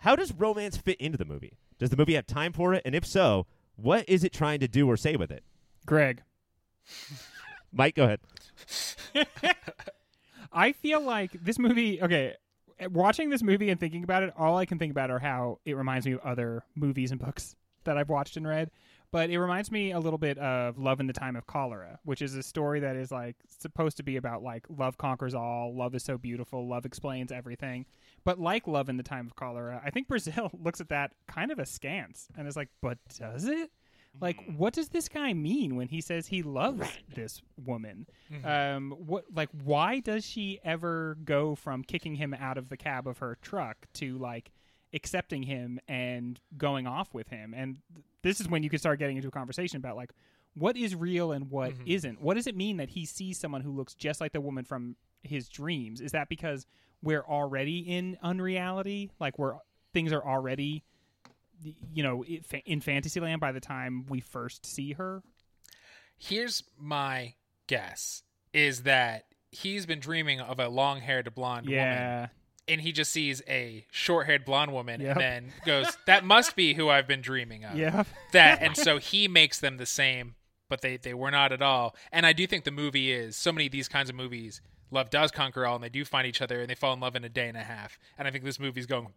How 0.00 0.14
does 0.14 0.30
romance 0.30 0.76
fit 0.76 1.00
into 1.00 1.16
the 1.16 1.24
movie? 1.24 1.56
Does 1.78 1.88
the 1.88 1.96
movie 1.96 2.12
have 2.12 2.26
time 2.26 2.52
for 2.52 2.74
it? 2.74 2.82
And 2.84 2.94
if 2.94 3.06
so, 3.06 3.46
what 3.76 4.06
is 4.06 4.24
it 4.24 4.32
trying 4.34 4.60
to 4.60 4.68
do 4.68 4.90
or 4.90 4.98
say 4.98 5.16
with 5.16 5.30
it? 5.30 5.42
Greg. 5.86 6.22
Mike, 7.72 7.94
go 7.94 8.04
ahead. 8.04 8.20
I 10.52 10.72
feel 10.72 11.00
like 11.00 11.32
this 11.42 11.58
movie. 11.58 12.02
Okay, 12.02 12.34
watching 12.90 13.30
this 13.30 13.42
movie 13.42 13.70
and 13.70 13.80
thinking 13.80 14.04
about 14.04 14.22
it, 14.22 14.34
all 14.36 14.58
I 14.58 14.66
can 14.66 14.78
think 14.78 14.90
about 14.90 15.10
are 15.10 15.18
how 15.18 15.60
it 15.64 15.78
reminds 15.78 16.04
me 16.04 16.12
of 16.12 16.20
other 16.20 16.62
movies 16.74 17.10
and 17.10 17.18
books 17.18 17.56
that 17.84 17.96
I've 17.96 18.10
watched 18.10 18.36
and 18.36 18.46
read. 18.46 18.70
But 19.12 19.28
it 19.28 19.38
reminds 19.38 19.70
me 19.70 19.92
a 19.92 20.00
little 20.00 20.18
bit 20.18 20.38
of 20.38 20.78
Love 20.78 20.98
in 20.98 21.06
the 21.06 21.12
Time 21.12 21.36
of 21.36 21.46
Cholera, 21.46 21.98
which 22.04 22.22
is 22.22 22.34
a 22.34 22.42
story 22.42 22.80
that 22.80 22.96
is 22.96 23.12
like 23.12 23.36
supposed 23.46 23.98
to 23.98 24.02
be 24.02 24.16
about 24.16 24.42
like 24.42 24.64
love 24.70 24.96
conquers 24.96 25.34
all, 25.34 25.76
love 25.76 25.94
is 25.94 26.02
so 26.02 26.16
beautiful, 26.16 26.66
love 26.66 26.86
explains 26.86 27.30
everything. 27.30 27.84
But 28.24 28.40
like 28.40 28.66
Love 28.66 28.88
in 28.88 28.96
the 28.96 29.02
Time 29.02 29.26
of 29.26 29.36
Cholera, 29.36 29.82
I 29.84 29.90
think 29.90 30.08
Brazil 30.12 30.50
looks 30.54 30.80
at 30.80 30.88
that 30.88 31.12
kind 31.28 31.52
of 31.52 31.58
askance 31.58 32.28
and 32.36 32.48
is 32.48 32.56
like, 32.56 32.70
but 32.80 32.98
does 33.18 33.44
it? 33.44 33.70
Like, 34.20 34.38
what 34.56 34.74
does 34.74 34.90
this 34.90 35.08
guy 35.08 35.32
mean 35.32 35.74
when 35.74 35.88
he 35.88 36.02
says 36.02 36.26
he 36.26 36.42
loves 36.42 36.86
this 37.14 37.40
woman? 37.56 38.06
Um, 38.44 38.90
what, 38.98 39.24
like, 39.34 39.48
why 39.64 40.00
does 40.00 40.26
she 40.26 40.60
ever 40.64 41.16
go 41.24 41.54
from 41.54 41.82
kicking 41.82 42.16
him 42.16 42.34
out 42.34 42.58
of 42.58 42.68
the 42.68 42.76
cab 42.76 43.08
of 43.08 43.18
her 43.18 43.38
truck 43.40 43.86
to 43.94 44.18
like 44.18 44.52
accepting 44.94 45.42
him 45.42 45.80
and 45.88 46.40
going 46.56 46.86
off 46.86 47.12
with 47.14 47.28
him? 47.28 47.54
And 47.56 47.78
th- 47.94 48.04
this 48.22 48.40
is 48.40 48.48
when 48.48 48.62
you 48.62 48.70
can 48.70 48.78
start 48.78 48.98
getting 48.98 49.16
into 49.16 49.28
a 49.28 49.32
conversation 49.32 49.76
about 49.76 49.96
like, 49.96 50.12
what 50.54 50.76
is 50.76 50.94
real 50.94 51.32
and 51.32 51.50
what 51.50 51.72
mm-hmm. 51.72 52.08
not 52.08 52.22
What 52.22 52.34
does 52.34 52.46
it 52.46 52.56
mean 52.56 52.76
that 52.76 52.90
he 52.90 53.06
sees 53.06 53.38
someone 53.38 53.62
who 53.62 53.72
looks 53.72 53.94
just 53.94 54.20
like 54.20 54.32
the 54.32 54.40
woman 54.40 54.64
from 54.64 54.96
his 55.22 55.48
dreams? 55.48 56.00
Is 56.00 56.12
that 56.12 56.28
because 56.28 56.66
we're 57.02 57.24
already 57.24 57.78
in 57.78 58.18
unreality? 58.22 59.10
Like, 59.18 59.38
we're 59.38 59.54
things 59.92 60.12
are 60.12 60.24
already 60.24 60.84
you 61.94 62.02
know 62.02 62.24
in 62.24 62.80
fantasyland 62.80 63.40
by 63.40 63.52
the 63.52 63.60
time 63.60 64.04
we 64.08 64.18
first 64.20 64.66
see 64.66 64.92
her 64.94 65.22
Here's 66.18 66.62
my 66.78 67.34
guess: 67.66 68.22
is 68.52 68.82
that 68.82 69.24
he's 69.50 69.86
been 69.86 69.98
dreaming 69.98 70.40
of 70.40 70.60
a 70.60 70.68
long-haired 70.68 71.34
blonde 71.34 71.66
woman, 71.66 71.82
yeah 71.82 72.28
and 72.68 72.80
he 72.80 72.92
just 72.92 73.10
sees 73.10 73.42
a 73.48 73.84
short-haired 73.90 74.44
blonde 74.44 74.72
woman, 74.72 75.00
Yep. 75.00 75.16
and 75.16 75.20
then 75.20 75.52
goes, 75.66 75.96
"That 76.06 76.24
must 76.24 76.54
be 76.56 76.74
who 76.74 76.88
I've 76.88 77.06
been 77.08 77.20
dreaming 77.20 77.64
of." 77.64 77.76
yeah 77.76 78.04
that 78.32 78.62
and 78.62 78.76
so 78.86 78.98
he 78.98 79.28
makes 79.28 79.58
them 79.60 79.76
the 79.78 79.86
same 79.86 80.34
but 80.68 80.80
they 80.80 80.96
they 80.96 81.12
were 81.14 81.30
not 81.30 81.52
at 81.52 81.60
all 81.60 81.94
and 82.12 82.24
i 82.24 82.32
do 82.32 82.46
think 82.46 82.64
the 82.64 82.70
movie 82.70 83.12
is 83.12 83.36
so 83.36 83.52
many 83.52 83.66
of 83.66 83.72
these 83.72 83.88
kinds 83.88 84.08
of 84.08 84.16
movies 84.16 84.62
love 84.90 85.10
does 85.10 85.30
conquer 85.30 85.66
all 85.66 85.74
and 85.74 85.84
they 85.84 85.88
do 85.90 86.02
find 86.04 86.26
each 86.26 86.40
other 86.40 86.60
and 86.60 86.70
they 86.70 86.74
fall 86.74 86.94
in 86.94 87.00
love 87.00 87.14
in 87.14 87.24
a 87.24 87.28
day 87.28 87.46
and 87.48 87.56
a 87.58 87.62
half 87.62 87.98
and 88.16 88.26
i 88.26 88.30
think 88.30 88.42
this 88.44 88.58
movie's 88.58 88.86
going 88.86 89.08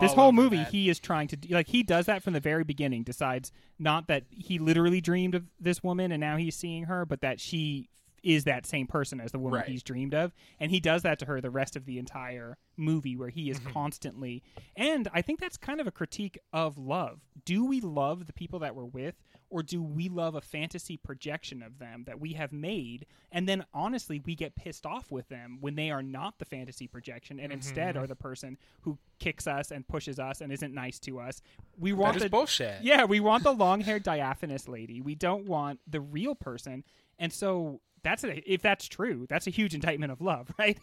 this 0.00 0.12
whole 0.12 0.32
movie 0.32 0.56
that. 0.56 0.68
he 0.70 0.88
is 0.88 0.98
trying 0.98 1.28
to 1.28 1.36
like 1.50 1.68
he 1.68 1.82
does 1.82 2.06
that 2.06 2.22
from 2.22 2.32
the 2.32 2.40
very 2.40 2.64
beginning 2.64 3.02
decides 3.02 3.50
not 3.78 4.06
that 4.08 4.24
he 4.30 4.58
literally 4.58 5.00
dreamed 5.00 5.34
of 5.34 5.44
this 5.60 5.82
woman 5.82 6.12
and 6.12 6.20
now 6.20 6.36
he's 6.36 6.54
seeing 6.56 6.84
her 6.84 7.04
but 7.04 7.20
that 7.20 7.40
she 7.40 7.88
is 8.22 8.44
that 8.44 8.66
same 8.66 8.86
person 8.86 9.20
as 9.20 9.32
the 9.32 9.38
woman 9.38 9.60
Right. 9.60 9.68
he's 9.68 9.82
dreamed 9.82 10.14
of 10.14 10.32
and 10.60 10.70
he 10.70 10.80
does 10.80 11.02
that 11.02 11.18
to 11.20 11.26
her 11.26 11.40
the 11.40 11.50
rest 11.50 11.76
of 11.76 11.84
the 11.86 11.98
entire 11.98 12.56
movie 12.76 13.16
where 13.16 13.28
he 13.30 13.50
is 13.50 13.58
Mm-hmm. 13.60 13.70
constantly 13.72 14.42
and 14.76 15.08
i 15.12 15.20
think 15.22 15.40
that's 15.40 15.56
kind 15.56 15.80
of 15.80 15.86
a 15.86 15.90
critique 15.90 16.38
of 16.52 16.78
love 16.78 17.20
do 17.44 17.64
we 17.66 17.80
love 17.80 18.26
the 18.26 18.32
people 18.32 18.58
that 18.60 18.74
we're 18.74 18.84
with 18.84 19.14
or 19.52 19.62
do 19.62 19.82
we 19.82 20.08
love 20.08 20.34
a 20.34 20.40
fantasy 20.40 20.96
projection 20.96 21.62
of 21.62 21.78
them 21.78 22.04
that 22.06 22.18
we 22.18 22.32
have 22.32 22.52
made 22.52 23.06
and 23.30 23.48
then 23.48 23.64
honestly 23.72 24.20
we 24.24 24.34
get 24.34 24.56
pissed 24.56 24.84
off 24.86 25.10
with 25.12 25.28
them 25.28 25.58
when 25.60 25.74
they 25.76 25.90
are 25.90 26.02
not 26.02 26.38
the 26.38 26.44
fantasy 26.44 26.86
projection 26.86 27.38
and 27.38 27.52
instead 27.52 27.94
Mm-hmm. 27.94 28.04
are 28.04 28.06
the 28.06 28.16
person 28.16 28.56
who 28.80 28.98
kicks 29.18 29.46
us 29.46 29.70
and 29.70 29.86
pushes 29.86 30.18
us 30.18 30.40
and 30.40 30.52
isn't 30.52 30.72
nice 30.74 30.98
to 31.00 31.18
us 31.20 31.40
we 31.78 31.92
want 31.92 32.18
the 32.18 32.28
bullshit 32.28 32.82
yeah 32.82 33.04
we 33.04 33.20
want 33.20 33.42
the 33.44 33.52
long-haired 33.64 34.02
diaphanous 34.02 34.68
lady 34.68 35.00
we 35.00 35.14
don't 35.14 35.46
want 35.46 35.78
the 35.86 36.00
real 36.00 36.34
person 36.34 36.82
and 37.18 37.32
so 37.32 37.80
that's 38.02 38.24
a, 38.24 38.52
if 38.52 38.62
that's 38.62 38.88
true 38.88 39.26
that's 39.28 39.46
a 39.46 39.50
huge 39.50 39.74
indictment 39.74 40.10
of 40.10 40.20
love 40.20 40.50
right 40.58 40.78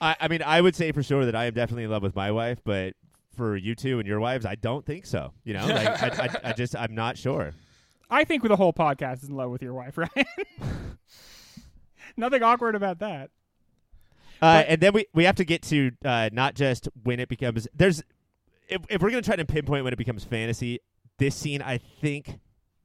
I, 0.00 0.16
I 0.20 0.28
mean, 0.28 0.42
I 0.44 0.60
would 0.60 0.74
say 0.76 0.92
for 0.92 1.02
sure 1.02 1.24
that 1.26 1.34
I 1.36 1.44
am 1.46 1.54
definitely 1.54 1.84
in 1.84 1.90
love 1.90 2.02
with 2.02 2.16
my 2.16 2.30
wife, 2.30 2.58
but 2.64 2.94
for 3.36 3.54
you 3.56 3.74
two 3.74 3.98
and 3.98 4.08
your 4.08 4.18
wives, 4.18 4.46
I 4.46 4.54
don't 4.54 4.84
think 4.86 5.04
so. 5.04 5.32
You 5.44 5.52
know, 5.54 5.66
like 5.66 6.02
I, 6.02 6.08
I, 6.08 6.50
I 6.50 6.52
just 6.54 6.74
I'm 6.74 6.94
not 6.94 7.18
sure. 7.18 7.52
I 8.10 8.24
think 8.24 8.42
the 8.42 8.56
whole 8.56 8.72
podcast 8.72 9.22
is 9.22 9.28
in 9.28 9.36
love 9.36 9.50
with 9.50 9.62
your 9.62 9.74
wife 9.74 9.96
right 9.98 10.26
nothing 12.16 12.42
awkward 12.42 12.74
about 12.74 13.00
that. 13.00 13.30
Uh, 14.42 14.64
and 14.66 14.80
then 14.80 14.92
we 14.94 15.06
we 15.12 15.24
have 15.24 15.36
to 15.36 15.44
get 15.44 15.62
to 15.62 15.90
uh, 16.04 16.30
not 16.32 16.54
just 16.54 16.88
when 17.02 17.20
it 17.20 17.28
becomes 17.28 17.68
there's 17.74 18.02
if, 18.68 18.80
if 18.88 19.02
we're 19.02 19.10
gonna 19.10 19.22
try 19.22 19.36
to 19.36 19.44
pinpoint 19.44 19.84
when 19.84 19.92
it 19.92 19.96
becomes 19.96 20.24
fantasy, 20.24 20.78
this 21.18 21.34
scene 21.34 21.60
I 21.60 21.78
think 21.78 22.38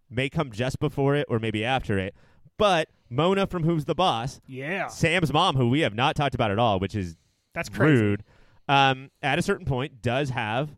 may 0.09 0.29
come 0.29 0.51
just 0.51 0.79
before 0.79 1.15
it 1.15 1.25
or 1.29 1.39
maybe 1.39 1.63
after 1.63 1.97
it. 1.97 2.13
But 2.57 2.89
Mona 3.09 3.47
from 3.47 3.63
Who's 3.63 3.85
the 3.85 3.95
Boss, 3.95 4.41
yeah. 4.47 4.87
Sam's 4.87 5.31
mom, 5.31 5.55
who 5.55 5.69
we 5.69 5.81
have 5.81 5.93
not 5.93 6.15
talked 6.15 6.35
about 6.35 6.51
at 6.51 6.59
all, 6.59 6.79
which 6.79 6.95
is 6.95 7.15
that's 7.53 7.69
crazy. 7.69 8.01
rude, 8.01 8.23
um, 8.67 9.11
at 9.21 9.39
a 9.39 9.41
certain 9.41 9.65
point 9.65 10.01
does 10.01 10.31
have 10.31 10.75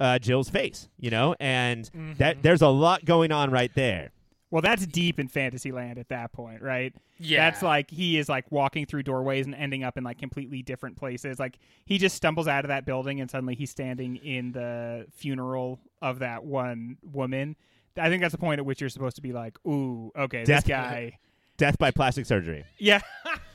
uh, 0.00 0.18
Jill's 0.18 0.48
face, 0.50 0.88
you 0.98 1.10
know, 1.10 1.34
and 1.38 1.84
Mm-hmm. 1.92 2.14
that 2.14 2.42
there's 2.42 2.62
a 2.62 2.68
lot 2.68 3.04
going 3.04 3.30
on 3.32 3.50
right 3.50 3.70
there. 3.74 4.10
Well, 4.50 4.62
that's 4.62 4.84
deep 4.84 5.20
in 5.20 5.28
Fantasyland 5.28 5.96
at 5.98 6.08
that 6.08 6.32
point, 6.32 6.60
right? 6.60 6.92
Yeah. 7.20 7.48
That's 7.48 7.62
like 7.62 7.88
he 7.88 8.18
is 8.18 8.28
like 8.28 8.50
walking 8.50 8.84
through 8.84 9.04
doorways 9.04 9.46
and 9.46 9.54
ending 9.54 9.84
up 9.84 9.96
in 9.96 10.02
like 10.02 10.18
completely 10.18 10.60
different 10.62 10.96
places. 10.96 11.38
Like 11.38 11.56
he 11.84 11.98
just 11.98 12.16
stumbles 12.16 12.48
out 12.48 12.64
of 12.64 12.68
that 12.70 12.84
building 12.84 13.20
and 13.20 13.30
suddenly 13.30 13.54
he's 13.54 13.70
standing 13.70 14.16
in 14.16 14.50
the 14.50 15.06
funeral 15.12 15.78
of 16.02 16.18
that 16.18 16.42
one 16.44 16.96
woman. 17.12 17.54
I 17.96 18.08
think 18.08 18.22
that's 18.22 18.32
the 18.32 18.38
point 18.38 18.58
at 18.58 18.66
which 18.66 18.80
you're 18.80 18.90
supposed 18.90 19.16
to 19.16 19.22
be 19.22 19.32
like, 19.32 19.56
"Ooh, 19.66 20.10
okay, 20.16 20.42
Death- 20.44 20.64
this 20.64 20.68
guy." 20.70 21.18
Death 21.56 21.76
by 21.78 21.90
plastic 21.90 22.24
surgery. 22.26 22.64
Yeah. 22.78 23.00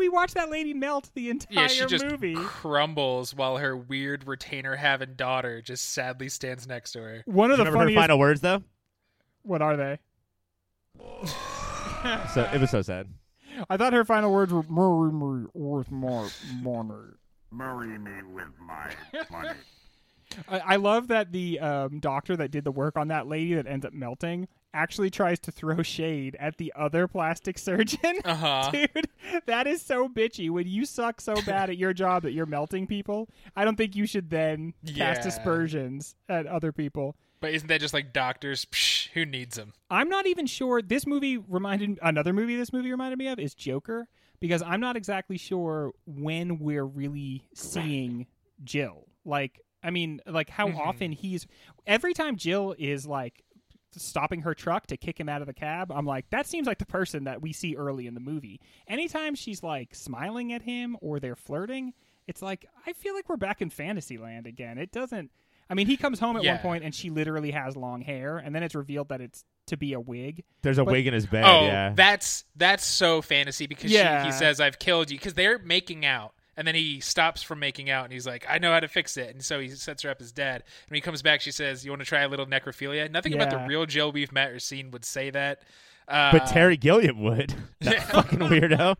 we 0.00 0.08
watched 0.08 0.34
that 0.34 0.50
lady 0.50 0.74
melt 0.74 1.10
the 1.14 1.30
entire 1.30 1.62
yeah 1.62 1.66
she 1.68 1.86
just 1.86 2.04
movie. 2.04 2.34
crumbles 2.34 3.34
while 3.34 3.58
her 3.58 3.76
weird 3.76 4.26
retainer 4.26 4.74
having 4.76 5.14
daughter 5.14 5.60
just 5.62 5.90
sadly 5.90 6.28
stands 6.28 6.66
next 6.66 6.92
to 6.92 7.00
her 7.00 7.22
One 7.26 7.50
of 7.50 7.58
the 7.58 7.64
Remember 7.64 7.78
her 7.78 7.84
funniest 7.84 8.00
final 8.00 8.18
words 8.18 8.40
though? 8.40 8.62
What 9.42 9.62
are 9.62 9.76
they? 9.76 9.98
So 12.32 12.48
it 12.52 12.58
was 12.58 12.70
so 12.70 12.80
sad. 12.80 13.08
I 13.68 13.76
thought 13.76 13.92
her 13.92 14.06
final 14.06 14.32
words 14.32 14.52
were 14.54 14.62
"Marry 14.70 15.12
me 15.12 15.46
with 15.52 15.90
my 15.90 16.28
money." 16.62 17.12
Marry 17.52 17.98
me 17.98 18.22
with 18.32 18.48
my 18.58 18.90
money. 19.30 19.58
I, 20.48 20.60
I 20.60 20.76
love 20.76 21.08
that 21.08 21.32
the 21.32 21.60
um, 21.60 21.98
doctor 21.98 22.36
that 22.36 22.50
did 22.50 22.64
the 22.64 22.70
work 22.72 22.96
on 22.96 23.08
that 23.08 23.26
lady 23.26 23.52
that 23.54 23.66
ends 23.66 23.84
up 23.84 23.92
melting 23.92 24.48
actually 24.72 25.10
tries 25.10 25.38
to 25.40 25.50
throw 25.52 25.82
shade 25.82 26.36
at 26.38 26.56
the 26.58 26.72
other 26.76 27.06
plastic 27.08 27.58
surgeon. 27.58 27.98
Uh-huh. 28.24 28.70
Dude, 28.70 29.08
that 29.46 29.66
is 29.66 29.82
so 29.82 30.08
bitchy. 30.08 30.50
When 30.50 30.66
you 30.66 30.84
suck 30.84 31.20
so 31.20 31.34
bad 31.46 31.70
at 31.70 31.76
your 31.78 31.92
job 31.92 32.22
that 32.22 32.32
you're 32.32 32.46
melting 32.46 32.86
people, 32.86 33.28
I 33.56 33.64
don't 33.64 33.76
think 33.76 33.96
you 33.96 34.06
should 34.06 34.30
then 34.30 34.74
cast 34.94 35.26
aspersions 35.26 36.14
at 36.28 36.46
other 36.46 36.70
people. 36.72 37.16
but 37.40 37.52
isn't 37.52 37.68
that 37.68 37.80
just 37.80 37.94
like 37.94 38.12
doctors 38.12 38.66
Psh, 38.66 39.08
who 39.14 39.24
needs 39.24 39.56
them 39.56 39.72
I'm 39.90 40.08
not 40.08 40.26
even 40.26 40.46
sure. 40.46 40.82
This 40.82 41.06
movie 41.06 41.38
reminded 41.38 41.98
another 42.02 42.32
movie. 42.32 42.56
This 42.56 42.72
movie 42.72 42.90
reminded 42.90 43.18
me 43.18 43.28
of 43.28 43.38
is 43.38 43.54
Joker 43.54 44.06
because 44.38 44.62
I'm 44.62 44.80
not 44.80 44.96
exactly 44.96 45.38
sure 45.38 45.92
when 46.06 46.58
we're 46.58 46.84
really 46.84 47.42
seeing 47.54 48.26
Jill. 48.62 49.06
Like, 49.24 49.60
I 49.82 49.90
mean, 49.90 50.20
like 50.26 50.50
how 50.50 50.68
often 50.68 51.12
he's 51.12 51.46
every 51.86 52.14
time 52.14 52.36
Jill 52.36 52.74
is 52.78 53.06
like 53.06 53.42
stopping 53.96 54.42
her 54.42 54.54
truck 54.54 54.86
to 54.88 54.96
kick 54.96 55.18
him 55.18 55.28
out 55.28 55.40
of 55.40 55.46
the 55.46 55.54
cab. 55.54 55.90
I'm 55.90 56.06
like, 56.06 56.28
that 56.30 56.46
seems 56.46 56.66
like 56.66 56.78
the 56.78 56.86
person 56.86 57.24
that 57.24 57.42
we 57.42 57.52
see 57.52 57.74
early 57.76 58.06
in 58.06 58.14
the 58.14 58.20
movie. 58.20 58.60
Anytime 58.86 59.34
she's 59.34 59.62
like 59.62 59.94
smiling 59.94 60.52
at 60.52 60.62
him 60.62 60.96
or 61.00 61.18
they're 61.20 61.36
flirting, 61.36 61.92
it's 62.26 62.42
like 62.42 62.66
I 62.86 62.92
feel 62.92 63.14
like 63.14 63.28
we're 63.28 63.36
back 63.36 63.60
in 63.62 63.70
Fantasyland 63.70 64.46
again. 64.46 64.78
It 64.78 64.92
doesn't. 64.92 65.30
I 65.68 65.74
mean, 65.74 65.86
he 65.86 65.96
comes 65.96 66.18
home 66.18 66.36
at 66.36 66.42
Yeah. 66.42 66.54
one 66.54 66.62
point 66.62 66.84
and 66.84 66.92
she 66.94 67.10
literally 67.10 67.52
has 67.52 67.76
long 67.76 68.02
hair, 68.02 68.38
and 68.38 68.52
then 68.54 68.62
it's 68.64 68.74
revealed 68.74 69.08
that 69.10 69.20
it's 69.20 69.44
to 69.66 69.76
be 69.76 69.92
a 69.92 70.00
wig. 70.00 70.42
There's 70.62 70.78
a 70.78 70.84
But- 70.84 70.92
wig 70.92 71.06
in 71.06 71.14
his 71.14 71.26
bed. 71.26 71.44
oh 71.44 71.64
yeah. 71.66 71.92
that's 71.94 72.44
that's 72.56 72.84
so 72.84 73.22
fantasy 73.22 73.66
because 73.68 73.90
Yeah. 73.92 74.22
she, 74.22 74.26
he 74.26 74.32
says 74.32 74.60
i've 74.60 74.80
killed 74.80 75.10
you 75.12 75.16
because 75.18 75.34
they're 75.34 75.58
making 75.60 76.04
out 76.04 76.34
and 76.60 76.68
then 76.68 76.74
he 76.74 77.00
stops 77.00 77.42
from 77.42 77.58
making 77.58 77.88
out, 77.88 78.04
and 78.04 78.12
he's 78.12 78.26
like, 78.26 78.44
"I 78.46 78.58
know 78.58 78.70
how 78.70 78.80
to 78.80 78.86
fix 78.86 79.16
it," 79.16 79.30
and 79.34 79.42
so 79.42 79.60
he 79.60 79.70
sets 79.70 80.02
her 80.02 80.10
up 80.10 80.20
as 80.20 80.30
dead. 80.30 80.56
And 80.56 80.90
when 80.90 80.96
he 80.96 81.00
comes 81.00 81.22
back, 81.22 81.40
she 81.40 81.50
says, 81.50 81.86
"You 81.86 81.90
want 81.90 82.02
to 82.02 82.06
try 82.06 82.20
a 82.20 82.28
little 82.28 82.44
necrophilia?" 82.44 83.10
Nothing 83.10 83.32
about 83.32 83.48
the 83.48 83.64
real 83.66 83.86
Jill 83.86 84.12
we've 84.12 84.30
met 84.30 84.50
or 84.50 84.58
seen 84.58 84.90
would 84.90 85.06
say 85.06 85.30
that. 85.30 85.62
Uh, 86.06 86.32
But 86.32 86.48
Terry 86.48 86.76
Gilliam 86.76 87.22
would. 87.22 87.54
That 87.80 88.02
fucking 88.02 88.40
weirdo. 88.40 88.96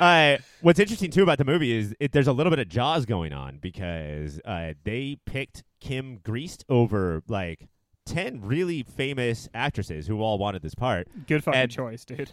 Uh, 0.00 0.38
what's 0.62 0.78
interesting 0.80 1.10
too 1.10 1.22
about 1.22 1.36
the 1.36 1.44
movie 1.44 1.76
is 1.76 1.94
it, 2.00 2.12
there's 2.12 2.28
a 2.28 2.32
little 2.32 2.48
bit 2.48 2.60
of 2.60 2.68
Jaws 2.70 3.04
going 3.04 3.34
on 3.34 3.58
because 3.58 4.40
uh, 4.46 4.72
they 4.84 5.18
picked 5.26 5.64
Kim 5.82 6.20
Greist 6.24 6.64
over 6.70 7.22
like 7.28 7.68
ten 8.06 8.40
really 8.40 8.82
famous 8.82 9.48
actresses 9.52 10.06
who 10.06 10.22
all 10.22 10.38
wanted 10.38 10.62
this 10.62 10.74
part. 10.74 11.08
Good 11.26 11.44
fucking 11.44 11.60
And- 11.60 11.70
choice, 11.70 12.04
dude. 12.04 12.30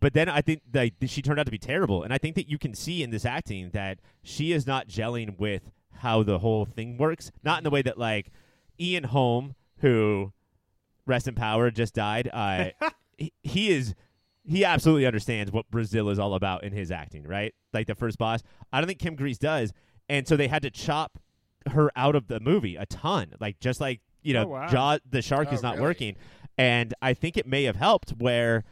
But 0.00 0.14
then 0.14 0.28
I 0.28 0.40
think 0.42 0.62
like 0.74 0.94
she 1.06 1.22
turned 1.22 1.38
out 1.38 1.46
to 1.46 1.52
be 1.52 1.58
terrible, 1.58 2.02
and 2.02 2.12
I 2.12 2.18
think 2.18 2.34
that 2.34 2.48
you 2.48 2.58
can 2.58 2.74
see 2.74 3.02
in 3.04 3.10
this 3.10 3.24
acting 3.24 3.70
that 3.70 4.00
she 4.22 4.52
is 4.52 4.66
not 4.66 4.88
gelling 4.88 5.38
with 5.38 5.70
how 5.98 6.24
the 6.24 6.40
whole 6.40 6.64
thing 6.64 6.98
works. 6.98 7.30
Not 7.44 7.58
in 7.58 7.64
the 7.64 7.70
way 7.70 7.82
that 7.82 7.96
like 7.98 8.32
Ian 8.80 9.04
Holm, 9.04 9.54
who 9.78 10.32
rest 11.06 11.28
in 11.28 11.36
power, 11.36 11.70
just 11.70 11.94
died. 11.94 12.28
Uh, 12.32 12.70
he, 13.16 13.32
he 13.44 13.70
is 13.70 13.94
he 14.44 14.64
absolutely 14.64 15.06
understands 15.06 15.52
what 15.52 15.70
Brazil 15.70 16.08
is 16.08 16.18
all 16.18 16.34
about 16.34 16.64
in 16.64 16.72
his 16.72 16.90
acting, 16.90 17.22
right? 17.22 17.54
Like 17.72 17.86
the 17.86 17.94
first 17.94 18.18
boss. 18.18 18.42
I 18.72 18.80
don't 18.80 18.88
think 18.88 18.98
Kim 18.98 19.16
Greist 19.16 19.38
does, 19.38 19.72
and 20.08 20.26
so 20.26 20.36
they 20.36 20.48
had 20.48 20.62
to 20.62 20.70
chop 20.70 21.20
her 21.70 21.92
out 21.94 22.16
of 22.16 22.26
the 22.26 22.40
movie 22.40 22.74
a 22.74 22.86
ton. 22.86 23.34
Like 23.38 23.60
just 23.60 23.80
like 23.80 24.00
you 24.22 24.34
know, 24.34 24.44
Oh, 24.44 24.48
wow. 24.48 24.66
Jaw 24.68 24.98
the 25.08 25.22
shark 25.22 25.48
Oh, 25.50 25.54
is 25.54 25.62
not 25.62 25.74
really? 25.76 25.82
working, 25.82 26.16
and 26.58 26.94
I 27.02 27.14
think 27.14 27.36
it 27.36 27.46
may 27.46 27.64
have 27.64 27.76
helped 27.76 28.10
where 28.18 28.64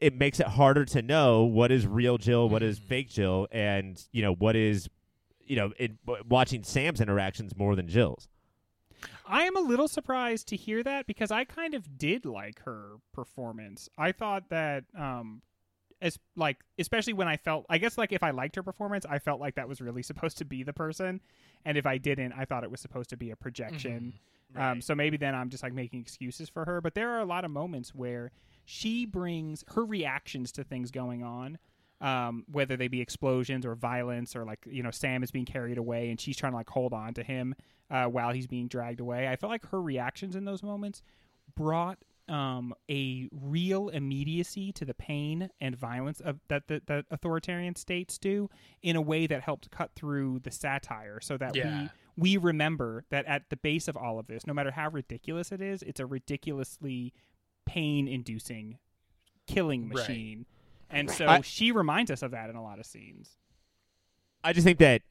it 0.00 0.14
makes 0.16 0.40
it 0.40 0.46
harder 0.48 0.84
to 0.86 1.00
know 1.02 1.42
what 1.44 1.70
is 1.70 1.86
real 1.86 2.18
Jill, 2.18 2.48
what 2.48 2.62
is 2.62 2.78
Mhm. 2.80 2.82
fake 2.84 3.08
Jill, 3.10 3.46
and 3.52 4.02
you 4.12 4.22
know 4.22 4.34
what 4.34 4.56
is 4.56 4.88
you 5.44 5.56
know 5.56 5.72
in, 5.78 5.98
watching 6.28 6.62
Sam's 6.64 7.00
interactions 7.00 7.56
more 7.56 7.76
than 7.76 7.86
Jill's. 7.88 8.28
I 9.26 9.44
am 9.44 9.56
a 9.56 9.60
little 9.60 9.88
surprised 9.88 10.48
to 10.48 10.56
hear 10.56 10.82
that 10.82 11.06
because 11.06 11.30
I 11.30 11.44
kind 11.44 11.74
of 11.74 11.98
did 11.98 12.24
like 12.24 12.60
her 12.64 12.96
performance. 13.12 13.88
I 13.98 14.12
thought 14.12 14.48
that 14.50 14.84
um 14.98 15.42
as 16.02 16.18
like 16.36 16.58
especially 16.78 17.14
when 17.14 17.28
I 17.28 17.36
felt 17.38 17.64
I 17.70 17.78
guess 17.78 17.96
like 17.96 18.12
if 18.12 18.22
I 18.22 18.30
liked 18.30 18.56
her 18.56 18.62
performance, 18.62 19.06
I 19.08 19.18
felt 19.18 19.40
like 19.40 19.54
that 19.54 19.68
was 19.68 19.80
really 19.80 20.02
supposed 20.10 20.38
to 20.38 20.44
be 20.44 20.62
the 20.62 20.72
person 20.72 21.20
and 21.64 21.78
if 21.78 21.86
I 21.86 21.98
didn't, 21.98 22.32
I 22.32 22.44
thought 22.44 22.64
it 22.64 22.70
was 22.70 22.80
supposed 22.80 23.10
to 23.10 23.16
be 23.16 23.30
a 23.30 23.36
projection. 23.36 24.14
Um 24.54 24.82
so 24.82 24.94
maybe 24.94 25.16
then 25.16 25.34
I'm 25.34 25.48
just 25.48 25.62
like 25.62 25.72
making 25.72 26.00
excuses 26.00 26.48
for 26.50 26.64
her, 26.66 26.80
but 26.80 26.94
there 26.94 27.10
are 27.10 27.20
a 27.20 27.24
lot 27.24 27.44
of 27.44 27.50
moments 27.50 27.94
where 27.94 28.32
she 28.64 29.06
brings 29.06 29.64
her 29.74 29.84
reactions 29.84 30.52
to 30.52 30.64
things 30.64 30.90
going 30.90 31.22
on 31.22 31.58
um, 32.02 32.44
whether 32.50 32.76
they 32.76 32.88
be 32.88 33.00
explosions 33.00 33.64
or 33.64 33.74
violence 33.76 34.34
or 34.34 34.44
like 34.44 34.58
you 34.66 34.82
know 34.82 34.90
Sam 34.90 35.22
is 35.22 35.30
being 35.30 35.46
carried 35.46 35.78
away 35.78 36.10
and 36.10 36.20
she's 36.20 36.36
trying 36.36 36.52
to 36.52 36.56
like 36.56 36.68
hold 36.68 36.92
on 36.92 37.14
to 37.14 37.22
him 37.22 37.54
uh, 37.90 38.06
while 38.06 38.32
he's 38.32 38.48
being 38.48 38.66
dragged 38.66 39.00
away. 39.00 39.28
I 39.28 39.36
felt 39.36 39.50
like 39.50 39.66
her 39.68 39.80
reactions 39.80 40.34
in 40.34 40.44
those 40.44 40.62
moments 40.62 41.02
brought 41.54 41.98
um, 42.28 42.72
a 42.90 43.28
real 43.32 43.88
immediacy 43.88 44.72
to 44.72 44.84
the 44.84 44.94
pain 44.94 45.50
and 45.60 45.76
violence 45.76 46.20
of 46.20 46.38
that 46.48 46.68
the, 46.68 46.80
that 46.86 47.04
authoritarian 47.10 47.74
states 47.74 48.16
do 48.18 48.48
in 48.82 48.94
a 48.96 49.00
way 49.00 49.26
that 49.26 49.42
helped 49.42 49.70
cut 49.70 49.90
through 49.96 50.38
the 50.44 50.50
satire 50.50 51.20
so 51.20 51.36
that 51.36 51.54
Yeah. 51.56 51.82
we 51.82 51.90
we 52.14 52.36
remember 52.36 53.04
that 53.10 53.24
at 53.26 53.48
the 53.48 53.56
base 53.56 53.88
of 53.88 53.96
all 53.96 54.18
of 54.18 54.26
this, 54.26 54.46
no 54.46 54.52
matter 54.52 54.70
how 54.70 54.88
ridiculous 54.90 55.50
it 55.50 55.60
is, 55.62 55.82
it's 55.82 55.98
a 56.00 56.04
ridiculously 56.06 57.12
pain 57.64 58.06
inducing 58.06 58.78
killing 59.46 59.84
Right. 59.88 59.94
machine. 59.94 60.46
And 60.90 61.10
so 61.10 61.26
I- 61.26 61.40
she 61.40 61.72
reminds 61.72 62.10
us 62.10 62.22
of 62.22 62.30
that 62.32 62.50
in 62.50 62.56
a 62.56 62.62
lot 62.62 62.78
of 62.78 62.84
scenes. 62.86 63.38
I 64.44 64.52
just 64.52 64.64
think 64.64 64.78
that, 64.78 65.02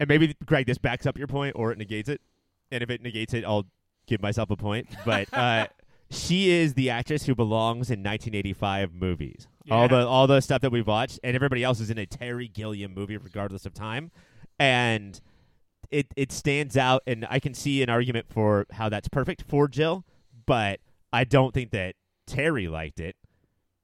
and 0.00 0.08
maybe 0.08 0.34
Greg, 0.44 0.66
this 0.66 0.78
backs 0.78 1.06
up 1.06 1.16
your 1.16 1.28
point 1.28 1.54
or 1.56 1.70
it 1.72 1.78
negates 1.78 2.08
it. 2.08 2.20
And 2.72 2.82
if 2.82 2.90
it 2.90 3.02
negates 3.02 3.34
it, 3.34 3.44
I'll 3.44 3.66
give 4.06 4.20
myself 4.20 4.50
a 4.50 4.56
point. 4.56 4.88
But 5.04 5.32
uh, 5.32 5.68
she 6.10 6.50
is 6.50 6.74
the 6.74 6.90
actress 6.90 7.26
who 7.26 7.34
belongs 7.34 7.90
in 7.90 8.00
1985 8.02 8.94
movies. 8.94 9.46
All 9.70 9.86
the 9.86 10.06
all 10.06 10.26
the 10.26 10.40
stuff 10.40 10.62
that 10.62 10.72
we've 10.72 10.86
watched, 10.86 11.20
and 11.22 11.34
everybody 11.36 11.62
else 11.62 11.78
is 11.78 11.90
in 11.90 11.98
a 11.98 12.06
Terry 12.06 12.48
Gilliam 12.48 12.94
movie, 12.94 13.18
regardless 13.18 13.66
of 13.66 13.74
time. 13.74 14.10
And 14.58 15.20
it 15.90 16.06
it 16.16 16.32
stands 16.32 16.76
out, 16.76 17.02
and 17.06 17.26
I 17.28 17.38
can 17.38 17.52
see 17.52 17.82
an 17.82 17.90
argument 17.90 18.26
for 18.30 18.66
how 18.72 18.88
that's 18.88 19.08
perfect 19.08 19.44
for 19.46 19.68
Jill, 19.68 20.04
but 20.46 20.80
I 21.12 21.24
don't 21.24 21.52
think 21.52 21.70
that 21.72 21.96
Terry 22.26 22.66
liked 22.68 22.98
it 22.98 23.16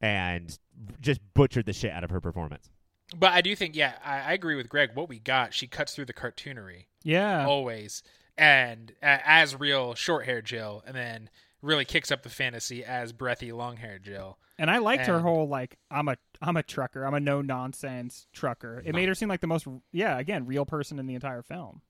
and 0.00 0.58
just 1.00 1.20
butchered 1.34 1.66
the 1.66 1.72
shit 1.74 1.92
out 1.92 2.02
of 2.04 2.10
her 2.10 2.20
performance. 2.20 2.70
But 3.16 3.32
I 3.32 3.42
do 3.42 3.54
think, 3.54 3.76
yeah, 3.76 3.94
I, 4.04 4.20
I 4.20 4.32
agree 4.32 4.54
with 4.54 4.68
Greg. 4.70 4.90
What 4.94 5.08
we 5.08 5.18
got, 5.18 5.52
she 5.54 5.66
cuts 5.66 5.94
through 5.94 6.06
the 6.06 6.14
cartoonery 6.14 6.86
Yeah. 7.02 7.46
always, 7.46 8.02
and 8.38 8.92
uh, 9.02 9.18
as 9.24 9.54
real 9.58 9.94
short 9.94 10.24
hair 10.24 10.40
Jill, 10.42 10.82
and 10.86 10.96
then 10.96 11.30
really 11.64 11.84
kicks 11.84 12.10
up 12.10 12.22
the 12.22 12.28
fantasy 12.28 12.84
as 12.84 13.12
breathy 13.12 13.52
long-haired 13.52 14.04
Jill. 14.04 14.38
And 14.58 14.70
I 14.70 14.78
liked 14.78 15.06
her 15.06 15.18
whole 15.18 15.48
like 15.48 15.78
I'm 15.90 16.08
a 16.08 16.16
I'm 16.40 16.56
a 16.56 16.62
trucker. 16.62 17.04
I'm 17.04 17.14
a 17.14 17.20
no 17.20 17.42
nonsense 17.42 18.28
trucker. 18.32 18.82
It 18.84 18.94
made 18.94 19.08
her 19.08 19.14
seem 19.14 19.28
like 19.28 19.40
the 19.40 19.48
most 19.48 19.66
yeah, 19.90 20.18
again, 20.18 20.46
real 20.46 20.64
person 20.64 20.98
in 20.98 21.06
the 21.06 21.14
entire 21.14 21.42
film. 21.42 21.80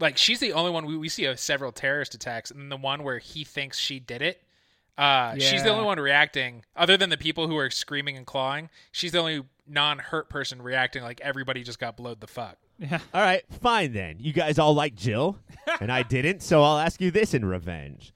Like 0.00 0.16
she's 0.16 0.40
the 0.40 0.52
only 0.52 0.70
one 0.70 0.84
we, 0.86 0.96
we 0.96 1.08
see 1.08 1.26
uh, 1.26 1.36
several 1.36 1.70
terrorist 1.70 2.14
attacks, 2.14 2.50
and 2.50 2.60
then 2.60 2.68
the 2.68 2.76
one 2.76 3.04
where 3.04 3.18
he 3.18 3.44
thinks 3.44 3.78
she 3.78 4.00
did 4.00 4.22
it. 4.22 4.42
Uh, 4.96 5.36
She's 5.38 5.62
the 5.62 5.68
only 5.68 5.84
one 5.84 6.00
reacting, 6.00 6.64
other 6.74 6.96
than 6.96 7.08
the 7.08 7.16
people 7.16 7.46
who 7.46 7.56
are 7.56 7.70
screaming 7.70 8.16
and 8.16 8.26
clawing. 8.26 8.68
She's 8.90 9.12
the 9.12 9.20
only 9.20 9.44
non-hurt 9.64 10.28
person 10.28 10.60
reacting 10.60 11.04
like 11.04 11.20
everybody 11.20 11.62
just 11.62 11.78
got 11.78 11.96
blowed 11.96 12.20
the 12.20 12.26
fuck. 12.26 12.56
Yeah. 12.80 12.98
All 13.14 13.22
right, 13.22 13.44
fine 13.60 13.92
then. 13.92 14.16
You 14.18 14.32
guys 14.32 14.58
all 14.58 14.74
like 14.74 14.96
Jill, 14.96 15.38
and 15.80 15.92
I 15.92 16.02
didn't, 16.08 16.42
so 16.42 16.64
I'll 16.64 16.78
ask 16.78 17.00
you 17.00 17.12
this 17.12 17.32
in 17.32 17.44
revenge. 17.44 18.12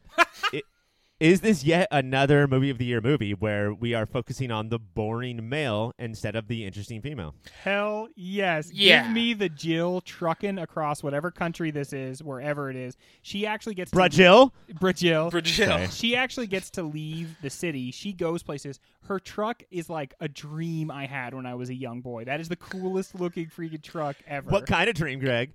I- 1.22 1.26
Is 1.26 1.40
this 1.40 1.62
yet 1.64 1.86
another 1.90 2.48
movie 2.48 2.70
of 2.70 2.78
the 2.78 2.84
year 2.84 3.00
movie 3.00 3.32
where 3.32 3.72
we 3.72 3.94
are 3.94 4.06
focusing 4.06 4.50
on 4.50 4.68
the 4.70 4.78
boring 4.78 5.48
male 5.48 5.92
instead 5.98 6.34
of 6.34 6.48
the 6.48 6.64
interesting 6.64 7.00
female? 7.00 7.34
Hell 7.62 8.08
yes. 8.16 8.70
Yeah. 8.72 9.04
Give 9.04 9.12
me 9.12 9.34
the 9.34 9.48
Jill 9.48 10.00
trucking 10.00 10.58
across 10.58 11.02
whatever 11.02 11.30
country 11.30 11.70
this 11.70 11.92
is, 11.92 12.22
wherever 12.22 12.70
it 12.70 12.76
is. 12.76 12.96
She 13.22 13.46
actually 13.46 13.74
gets 13.74 13.92
Bruh, 13.92 14.10
to 14.10 14.16
Jill? 14.16 14.54
Brazil. 14.80 15.30
Brazil. 15.30 15.86
She 15.88 16.16
actually 16.16 16.48
gets 16.48 16.70
to 16.70 16.82
leave 16.82 17.36
the 17.40 17.50
city. 17.50 17.92
She 17.92 18.12
goes 18.12 18.42
places. 18.42 18.80
Her 19.04 19.20
truck 19.20 19.62
is 19.70 19.88
like 19.88 20.14
a 20.20 20.28
dream 20.28 20.90
I 20.90 21.06
had 21.06 21.34
when 21.34 21.46
I 21.46 21.54
was 21.54 21.70
a 21.70 21.74
young 21.74 22.00
boy. 22.00 22.24
That 22.24 22.40
is 22.40 22.48
the 22.48 22.56
coolest 22.56 23.14
looking 23.14 23.46
freaking 23.46 23.82
truck 23.82 24.16
ever. 24.26 24.50
What 24.50 24.66
kind 24.66 24.88
of 24.88 24.94
dream, 24.96 25.20
Greg? 25.20 25.52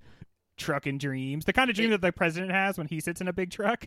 trucking 0.58 0.98
dreams? 0.98 1.46
The 1.46 1.54
kind 1.54 1.70
of 1.70 1.76
dream 1.76 1.92
that 1.92 2.02
the 2.02 2.12
president 2.12 2.52
has 2.52 2.78
when 2.80 2.88
he 2.88 3.00
sits 3.00 3.22
in 3.22 3.28
a 3.28 3.34
big 3.34 3.52
truck. 3.52 3.86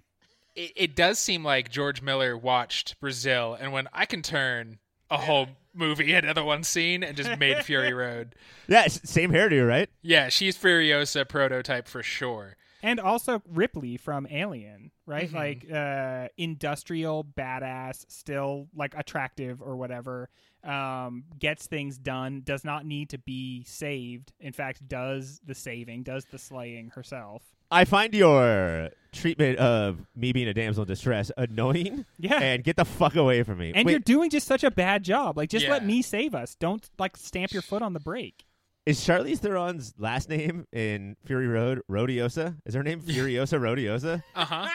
It, 0.55 0.73
it 0.77 0.97
does 0.97 1.19
seem 1.19 1.45
like 1.45 1.71
George 1.71 2.03
Miller 2.03 2.37
watched 2.37 2.99
Brazil 3.01 3.57
and 3.59 3.73
when 3.73 3.89
I 3.93 4.07
can 4.07 4.23
turn 4.23 4.79
a 5.11 5.17
whole 5.19 5.49
movie 5.75 6.13
into 6.15 6.45
one 6.45 6.63
scene 6.65 7.03
and 7.03 7.17
just 7.17 7.39
made 7.39 7.65
Fury 7.65 7.93
Road. 7.95 8.35
Yeah, 8.69 8.87
same 8.89 9.31
hairdo, 9.33 9.67
right? 9.67 9.89
Yeah, 10.03 10.29
she's 10.29 10.57
Furiosa 10.57 11.29
prototype 11.29 11.89
for 11.89 12.03
sure. 12.03 12.57
and 12.83 12.99
also 13.01 13.43
Ripley 13.49 13.97
from 13.97 14.27
Alien, 14.31 14.91
right? 15.11 15.31
Mhm. 15.31 15.35
Like 15.35 15.67
uh, 15.71 16.29
industrial, 16.39 17.25
badass, 17.25 18.05
still 18.09 18.69
like 18.75 18.95
attractive 18.97 19.61
or 19.61 19.77
whatever. 19.77 20.29
Um, 20.63 21.25
gets 21.39 21.67
things 21.67 21.99
done. 21.99 22.43
Does 22.45 22.65
not 22.65 22.87
need 22.87 23.11
to 23.11 23.19
be 23.19 23.65
saved. 23.65 24.33
In 24.41 24.53
fact, 24.53 24.87
does 24.87 25.41
the 25.45 25.55
saving, 25.55 26.03
does 26.05 26.25
the 26.27 26.39
slaying 26.39 26.91
herself. 26.91 27.43
I 27.73 27.85
find 27.85 28.13
your 28.15 28.91
treatment 29.13 29.59
of 29.59 29.99
me 30.17 30.33
being 30.33 30.49
a 30.49 30.55
damsel 30.55 30.83
in 30.83 30.89
distress 30.89 31.31
annoying. 31.37 32.05
Yeah. 32.19 32.39
And 32.41 32.63
get 32.63 32.77
the 32.77 32.85
fuck 32.85 33.17
away 33.17 33.43
from 33.45 33.59
me. 33.59 33.73
And 33.75 33.87
Wait, 33.87 33.93
you're 33.93 33.99
doing 34.01 34.29
just 34.29 34.47
such 34.47 34.63
a 34.63 34.71
bad 34.71 35.03
job. 35.05 35.39
Like, 35.39 35.49
just 35.49 35.67
let 35.69 35.85
me 35.87 36.03
save 36.03 36.35
us. 36.35 36.55
Don't 36.55 36.89
like 36.99 37.17
stamp 37.17 37.53
your 37.53 37.63
foot 37.63 37.81
on 37.81 37.95
the 37.95 38.01
brake. 38.01 38.45
Is 38.87 39.01
Charlize 39.01 39.39
Theron's 39.39 39.95
last 39.99 40.29
name 40.29 40.67
in 40.73 41.17
Fury 41.27 41.47
Road 41.47 41.83
Rodiosa? 41.91 42.57
Is 42.65 42.75
her 42.75 42.83
name 42.83 43.01
Furiosa 43.01 43.59
Rodiosa? 43.61 44.23
Uh 44.35 44.45
huh. 44.45 44.69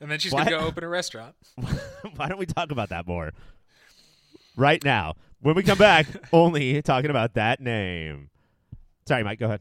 and 0.00 0.10
then 0.10 0.18
she's 0.18 0.32
What? 0.32 0.44
gonna 0.46 0.58
go 0.60 0.66
open 0.66 0.84
a 0.84 0.88
restaurant. 0.88 1.34
Why 2.16 2.28
don't 2.28 2.38
we 2.38 2.46
talk 2.46 2.70
about 2.70 2.90
that 2.90 3.06
more? 3.06 3.32
Right 4.56 4.82
now. 4.84 5.14
When 5.40 5.54
we 5.54 5.62
come 5.62 5.78
back, 5.78 6.06
only 6.32 6.80
talking 6.82 7.10
about 7.10 7.34
that 7.34 7.60
name. 7.60 8.30
Sorry, 9.06 9.22
Mike, 9.22 9.38
go 9.38 9.46
ahead. 9.46 9.60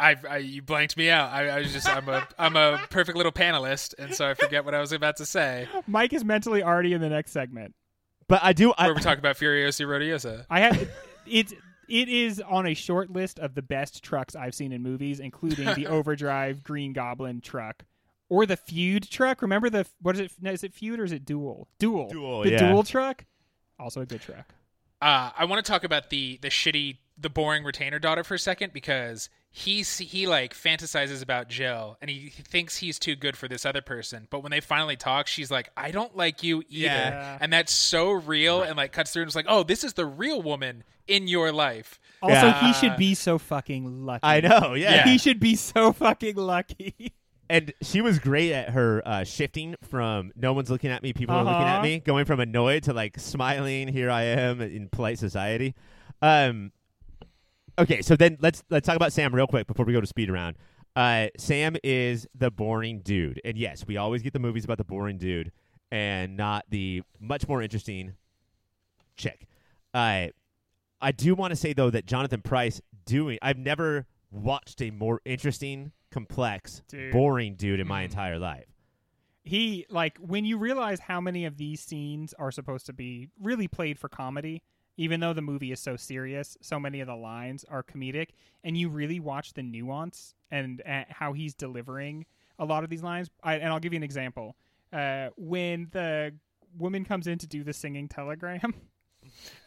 I, 0.00 0.14
I 0.30 0.36
you 0.38 0.62
blanked 0.62 0.96
me 0.96 1.10
out. 1.10 1.32
I, 1.32 1.48
I 1.48 1.58
was 1.58 1.72
just 1.72 1.88
I'm 1.88 2.08
a 2.08 2.26
I'm 2.38 2.54
a 2.56 2.80
perfect 2.90 3.16
little 3.16 3.32
panelist, 3.32 3.94
and 3.98 4.14
so 4.14 4.28
I 4.28 4.34
forget 4.34 4.64
what 4.64 4.72
I 4.74 4.80
was 4.80 4.92
about 4.92 5.16
to 5.16 5.26
say. 5.26 5.66
Mike 5.88 6.12
is 6.12 6.24
mentally 6.24 6.62
already 6.62 6.92
in 6.92 7.00
the 7.00 7.08
next 7.08 7.32
segment. 7.32 7.74
But 8.28 8.40
I 8.44 8.52
do 8.52 8.72
I 8.78 8.86
Where 8.86 8.94
we 8.94 9.00
talk 9.00 9.18
about 9.18 9.36
Furiosa 9.36 9.86
Rodiosa. 9.86 10.46
I 10.48 10.60
have 10.60 10.88
it. 11.26 11.52
It 11.88 12.08
is 12.08 12.40
on 12.40 12.66
a 12.66 12.74
short 12.74 13.10
list 13.10 13.38
of 13.38 13.54
the 13.54 13.62
best 13.62 14.02
trucks 14.02 14.36
I've 14.36 14.54
seen 14.54 14.72
in 14.72 14.82
movies, 14.82 15.20
including 15.20 15.74
the 15.74 15.86
Overdrive 15.88 16.62
Green 16.62 16.92
Goblin 16.92 17.40
truck 17.40 17.84
or 18.28 18.46
the 18.46 18.56
Feud 18.56 19.08
truck. 19.10 19.42
Remember 19.42 19.70
the 19.70 19.86
what 20.02 20.14
is 20.14 20.20
it? 20.20 20.32
No, 20.40 20.50
is 20.50 20.62
it 20.64 20.74
Feud 20.74 21.00
or 21.00 21.04
is 21.04 21.12
it 21.12 21.24
Duel? 21.24 21.68
Duel. 21.78 22.08
Duel, 22.08 22.42
The 22.42 22.50
yeah. 22.50 22.70
Duel 22.70 22.82
truck. 22.82 23.24
Also 23.78 24.00
a 24.00 24.06
good 24.06 24.20
truck. 24.20 24.54
Uh, 25.00 25.30
I 25.36 25.44
want 25.44 25.64
to 25.64 25.70
talk 25.70 25.84
about 25.84 26.10
the 26.10 26.38
the 26.42 26.48
shitty 26.48 26.96
the 27.20 27.28
boring 27.30 27.64
retainer 27.64 27.98
daughter 27.98 28.22
for 28.22 28.34
a 28.34 28.38
second 28.38 28.72
because 28.72 29.28
he 29.50 29.82
he 29.82 30.26
like 30.26 30.54
fantasizes 30.54 31.22
about 31.22 31.48
Jill 31.48 31.96
and 32.00 32.08
he, 32.10 32.28
he 32.28 32.42
thinks 32.42 32.76
he's 32.76 32.98
too 32.98 33.16
good 33.16 33.36
for 33.36 33.48
this 33.48 33.66
other 33.66 33.80
person. 33.80 34.28
But 34.30 34.42
when 34.42 34.50
they 34.50 34.60
finally 34.60 34.96
talk, 34.96 35.26
she's 35.26 35.50
like, 35.50 35.70
"I 35.76 35.90
don't 35.90 36.16
like 36.16 36.42
you 36.42 36.62
either," 36.68 36.86
Yeah. 36.86 37.38
and 37.40 37.52
that's 37.52 37.72
so 37.72 38.12
real 38.12 38.62
and 38.62 38.76
like 38.76 38.92
cuts 38.92 39.12
through. 39.12 39.22
and 39.22 39.28
It's 39.28 39.36
like, 39.36 39.46
"Oh, 39.48 39.62
this 39.62 39.82
is 39.84 39.94
the 39.94 40.06
real 40.06 40.42
woman 40.42 40.84
in 41.06 41.26
your 41.28 41.50
life." 41.50 41.98
Also, 42.22 42.34
Yeah. 42.34 42.66
he 42.66 42.72
should 42.74 42.96
be 42.96 43.14
so 43.14 43.38
fucking 43.38 44.04
lucky. 44.04 44.20
I 44.22 44.40
know, 44.40 44.74
yeah. 44.74 44.96
Yeah. 44.96 45.04
He 45.08 45.18
should 45.18 45.40
be 45.40 45.56
so 45.56 45.92
fucking 45.92 46.36
lucky. 46.36 47.14
And 47.50 47.72
she 47.80 48.02
was 48.02 48.18
great 48.18 48.52
at 48.52 48.68
her 48.70 49.02
uh, 49.06 49.24
shifting 49.24 49.74
from 49.88 50.32
"no 50.36 50.52
one's 50.52 50.70
looking 50.70 50.90
at 50.90 51.02
me, 51.02 51.14
people 51.14 51.34
are 51.34 51.42
looking 51.44 51.62
at 51.62 51.74
Uh-huh. 51.76 51.82
me," 51.82 51.98
going 52.00 52.26
from 52.26 52.38
annoyed 52.40 52.82
to 52.84 52.92
like 52.92 53.18
smiling. 53.18 53.88
Here 53.88 54.10
I 54.10 54.24
am 54.24 54.60
in 54.60 54.90
polite 54.90 55.18
society. 55.18 55.74
Um, 56.20 56.72
okay, 57.78 58.02
so 58.02 58.16
then 58.16 58.36
let's 58.40 58.62
let's 58.70 58.86
talk 58.86 58.96
about 58.96 59.12
Sam 59.12 59.34
real 59.34 59.46
quick 59.46 59.66
before 59.66 59.84
we 59.86 59.92
go 59.92 60.00
to 60.00 60.06
speed 60.06 60.30
around. 60.30 60.56
Uh, 60.96 61.28
Sam 61.38 61.76
is 61.84 62.26
the 62.34 62.50
boring 62.50 63.00
dude, 63.00 63.40
and 63.44 63.56
yes, 63.56 63.86
we 63.86 63.96
always 63.96 64.22
get 64.22 64.32
the 64.32 64.38
movies 64.38 64.64
about 64.64 64.78
the 64.78 64.84
boring 64.84 65.18
dude 65.18 65.52
and 65.90 66.36
not 66.36 66.64
the 66.70 67.02
much 67.20 67.46
more 67.48 67.62
interesting 67.62 68.14
chick. 69.16 69.46
Uh, 69.94 70.28
I 71.00 71.12
do 71.12 71.34
want 71.34 71.52
to 71.52 71.56
say 71.56 71.72
though 71.72 71.90
that 71.90 72.06
Jonathan 72.06 72.42
Pryce 72.42 72.80
doing 73.06 73.38
I've 73.40 73.58
never 73.58 74.06
watched 74.30 74.82
a 74.82 74.90
more 74.90 75.20
interesting, 75.24 75.92
complex, 76.10 76.82
Dude. 76.88 77.12
boring 77.12 77.54
dude 77.54 77.80
in 77.80 77.86
my 77.86 78.02
Mhm. 78.02 78.06
entire 78.06 78.38
life. 78.38 78.66
he 79.44 79.86
like 79.88 80.18
when 80.18 80.44
you 80.44 80.58
realize 80.58 81.00
how 81.00 81.22
many 81.22 81.46
of 81.46 81.56
these 81.56 81.80
scenes 81.80 82.34
are 82.34 82.50
supposed 82.50 82.84
to 82.84 82.92
be 82.92 83.30
really 83.40 83.66
played 83.66 83.98
for 83.98 84.06
comedy 84.06 84.62
even 84.98 85.20
though 85.20 85.32
the 85.32 85.40
movie 85.40 85.72
is 85.72 85.80
so 85.80 85.96
serious 85.96 86.58
so 86.60 86.78
many 86.78 87.00
of 87.00 87.06
the 87.06 87.14
lines 87.14 87.64
are 87.70 87.82
comedic 87.82 88.28
and 88.64 88.76
you 88.76 88.90
really 88.90 89.18
watch 89.18 89.54
the 89.54 89.62
nuance 89.62 90.34
and 90.50 90.82
uh, 90.86 91.04
how 91.08 91.32
he's 91.32 91.54
delivering 91.54 92.26
a 92.58 92.64
lot 92.64 92.84
of 92.84 92.90
these 92.90 93.02
lines. 93.02 93.30
I, 93.42 93.54
and 93.54 93.72
i'll 93.72 93.80
give 93.80 93.92
you 93.92 93.98
an 93.98 94.02
example. 94.02 94.56
Uh, 94.92 95.28
when 95.36 95.88
the 95.92 96.34
woman 96.76 97.04
comes 97.04 97.26
in 97.26 97.38
to 97.38 97.46
do 97.46 97.64
the 97.64 97.72
singing 97.72 98.08
telegram 98.08 98.74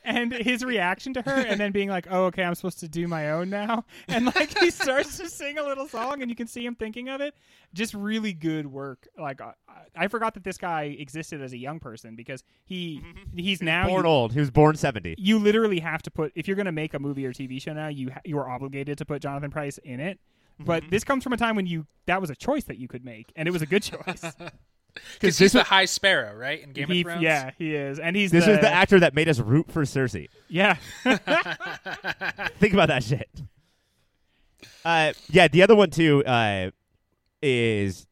and 0.03 0.33
his 0.33 0.63
reaction 0.63 1.13
to 1.13 1.21
her 1.21 1.31
and 1.31 1.59
then 1.59 1.71
being 1.71 1.89
like 1.89 2.07
oh 2.09 2.25
okay 2.25 2.43
i'm 2.43 2.55
supposed 2.55 2.79
to 2.79 2.87
do 2.87 3.07
my 3.07 3.31
own 3.31 3.49
now. 3.49 3.85
And 4.07 4.25
like 4.25 4.57
he 4.57 4.71
starts 4.71 5.17
to 5.17 5.29
sing 5.29 5.57
a 5.57 5.63
little 5.63 5.87
song 5.87 6.21
and 6.21 6.29
you 6.29 6.35
can 6.35 6.47
see 6.47 6.65
him 6.65 6.75
thinking 6.75 7.09
of 7.09 7.21
it. 7.21 7.35
Just 7.73 7.93
really 7.93 8.33
good 8.33 8.67
work. 8.67 9.07
Like 9.17 9.41
I, 9.41 9.53
I 9.95 10.07
forgot 10.07 10.33
that 10.33 10.43
this 10.43 10.57
guy 10.57 10.95
existed 10.99 11.41
as 11.41 11.53
a 11.53 11.57
young 11.57 11.79
person 11.79 12.15
because 12.15 12.43
he 12.65 13.01
he's 13.35 13.61
now 13.61 13.87
born 13.87 14.05
you, 14.05 14.11
old. 14.11 14.33
He 14.33 14.39
was 14.39 14.51
born 14.51 14.75
seventy. 14.75 15.15
you 15.17 15.39
literally 15.39 15.79
have 15.79 16.01
to 16.03 16.11
put 16.11 16.31
if 16.35 16.47
you're 16.47 16.55
going 16.55 16.65
to 16.65 16.71
make 16.71 16.93
a 16.93 16.99
movie 16.99 17.25
or 17.25 17.33
tv 17.33 17.61
show 17.61 17.73
now 17.73 17.87
you 17.87 18.11
ha- 18.11 18.21
you 18.25 18.37
are 18.37 18.49
obligated 18.49 18.97
to 18.97 19.05
put 19.05 19.21
jonathan 19.21 19.51
pryce 19.51 19.77
in 19.79 19.99
it. 19.99 20.19
But 20.59 20.83
mm-hmm. 20.83 20.89
this 20.91 21.03
comes 21.03 21.23
from 21.23 21.33
a 21.33 21.37
time 21.37 21.55
when 21.55 21.65
you 21.65 21.87
that 22.05 22.21
was 22.21 22.29
a 22.29 22.35
choice 22.35 22.65
that 22.65 22.77
you 22.77 22.87
could 22.87 23.05
make 23.05 23.31
and 23.35 23.47
it 23.47 23.51
was 23.51 23.61
a 23.61 23.65
good 23.65 23.83
choice 23.83 24.23
Because 25.13 25.37
he's 25.37 25.53
the 25.53 25.63
High 25.63 25.85
Sparrow, 25.85 26.35
right? 26.35 26.61
In 26.61 26.73
Game 26.73 26.87
He- 26.89 27.01
of 27.01 27.05
Thrones. 27.07 27.21
yeah 27.21 27.51
he 27.57 27.75
is 27.75 27.99
and 27.99 28.15
he's 28.15 28.31
This 28.31 28.45
the, 28.45 28.51
was 28.51 28.59
the 28.59 28.69
actor 28.71 28.99
that 28.99 29.13
made 29.13 29.29
us 29.29 29.39
root 29.39 29.71
for 29.71 29.83
Cersei. 29.83 30.27
yeah 30.49 30.75
Think 32.59 32.73
about 32.73 32.87
that 32.89 33.03
shit. 33.03 33.29
Uh, 34.83 35.13
yeah, 35.29 35.47
the 35.47 35.61
other 35.63 35.75
one 35.75 35.89
too 35.89 36.23
uh, 36.25 36.71
is 37.41 38.07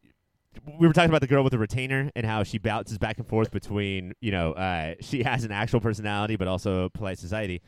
we 0.80 0.88
were 0.88 0.94
talking 0.94 1.10
about 1.10 1.22
the 1.22 1.28
girl 1.28 1.44
with 1.44 1.52
the 1.52 1.58
retainer 1.60 2.12
and 2.16 2.26
how 2.26 2.44
she 2.44 2.58
bounces 2.58 2.98
back 2.98 3.18
and 3.18 3.28
forth 3.28 3.52
between 3.52 4.14
you 4.22 4.32
know 4.32 4.54
uh, 4.54 4.96
she 5.02 5.24
has 5.24 5.44
an 5.44 5.52
actual 5.52 5.80
personality 5.80 6.36
but 6.36 6.48
also 6.48 6.90
polite 6.90 7.18
society. 7.20 7.62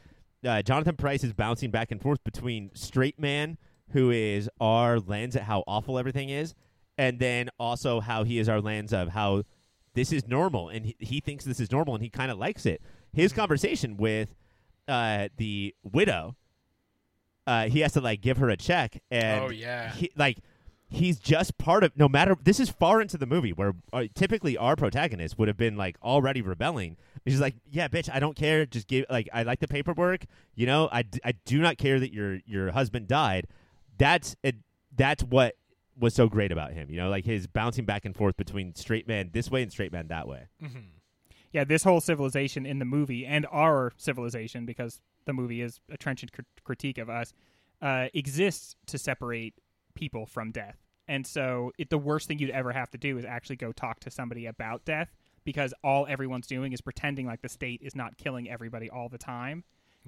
Uh, 0.45 0.61
Jonathan 0.61 0.95
Pryce 0.95 1.23
is 1.23 1.33
bouncing 1.33 1.69
back 1.69 1.91
and 1.91 2.01
forth 2.01 2.23
between 2.23 2.71
straight 2.73 3.19
man 3.19 3.57
who 3.91 4.09
is 4.09 4.49
our 4.59 4.99
lens 4.99 5.35
at 5.35 5.43
how 5.43 5.63
awful 5.67 5.99
everything 5.99 6.29
is, 6.29 6.55
and 7.02 7.18
then 7.19 7.49
also 7.60 7.99
how 7.99 8.23
he 8.23 8.38
is 8.38 8.48
our 8.48 8.61
lens 8.61 8.94
of 8.94 9.10
how 9.10 9.44
this 9.95 10.11
is 10.11 10.28
normal 10.28 10.69
and 10.69 10.86
he, 10.86 10.95
he 10.99 11.19
thinks 11.19 11.44
this 11.45 11.60
is 11.60 11.72
normal 11.72 11.95
and 11.95 12.03
he 12.03 12.10
kind 12.10 12.30
of 12.32 12.38
likes 12.38 12.65
it. 12.65 12.80
His 13.11 13.34
conversation 13.34 13.98
with 13.98 14.36
uh, 14.88 15.30
the 15.38 15.73
widow, 15.84 16.36
uh, 17.48 17.68
he 17.69 17.80
has 17.80 17.94
to 17.94 18.02
like 18.02 18.22
give 18.22 18.38
her 18.38 18.49
a 18.49 18.57
check, 18.57 19.02
and 19.10 19.44
Oh, 19.45 19.49
yeah. 19.49 19.91
he, 19.94 20.11
like 20.15 20.38
he's 20.90 21.18
just 21.19 21.57
part 21.57 21.84
of. 21.84 21.91
No 21.98 22.07
matter 22.07 22.36
this 22.41 22.60
is 22.60 22.69
far 22.69 23.02
into 23.02 23.18
the 23.18 23.26
movie 23.26 23.52
where 23.52 23.73
uh, 23.91 24.06
typically 24.15 24.57
our 24.57 24.76
protagonist 24.76 25.38
would 25.40 25.48
have 25.48 25.57
been 25.57 25.76
like 25.76 25.98
already 26.03 26.41
rebelling. 26.41 26.98
She's 27.28 27.41
like, 27.41 27.56
"Yeah, 27.69 27.88
bitch, 27.88 28.10
I 28.14 28.19
don't 28.19 28.36
care. 28.36 28.65
Just 28.65 28.88
give 28.88 29.06
like 29.10 29.28
I 29.34 29.44
like 29.44 29.60
the 29.60 29.68
paperwork. 29.68 30.26
You 30.56 30.68
know, 30.68 30.88
I, 30.91 31.02
d- 31.03 31.19
I 31.26 31.34
do 31.45 31.60
not 31.60 31.78
care 31.78 31.99
that 31.99 32.14
your 32.14 32.40
your 32.45 32.72
husband 32.72 33.07
died. 33.07 33.48
That's 33.98 34.36
it. 34.44 34.56
That's 34.95 35.23
what." 35.23 35.56
Was 36.02 36.14
so 36.14 36.28
great 36.28 36.52
about 36.52 36.73
him, 36.73 36.90
you 36.90 36.98
know, 36.98 37.10
like 37.10 37.26
his 37.26 37.48
bouncing 37.48 37.86
back 37.86 38.03
and 38.06 38.15
forth 38.15 38.36
between 38.36 38.76
straight 38.76 39.07
man 39.07 39.30
this 39.32 39.49
way 39.49 39.61
and 39.61 39.72
straight 39.72 39.91
man 39.94 40.07
that 40.07 40.28
way. 40.28 40.48
yeah 41.53 41.64
this 41.64 41.84
whole 41.84 42.02
civilization 42.02 42.65
in 42.65 42.80
the 42.80 42.86
movie 42.86 43.26
and 43.26 43.45
our 43.52 43.94
civilization 43.98 44.65
because 44.65 44.99
the 45.26 45.34
movie 45.34 45.61
is 45.61 45.80
a 45.90 45.98
trenchant 45.98 46.32
cr- 46.34 46.41
critique 46.64 46.98
of 46.98 47.10
us 47.10 47.34
uh, 47.82 48.07
exists 48.14 48.76
to 48.88 48.98
separate 48.98 49.53
people 49.94 50.26
from 50.26 50.52
death. 50.52 50.78
And 51.07 51.26
so 51.28 51.72
it, 51.78 51.90
the 51.90 51.98
worst 51.98 52.28
thing 52.28 52.40
you'd 52.40 52.49
ever 52.52 52.72
have 52.72 52.90
to 52.91 52.98
do 52.98 53.18
is 53.18 53.26
actually 53.26 53.57
go 53.57 53.72
talk 53.72 53.99
to 54.02 54.10
somebody 54.11 54.45
about 54.45 54.86
death 54.86 55.14
because 55.44 55.73
all 55.84 56.06
everyone's 56.07 56.48
doing 56.48 56.73
is 56.73 56.82
pretending 56.82 57.26
like 57.26 57.41
the 57.41 57.49
state 57.49 57.82
is 57.84 57.95
not 57.95 58.18
killing 58.18 58.49
everybody 58.49 58.90
all 58.90 59.10
the 59.10 59.18
time. 59.18 59.64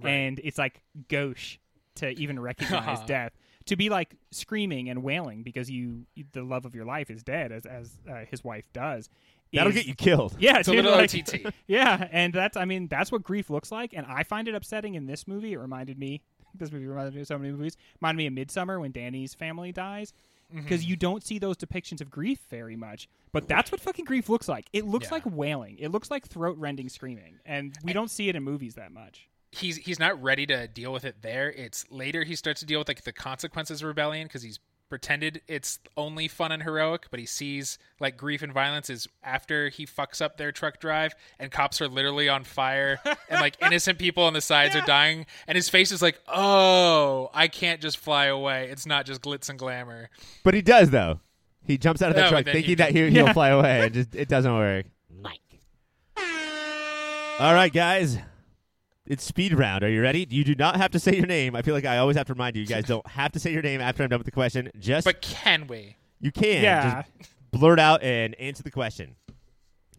And 0.07 0.40
it's 0.44 0.57
like 0.57 0.82
gauche 1.10 1.57
to 1.95 2.10
even 2.20 2.40
recognize 2.40 3.02
death 3.06 3.34
to 3.65 3.76
be 3.76 3.90
like 3.90 4.15
screaming 4.31 4.90
and 4.90 5.03
wailing 5.03 5.44
because 5.44 5.69
you 5.69 6.06
the 6.34 6.44
love 6.44 6.65
of 6.65 6.76
your 6.76 6.85
life 6.85 7.10
is 7.10 7.23
dead 7.23 7.52
as 7.52 7.65
as 7.65 7.91
uh, 8.10 8.26
his 8.30 8.44
wife 8.44 8.65
does 8.73 9.10
That'll 9.53 9.69
is- 9.69 9.76
get 9.76 9.85
you 9.85 9.94
killed. 9.95 10.35
yeah, 10.40 10.57
It's 10.60 10.68
a 10.68 10.72
dude, 10.72 10.85
little 10.85 10.99
like- 10.99 11.14
OTT. 11.14 11.53
Yeah, 11.68 12.07
and 12.11 12.34
that's 12.34 12.57
I 12.57 12.65
mean 12.65 12.88
that's 12.88 13.11
what 13.11 13.23
grief 13.23 13.49
looks 13.49 13.72
like, 13.72 13.94
and 13.94 14.06
I 14.07 14.23
find 14.23 14.48
it 14.48 14.56
upsetting 14.56 14.95
in 14.95 15.06
this 15.06 15.27
movie. 15.27 15.53
It 15.53 15.60
reminded 15.60 15.98
me 15.99 16.22
this 16.56 16.72
movie 16.72 16.85
reminded 16.88 17.15
me 17.15 17.22
of 17.22 17.27
so 17.27 17.38
many 17.38 17.52
movies. 17.52 17.77
Reminded 18.02 18.18
me 18.34 18.41
of 18.41 18.48
Midsommar 18.48 18.80
when 18.80 18.91
Danny's 18.91 19.34
family 19.34 19.72
dies. 19.72 20.14
Because 20.56 20.85
you 20.85 20.95
don't 20.95 21.23
see 21.26 21.40
those 21.40 21.57
depictions 21.57 21.99
of 21.99 22.11
grief 22.11 22.38
very 22.52 22.76
much, 22.76 23.10
but 23.31 23.48
that's 23.48 23.72
what 23.72 23.81
fucking 23.81 24.06
grief 24.06 24.30
looks 24.30 24.48
like. 24.48 24.68
It 24.72 24.85
looks 24.85 25.07
Yeah. 25.07 25.14
like 25.15 25.23
wailing. 25.26 25.77
It 25.80 25.88
looks 25.88 26.11
like 26.11 26.27
throat 26.27 26.57
rending 26.60 26.90
screaming, 26.90 27.40
and 27.44 27.73
we 27.84 27.91
don't 27.91 28.11
see 28.11 28.30
it 28.30 28.35
in 28.35 28.44
movies 28.44 28.76
that 28.76 28.91
much. 28.91 29.27
He's 29.53 29.77
he's 29.77 29.99
not 29.99 30.21
ready 30.21 30.45
to 30.47 30.67
deal 30.67 30.91
with 30.93 31.05
it 31.05 31.21
there. 31.21 31.49
It's 31.51 31.85
later 31.89 32.23
he 32.23 32.35
starts 32.35 32.59
to 32.61 32.65
deal 32.65 32.80
with 32.80 32.88
like 32.88 33.03
the 33.03 33.13
consequences 33.13 33.81
of 33.81 33.88
rebellion 33.88 34.27
because 34.27 34.41
he's 34.43 34.59
pretended 34.89 35.41
it's 35.47 35.80
only 35.97 36.27
fun 36.27 36.51
and 36.51 36.61
heroic, 36.61 37.07
but 37.09 37.19
he 37.19 37.25
sees 37.25 37.80
like 37.99 38.15
grief 38.15 38.43
and 38.43 38.53
violence 38.53 38.91
is 38.91 39.07
after 39.23 39.69
he 39.69 39.88
fucks 39.88 40.21
up 40.21 40.38
their 40.38 40.51
truck 40.51 40.80
drive 40.80 41.15
and 41.39 41.51
cops 41.51 41.81
are 41.81 41.88
literally 41.88 42.30
on 42.30 42.43
fire 42.43 42.99
and 43.30 43.41
like 43.41 43.55
innocent 43.61 43.97
people 43.97 44.23
on 44.23 44.34
the 44.34 44.41
sides 44.41 44.75
are 44.75 44.81
dying 44.85 45.25
and 45.47 45.55
his 45.55 45.67
face 45.69 45.91
is 45.91 46.01
like, 46.01 46.19
"Oh, 46.27 47.31
I 47.34 47.47
can't 47.47 47.81
just 47.81 47.97
fly 47.97 48.25
away. 48.25 48.67
It's 48.69 48.85
not 48.85 49.05
just 49.07 49.21
glitz 49.21 49.49
and 49.49 49.57
glamour." 49.57 50.09
But 50.43 50.53
he 50.53 50.61
does 50.61 50.89
though. 50.91 51.19
He 51.65 51.77
jumps 51.77 52.01
out 52.01 52.09
of 52.09 52.15
the 52.15 52.21
No, 52.23 52.30
truck 52.30 52.45
thinking 52.45 52.63
he- 52.63 52.75
that 52.75 52.91
he, 52.91 52.99
Yeah. 53.05 53.09
he'll 53.09 53.34
fly 53.34 53.49
away, 53.49 53.85
and 53.85 53.93
just 53.93 54.13
it 54.13 54.27
doesn't 54.27 54.53
work. 54.53 54.85
Mike. 55.21 55.39
All 57.39 57.53
right, 57.53 57.73
guys. 57.73 58.17
It's 59.05 59.23
speed 59.23 59.53
round. 59.53 59.84
Are 59.84 59.89
you 59.89 60.01
ready? 60.01 60.25
You 60.30 60.43
do 60.45 60.55
not 60.55 60.77
have 60.77 60.91
to 60.91 60.99
say 60.99 61.15
your 61.15 61.25
name. 61.25 61.55
I 61.55 61.61
feel 61.61 61.73
like 61.75 61.84
I 61.85 61.97
always 61.97 62.15
have 62.15 62.27
to 62.27 62.34
remind 62.34 62.55
you. 62.55 62.61
You 62.61 62.67
guys 62.67 62.85
don't 62.85 63.05
have 63.07 63.34
to 63.34 63.39
say 63.39 63.51
your 63.51 63.61
name 63.61 63.81
after 63.81 64.01
I'm 64.03 64.09
done 64.09 64.19
with 64.19 64.25
the 64.25 64.31
question. 64.31 64.69
Just 64.80 65.03
But 65.05 65.21
can 65.21 65.67
we? 65.67 65.97
you 66.21 66.31
can 66.31 66.63
Yeah. 66.63 67.03
just 67.19 67.31
blurt 67.51 67.80
out 67.80 68.01
and 68.01 68.34
answer 68.39 68.63
the 68.63 68.71
question. 68.71 69.15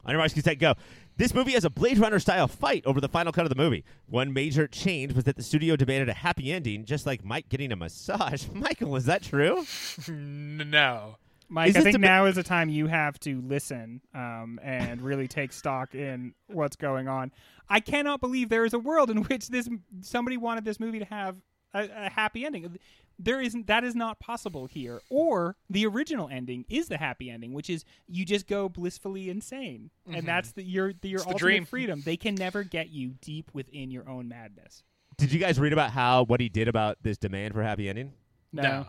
On 0.07 0.11
your 0.13 0.19
marks, 0.19 0.33
get 0.35 0.45
set, 0.45 0.59
go. 0.59 0.75
This 1.17 1.33
movie 1.35 1.53
has 1.53 1.65
a 1.65 1.71
Blade 1.71 1.99
Runner 1.99 2.19
style 2.19 2.49
fight 2.49 2.83
over 2.87 3.01
the 3.01 3.09
final 3.09 3.33
cut 3.33 3.45
of 3.45 3.49
the 3.51 3.55
movie. 3.63 3.85
One 4.07 4.33
major 4.33 4.67
change 4.67 5.13
was 5.13 5.25
that 5.25 5.37
the 5.37 5.43
studio 5.43 5.77
demanded 5.77 6.09
a 6.09 6.15
happy 6.15 6.51
ending, 6.53 6.85
just 6.85 7.07
like 7.07 7.25
Mike 7.25 7.49
getting 7.51 7.73
a 7.73 7.77
massage. 7.77 8.47
Michael, 8.55 8.97
is 8.97 9.05
that 9.05 9.23
true? 9.23 9.65
N- 10.09 10.69
No. 10.71 11.17
Mike, 11.51 11.69
Is 11.69 11.77
I 11.77 11.79
this 11.81 11.85
think 11.85 11.95
the- 11.97 11.99
now 12.01 12.25
is 12.25 12.35
the 12.37 12.43
time 12.43 12.69
you 12.71 12.87
have 12.87 13.21
to 13.21 13.41
listen 13.43 14.01
um, 14.15 14.59
and 14.63 15.01
really 15.03 15.29
take 15.29 15.53
stock 15.53 15.95
in 15.95 16.33
what's 16.49 16.75
going 16.75 17.07
on. 17.07 17.31
I 17.69 17.81
cannot 17.81 18.21
believe 18.21 18.49
there 18.49 18.65
is 18.65 18.75
a 18.75 18.79
world 18.79 19.11
in 19.11 19.19
which 19.25 19.49
this 19.49 19.69
somebody 20.03 20.37
wanted 20.37 20.65
this 20.65 20.81
movie 20.81 20.99
to 20.99 21.05
have 21.05 21.37
a, 21.73 21.89
a 22.07 22.11
happy 22.11 22.45
ending. 22.45 22.79
There 23.19 23.41
isn't. 23.41 23.67
That 23.69 23.85
is 23.85 23.95
not 23.95 24.19
possible 24.19 24.67
here. 24.67 25.01
Or 25.09 25.57
the 25.71 25.87
original 25.87 26.29
ending 26.29 26.65
is 26.69 26.89
the 26.89 26.97
happy 26.97 27.31
ending, 27.31 27.53
which 27.53 27.71
is 27.71 27.85
you 28.09 28.25
just 28.25 28.47
go 28.47 28.69
blissfully 28.69 29.31
insane, 29.31 29.91
and 30.07 30.17
mm-hmm. 30.17 30.27
that's 30.27 30.53
the, 30.53 30.63
your 30.65 30.93
the, 30.93 31.09
your 31.09 31.19
It's 31.19 31.27
the 31.27 31.33
ultimate 31.33 31.49
dream. 31.49 31.65
freedom. 31.65 32.03
They 32.05 32.17
can 32.17 32.35
never 32.35 32.65
get 32.65 32.91
you 32.91 33.15
deep 33.21 33.51
within 33.53 33.91
your 33.91 34.09
own 34.09 34.29
madness. 34.29 34.83
Did 35.17 35.33
you 35.33 35.39
guys 35.39 35.61
read 35.61 35.73
about 35.73 35.91
how 35.91 36.25
what 36.25 36.41
he 36.41 36.49
did 36.49 36.67
about 36.67 36.99
this 37.03 37.17
demand 37.17 37.55
for 37.55 37.63
happy 37.63 37.89
ending? 37.89 38.13
No. 38.53 38.63
No. 38.63 38.87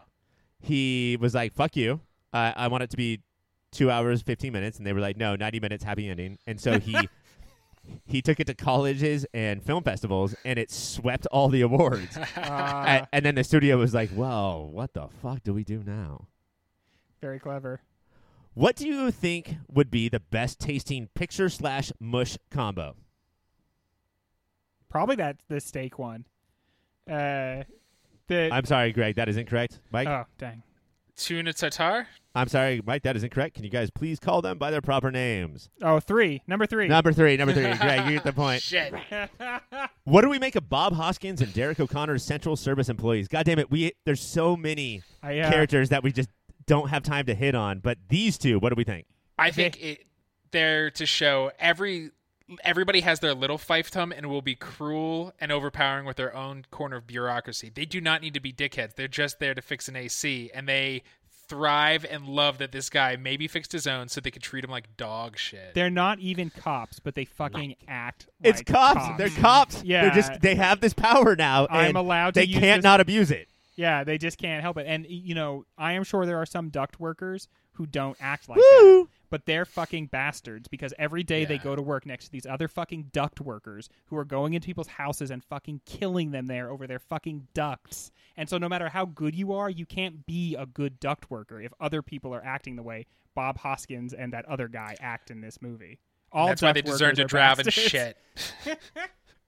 he 0.62 1.18
was 1.20 1.36
like, 1.36 1.54
"Fuck 1.54 1.76
you! 1.76 2.02
I 2.34 2.54
I 2.56 2.68
want 2.68 2.84
it 2.84 2.90
to 2.92 2.98
be 2.98 3.22
two 3.72 3.92
hours, 3.92 4.24
fifteen 4.24 4.54
minutes," 4.54 4.78
and 4.80 4.88
they 4.88 4.94
were 4.94 5.02
like, 5.02 5.18
"No, 5.18 5.36
ninety 5.36 5.60
minutes, 5.60 5.84
happy 5.84 6.10
ending." 6.10 6.40
And 6.48 6.60
so 6.60 6.80
he 6.80 6.96
he 8.06 8.22
took 8.22 8.40
it 8.40 8.48
to 8.48 8.54
colleges 8.54 9.26
and 9.34 9.64
film 9.64 9.84
festivals, 9.84 10.36
and 10.46 10.60
it 10.60 10.72
swept 10.72 11.26
all 11.28 11.50
the 11.50 11.62
awards. 11.62 12.18
Uh, 12.36 12.84
and, 12.88 13.08
and 13.14 13.26
then 13.26 13.36
the 13.36 13.44
studio 13.44 13.78
was 13.78 13.94
like, 13.94 14.10
"Well, 14.14 14.68
what 14.68 14.94
the 14.94 15.08
fuck 15.22 15.44
do 15.44 15.54
we 15.54 15.64
do 15.64 15.84
now?" 15.86 16.28
very 17.26 17.40
clever. 17.40 17.82
What 18.54 18.76
do 18.76 18.88
you 18.88 19.10
think 19.10 19.56
would 19.68 19.90
be 19.90 20.10
the 20.10 20.20
best 20.20 20.60
tasting 20.60 21.10
picture 21.16 21.50
slash 21.50 21.92
mush 22.00 22.38
combo? 22.52 22.96
Probably 24.90 25.16
that 25.16 25.38
the 25.50 25.60
steak 25.60 25.98
one. 25.98 26.26
Uh, 27.10 27.64
the 28.28 28.50
I'm 28.52 28.66
sorry, 28.66 28.92
Greg, 28.94 29.16
that 29.16 29.28
is 29.28 29.38
incorrect. 29.38 29.80
Mike, 29.92 30.08
oh 30.08 30.26
dang. 30.38 30.62
Tuna 31.16 31.54
tartar. 31.54 32.08
I'm 32.34 32.50
sorry, 32.50 32.82
Mike, 32.86 33.04
that 33.04 33.16
is 33.16 33.24
incorrect. 33.24 33.56
Can 33.56 33.64
you 33.64 33.70
guys 33.70 33.90
please 33.90 34.20
call 34.20 34.42
them 34.42 34.58
by 34.58 34.70
their 34.70 34.82
proper 34.82 35.10
names? 35.10 35.70
Oh 35.82 36.00
three 36.00 36.42
number 36.48 36.66
three. 36.66 36.88
Number 36.88 37.14
three, 37.14 37.38
number 37.38 37.54
three. 37.54 37.74
Greg, 37.80 38.06
you 38.06 38.14
get 38.14 38.24
the 38.24 38.34
point. 38.34 38.62
Shit. 38.62 38.94
What 40.08 40.22
do 40.22 40.30
we 40.30 40.38
make 40.38 40.56
of 40.56 40.70
Bob 40.70 40.94
Hoskins 40.94 41.42
and 41.42 41.52
Derrick 41.52 41.80
O'Connor's 41.80 42.24
Central 42.24 42.56
Service 42.56 42.90
employees? 42.90 43.28
God 43.28 43.44
damn 43.44 43.58
it, 43.58 43.72
we 43.72 43.92
there's 44.06 44.22
so 44.22 44.56
many 44.56 45.02
I, 45.24 45.40
uh, 45.40 45.50
characters 45.50 45.90
that 45.90 46.04
we 46.04 46.12
just 46.12 46.30
don't 46.68 46.90
have 46.90 47.02
time 47.02 47.26
to 47.26 47.34
hit 47.34 47.56
on. 47.56 47.80
But 47.80 47.98
these 48.08 48.38
two, 48.38 48.60
what 48.60 48.70
do 48.70 48.76
we 48.76 48.84
think? 48.84 49.08
I 49.40 49.50
think 49.50 49.82
it 49.82 50.06
they're 50.52 50.92
to 50.92 51.06
show 51.08 51.52
every 51.60 52.12
everybody 52.64 53.02
has 53.02 53.20
their 53.20 53.34
little 53.34 53.58
fiefdom 53.58 54.14
and 54.16 54.28
will 54.30 54.42
be 54.42 54.56
cruel 54.56 55.34
and 55.40 55.52
overpowering 55.52 56.06
with 56.06 56.18
their 56.18 56.36
own 56.36 56.66
corner 56.72 56.98
of 56.98 57.08
bureaucracy. 57.08 57.72
They 57.74 57.86
do 57.86 58.00
not 58.02 58.22
need 58.22 58.34
to 58.36 58.40
be 58.40 58.54
dickheads. 58.54 58.96
They're 58.96 59.08
just 59.08 59.40
there 59.40 59.54
to 59.54 59.62
fix 59.62 59.88
an 59.88 59.96
AC 59.96 60.52
and 60.54 60.68
they 60.68 61.04
thrive 61.48 62.06
and 62.10 62.26
love 62.28 62.58
that 62.58 62.72
this 62.72 62.90
guy 62.90 63.16
maybe 63.16 63.48
fixed 63.48 63.72
his 63.72 63.86
own 63.86 64.10
so 64.10 64.20
they 64.20 64.32
could 64.32 64.42
treat 64.42 64.64
him 64.64 64.72
like 64.72 64.96
dog 64.98 65.38
shit. 65.38 65.74
They're 65.76 65.90
not 65.92 66.20
even 66.20 66.50
cops, 66.50 67.00
but 67.00 67.14
they 67.16 67.26
fucking 67.26 67.76
act. 67.88 68.28
It's 68.44 68.60
like 68.60 68.66
cops. 68.68 69.18
They're 69.18 69.30
cops. 69.30 69.84
Yeah. 69.84 70.04
They're 70.04 70.12
just 70.16 70.42
they 70.42 70.56
have 70.56 70.82
this 70.82 70.94
power 70.94 71.36
now. 71.36 71.68
I'm 71.70 71.96
allowed 71.96 72.34
to 72.36 72.40
They 72.40 72.48
can't 72.48 72.80
this- 72.80 72.84
not 72.84 73.00
abuse 73.00 73.32
it. 73.32 73.48
Yeah, 73.78 74.06
they 74.06 74.18
just 74.18 74.38
can't 74.38 74.62
help 74.62 74.78
it. 74.78 74.86
And 74.88 75.06
you 75.10 75.36
know, 75.36 75.66
I 75.78 75.94
am 75.94 76.04
sure 76.06 76.26
there 76.26 76.38
are 76.38 76.46
some 76.46 76.70
duct 76.70 77.00
workers 77.00 77.48
who 77.76 77.86
don't 77.86 78.18
act 78.20 78.50
like 78.50 78.58
Woo! 78.58 78.64
that. 79.04 79.08
But 79.30 79.46
they're 79.46 79.66
fucking 79.66 80.08
bastards 80.08 80.68
because 80.68 80.94
every 81.00 81.24
day 81.24 81.46
they 81.46 81.56
Yeah. 81.56 81.64
go 81.64 81.76
to 81.76 81.82
work 81.82 82.06
next 82.06 82.26
to 82.26 82.32
these 82.32 82.46
other 82.46 82.68
fucking 82.68 83.10
duct 83.12 83.42
workers 83.42 83.90
who 84.06 84.18
are 84.18 84.26
going 84.26 84.54
into 84.54 84.66
people's 84.66 84.88
houses 84.88 85.30
and 85.32 85.44
fucking 85.44 85.82
killing 85.86 86.32
them 86.32 86.48
there 86.48 86.70
over 86.70 86.88
their 86.88 87.00
fucking 87.00 87.48
ducts. 87.54 88.12
And 88.38 88.48
so 88.50 88.58
no 88.58 88.70
matter 88.70 88.90
how 88.90 89.06
good 89.06 89.36
you 89.36 89.54
are, 89.54 89.70
you 89.70 89.86
can't 89.86 90.26
be 90.26 90.56
a 90.56 90.66
good 90.66 91.00
duct 91.00 91.30
worker 91.32 91.60
if 91.62 91.74
other 91.80 92.02
people 92.02 92.34
are 92.34 92.44
acting 92.44 92.76
the 92.76 92.84
way 92.84 93.06
Bob 93.34 93.58
Hoskins 93.58 94.14
and 94.14 94.32
that 94.34 94.46
other 94.46 94.68
guy 94.68 94.96
act 95.02 95.32
in 95.32 95.42
this 95.42 95.62
movie. 95.62 96.00
All 96.32 96.48
That's 96.48 96.62
why 96.62 96.74
they 96.74 96.82
deserve 96.82 97.02
workers 97.02 97.18
to 97.18 97.24
are 97.26 97.28
drive 97.28 97.60
and 97.60 97.66
bastards. 97.66 97.88
shit. 97.90 98.18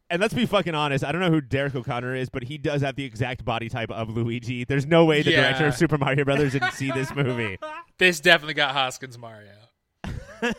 And 0.10 0.22
let's 0.22 0.34
be 0.34 0.46
fucking 0.46 0.74
honest. 0.74 1.04
I 1.04 1.12
don't 1.12 1.20
know 1.20 1.30
who 1.30 1.42
Derrick 1.42 1.76
O'Connor 1.76 2.16
is, 2.16 2.30
but 2.30 2.42
he 2.42 2.58
does 2.58 2.82
have 2.82 2.96
the 2.96 3.04
exact 3.04 3.44
body 3.44 3.68
type 3.68 3.92
of 3.92 4.10
Luigi. 4.16 4.64
There's 4.64 4.86
no 4.86 5.04
way 5.04 5.22
the 5.22 5.32
Yeah. 5.32 5.42
director 5.42 5.68
of 5.68 5.76
Super 5.76 5.98
Mario 5.98 6.24
Brothers 6.24 6.54
didn't 6.54 6.72
see 6.72 6.92
this 6.92 7.14
movie. 7.14 7.58
This 8.00 8.20
definitely 8.20 8.54
got 8.54 8.74
Hoskins 8.74 9.18
Mario. 9.18 9.54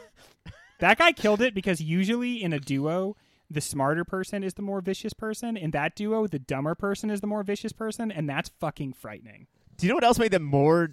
That 0.81 0.97
guy 0.98 1.10
killed 1.10 1.40
it 1.40 1.55
because 1.55 1.81
usually 1.81 2.40
in 2.40 2.52
a 2.52 2.60
duo, 2.60 3.16
the 3.51 3.60
smarter 3.60 4.05
person 4.05 4.44
is 4.44 4.55
the 4.55 4.62
more 4.62 4.81
vicious 4.81 5.12
person. 5.12 5.56
In 5.56 5.73
that 5.73 5.97
duo, 5.97 6.28
the 6.28 6.39
dumber 6.39 6.77
person 6.77 7.10
is 7.10 7.20
the 7.20 7.27
more 7.27 7.43
vicious 7.43 7.73
person, 7.73 8.12
and 8.12 8.28
that's 8.28 8.51
fucking 8.60 8.93
frightening. 8.93 9.48
Do 9.77 9.86
you 9.86 9.90
know 9.90 9.97
what 9.97 10.05
else 10.05 10.20
made 10.20 10.31
them 10.31 10.44
more 10.44 10.90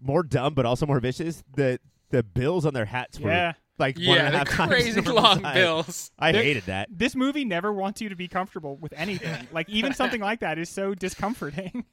more 0.00 0.24
dumb 0.24 0.54
but 0.54 0.66
also 0.66 0.86
more 0.86 0.98
vicious? 0.98 1.44
The 1.54 1.78
the 2.10 2.24
bills 2.24 2.66
on 2.66 2.74
their 2.74 2.84
hats 2.86 3.20
were 3.20 3.30
Yeah. 3.30 3.52
like 3.78 3.94
one 3.96 4.06
Yeah, 4.06 4.26
and 4.26 4.28
a 4.28 4.30
the 4.32 4.38
half 4.38 4.48
times 4.48 4.70
crazy 4.72 5.00
long 5.02 5.40
size. 5.42 5.54
bills. 5.54 6.10
I 6.18 6.32
They're- 6.32 6.42
hated 6.42 6.64
that. 6.66 6.88
This 6.90 7.14
movie 7.14 7.44
never 7.44 7.72
wants 7.72 8.00
you 8.00 8.08
to 8.08 8.16
be 8.16 8.26
comfortable 8.26 8.76
with 8.76 8.92
anything. 8.96 9.46
like 9.52 9.68
even 9.68 9.94
something 9.94 10.20
like 10.20 10.40
that 10.40 10.58
is 10.58 10.68
so 10.68 10.94
discomforting. 10.96 11.84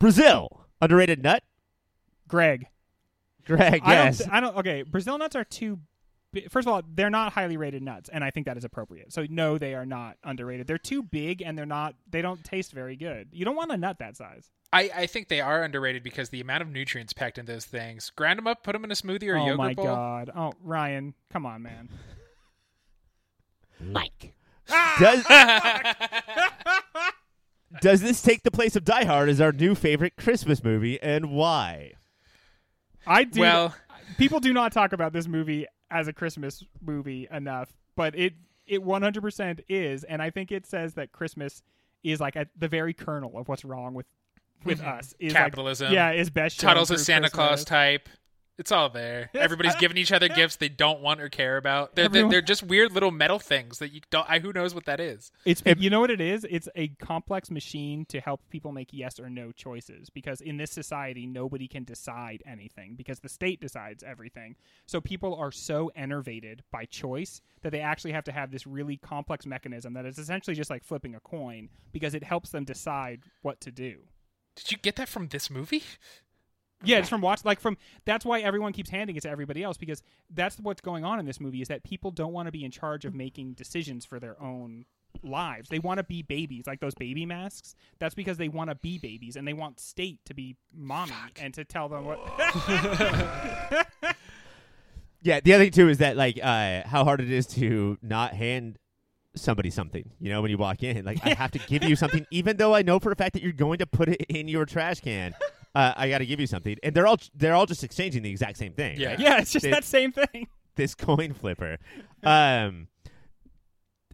Brazil 0.00 0.66
underrated 0.80 1.22
nut. 1.22 1.44
Greg, 2.26 2.66
Greg, 3.46 3.82
I 3.84 3.94
yes. 3.94 4.18
don't. 4.18 4.32
I 4.32 4.40
don't. 4.40 4.56
Okay, 4.58 4.82
Brazil 4.82 5.18
nuts 5.18 5.36
are 5.36 5.44
too. 5.44 5.78
bi- 6.32 6.46
First 6.48 6.68
of 6.68 6.74
all, 6.74 6.82
they're 6.94 7.10
not 7.10 7.32
highly 7.32 7.56
rated 7.56 7.82
nuts, 7.82 8.08
and 8.12 8.22
I 8.22 8.30
think 8.30 8.46
that 8.46 8.56
is 8.56 8.64
appropriate. 8.64 9.12
So 9.12 9.26
no, 9.28 9.58
they 9.58 9.74
are 9.74 9.86
not 9.86 10.16
underrated. 10.24 10.66
They're 10.66 10.78
too 10.78 11.02
big, 11.02 11.42
and 11.42 11.58
they're 11.58 11.66
not. 11.66 11.94
They 12.10 12.22
don't 12.22 12.42
taste 12.44 12.72
very 12.72 12.96
good. 12.96 13.28
You 13.32 13.44
don't 13.44 13.56
want 13.56 13.72
a 13.72 13.76
nut 13.76 13.98
that 13.98 14.16
size. 14.16 14.50
I, 14.74 14.90
I 14.94 15.06
think 15.06 15.28
they 15.28 15.40
are 15.40 15.62
underrated 15.62 16.02
because 16.02 16.30
the 16.30 16.40
amount 16.40 16.62
of 16.62 16.70
nutrients 16.70 17.12
packed 17.12 17.36
in 17.36 17.44
those 17.44 17.66
things. 17.66 18.10
Grind 18.16 18.38
them 18.38 18.46
up, 18.46 18.64
put 18.64 18.72
them 18.72 18.84
in 18.84 18.90
a 18.90 18.94
smoothie 18.94 19.28
or 19.28 19.34
a 19.34 19.42
oh 19.42 19.46
yogurt 19.46 19.58
my 19.58 19.74
bowl. 19.74 19.84
god! 19.84 20.30
Oh 20.34 20.52
Ryan, 20.62 21.14
come 21.30 21.44
on, 21.44 21.62
man. 21.62 21.90
Mm. 23.82 23.92
Mike. 23.92 24.32
Ah! 24.70 24.96
does 24.98 25.24
does 27.82 28.00
this 28.00 28.22
take 28.22 28.44
the 28.44 28.50
place 28.50 28.76
of 28.76 28.84
Die 28.84 29.04
Hard 29.04 29.28
as 29.28 29.40
our 29.40 29.52
new 29.52 29.74
favorite 29.74 30.16
Christmas 30.16 30.64
movie, 30.64 31.02
and 31.02 31.32
why? 31.32 31.92
I 33.06 33.24
do. 33.24 33.40
Well- 33.40 33.74
people 34.18 34.40
do 34.40 34.52
not 34.52 34.72
talk 34.72 34.92
about 34.92 35.12
this 35.12 35.26
movie 35.26 35.66
as 35.90 36.08
a 36.08 36.12
Christmas 36.12 36.64
movie 36.80 37.28
enough, 37.30 37.72
but 37.96 38.14
it 38.14 38.34
it 38.66 38.82
100% 38.82 39.60
is, 39.68 40.04
and 40.04 40.22
I 40.22 40.30
think 40.30 40.52
it 40.52 40.66
says 40.66 40.94
that 40.94 41.12
Christmas 41.12 41.62
is 42.04 42.20
like 42.20 42.36
at 42.36 42.48
the 42.56 42.68
very 42.68 42.94
kernel 42.94 43.36
of 43.36 43.48
what's 43.48 43.64
wrong 43.64 43.94
with 43.94 44.06
with 44.64 44.80
mm-hmm. 44.80 44.98
us. 44.98 45.14
Is 45.18 45.34
like- 45.34 45.42
Capitalism. 45.42 45.92
yeah, 45.92 46.12
is 46.12 46.30
best. 46.30 46.60
Tuttle's 46.60 46.90
a 46.90 46.98
Santa 46.98 47.30
Claus 47.30 47.64
type. 47.64 48.08
It's 48.62 48.70
all 48.70 48.88
there. 48.90 49.28
Everybody's 49.34 49.74
giving 49.74 49.96
each 49.96 50.12
other 50.12 50.28
gifts 50.40 50.54
they 50.54 50.68
don't 50.68 51.00
want 51.00 51.20
or 51.20 51.28
care 51.28 51.56
about. 51.56 51.96
They're, 51.96 52.04
they're, 52.04 52.10
Everyone- 52.10 52.30
they're 52.30 52.42
just 52.42 52.62
weird 52.62 52.92
little 52.92 53.10
metal 53.10 53.40
things 53.40 53.80
that 53.80 53.92
you 53.92 54.02
don't. 54.10 54.24
I, 54.30 54.38
who 54.38 54.52
knows 54.52 54.72
what 54.72 54.84
that 54.84 55.00
is? 55.00 55.32
It's 55.44 55.64
you 55.78 55.90
know 55.90 55.98
what 55.98 56.12
it 56.12 56.20
is? 56.20 56.46
It's 56.48 56.68
a 56.76 56.86
complex 57.00 57.50
machine 57.50 58.04
to 58.04 58.20
help 58.20 58.40
people 58.50 58.70
make 58.70 58.90
yes 58.92 59.18
or 59.18 59.28
no 59.28 59.50
choices 59.50 60.10
because 60.10 60.40
in 60.40 60.58
this 60.58 60.70
society 60.70 61.26
nobody 61.26 61.66
can 61.66 61.82
decide 61.82 62.40
anything 62.46 62.94
because 62.94 63.18
the 63.18 63.28
state 63.28 63.60
decides 63.60 64.04
everything. 64.04 64.54
So 64.86 65.00
people 65.00 65.34
are 65.34 65.50
so 65.50 65.90
enervated 65.96 66.62
by 66.70 66.84
choice 66.84 67.40
that 67.62 67.72
they 67.72 67.80
actually 67.80 68.12
have 68.12 68.22
to 68.24 68.32
have 68.32 68.52
this 68.52 68.64
really 68.64 68.96
complex 68.96 69.44
mechanism 69.44 69.94
that 69.94 70.06
is 70.06 70.18
essentially 70.18 70.54
just 70.54 70.70
like 70.70 70.84
flipping 70.84 71.16
a 71.16 71.20
coin 71.20 71.68
because 71.90 72.14
it 72.14 72.22
helps 72.22 72.50
them 72.50 72.62
decide 72.62 73.22
what 73.40 73.60
to 73.62 73.72
do. 73.72 74.02
Did 74.54 74.70
you 74.70 74.78
get 74.78 74.94
that 74.96 75.08
from 75.08 75.26
this 75.28 75.50
movie? 75.50 75.82
Yeah, 76.84 76.98
it's 76.98 77.08
from 77.08 77.20
watch 77.20 77.44
like 77.44 77.60
from 77.60 77.76
that's 78.04 78.24
why 78.24 78.40
everyone 78.40 78.72
keeps 78.72 78.90
handing 78.90 79.16
it 79.16 79.22
to 79.22 79.30
everybody 79.30 79.62
else 79.62 79.76
because 79.76 80.02
that's 80.30 80.58
what's 80.58 80.80
going 80.80 81.04
on 81.04 81.18
in 81.18 81.26
this 81.26 81.40
movie 81.40 81.62
is 81.62 81.68
that 81.68 81.82
people 81.82 82.10
don't 82.10 82.32
want 82.32 82.46
to 82.46 82.52
be 82.52 82.64
in 82.64 82.70
charge 82.70 83.04
of 83.04 83.14
making 83.14 83.54
decisions 83.54 84.04
for 84.04 84.18
their 84.18 84.40
own 84.42 84.84
lives. 85.22 85.68
They 85.68 85.78
want 85.78 85.98
to 85.98 86.04
be 86.04 86.22
babies, 86.22 86.64
like 86.66 86.80
those 86.80 86.94
baby 86.94 87.26
masks. 87.26 87.74
That's 87.98 88.14
because 88.14 88.38
they 88.38 88.48
want 88.48 88.70
to 88.70 88.74
be 88.74 88.98
babies 88.98 89.36
and 89.36 89.46
they 89.46 89.52
want 89.52 89.78
state 89.80 90.20
to 90.26 90.34
be 90.34 90.56
mommy 90.74 91.12
and 91.40 91.52
to 91.54 91.64
tell 91.64 91.88
them 91.88 92.04
what 92.04 92.18
Yeah, 95.24 95.38
the 95.38 95.54
other 95.54 95.64
thing 95.64 95.72
too 95.72 95.88
is 95.88 95.98
that 95.98 96.16
like 96.16 96.40
uh, 96.42 96.82
how 96.84 97.04
hard 97.04 97.20
it 97.20 97.30
is 97.30 97.46
to 97.48 97.96
not 98.02 98.34
hand 98.34 98.78
somebody 99.36 99.70
something. 99.70 100.10
You 100.18 100.30
know, 100.30 100.42
when 100.42 100.50
you 100.50 100.58
walk 100.58 100.82
in, 100.82 101.04
like 101.04 101.24
I 101.24 101.34
have 101.34 101.52
to 101.52 101.58
give 101.60 101.84
you 101.84 101.94
something, 101.94 102.26
even 102.32 102.56
though 102.56 102.74
I 102.74 102.82
know 102.82 102.98
for 102.98 103.12
a 103.12 103.16
fact 103.16 103.34
that 103.34 103.42
you're 103.42 103.52
going 103.52 103.78
to 103.78 103.86
put 103.86 104.08
it 104.08 104.22
in 104.28 104.48
your 104.48 104.66
trash 104.66 105.00
can. 105.00 105.34
Uh, 105.74 105.92
I 105.96 106.08
got 106.10 106.18
to 106.18 106.26
give 106.26 106.38
you 106.40 106.46
something, 106.46 106.76
and 106.82 106.94
they're 106.94 107.06
all 107.06 107.18
they're 107.34 107.54
all 107.54 107.66
just 107.66 107.82
exchanging 107.82 108.22
the 108.22 108.30
exact 108.30 108.58
same 108.58 108.72
thing. 108.74 108.98
Yeah. 109.00 109.10
right? 109.10 109.18
Yeah, 109.20 109.38
it's 109.38 109.52
just 109.52 109.64
They- 109.64 109.70
that 109.70 109.84
same 109.84 110.12
thing. 110.12 110.48
this 110.76 110.94
coin 110.94 111.32
flipper. 111.32 111.78
Um, 112.22 112.88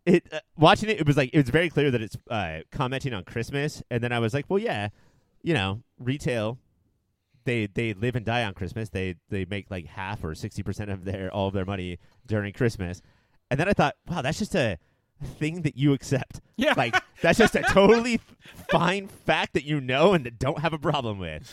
it 0.07 0.27
uh, 0.33 0.41
watching 0.57 0.89
it, 0.89 1.01
it 1.01 1.07
was 1.07 1.17
like 1.17 1.31
it 1.33 1.39
was 1.39 1.51
very 1.51 1.69
clear 1.69 1.91
that 1.91 2.01
it's 2.01 2.17
uh, 2.31 2.61
commenting 2.71 3.13
on 3.13 3.25
Christmas, 3.25 3.83
and 3.91 4.03
then 4.03 4.13
I 4.13 4.19
was 4.21 4.35
like, 4.35 4.47
well, 4.49 4.59
yeah, 4.59 4.89
you 5.43 5.55
know, 5.55 5.83
retail. 5.99 6.59
They 7.45 7.67
they 7.67 7.95
live 7.95 8.15
and 8.15 8.25
die 8.27 8.45
on 8.45 8.55
Christmas. 8.55 8.91
They 8.91 9.17
they 9.31 9.45
make 9.45 9.71
like 9.71 9.87
half 9.87 10.23
or 10.23 10.35
sixty 10.35 10.63
percent 10.63 10.91
of 10.91 11.05
their 11.05 11.33
all 11.33 11.49
of 11.49 11.55
their 11.55 11.65
money 11.65 11.99
during 12.27 12.53
Christmas, 12.53 13.01
and 13.51 13.59
then 13.59 13.69
I 13.69 13.73
thought, 13.73 13.95
wow, 14.07 14.23
that's 14.23 14.39
just 14.39 14.55
a 14.55 14.79
thing 15.23 15.63
that 15.63 15.77
you 15.77 15.93
accept. 15.93 16.41
Yeah. 16.57 16.75
like 16.77 16.97
that's 17.23 17.39
just 17.39 17.55
a 17.55 17.63
totally 17.63 18.21
fine 18.71 19.07
fact 19.09 19.55
that 19.55 19.65
you 19.65 19.81
know 19.81 20.13
and 20.13 20.27
that 20.27 20.39
don't 20.39 20.61
have 20.61 20.73
a 20.73 20.79
problem 20.79 21.19
with. 21.19 21.53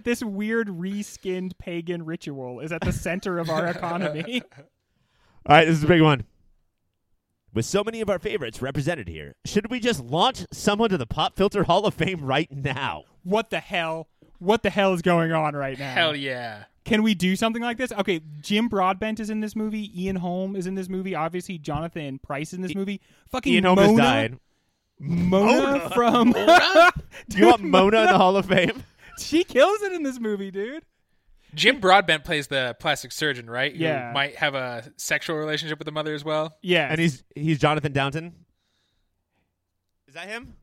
this 0.04 0.22
weird 0.22 0.68
reskinned 0.68 1.52
pagan 1.58 2.04
ritual 2.04 2.60
is 2.60 2.72
at 2.72 2.82
the 2.82 2.92
center 2.92 3.38
of 3.38 3.48
our 3.48 3.66
economy. 3.66 4.42
All 5.46 5.56
right, 5.56 5.66
this 5.66 5.76
is 5.78 5.84
a 5.84 5.88
big 5.88 6.02
one. 6.02 6.24
With 7.52 7.64
so 7.66 7.84
many 7.84 8.00
of 8.00 8.10
our 8.10 8.18
favorites 8.18 8.60
represented 8.60 9.08
here, 9.08 9.36
should 9.44 9.70
we 9.70 9.78
just 9.78 10.02
launch 10.04 10.44
someone 10.52 10.90
to 10.90 10.98
the 10.98 11.06
Pop 11.06 11.36
Filter 11.36 11.64
Hall 11.64 11.86
of 11.86 11.94
Fame 11.94 12.24
right 12.24 12.50
now? 12.50 13.04
what 13.22 13.50
the 13.50 13.60
hell? 13.60 14.08
What 14.38 14.62
the 14.62 14.70
hell 14.70 14.92
is 14.92 15.02
going 15.02 15.32
on 15.32 15.54
right 15.54 15.78
now? 15.78 15.94
Hell 15.94 16.16
yeah. 16.16 16.64
Can 16.84 17.02
we 17.02 17.14
do 17.14 17.34
something 17.34 17.62
like 17.62 17.78
this? 17.78 17.92
Okay, 17.92 18.20
Jim 18.40 18.68
Broadbent 18.68 19.18
is 19.18 19.30
in 19.30 19.40
this 19.40 19.56
movie. 19.56 19.90
Ian 20.02 20.16
Holm 20.16 20.54
is 20.54 20.66
in 20.66 20.74
this 20.74 20.88
movie. 20.88 21.14
Obviously, 21.14 21.56
Jonathan 21.58 22.18
Pryce 22.22 22.48
is 22.48 22.54
in 22.54 22.60
this 22.62 22.74
movie. 22.74 23.00
Fucking 23.30 23.54
Ian 23.54 23.64
Holm 23.64 23.76
Mona, 23.76 23.88
has 23.88 23.96
died. 23.98 24.38
Mona, 25.00 25.80
oh, 25.84 25.88
from. 25.90 26.32
Do 26.32 27.38
you 27.38 27.46
want 27.46 27.62
Mona 27.62 28.00
in 28.02 28.06
the 28.08 28.18
Hall 28.18 28.36
of 28.36 28.46
Fame? 28.46 28.82
she 29.18 29.44
kills 29.44 29.80
it 29.82 29.92
in 29.92 30.02
this 30.02 30.20
movie, 30.20 30.50
dude. 30.50 30.84
Jim 31.54 31.78
Broadbent 31.80 32.24
plays 32.24 32.48
the 32.48 32.76
plastic 32.80 33.12
surgeon, 33.12 33.48
right? 33.48 33.74
Who 33.74 33.82
Yeah. 33.84 34.10
might 34.12 34.36
have 34.36 34.54
a 34.54 34.90
sexual 34.96 35.36
relationship 35.36 35.78
with 35.78 35.86
the 35.86 35.92
mother 35.92 36.12
as 36.12 36.24
well. 36.24 36.56
Yeah, 36.62 36.88
And 36.90 37.00
he's 37.00 37.22
he's 37.34 37.58
Jonathan 37.60 37.92
Downton. 37.92 38.34
Is 40.08 40.14
that 40.14 40.28
him? 40.28 40.54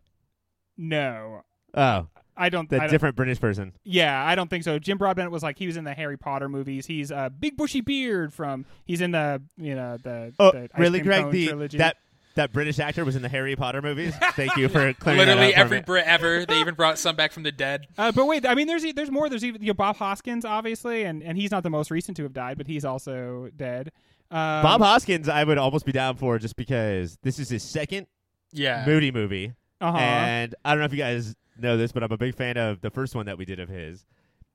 no, 0.78 1.44
Oh, 1.74 2.08
I 2.38 2.50
don't. 2.50 2.70
the 2.70 2.78
I 2.78 2.80
don't- 2.82 2.90
different 2.92 3.16
British 3.16 3.40
person. 3.40 3.74
Yeah, 3.84 4.24
I 4.26 4.36
don't 4.36 4.50
think 4.50 4.64
so. 4.64 4.80
Jim 4.80 4.98
Broadbent 4.98 5.32
was 5.32 5.44
like 5.44 5.58
he 5.58 5.68
was 5.68 5.78
in 5.78 5.84
the 5.84 5.94
Harry 5.94 6.18
Potter 6.18 6.50
movies. 6.50 6.86
He's 6.86 7.12
a 7.12 7.30
big 7.38 7.58
bushy 7.58 7.82
beard 7.82 8.34
from. 8.34 8.66
He's 8.86 9.02
in 9.02 9.12
the 9.12 9.42
you 9.58 9.76
know 9.76 9.98
the. 9.98 10.34
Oh, 10.40 10.52
the 10.52 10.70
really, 10.78 11.00
Greg? 11.02 11.32
The 11.32 11.48
trilogy. 11.48 11.78
that 11.80 11.98
that 12.36 12.54
British 12.54 12.80
actor 12.80 13.04
was 13.04 13.16
in 13.18 13.22
the 13.22 13.30
Harry 13.30 13.56
Potter 13.58 13.82
movies. 13.82 14.16
Thank 14.36 14.56
you 14.56 14.70
for 14.70 14.94
clearing 15.00 15.20
that 15.20 15.28
Literally 15.28 15.54
up 15.54 15.60
every. 15.60 15.82
Brit 15.82 16.06
ever. 16.06 16.46
They 16.46 16.60
even 16.62 16.76
brought 16.76 16.98
some 16.98 17.16
back 17.16 17.32
from 17.34 17.44
the 17.44 17.52
dead. 17.52 17.88
Uh, 17.98 18.12
but 18.14 18.26
wait, 18.26 18.46
I 18.46 18.56
mean, 18.56 18.68
there's 18.68 18.86
there's 18.94 19.12
more. 19.12 19.30
There's 19.30 19.44
even 19.44 19.62
you 19.62 19.68
know, 19.68 19.74
Bob 19.74 19.98
Hoskins, 19.98 20.46
obviously, 20.46 21.04
and, 21.04 21.22
and 21.24 21.38
he's 21.38 21.52
not 21.52 21.64
the 21.64 21.70
most 21.70 21.92
recent 21.92 22.16
to 22.18 22.24
have 22.24 22.34
died, 22.34 22.58
but 22.58 22.68
he's 22.68 22.86
also 22.86 23.50
dead. 23.56 23.92
Um, 24.32 24.64
Bob 24.64 24.80
Hoskins, 24.82 25.28
I 25.28 25.44
would 25.44 25.58
almost 25.58 25.86
be 25.86 25.92
down 25.92 26.16
for 26.16 26.40
just 26.40 26.56
because 26.56 27.18
this 27.22 27.38
is 27.38 27.50
his 27.50 27.64
second 27.64 28.08
Yeah. 28.54 28.86
Moody 28.88 29.12
movie, 29.12 29.52
uh-huh. 29.82 29.98
and 29.98 30.56
I 30.64 30.70
don't 30.72 30.80
know 30.80 30.86
if 30.86 30.94
you 30.94 31.00
guys 31.00 31.36
know 31.62 31.78
this, 31.78 31.92
but 31.92 32.04
I'm 32.04 32.12
a 32.12 32.18
big 32.18 32.36
fan 32.36 32.58
of 32.58 32.82
the 32.82 32.90
first 32.90 33.16
one 33.16 33.26
that 33.28 33.38
we 33.38 33.46
did 33.46 33.60
of 33.60 33.70
his. 33.70 34.06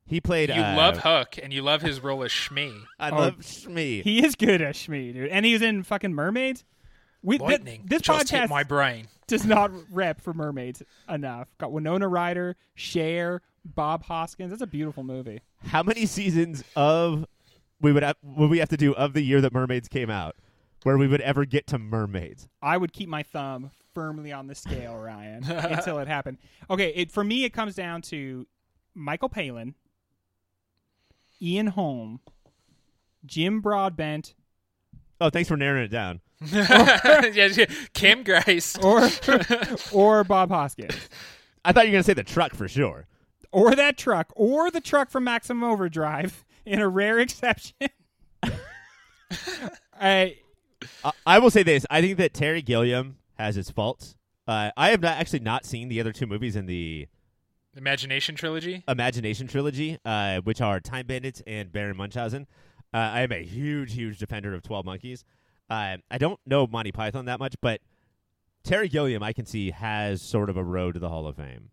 He 0.07 0.21
played. 0.21 0.51
You 0.51 0.55
uh, 0.63 0.77
love 0.77 0.99
Hook, 0.99 1.37
and 1.43 1.53
you 1.53 1.63
love 1.63 1.83
his 1.83 2.01
role 2.01 2.23
as 2.23 2.31
Shmee. 2.31 2.79
I 2.99 3.11
Oh, 3.11 3.17
love 3.17 3.37
Shmee. 3.39 4.03
he 4.03 4.25
is 4.25 4.37
good 4.37 4.63
as 4.63 4.77
Shmee, 4.77 5.13
dude, 5.13 5.29
and 5.31 5.45
he 5.45 5.53
was 5.53 5.63
in 5.63 5.83
fucking 5.83 6.15
Mermaids. 6.15 6.65
We, 7.23 7.39
th- 7.39 7.51
Lightning. 7.51 7.83
this 7.89 8.03
just 8.03 8.31
hit 8.31 8.43
podcast 8.43 8.51
my 8.51 8.63
brain. 8.63 9.09
does 9.27 9.45
not 9.45 9.73
rep 9.91 10.21
for 10.21 10.33
Mermaids 10.33 10.83
enough. 11.09 11.49
Got 11.59 11.73
Winona 11.73 12.07
Ryder, 12.07 12.55
Cher, 12.77 13.43
Bob 13.65 14.05
Hoskins. 14.05 14.51
That's 14.51 14.63
a 14.63 14.67
beautiful 14.67 15.03
movie. 15.03 15.41
How 15.65 15.83
many 15.83 16.07
seasons 16.07 16.63
of 16.77 17.27
we 17.81 17.91
would 17.91 18.05
have, 18.05 18.15
would 18.23 18.49
we 18.49 18.59
have 18.59 18.69
to 18.69 18.77
do 18.77 18.95
of 18.95 19.13
the 19.13 19.23
year 19.23 19.41
that 19.41 19.53
Mermaids 19.53 19.89
came 19.89 20.09
out, 20.09 20.37
where 20.85 20.97
we 20.97 21.09
would 21.09 21.21
ever 21.23 21.45
get 21.45 21.67
to 21.69 21.79
Mermaids? 21.81 22.47
I 22.63 22.77
would 22.77 22.93
keep 22.93 23.09
my 23.09 23.25
thumb 23.25 23.73
firmly 23.97 24.31
on 24.31 24.47
the 24.47 24.55
scale, 24.55 24.95
Ryan, 24.99 25.43
until 25.45 25.99
it 26.01 26.07
happened. 26.07 26.37
Okay, 26.69 26.93
it, 26.95 27.11
for 27.11 27.25
me, 27.25 27.45
it 27.45 27.55
comes 27.55 27.75
down 27.75 28.03
to 28.03 28.47
Michael 28.95 29.31
Palin, 29.31 29.75
Ian 31.41 31.69
Holm, 31.69 32.21
Jim 33.25 33.63
Broadbent, 33.63 34.35
Oh, 35.19 35.31
thanks 35.31 35.49
for 35.49 35.57
narrowing 35.57 35.85
it 35.85 35.89
down. 35.89 36.21
yeah, 36.53 37.31
yeah. 37.33 37.65
Kim 37.95 38.23
Greist. 38.23 38.85
or 39.95 40.21
or 40.21 40.25
Bob 40.25 40.51
Hoskins, 40.51 41.09
I 41.65 41.73
thought 41.73 41.87
you 41.87 41.93
were 41.93 41.95
gonna 41.95 42.03
say 42.03 42.13
the 42.13 42.23
truck 42.23 42.55
for 42.55 42.69
sure. 42.69 43.07
or 43.51 43.75
that 43.75 43.97
truck, 43.97 44.31
or 44.37 44.71
the 44.71 44.83
truck 44.83 45.09
from 45.09 45.25
Maximum 45.25 45.65
Overdrive. 45.65 46.45
In 46.67 46.81
a 46.81 46.89
rare 46.89 47.19
exception, 47.19 47.89
I 49.99 50.37
I, 51.03 51.13
I 51.25 51.39
will 51.39 51.51
say 51.51 51.63
this: 51.63 51.87
I 51.89 52.03
think 52.03 52.19
that 52.19 52.35
Terry 52.35 52.61
Gilliam 52.61 53.17
has 53.39 53.57
its 53.57 53.71
faults. 53.71 54.17
Uh, 54.47 54.71
I 54.77 54.91
have 54.91 55.01
not 55.01 55.19
actually 55.19 55.41
not 55.41 55.65
seen 55.65 55.89
the 55.89 56.01
other 56.01 56.13
two 56.13 56.27
movies 56.27 56.57
in 56.57 56.67
the 56.67 57.09
Imagination 57.77 58.35
trilogy. 58.37 58.83
Imagination 58.89 59.47
trilogy, 59.49 59.99
uh, 60.05 60.41
which 60.41 60.63
are 60.63 60.81
Time 60.81 61.07
Bandits 61.07 61.43
and 61.47 61.71
Baron 61.71 61.97
Munchausen. 61.97 62.47
Uh, 62.95 62.97
I 62.97 63.21
am 63.21 63.33
a 63.33 63.43
huge, 63.43 63.93
huge 63.93 64.19
defender 64.19 64.55
of 64.55 64.63
Twelve 64.63 64.87
Monkeys. 64.87 65.25
Uh, 65.69 65.99
I 66.11 66.17
don't 66.19 66.41
know 66.47 66.67
Monty 66.67 66.93
Python 66.93 67.27
that 67.27 67.39
much, 67.39 67.55
but 67.61 67.83
Terry 68.65 68.89
Gilliam, 68.89 69.23
I 69.23 69.33
can 69.35 69.45
see, 69.45 69.73
has 69.73 70.23
sort 70.23 70.49
of 70.49 70.57
a 70.57 70.65
road 70.65 70.95
to 70.95 71.01
the 71.01 71.09
Hall 71.11 71.27
of 71.27 71.37
Fame. 71.37 71.71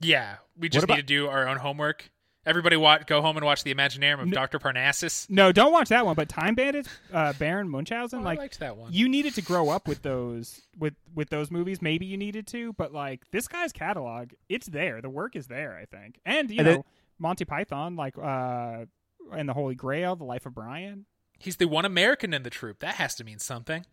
Yeah, 0.00 0.36
we 0.56 0.68
just 0.68 0.84
about- 0.84 0.96
need 0.96 1.08
to 1.08 1.14
do 1.14 1.26
our 1.26 1.48
own 1.48 1.56
homework. 1.56 2.10
Everybody, 2.46 2.76
watch, 2.76 3.06
go 3.06 3.20
home 3.20 3.36
and 3.36 3.44
watch 3.44 3.64
the 3.64 3.74
Imaginarium 3.74 4.22
of 4.22 4.28
No. 4.28 4.32
Doctor 4.34 4.58
Parnassus. 4.58 5.28
no, 5.28 5.52
don't 5.52 5.72
watch 5.72 5.90
that 5.90 6.06
one. 6.06 6.14
But 6.14 6.30
Time 6.30 6.54
Bandits, 6.54 6.88
uh, 7.12 7.34
Baron 7.34 7.68
Munchausen, 7.68 8.20
Oh, 8.20 8.22
like 8.22 8.38
I 8.38 8.42
liked 8.42 8.60
that 8.60 8.76
one. 8.78 8.92
you 8.94 9.08
needed 9.10 9.34
to 9.34 9.42
grow 9.42 9.68
up 9.68 9.86
with 9.86 10.00
those 10.02 10.62
with 10.78 10.94
with 11.14 11.28
those 11.28 11.50
movies 11.50 11.82
maybe 11.82 12.06
you 12.06 12.16
needed 12.16 12.46
to 12.46 12.72
but 12.74 12.92
like 12.94 13.20
this 13.32 13.46
guy's 13.48 13.72
catalog 13.72 14.30
it's 14.48 14.66
there 14.68 15.02
the 15.02 15.10
work 15.10 15.36
is 15.36 15.48
there 15.48 15.76
i 15.76 15.84
think 15.84 16.18
and 16.24 16.48
you 16.50 16.58
And 16.60 16.66
know 16.66 16.72
then- 16.74 16.84
monty 17.18 17.44
python 17.44 17.96
like 17.96 18.16
uh 18.16 18.84
and 19.32 19.46
the 19.48 19.52
holy 19.52 19.74
grail 19.74 20.16
the 20.16 20.24
life 20.24 20.46
of 20.46 20.54
brian 20.54 21.04
He's 21.38 21.56
the 21.56 21.66
one 21.66 21.84
American 21.86 22.34
in 22.34 22.42
the 22.42 22.50
troupe. 22.50 22.80
That 22.80 22.96
has 22.96 23.14
to 23.14 23.24
mean 23.24 23.38
something. 23.38 23.86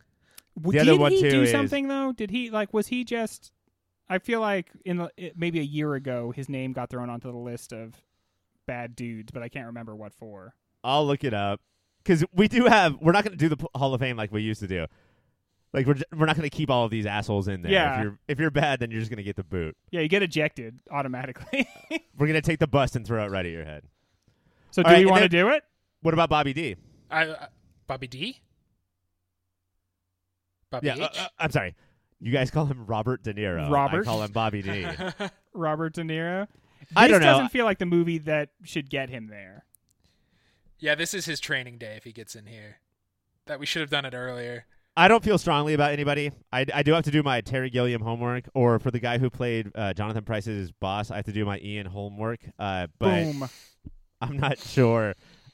W- 0.61 0.77
other 0.81 0.91
did 0.91 0.99
one, 0.99 1.11
he 1.13 1.21
too, 1.21 1.29
do 1.29 1.41
is- 1.43 1.51
something 1.51 1.87
though 1.87 2.11
did 2.13 2.29
he 2.31 2.49
like 2.49 2.73
was 2.73 2.87
he 2.87 3.03
just 3.03 3.51
i 4.09 4.17
feel 4.19 4.39
like 4.39 4.69
in 4.85 4.97
the, 4.97 5.11
maybe 5.35 5.59
a 5.59 5.63
year 5.63 5.93
ago 5.95 6.31
his 6.31 6.47
name 6.47 6.71
got 6.73 6.89
thrown 6.89 7.09
onto 7.09 7.29
the 7.31 7.37
list 7.37 7.73
of 7.73 7.95
bad 8.67 8.95
dudes 8.95 9.31
but 9.31 9.41
i 9.41 9.49
can't 9.49 9.65
remember 9.67 9.95
what 9.95 10.13
for 10.13 10.53
I'll 10.83 11.05
look 11.07 11.23
it 11.23 11.33
up 11.33 11.59
because 12.03 12.23
we 12.33 12.47
do 12.47 12.65
have. 12.65 12.95
We're 13.01 13.11
not 13.11 13.25
going 13.25 13.37
to 13.37 13.49
do 13.49 13.53
the 13.53 13.65
Hall 13.75 13.93
of 13.93 13.99
Fame 13.99 14.15
like 14.15 14.31
we 14.31 14.41
used 14.41 14.61
to 14.61 14.67
do. 14.67 14.85
Like 15.73 15.85
we're 15.85 15.95
j- 15.95 16.03
we're 16.15 16.27
not 16.27 16.37
going 16.37 16.49
to 16.49 16.55
keep 16.55 16.69
all 16.69 16.85
of 16.85 16.91
these 16.91 17.05
assholes 17.05 17.49
in 17.49 17.61
there. 17.63 17.71
Yeah. 17.71 17.97
If 17.97 18.03
you're 18.03 18.19
if 18.29 18.39
you're 18.39 18.51
bad, 18.51 18.79
then 18.79 18.91
you're 18.91 19.01
just 19.01 19.09
going 19.09 19.17
to 19.17 19.23
get 19.23 19.35
the 19.35 19.43
boot. 19.43 19.75
yeah 19.91 19.99
you 20.01 20.07
get 20.07 20.23
ejected 20.23 20.79
automatically 20.91 21.67
We're 22.17 22.27
going 22.27 22.35
to 22.39 22.41
take 22.41 22.59
the 22.59 22.67
bus 22.67 22.95
and 22.95 23.05
throw 23.05 23.25
it 23.25 23.31
right 23.31 23.45
at 23.45 23.51
your 23.51 23.65
head. 23.65 23.83
so 24.71 24.81
All 24.83 24.89
do 24.89 24.93
right, 24.93 25.01
you 25.01 25.09
want 25.09 25.23
to 25.23 25.29
do 25.29 25.49
it 25.49 25.63
What 26.03 26.13
about 26.13 26.29
Bobby 26.29 26.53
D? 26.53 26.75
I, 27.11 27.25
uh, 27.25 27.47
Bobby 27.87 28.07
D. 28.07 28.39
Bobby 30.71 30.87
Yeah, 30.87 30.95
H. 30.95 31.01
uh, 31.01 31.09
uh, 31.23 31.27
I'm 31.39 31.51
sorry. 31.51 31.75
You 32.19 32.31
guys 32.31 32.49
call 32.51 32.65
him 32.65 32.85
Robert 32.85 33.23
De 33.23 33.33
Niro. 33.33 33.69
Robert? 33.69 34.01
I 34.01 34.05
call 34.05 34.23
him 34.23 34.31
Bobby 34.31 34.61
D. 34.61 34.85
robert 35.53 35.93
de 35.95 36.03
niro 36.03 36.47
this 36.47 36.49
I 36.95 37.07
don't 37.07 37.21
know. 37.21 37.33
doesn't 37.33 37.49
feel 37.49 37.65
like 37.65 37.79
the 37.79 37.85
movie 37.85 38.17
that 38.19 38.49
should 38.63 38.89
get 38.89 39.09
him 39.09 39.27
there 39.27 39.65
yeah, 40.79 40.95
this 40.95 41.13
is 41.13 41.25
his 41.25 41.39
training 41.39 41.77
day 41.77 41.95
if 41.97 42.03
he 42.03 42.11
gets 42.11 42.35
in 42.35 42.45
here. 42.45 42.79
That 43.45 43.59
we 43.59 43.65
should 43.65 43.81
have 43.81 43.89
done 43.89 44.05
it 44.05 44.13
earlier. 44.13 44.65
I 44.95 45.07
don't 45.07 45.23
feel 45.23 45.37
strongly 45.37 45.73
about 45.73 45.91
anybody. 45.91 46.31
I, 46.51 46.65
I 46.73 46.83
do 46.83 46.93
have 46.93 47.03
to 47.03 47.11
do 47.11 47.21
my 47.21 47.41
Terry 47.41 47.69
Gilliam 47.69 48.01
homework, 48.01 48.49
or 48.53 48.79
for 48.79 48.91
the 48.91 48.99
guy 48.99 49.19
who 49.19 49.29
played 49.29 49.71
uh, 49.75 49.93
Jonathan 49.93 50.23
Pryce's 50.23 50.71
boss, 50.71 51.11
I 51.11 51.17
have 51.17 51.25
to 51.25 51.31
do 51.31 51.45
my 51.45 51.59
Ian 51.59 51.85
homework. 51.85 52.39
Uh, 52.57 52.87
but 52.97 53.23
Boom. 53.23 53.49
I'm 54.21 54.37
not 54.37 54.57
sure. 54.59 55.13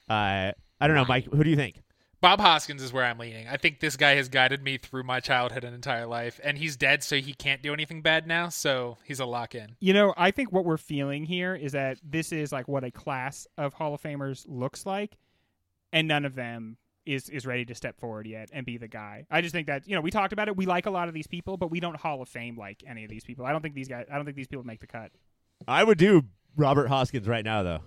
Uh, 0.10 0.52
I 0.80 0.88
don't 0.88 0.96
know, 0.96 1.06
Mike. 1.06 1.26
Who 1.26 1.44
do 1.44 1.50
you 1.50 1.56
think? 1.56 1.82
Bob 2.24 2.40
Hoskins 2.40 2.82
is 2.82 2.94
where 2.94 3.04
I'm 3.04 3.18
leaning. 3.18 3.50
I 3.50 3.58
think 3.58 3.82
this 3.82 3.98
guy 3.98 4.16
has 4.16 4.30
guided 4.30 4.64
me 4.64 4.78
through 4.78 5.04
my 5.04 5.20
childhood 5.20 5.66
and 5.66 5.76
entire 5.76 6.06
life, 6.06 6.40
and 6.42 6.58
he's 6.58 6.78
dead, 6.78 7.04
so 7.04 7.18
he 7.18 7.34
can't 7.34 7.62
do 7.62 7.74
anything 7.74 8.02
bad 8.02 8.28
now. 8.28 8.48
So 8.48 8.98
he's 9.04 9.20
a 9.20 9.26
lock 9.26 9.56
in. 9.56 9.76
You 9.82 9.92
know, 9.92 10.14
I 10.16 10.32
think 10.32 10.54
what 10.54 10.64
we're 10.64 10.78
feeling 10.78 11.26
here 11.26 11.54
is 11.54 11.74
that 11.74 11.98
this 12.02 12.32
is 12.32 12.54
like 12.54 12.70
what 12.70 12.86
a 12.86 12.92
class 12.92 13.46
of 13.58 13.74
Hall 13.74 13.94
of 13.94 14.02
Famers 14.02 14.46
looks 14.48 14.86
like, 14.86 15.18
and 15.92 16.08
none 16.08 16.24
of 16.24 16.34
them 16.34 16.78
is 17.06 17.28
is 17.28 17.46
ready 17.46 17.66
to 17.66 17.76
step 17.76 18.00
forward 18.00 18.26
yet 18.26 18.50
and 18.54 18.66
be 18.66 18.78
the 18.78 18.88
guy. 18.88 19.26
I 19.30 19.42
just 19.42 19.52
think 19.52 19.68
that 19.68 19.86
you 19.86 19.94
know 19.94 20.00
we 20.00 20.10
talked 20.10 20.32
about 20.32 20.48
it. 20.48 20.56
We 20.56 20.66
like 20.66 20.86
a 20.86 20.92
lot 20.92 21.10
of 21.10 21.14
these 21.14 21.28
people, 21.28 21.58
but 21.58 21.72
we 21.72 21.82
don't 21.82 21.98
Hall 21.98 22.22
of 22.22 22.30
Fame 22.30 22.58
like 22.58 22.86
any 22.88 23.04
of 23.04 23.10
these 23.10 23.26
people. 23.26 23.46
I 23.46 23.52
don't 23.52 23.62
think 23.62 23.76
these 23.76 23.90
guys. 23.90 24.06
I 24.10 24.16
don't 24.16 24.24
think 24.24 24.38
these 24.38 24.48
people 24.48 24.64
make 24.64 24.80
the 24.80 24.88
cut. 24.88 25.12
I 25.68 25.84
would 25.84 25.98
do 25.98 26.24
Robert 26.56 26.88
Hoskins 26.88 27.28
right 27.28 27.44
now, 27.44 27.64
though. 27.64 27.82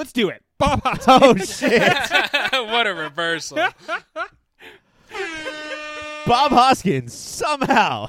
Let's 0.00 0.14
do 0.14 0.30
it, 0.30 0.42
Bob 0.56 0.80
Hoskins. 0.82 1.06
Oh 1.62 1.68
shit! 1.68 1.82
what 2.70 2.86
a 2.86 2.94
reversal. 2.94 3.58
Bob 6.26 6.52
Hoskins, 6.52 7.12
somehow 7.12 8.08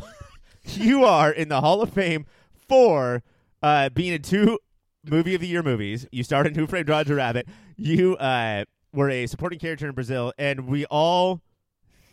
you 0.63 1.03
are 1.03 1.33
in 1.33 1.49
the 1.49 1.59
Hall 1.59 1.81
of 1.81 1.91
Fame 1.91 2.27
for 2.69 3.23
uh, 3.61 3.89
being 3.89 4.13
in 4.13 4.21
two 4.21 4.57
movie 5.03 5.35
of 5.35 5.41
the 5.41 5.47
year 5.47 5.61
movies. 5.61 6.07
You 6.13 6.23
starred 6.23 6.47
in 6.47 6.55
Who 6.55 6.65
Framed 6.65 6.87
Roger 6.87 7.15
Rabbit. 7.15 7.49
You 7.75 8.15
uh, 8.15 8.63
were 8.93 9.09
a 9.09 9.27
supporting 9.27 9.59
character 9.59 9.89
in 9.89 9.93
Brazil, 9.93 10.31
and 10.37 10.67
we 10.67 10.85
all 10.85 11.41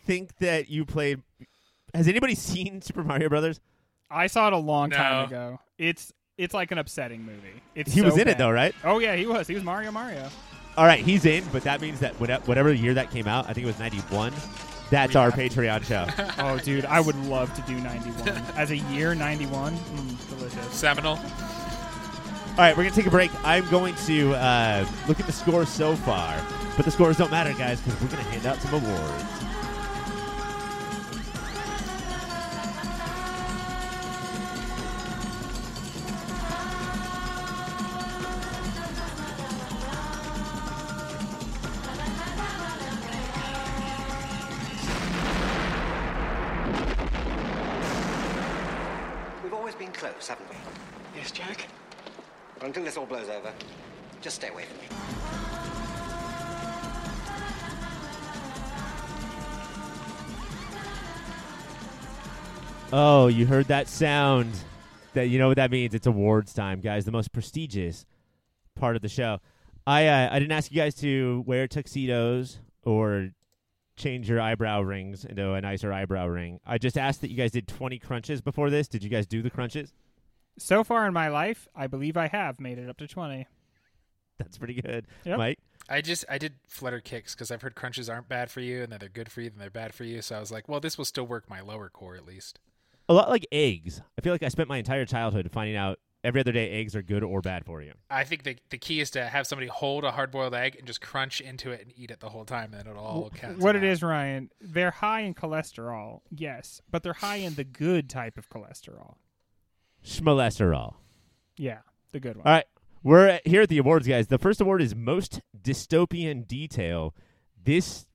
think 0.05 0.39
that 0.39 0.67
you 0.67 0.83
played. 0.83 1.21
Has 1.93 2.09
anybody 2.09 2.35
seen 2.35 2.81
Super 2.81 3.05
Mario 3.05 3.29
Brothers? 3.29 3.61
I 4.11 4.27
saw 4.27 4.47
it 4.47 4.53
a 4.53 4.57
long 4.57 4.89
time 4.89 5.27
ago. 5.27 5.61
It's 5.77 6.11
it's 6.39 6.53
like 6.53 6.71
an 6.71 6.77
upsetting 6.77 7.23
movie. 7.23 7.61
It's 7.75 7.93
He 7.93 7.99
so 7.99 8.05
was 8.05 8.17
in 8.17 8.27
it 8.29 8.37
though, 8.37 8.49
right? 8.49 8.73
Oh 8.83 8.99
yeah, 8.99 9.15
he 9.15 9.27
was. 9.27 9.45
He 9.45 9.53
was 9.53 9.63
Mario 9.63 9.91
Mario. 9.91 10.29
All 10.77 10.85
right, 10.85 11.03
he's 11.03 11.25
in, 11.25 11.43
but 11.51 11.63
that 11.63 11.81
means 11.81 11.99
that 11.99 12.13
whatever 12.19 12.73
year 12.73 12.93
that 12.93 13.11
came 13.11 13.27
out, 13.27 13.45
I 13.49 13.53
think 13.53 13.65
it 13.65 13.67
was 13.67 13.79
'91. 13.79 14.33
That's 14.89 15.15
our 15.15 15.29
Patreon 15.29 15.83
show. 15.83 16.07
Oh 16.43 16.57
dude, 16.57 16.85
I 16.85 17.01
would 17.01 17.17
love 17.25 17.53
to 17.53 17.61
do 17.63 17.79
91 17.79 18.29
as 18.55 18.71
a 18.71 18.77
year. 18.77 19.13
91, 19.13 19.73
mm, 19.75 20.29
delicious. 20.29 20.73
Seminole. 20.73 21.17
All 21.17 22.65
right, 22.65 22.75
we're 22.75 22.83
gonna 22.83 22.95
take 22.95 23.05
a 23.05 23.11
break. 23.11 23.29
I'm 23.45 23.69
going 23.69 23.93
to 24.07 24.33
uh, 24.35 24.85
look 25.07 25.19
at 25.19 25.25
the 25.25 25.31
scores 25.33 25.69
so 25.69 25.95
far, 25.95 26.41
but 26.77 26.85
the 26.85 26.91
scores 26.91 27.17
don't 27.17 27.31
matter, 27.31 27.53
guys, 27.53 27.81
because 27.81 28.01
we're 28.01 28.07
gonna 28.09 28.23
hand 28.23 28.45
out 28.45 28.57
some 28.57 28.73
awards. 28.73 29.48
Haven't 50.29 50.47
we? 50.47 50.55
Yes, 51.15 51.31
Jack? 51.31 51.67
But 52.59 52.67
Until 52.67 52.83
this 52.83 52.97
all 52.97 53.05
blows 53.05 53.29
over. 53.29 53.51
Just 54.21 54.35
stay 54.35 54.49
away 54.49 54.63
from 54.63 54.77
me. 54.77 54.83
Oh, 62.91 63.27
you 63.27 63.45
heard 63.45 63.67
that 63.67 63.87
sound? 63.87 64.51
That 65.13 65.29
you 65.29 65.39
know 65.39 65.47
what 65.47 65.57
that 65.57 65.71
means? 65.71 65.93
It's 65.93 66.07
awards 66.07 66.53
time, 66.53 66.79
guys. 66.79 67.05
The 67.05 67.11
most 67.11 67.31
prestigious 67.31 68.05
part 68.75 68.95
of 68.95 69.01
the 69.01 69.09
show. 69.09 69.39
I 69.87 70.07
uh, 70.07 70.29
I 70.31 70.39
didn't 70.39 70.51
ask 70.51 70.71
you 70.71 70.77
guys 70.77 70.93
to 70.95 71.43
wear 71.47 71.67
tuxedos 71.67 72.59
or 72.83 73.29
change 73.95 74.29
your 74.29 74.39
eyebrow 74.39 74.81
rings 74.81 75.25
into 75.25 75.53
a 75.53 75.61
nicer 75.61 75.91
eyebrow 75.91 76.27
ring. 76.27 76.59
I 76.65 76.77
just 76.77 76.97
asked 76.97 77.21
that 77.21 77.29
you 77.31 77.37
guys 77.37 77.51
did 77.51 77.67
20 77.67 77.99
crunches 77.99 78.41
before 78.41 78.69
this. 78.69 78.87
Did 78.87 79.03
you 79.03 79.09
guys 79.09 79.27
do 79.27 79.41
the 79.41 79.49
crunches? 79.49 79.93
So 80.59 80.83
far 80.83 81.07
in 81.07 81.13
my 81.13 81.27
life, 81.29 81.67
I 81.75 81.87
believe 81.87 82.17
I 82.17 82.27
have 82.27 82.59
made 82.59 82.77
it 82.77 82.89
up 82.89 82.97
to 82.97 83.07
20. 83.07 83.47
That's 84.37 84.57
pretty 84.57 84.81
good, 84.81 85.07
Yep. 85.25 85.37
Mike. 85.37 85.59
I 85.89 86.01
just 86.01 86.23
I 86.29 86.37
did 86.37 86.53
flutter 86.67 86.99
kicks 86.99 87.33
because 87.33 87.49
I've 87.51 87.61
heard 87.61 87.75
crunches 87.75 88.09
aren't 88.09 88.29
bad 88.29 88.51
for 88.51 88.61
you 88.61 88.83
and 88.83 88.91
that 88.91 88.99
they're 88.99 89.09
good 89.09 89.31
for 89.31 89.41
you 89.41 89.49
and 89.49 89.59
they're 89.59 89.69
bad 89.71 89.93
for 89.93 90.03
you. 90.03 90.21
So 90.21 90.35
I 90.35 90.39
was 90.39 90.51
like, 90.51 90.69
well, 90.69 90.79
this 90.79 90.97
will 90.97 91.05
still 91.05 91.25
work 91.25 91.49
my 91.49 91.61
lower 91.61 91.89
core 91.89 92.15
at 92.15 92.25
least. 92.25 92.59
A 93.09 93.13
lot 93.13 93.29
like 93.29 93.47
eggs. 93.51 94.01
I 94.17 94.21
feel 94.21 94.31
like 94.33 94.43
I 94.43 94.49
spent 94.49 94.69
my 94.69 94.77
entire 94.77 95.05
childhood 95.05 95.49
finding 95.51 95.75
out 95.75 95.99
every 96.23 96.41
other 96.41 96.51
day 96.51 96.69
eggs 96.71 96.95
are 96.95 97.01
good 97.01 97.23
or 97.23 97.41
bad 97.41 97.65
for 97.65 97.81
you. 97.81 97.93
I 98.09 98.23
think 98.23 98.43
the 98.43 98.57
the 98.69 98.77
key 98.77 98.99
is 98.99 99.09
to 99.11 99.25
have 99.25 99.47
somebody 99.47 99.67
hold 99.67 100.03
a 100.03 100.11
hard 100.11 100.31
boiled 100.31 100.53
egg 100.53 100.75
and 100.77 100.85
just 100.85 101.01
crunch 101.01 101.41
into 101.41 101.71
it 101.71 101.81
and 101.81 101.91
eat 101.97 102.11
it 102.11 102.19
the 102.19 102.29
whole 102.29 102.45
time, 102.45 102.73
and 102.73 102.87
it'll 102.87 103.03
all 103.03 103.29
count. 103.31 103.57
What 103.59 103.75
it 103.75 103.83
is, 103.83 104.03
Ryan, 104.03 104.51
they're 104.61 104.91
high 104.91 105.21
in 105.21 105.33
cholesterol, 105.33 106.21
yes, 106.29 106.81
but 106.91 107.01
they're 107.03 107.13
high 107.13 107.37
in 107.37 107.55
the 107.55 107.63
good 107.63 108.09
type 108.09 108.37
of 108.37 108.49
cholesterol. 108.49 109.15
Schmolesterol. 110.03 110.95
Yeah, 111.57 111.79
the 112.11 112.19
good 112.19 112.37
one. 112.37 112.45
All 112.45 112.53
right. 112.53 112.65
We're 113.03 113.27
at- 113.27 113.47
here 113.47 113.61
at 113.61 113.69
the 113.69 113.77
awards, 113.77 114.07
guys. 114.07 114.27
The 114.27 114.37
first 114.37 114.59
award 114.59 114.81
is 114.81 114.93
Most 114.95 115.41
Dystopian 115.61 116.47
Detail. 116.47 117.15
This 117.61 118.07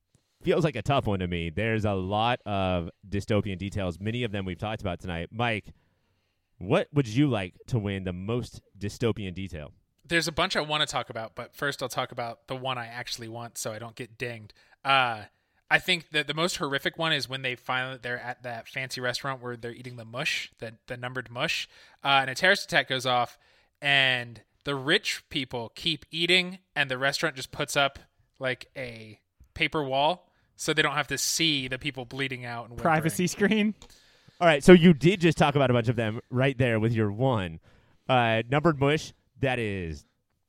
feels 0.42 0.62
like 0.64 0.76
a 0.76 0.82
tough 0.82 1.06
one 1.06 1.20
to 1.20 1.26
me. 1.26 1.48
There's 1.50 1.84
a 1.86 1.94
lot 1.94 2.40
of 2.44 2.90
dystopian 3.08 3.56
details. 3.56 3.98
Many 3.98 4.24
of 4.24 4.32
them 4.32 4.44
we've 4.44 4.58
talked 4.58 4.82
about 4.82 5.00
tonight. 5.00 5.28
Mike, 5.32 5.72
what 6.58 6.88
would 6.92 7.08
you 7.08 7.28
like 7.28 7.54
to 7.68 7.78
win 7.78 8.04
the 8.04 8.12
most 8.12 8.60
dystopian 8.78 9.32
detail? 9.34 9.72
There's 10.06 10.28
a 10.28 10.32
bunch 10.32 10.54
I 10.54 10.60
want 10.60 10.82
to 10.82 10.86
talk 10.86 11.08
about, 11.08 11.34
but 11.34 11.54
first 11.54 11.82
I'll 11.82 11.88
talk 11.88 12.12
about 12.12 12.46
the 12.46 12.56
one 12.56 12.76
I 12.76 12.86
actually 12.86 13.28
want, 13.28 13.56
so 13.56 13.72
I 13.72 13.78
don't 13.78 13.94
get 13.96 14.18
dinged. 14.18 14.52
Uh, 14.84 15.22
I 15.70 15.78
think 15.78 16.10
that 16.10 16.26
the 16.26 16.34
most 16.34 16.58
horrific 16.58 16.98
one 16.98 17.12
is 17.12 17.28
when 17.28 17.42
they 17.42 17.54
finally 17.54 17.98
they're 18.00 18.20
at 18.20 18.42
that 18.42 18.68
fancy 18.68 19.00
restaurant 19.00 19.42
where 19.42 19.56
they're 19.56 19.72
eating 19.72 19.96
the 19.96 20.04
mush, 20.04 20.50
the 20.58 20.74
the 20.86 20.96
numbered 20.96 21.30
mush, 21.30 21.68
uh, 22.04 22.18
and 22.20 22.30
a 22.30 22.34
terrorist 22.34 22.64
attack 22.64 22.88
goes 22.88 23.06
off, 23.06 23.38
and 23.80 24.42
the 24.64 24.74
rich 24.74 25.22
people 25.30 25.72
keep 25.74 26.04
eating, 26.10 26.58
and 26.76 26.90
the 26.90 26.98
restaurant 26.98 27.36
just 27.36 27.50
puts 27.50 27.76
up 27.76 27.98
like 28.38 28.66
a 28.76 29.20
paper 29.54 29.82
wall, 29.82 30.28
so 30.56 30.72
they 30.72 30.82
don't 30.82 30.94
have 30.94 31.08
to 31.08 31.18
see 31.18 31.68
the 31.68 31.78
people 31.78 32.04
bleeding 32.04 32.44
out 32.44 32.68
and. 32.68 32.78
Privacy 32.78 33.26
screen. 33.26 33.74
All 34.40 34.48
right, 34.48 34.64
so 34.64 34.72
you 34.72 34.92
did 34.92 35.20
just 35.20 35.38
talk 35.38 35.54
about 35.54 35.70
a 35.70 35.72
bunch 35.72 35.88
of 35.88 35.96
them 35.96 36.20
right 36.28 36.58
there 36.58 36.80
with 36.80 36.92
your 36.92 37.10
one. 37.10 37.60
Uh, 38.08 38.42
numbered 38.50 38.80
mush, 38.80 39.12
that 39.40 39.58
is 39.58 40.04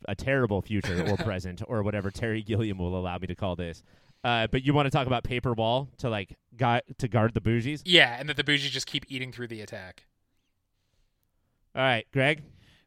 a 0.07 0.15
terrible 0.15 0.61
future 0.61 1.07
or 1.07 1.17
present 1.23 1.61
or 1.67 1.83
whatever 1.83 2.11
Terry 2.11 2.41
Gilliam 2.41 2.77
will 2.77 2.97
allow 2.97 3.17
me 3.17 3.27
to 3.27 3.35
call 3.35 3.55
this. 3.55 3.83
Uh, 4.25 4.47
but 4.47 4.65
you 4.65 4.73
want 4.73 4.87
to 4.87 4.89
talk 4.89 5.05
about 5.05 5.23
paper 5.23 5.53
wall 5.53 5.87
to 5.99 6.09
like 6.09 6.35
gu- 6.57 6.81
to 6.97 7.07
guard 7.07 7.35
the 7.35 7.41
bougies? 7.41 7.83
Yeah, 7.85 8.17
and 8.19 8.27
that 8.27 8.37
the 8.37 8.43
bougie 8.43 8.69
just 8.69 8.87
keep 8.87 9.05
eating 9.07 9.31
through 9.31 9.49
the 9.49 9.61
attack. 9.61 10.07
All 11.75 11.83
right, 11.83 12.07
Greg. 12.11 12.41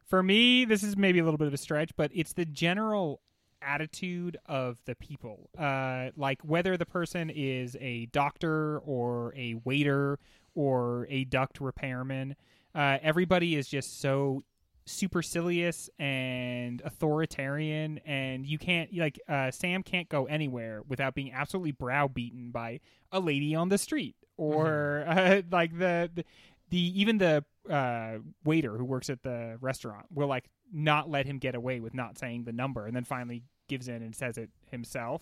For 0.05 0.21
me, 0.21 0.65
this 0.65 0.83
is 0.83 0.97
maybe 0.97 1.19
a 1.19 1.23
little 1.23 1.37
bit 1.37 1.47
of 1.47 1.53
a 1.53 1.57
stretch, 1.57 1.91
but 1.95 2.11
it's 2.13 2.33
the 2.33 2.43
general 2.43 3.21
attitude 3.61 4.35
of 4.47 4.79
the 4.83 4.95
people. 4.95 5.49
Uh, 5.57 6.09
like 6.17 6.41
whether 6.41 6.75
the 6.75 6.85
person 6.85 7.29
is 7.29 7.77
a 7.79 8.07
doctor 8.07 8.79
or 8.79 9.33
a 9.37 9.53
waiter 9.63 10.19
or 10.55 11.07
a 11.09 11.23
duct 11.23 11.61
repairman, 11.61 12.35
uh, 12.75 12.97
everybody 13.01 13.55
is 13.55 13.69
just 13.69 14.01
so 14.01 14.43
supercilious 14.89 15.89
and 15.99 16.81
authoritarian 16.83 17.99
and 18.05 18.45
you 18.45 18.57
can't 18.57 18.95
like 18.95 19.19
uh, 19.29 19.51
sam 19.51 19.83
can't 19.83 20.09
go 20.09 20.25
anywhere 20.25 20.81
without 20.87 21.13
being 21.13 21.31
absolutely 21.31 21.71
browbeaten 21.71 22.49
by 22.49 22.79
a 23.11 23.19
lady 23.19 23.53
on 23.53 23.69
the 23.69 23.77
street 23.77 24.15
or 24.35 25.03
uh, 25.07 25.41
like 25.51 25.77
the, 25.77 26.09
the 26.13 26.23
the 26.69 27.01
even 27.01 27.17
the 27.17 27.43
uh, 27.69 28.17
waiter 28.43 28.77
who 28.77 28.85
works 28.85 29.09
at 29.09 29.23
the 29.23 29.57
restaurant 29.61 30.05
will 30.13 30.27
like 30.27 30.49
not 30.71 31.09
let 31.09 31.25
him 31.25 31.37
get 31.37 31.55
away 31.55 31.79
with 31.79 31.93
not 31.93 32.17
saying 32.17 32.43
the 32.43 32.51
number 32.51 32.85
and 32.85 32.95
then 32.95 33.03
finally 33.03 33.43
gives 33.67 33.87
in 33.87 34.01
and 34.01 34.15
says 34.15 34.37
it 34.37 34.49
himself. 34.71 35.21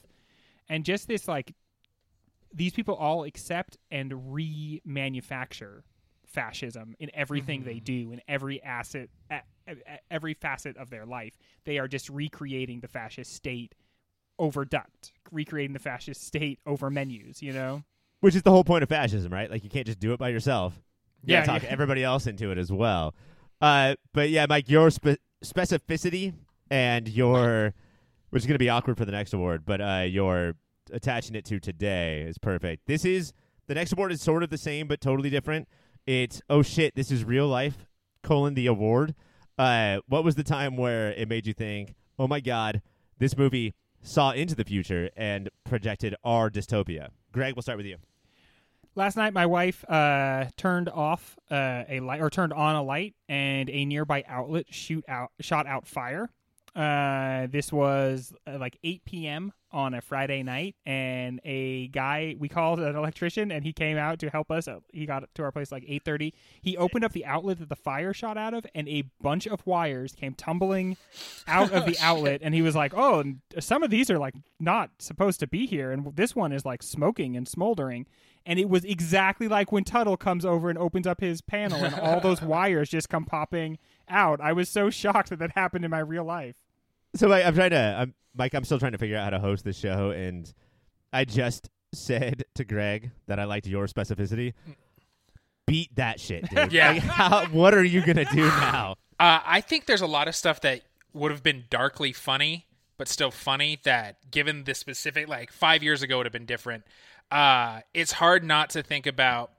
And 0.69 0.84
just 0.84 1.07
this 1.07 1.27
like 1.27 1.56
these 2.53 2.73
people 2.73 2.95
all 2.95 3.23
accept 3.23 3.77
and 3.91 4.11
remanufacture 4.11 5.84
fascism 6.28 6.95
in 6.99 7.10
everything 7.14 7.64
they 7.64 7.80
do 7.80 8.12
in 8.12 8.22
every 8.28 8.62
asset 8.64 9.10
a- 9.32 9.41
a- 9.68 9.72
a- 9.72 9.99
every 10.12 10.34
facet 10.34 10.76
of 10.78 10.90
their 10.90 11.06
life 11.06 11.34
they 11.66 11.78
are 11.80 11.88
just 11.88 12.10
recreating 12.10 12.80
the 12.82 12.88
fascist 12.88 13.34
state 13.34 13.74
over 14.38 14.66
duct 14.66 15.12
recreating 15.32 15.74
the 15.74 15.80
fascist 15.80 16.22
state 16.24 16.60
over 16.66 16.90
menus 16.90 17.41
you 17.41 17.52
know 17.54 17.82
Which 18.20 18.36
is 18.36 18.41
the 18.44 18.52
whole 18.52 18.64
point 18.64 18.84
of 18.84 18.90
fascism, 18.90 19.32
right? 19.32 19.49
Like 19.49 19.64
you 19.64 19.70
can't 19.70 19.86
just 19.86 19.99
do 19.99 20.12
it 20.14 20.18
by 20.20 20.30
yourself. 20.30 20.74
You 21.24 21.34
Yeah, 21.36 21.44
talk 21.44 21.64
yeah. 21.64 21.70
everybody 21.70 22.04
else 22.04 22.26
into 22.28 22.49
it 22.52 22.58
as 22.58 22.72
well. 22.72 23.14
Uh, 23.62 23.95
but 24.14 24.30
yeah, 24.32 24.45
Mike, 24.49 24.70
your 24.70 24.90
spe- 24.90 25.22
specificity 25.45 26.34
and 26.72 27.08
your, 27.08 27.74
which 28.32 28.41
is 28.41 28.48
going 28.48 28.56
to 28.56 28.60
be 28.60 28.70
awkward 28.70 28.98
for 28.98 29.06
the 29.06 29.12
next 29.12 29.34
award, 29.34 29.64
but 29.66 29.82
uh, 29.82 30.04
your 30.08 30.56
attaching 30.91 31.36
it 31.36 31.45
to 31.45 31.60
today 31.60 32.22
is 32.22 32.38
perfect. 32.40 32.88
This 32.88 33.06
is 33.06 33.34
the 33.68 33.76
next 33.76 33.94
award 33.94 34.12
is 34.12 34.22
sort 34.22 34.41
of 34.44 34.49
the 34.49 34.58
same 34.58 34.88
but 34.88 34.99
totally 35.02 35.30
different. 35.30 35.68
It's 36.08 36.42
oh 36.50 36.62
shit, 36.62 36.96
this 36.96 37.12
is 37.12 37.26
real 37.26 37.48
life. 37.48 37.86
Colon 38.24 38.54
the 38.54 38.68
award. 38.68 39.14
Uh, 39.58 40.00
what 40.08 40.24
was 40.24 40.36
the 40.36 40.44
time 40.44 40.78
where 40.78 41.12
it 41.12 41.28
made 41.28 41.46
you 41.46 41.54
think, 41.54 41.96
oh 42.18 42.28
my 42.28 42.40
god, 42.40 42.82
this 43.20 43.38
movie 43.38 43.74
saw 44.02 44.32
into 44.32 44.56
the 44.56 44.64
future 44.64 45.10
and 45.18 45.50
projected 45.66 46.16
our 46.24 46.50
dystopia? 46.50 47.10
Greg, 47.34 47.56
we'll 47.56 47.62
start 47.62 47.78
with 47.78 47.88
you. 47.88 47.98
Last 48.96 49.18
night, 49.18 49.34
my 49.34 49.46
wife 49.46 49.84
uh, 49.90 50.46
turned 50.56 50.88
off 50.88 51.38
uh, 51.52 51.84
a 51.90 52.00
light 52.00 52.22
or 52.22 52.30
turned 52.30 52.54
on 52.54 52.76
a 52.76 52.82
light, 52.82 53.14
and 53.28 53.70
a 53.70 53.84
nearby 53.84 54.24
outlet 54.28 54.66
shoot 54.70 55.04
out 55.10 55.32
shot 55.42 55.68
out 55.68 55.86
fire. 55.86 56.30
Uh, 56.74 57.48
this 57.48 57.72
was 57.72 58.34
uh, 58.48 58.58
like 58.58 58.78
8 58.82 59.04
p.m. 59.04 59.52
on 59.72 59.94
a 59.94 60.02
Friday 60.02 60.44
night, 60.44 60.76
and 60.85 61.39
a 61.44 61.88
guy 61.89 62.35
we 62.39 62.48
called 62.48 62.80
an 62.80 62.95
electrician, 62.95 63.52
and 63.52 63.64
he 63.65 63.73
came 63.73 63.98
out 63.98 64.19
to 64.19 64.30
help 64.30 64.49
us. 64.52 64.68
He 64.94 65.06
got 65.06 65.23
to 65.35 65.44
our 65.44 65.52
place 65.52 65.72
like 65.72 65.84
8:30. 65.88 66.34
He 66.61 66.77
opened 66.77 67.03
up 67.03 67.11
the 67.11 67.26
outlet 67.26 67.60
that 67.60 67.69
the 67.69 67.76
fire 67.76 68.14
shot 68.14 68.38
out 68.38 68.53
of, 68.53 68.65
and 68.73 68.88
a 68.88 69.03
bunch 69.22 69.45
of 69.45 69.65
wires 69.65 70.14
came 70.14 70.34
tumbling 70.34 70.98
out 71.48 71.72
of 71.72 71.85
the 71.85 71.98
oh, 72.02 72.06
outlet. 72.06 72.41
And 72.44 72.53
he 72.53 72.61
was 72.61 72.76
like, 72.76 72.94
"Oh, 72.95 73.23
some 73.60 73.84
of 73.84 73.89
these 73.89 74.10
are 74.10 74.18
like 74.18 74.35
not 74.60 74.91
supposed 74.99 75.39
to 75.41 75.48
be 75.48 75.65
here, 75.65 75.91
and 75.91 76.15
this 76.15 76.35
one 76.35 76.52
is 76.52 76.65
like 76.65 76.81
smoking 76.81 77.35
and 77.35 77.48
smoldering." 77.48 78.06
And 78.45 78.60
it 78.60 78.69
was 78.69 78.85
exactly 78.85 79.49
like 79.49 79.73
when 79.73 79.84
Tuttle 79.84 80.15
comes 80.15 80.45
over 80.45 80.69
and 80.69 80.80
opens 80.80 81.06
up 81.06 81.19
his 81.19 81.41
panel, 81.41 81.84
and 81.84 81.95
all 81.95 82.22
those 82.22 82.41
wires 82.44 82.89
just 82.89 83.10
come 83.10 83.26
popping 83.26 83.77
out. 84.07 84.39
I 84.39 84.53
was 84.53 84.69
so 84.69 84.89
shocked 84.89 85.30
that 85.30 85.39
that 85.39 85.52
happened 85.52 85.84
in 85.84 85.91
my 85.91 85.99
real 85.99 86.23
life. 86.23 86.56
So 87.16 87.28
Mike, 87.28 87.46
I'm 87.46 87.56
trying 87.56 87.72
to, 87.72 87.96
I'm, 88.00 88.14
Mike, 88.36 88.54
I'm 88.54 88.64
still 88.64 88.80
trying 88.80 88.92
to 88.92 88.98
figure 88.98 89.18
out 89.18 89.24
how 89.24 89.30
to 89.32 89.40
host 89.40 89.64
this 89.64 89.78
show, 89.78 90.12
and 90.12 90.52
I 91.12 91.26
just 91.26 91.70
said 91.94 92.44
to 92.56 92.66
Greg 92.66 93.12
that 93.28 93.40
I 93.40 93.46
liked 93.46 93.66
your 93.66 93.88
specificity. 93.88 94.54
Beat 95.66 95.96
that 95.96 96.20
shit, 96.20 96.50
dude. 96.50 96.72
Yeah. 96.72 96.92
Like, 96.92 97.02
how, 97.02 97.46
what 97.48 97.74
are 97.74 97.84
you 97.84 98.06
gonna 98.06 98.26
do 98.26 98.42
now? 98.48 98.96
Uh, 99.20 99.40
I 99.46 99.62
think 99.62 99.86
there's 99.86 100.02
a 100.02 100.08
lot 100.08 100.28
of 100.28 100.36
stuff 100.36 100.62
that 100.62 100.82
would 101.14 101.32
have 101.32 101.44
been 101.44 101.66
darkly 101.70 102.14
funny, 102.14 102.68
but 102.98 103.08
still 103.08 103.32
funny. 103.32 103.80
That 103.84 104.30
given 104.32 104.64
the 104.66 104.76
specific, 104.76 105.28
like 105.28 105.52
five 105.52 105.82
years 105.84 106.04
ago, 106.04 106.18
would 106.18 106.26
have 106.26 106.34
been 106.34 106.46
different. 106.46 106.84
Uh, 107.32 107.82
it's 107.94 108.14
hard 108.14 108.44
not 108.44 108.70
to 108.72 108.84
think 108.84 109.08
about 109.08 109.52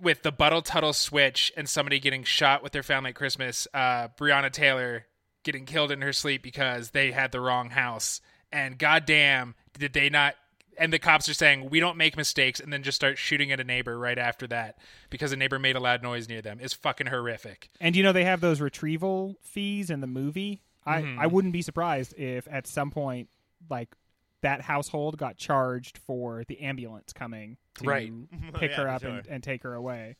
with 0.00 0.22
the 0.22 0.32
Buttle 0.32 0.62
Tuttle 0.62 0.92
switch 0.92 1.52
and 1.56 1.68
somebody 1.68 1.98
getting 1.98 2.24
shot 2.24 2.62
with 2.62 2.72
their 2.72 2.82
family 2.82 3.10
at 3.10 3.14
Christmas. 3.16 3.66
Uh, 3.72 4.08
Breonna 4.18 4.50
Taylor 4.52 5.06
getting 5.42 5.64
killed 5.66 5.90
in 5.90 6.02
her 6.02 6.12
sleep 6.12 6.42
because 6.42 6.90
they 6.90 7.10
had 7.12 7.32
the 7.32 7.40
wrong 7.40 7.70
house, 7.70 8.20
and 8.52 8.78
goddamn, 8.78 9.54
did 9.78 9.92
they 9.92 10.08
not? 10.08 10.34
And 10.78 10.90
the 10.92 10.98
cops 10.98 11.28
are 11.28 11.34
saying 11.34 11.68
we 11.70 11.80
don't 11.80 11.96
make 11.98 12.16
mistakes, 12.16 12.58
and 12.58 12.72
then 12.72 12.82
just 12.82 12.96
start 12.96 13.18
shooting 13.18 13.52
at 13.52 13.60
a 13.60 13.64
neighbor 13.64 13.98
right 13.98 14.18
after 14.18 14.46
that 14.48 14.78
because 15.10 15.30
a 15.32 15.36
neighbor 15.36 15.58
made 15.58 15.76
a 15.76 15.80
loud 15.80 16.02
noise 16.02 16.28
near 16.28 16.40
them. 16.40 16.58
Is 16.60 16.72
fucking 16.72 17.08
horrific. 17.08 17.68
And 17.80 17.94
you 17.94 18.02
know 18.02 18.12
they 18.12 18.24
have 18.24 18.40
those 18.40 18.60
retrieval 18.60 19.36
fees 19.42 19.90
in 19.90 20.00
the 20.00 20.06
movie. 20.06 20.62
I 20.86 21.02
Mhm. 21.02 21.18
I 21.18 21.26
wouldn't 21.26 21.52
be 21.52 21.60
surprised 21.62 22.18
if 22.18 22.48
at 22.50 22.66
some 22.66 22.90
point 22.90 23.28
like 23.68 23.94
that 24.40 24.62
household 24.62 25.18
got 25.18 25.36
charged 25.36 25.98
for 25.98 26.42
the 26.48 26.60
ambulance 26.62 27.12
coming 27.12 27.58
to 27.76 27.84
Right. 27.84 28.10
pick 28.54 28.70
Yeah, 28.72 28.76
her 28.78 28.88
up 28.88 29.02
sure. 29.02 29.10
and, 29.10 29.26
and 29.28 29.42
take 29.42 29.62
her 29.62 29.74
away. 29.74 30.16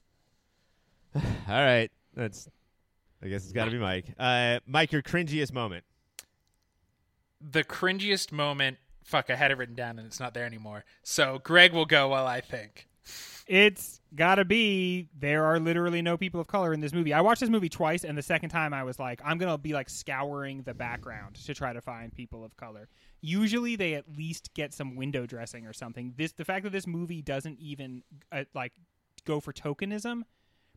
All 1.14 1.22
right, 1.48 1.90
that's. 2.14 2.48
I 3.22 3.28
guess 3.28 3.44
it's 3.44 3.52
got 3.52 3.66
to 3.66 3.70
be 3.70 3.78
Mike. 3.78 4.14
Uh, 4.18 4.58
Mike, 4.66 4.92
your 4.92 5.02
cringiest 5.02 5.52
moment. 5.52 5.84
the 7.40 7.64
cringiest 7.64 8.32
moment. 8.32 8.78
Fuck, 9.04 9.30
I 9.30 9.34
had 9.34 9.50
it 9.50 9.58
written 9.58 9.74
down 9.74 9.98
and 9.98 10.06
it's 10.06 10.20
not 10.20 10.32
there 10.34 10.44
anymore. 10.46 10.84
So 11.02 11.40
Greg 11.42 11.72
will 11.72 11.86
go 11.86 12.08
while 12.08 12.26
I 12.26 12.40
think. 12.40 12.88
It's 13.48 14.00
gotta 14.14 14.44
be. 14.44 15.08
There 15.18 15.44
are 15.44 15.58
literally 15.58 16.00
no 16.02 16.16
people 16.16 16.40
of 16.40 16.46
color 16.46 16.72
in 16.72 16.80
this 16.80 16.92
movie. 16.92 17.12
I 17.12 17.20
watched 17.20 17.40
this 17.40 17.50
movie 17.50 17.68
twice, 17.68 18.04
and 18.04 18.16
the 18.16 18.22
second 18.22 18.50
time 18.50 18.72
I 18.72 18.84
was 18.84 19.00
like, 19.00 19.20
I'm 19.24 19.38
gonna 19.38 19.58
be 19.58 19.72
like 19.72 19.90
scouring 19.90 20.62
the 20.62 20.72
background 20.74 21.34
to 21.46 21.52
try 21.52 21.72
to 21.72 21.80
find 21.80 22.14
people 22.14 22.44
of 22.44 22.56
color. 22.56 22.88
Usually, 23.20 23.74
they 23.74 23.94
at 23.94 24.04
least 24.16 24.54
get 24.54 24.72
some 24.72 24.94
window 24.94 25.26
dressing 25.26 25.66
or 25.66 25.72
something. 25.72 26.14
This, 26.16 26.32
the 26.32 26.44
fact 26.44 26.62
that 26.62 26.70
this 26.70 26.86
movie 26.86 27.20
doesn't 27.22 27.58
even 27.58 28.04
uh, 28.30 28.44
like 28.54 28.72
go 29.24 29.40
for 29.40 29.52
tokenism, 29.52 30.22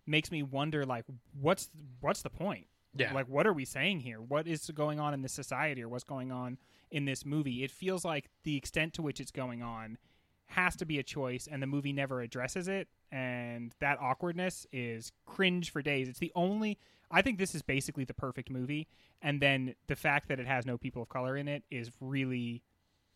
makes 0.07 0.31
me 0.31 0.43
wonder 0.43 0.85
like, 0.85 1.05
what's 1.39 1.69
what's 2.01 2.21
the 2.21 2.29
point? 2.29 2.67
Yeah. 2.97 3.13
Like, 3.13 3.27
what 3.27 3.45
are 3.45 3.53
we 3.53 3.65
saying 3.65 3.99
here? 4.01 4.21
What 4.21 4.47
is 4.47 4.69
going 4.73 4.99
on 4.99 5.13
in 5.13 5.21
this 5.21 5.33
society, 5.33 5.83
or 5.83 5.89
what's 5.89 6.03
going 6.05 6.31
on 6.31 6.57
in 6.91 7.05
this 7.05 7.25
movie? 7.25 7.63
It 7.63 7.71
feels 7.71 8.05
like 8.05 8.29
the 8.43 8.55
extent 8.55 8.93
to 8.93 9.01
which 9.01 9.19
it's 9.19 9.31
going 9.31 9.61
on 9.61 9.97
has 10.47 10.75
to 10.77 10.85
be 10.85 10.99
a 10.99 11.03
choice 11.03 11.47
and 11.51 11.61
the 11.61 11.67
movie 11.67 11.91
never 11.91 12.21
addresses 12.21 12.67
it 12.67 12.87
and 13.11 13.73
that 13.79 13.97
awkwardness 13.99 14.67
is 14.71 15.11
cringe 15.25 15.71
for 15.71 15.81
days 15.81 16.07
it's 16.07 16.19
the 16.19 16.31
only 16.35 16.77
i 17.09 17.19
think 17.19 17.39
this 17.39 17.55
is 17.55 17.63
basically 17.63 18.03
the 18.05 18.13
perfect 18.13 18.51
movie 18.51 18.87
and 19.23 19.41
then 19.41 19.73
the 19.87 19.95
fact 19.95 20.27
that 20.27 20.39
it 20.39 20.45
has 20.45 20.63
no 20.63 20.77
people 20.77 21.01
of 21.01 21.09
color 21.09 21.35
in 21.35 21.47
it 21.47 21.63
is 21.71 21.89
really 21.99 22.61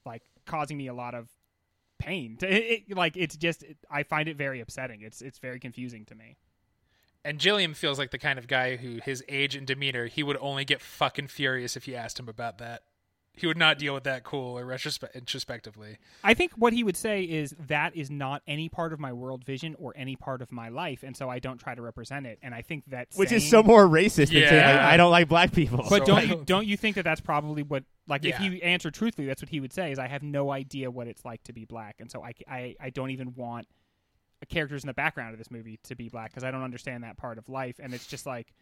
like 0.07 0.23
causing 0.47 0.75
me 0.75 0.87
a 0.87 0.93
lot 0.93 1.13
of 1.13 1.29
pain 1.99 2.35
it, 2.41 2.83
it- 2.89 2.97
like 2.97 3.15
it's 3.15 3.37
just 3.37 3.63
i 3.91 4.01
find 4.01 4.27
it 4.27 4.35
very 4.35 4.59
upsetting 4.59 5.01
it's 5.01 5.21
it's 5.21 5.37
very 5.37 5.59
confusing 5.59 6.05
to 6.05 6.15
me 6.15 6.35
And 7.25 7.37
Gilliam 7.39 7.73
feels 7.73 7.99
like 7.99 8.11
the 8.11 8.17
kind 8.17 8.39
of 8.39 8.47
guy 8.47 8.77
who 8.77 8.99
his 9.03 9.23
age 9.27 9.55
and 9.55 9.67
demeanor, 9.67 10.05
he 10.07 10.23
would 10.23 10.37
only 10.39 10.63
get 10.65 10.81
fucking 10.81 11.27
furious 11.27 11.75
if 11.75 11.87
you 11.87 11.95
asked 11.95 12.19
him 12.19 12.29
about 12.29 12.59
that. 12.59 12.83
He 13.35 13.47
would 13.47 13.57
not 13.57 13.77
deal 13.79 13.93
with 13.93 14.03
that 14.03 14.25
cool 14.25 14.57
or 14.57 14.65
retrospe- 14.65 15.13
introspectively. 15.15 15.97
I 16.25 16.33
think 16.33 16.51
what 16.57 16.73
he 16.73 16.83
would 16.83 16.97
say 16.97 17.23
is 17.23 17.55
that 17.67 17.95
is 17.95 18.09
not 18.11 18.41
any 18.47 18.67
part 18.67 18.91
of 18.91 18.99
my 18.99 19.13
world 19.13 19.45
vision 19.45 19.75
or 19.79 19.93
any 19.95 20.17
part 20.17 20.41
of 20.41 20.51
my 20.51 20.67
life, 20.67 21.03
and 21.03 21.15
so 21.15 21.29
I 21.29 21.39
don't 21.39 21.57
try 21.57 21.73
to 21.73 21.81
represent 21.81 22.25
it. 22.25 22.39
And 22.41 22.53
I 22.53 22.63
think 22.63 22.83
that 22.87 23.07
Which 23.15 23.31
is 23.31 23.49
so 23.49 23.63
more 23.63 23.85
racist 23.87 24.15
than 24.15 24.27
saying 24.27 24.43
like, 24.65 24.75
Yeah. 24.75 24.87
I 24.89 24.97
don't 24.97 25.11
like 25.11 25.29
black 25.29 25.53
people. 25.53 25.77
But 25.77 25.89
So, 25.89 26.05
don't 26.05 26.15
like- 26.15 26.27
you 26.29 26.43
don't 26.45 26.67
you 26.67 26.75
think 26.75 26.95
that 26.97 27.03
that's 27.03 27.21
probably 27.21 27.63
what 27.63 27.83
like 28.07 28.25
if 28.25 28.39
Yeah. 28.41 28.49
he 28.49 28.61
answered 28.63 28.93
truthfully, 28.93 29.27
that's 29.27 29.41
what 29.41 29.49
he 29.49 29.61
would 29.61 29.71
say 29.71 29.91
is 29.93 29.99
I 29.99 30.07
have 30.07 30.23
no 30.23 30.51
idea 30.51 30.91
what 30.91 31.07
it's 31.07 31.23
like 31.23 31.41
to 31.43 31.53
be 31.53 31.63
black, 31.63 31.95
and 31.99 32.11
so 32.11 32.21
I 32.23 32.33
I, 32.45 32.75
I 32.79 32.89
don't 32.89 33.11
even 33.11 33.35
want 33.35 33.67
characters 34.45 34.83
in 34.83 34.87
the 34.87 34.93
background 34.93 35.33
of 35.33 35.37
this 35.37 35.51
movie 35.51 35.79
to 35.83 35.95
be 35.95 36.09
black 36.09 36.31
because 36.31 36.43
I 36.43 36.51
don't 36.51 36.63
understand 36.63 37.03
that 37.03 37.17
part 37.17 37.37
of 37.37 37.49
life, 37.49 37.79
and 37.81 37.93
it's 37.93 38.07
just 38.07 38.25
like 38.25 38.53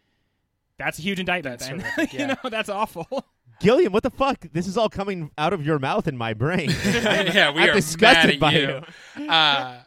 that's 0.78 0.98
a 0.98 1.02
huge 1.02 1.18
indictment. 1.20 1.58
That's 1.60 1.70
then 1.70 1.80
horrific, 1.80 2.12
you 2.18 2.26
know 2.28 2.36
that's 2.50 2.68
awful. 2.68 3.06
Gilliam, 3.60 3.92
what 3.92 4.02
the 4.04 4.10
fuck? 4.10 4.44
This 4.52 4.66
is 4.68 4.76
all 4.76 4.88
coming 4.88 5.30
out 5.36 5.52
of 5.52 5.64
your 5.66 5.78
mouth 5.80 6.06
in 6.06 6.16
my 6.16 6.32
brain. 6.34 6.70
yeah, 6.84 7.50
we 7.50 7.62
I'm 7.62 7.70
are 7.70 7.74
disgusted 7.74 8.38
mad 8.38 8.40
by 8.40 8.54
at 8.54 8.84
you. 9.18 9.28
uh, 9.28 9.80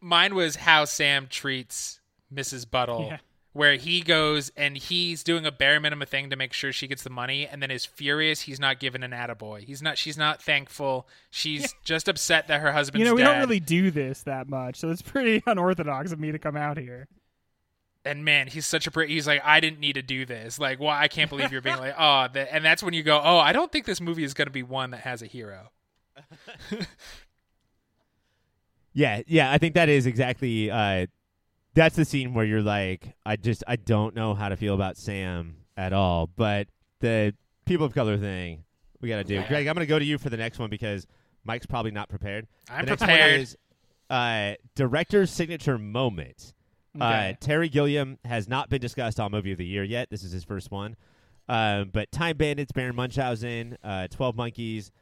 mine 0.00 0.34
was 0.34 0.56
how 0.56 0.84
Sam 0.86 1.26
treats 1.28 2.00
Mrs. 2.32 2.70
Buttle, 2.70 3.08
Yeah. 3.10 3.18
Where 3.52 3.76
he 3.76 4.00
goes 4.00 4.50
and 4.56 4.76
he's 4.76 5.22
doing 5.22 5.44
a 5.44 5.52
bare 5.52 5.78
minimum 5.78 6.06
thing 6.06 6.30
to 6.30 6.36
make 6.36 6.52
sure 6.52 6.72
she 6.72 6.86
gets 6.88 7.02
the 7.02 7.10
money, 7.10 7.46
and 7.46 7.62
then 7.62 7.70
is 7.70 7.84
furious 7.84 8.42
he's 8.42 8.58
not 8.60 8.80
given 8.80 9.02
an 9.02 9.10
attaboy. 9.10 9.64
He's 9.64 9.82
not. 9.82 9.98
She's 9.98 10.16
not 10.16 10.42
thankful. 10.42 11.06
She's 11.30 11.74
just 11.84 12.08
upset 12.08 12.48
that 12.48 12.60
her 12.60 12.72
husband's 12.72 13.00
you 13.00 13.04
know 13.04 13.14
we 13.14 13.22
dead. 13.22 13.32
don't 13.32 13.40
really 13.40 13.60
do 13.60 13.90
this 13.90 14.22
that 14.22 14.48
much, 14.48 14.76
so 14.76 14.90
it's 14.90 15.02
pretty 15.02 15.42
unorthodox 15.46 16.12
of 16.12 16.18
me 16.20 16.32
to 16.32 16.38
come 16.38 16.56
out 16.56 16.78
here. 16.78 17.08
and 18.04 18.24
man, 18.24 18.46
he's 18.48 18.66
such 18.66 18.86
a 18.86 18.90
pretty. 18.90 19.14
He's 19.14 19.26
like, 19.26 19.42
I 19.44 19.60
didn't 19.60 19.80
need 19.80 19.92
to 19.94 20.02
do 20.02 20.24
this. 20.26 20.58
Like, 20.58 20.80
well, 20.80 20.88
I 20.90 21.08
can't 21.08 21.28
believe 21.30 21.52
you're 21.52 21.60
being 21.60 21.78
like, 21.78 21.94
oh, 21.98 22.28
that, 22.32 22.48
and 22.52 22.64
that's 22.64 22.82
when 22.82 22.94
you 22.94 23.02
go, 23.02 23.20
oh, 23.22 23.38
I 23.38 23.52
don't 23.52 23.70
think 23.70 23.84
this 23.86 24.00
movie 24.00 24.24
is 24.24 24.34
going 24.34 24.46
to 24.46 24.52
be 24.52 24.62
one 24.62 24.90
that 24.90 25.00
has 25.00 25.22
a 25.22 25.26
hero. 25.26 25.70
Yeah, 28.94 29.22
yeah, 29.26 29.50
I 29.50 29.58
think 29.58 29.74
that 29.74 29.88
is 29.88 30.04
exactly 30.06 30.70
uh 30.70 31.06
that's 31.74 31.96
the 31.96 32.04
scene 32.04 32.34
where 32.34 32.44
you're 32.44 32.62
like 32.62 33.14
I 33.24 33.36
just 33.36 33.64
I 33.66 33.76
don't 33.76 34.14
know 34.14 34.34
how 34.34 34.48
to 34.48 34.56
feel 34.56 34.74
about 34.74 34.96
Sam 34.96 35.56
at 35.76 35.92
all, 35.92 36.26
but 36.26 36.68
the 37.00 37.34
people 37.64 37.86
of 37.86 37.94
color 37.94 38.18
thing 38.18 38.64
we 39.00 39.08
got 39.08 39.16
to 39.16 39.24
do. 39.24 39.42
Greg, 39.48 39.66
I'm 39.66 39.74
going 39.74 39.86
to 39.86 39.88
go 39.88 39.98
to 39.98 40.04
you 40.04 40.18
for 40.18 40.30
the 40.30 40.36
next 40.36 40.58
one 40.58 40.70
because 40.70 41.06
Mike's 41.44 41.66
probably 41.66 41.90
not 41.90 42.08
prepared. 42.08 42.46
I'm 42.70 42.84
the 42.84 42.90
next 42.92 43.00
prepared. 43.00 43.32
one 43.32 43.40
is 43.40 43.56
uh 44.10 44.54
director's 44.74 45.30
signature 45.30 45.78
moment. 45.78 46.52
Uh 47.00 47.32
Terry 47.40 47.68
Gilliam 47.70 48.18
has 48.24 48.48
not 48.48 48.68
been 48.68 48.80
discussed 48.80 49.18
on 49.18 49.30
movie 49.30 49.52
of 49.52 49.58
the 49.58 49.64
year 49.66 49.82
yet. 49.84 50.10
This 50.10 50.22
is 50.22 50.32
his 50.32 50.44
first 50.44 50.70
one. 50.70 50.96
Um, 51.48 51.90
but 51.92 52.12
Time 52.12 52.36
Bandits, 52.36 52.70
Baron 52.70 52.94
Munchausen, 52.94 53.76
uh, 53.82 54.06
Twelve 54.08 54.36
Monkeys. 54.36 54.92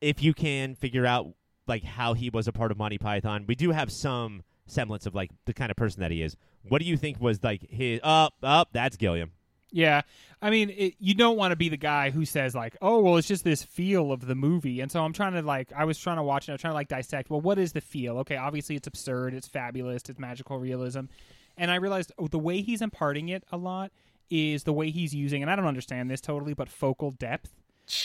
If 0.00 0.22
you 0.22 0.32
can 0.32 0.74
figure 0.74 1.04
out 1.04 1.28
like 1.66 1.84
how 1.84 2.14
he 2.14 2.30
was 2.30 2.48
a 2.48 2.52
part 2.52 2.70
of 2.70 2.78
Monty 2.78 2.98
Python, 2.98 3.44
we 3.46 3.54
do 3.54 3.70
have 3.70 3.92
some 3.92 4.42
semblance 4.70 5.06
of 5.06 5.14
like 5.14 5.30
the 5.46 5.54
kind 5.54 5.70
of 5.70 5.76
person 5.76 6.00
that 6.00 6.10
he 6.10 6.22
is. 6.22 6.36
What 6.68 6.80
do 6.80 6.86
you 6.86 6.96
think 6.96 7.20
was 7.20 7.42
like 7.42 7.68
his? 7.70 8.00
Up, 8.02 8.34
up. 8.42 8.68
that's 8.72 8.96
Gilliam. 8.96 9.32
Yeah, 9.72 10.02
I 10.42 10.50
mean, 10.50 10.70
it, 10.70 10.94
you 10.98 11.14
don't 11.14 11.36
want 11.36 11.52
to 11.52 11.56
be 11.56 11.68
the 11.68 11.76
guy 11.76 12.10
who 12.10 12.24
says 12.24 12.54
like, 12.54 12.76
"Oh, 12.82 13.00
well, 13.00 13.16
it's 13.18 13.28
just 13.28 13.44
this 13.44 13.62
feel 13.62 14.10
of 14.10 14.26
the 14.26 14.34
movie." 14.34 14.80
And 14.80 14.90
so 14.90 15.04
I'm 15.04 15.12
trying 15.12 15.34
to 15.34 15.42
like, 15.42 15.72
I 15.72 15.84
was 15.84 15.98
trying 15.98 16.16
to 16.16 16.22
watch 16.22 16.48
it, 16.48 16.52
I 16.52 16.54
was 16.54 16.60
trying 16.60 16.72
to 16.72 16.76
like 16.76 16.88
dissect. 16.88 17.30
Well, 17.30 17.40
what 17.40 17.58
is 17.58 17.72
the 17.72 17.80
feel? 17.80 18.18
Okay, 18.18 18.36
obviously 18.36 18.74
it's 18.74 18.88
absurd, 18.88 19.32
it's 19.32 19.46
fabulous, 19.46 20.02
it's 20.08 20.18
magical 20.18 20.58
realism, 20.58 21.02
and 21.56 21.70
I 21.70 21.76
realized 21.76 22.12
oh, 22.18 22.26
the 22.26 22.38
way 22.38 22.62
he's 22.62 22.82
imparting 22.82 23.28
it 23.28 23.44
a 23.52 23.56
lot 23.56 23.92
is 24.28 24.64
the 24.64 24.72
way 24.72 24.90
he's 24.90 25.14
using, 25.14 25.42
and 25.42 25.50
I 25.50 25.56
don't 25.56 25.66
understand 25.66 26.10
this 26.10 26.20
totally, 26.20 26.54
but 26.54 26.68
focal 26.68 27.10
depth. 27.12 27.52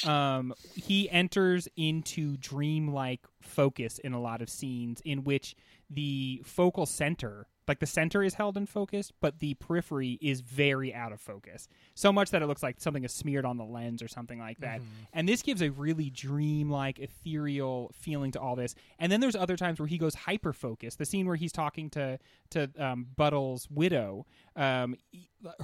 Um, 0.05 0.53
he 0.75 1.09
enters 1.09 1.67
into 1.75 2.37
dreamlike 2.37 3.25
focus 3.41 3.99
in 3.99 4.13
a 4.13 4.21
lot 4.21 4.41
of 4.41 4.49
scenes 4.49 5.01
in 5.05 5.23
which 5.23 5.55
the 5.89 6.41
focal 6.45 6.85
center, 6.85 7.47
like 7.67 7.79
the 7.79 7.85
center 7.85 8.23
is 8.23 8.35
held 8.35 8.57
in 8.57 8.65
focus, 8.65 9.11
but 9.21 9.39
the 9.39 9.55
periphery 9.55 10.19
is 10.21 10.41
very 10.41 10.93
out 10.93 11.11
of 11.11 11.19
focus. 11.19 11.67
So 11.95 12.11
much 12.13 12.29
that 12.31 12.41
it 12.41 12.45
looks 12.47 12.61
like 12.61 12.79
something 12.79 13.03
is 13.03 13.11
smeared 13.11 13.45
on 13.45 13.57
the 13.57 13.63
lens 13.63 14.01
or 14.01 14.07
something 14.07 14.39
like 14.39 14.59
that. 14.59 14.81
And 15.13 15.27
this 15.27 15.41
gives 15.41 15.61
a 15.61 15.69
really 15.69 16.09
dreamlike, 16.09 16.99
ethereal 16.99 17.91
feeling 17.93 18.31
to 18.31 18.39
all 18.39 18.55
this. 18.55 18.75
And 18.99 19.11
then 19.11 19.19
there's 19.19 19.35
other 19.35 19.57
times 19.57 19.79
where 19.79 19.87
he 19.87 19.97
goes 19.97 20.15
hyper 20.15 20.53
focused. 20.53 20.99
The 20.99 21.05
scene 21.05 21.25
where 21.25 21.35
he's 21.35 21.51
talking 21.51 21.89
to 21.91 22.19
to 22.51 22.69
um, 22.77 23.07
Buttle's 23.15 23.67
widow, 23.69 24.25
um, 24.55 24.95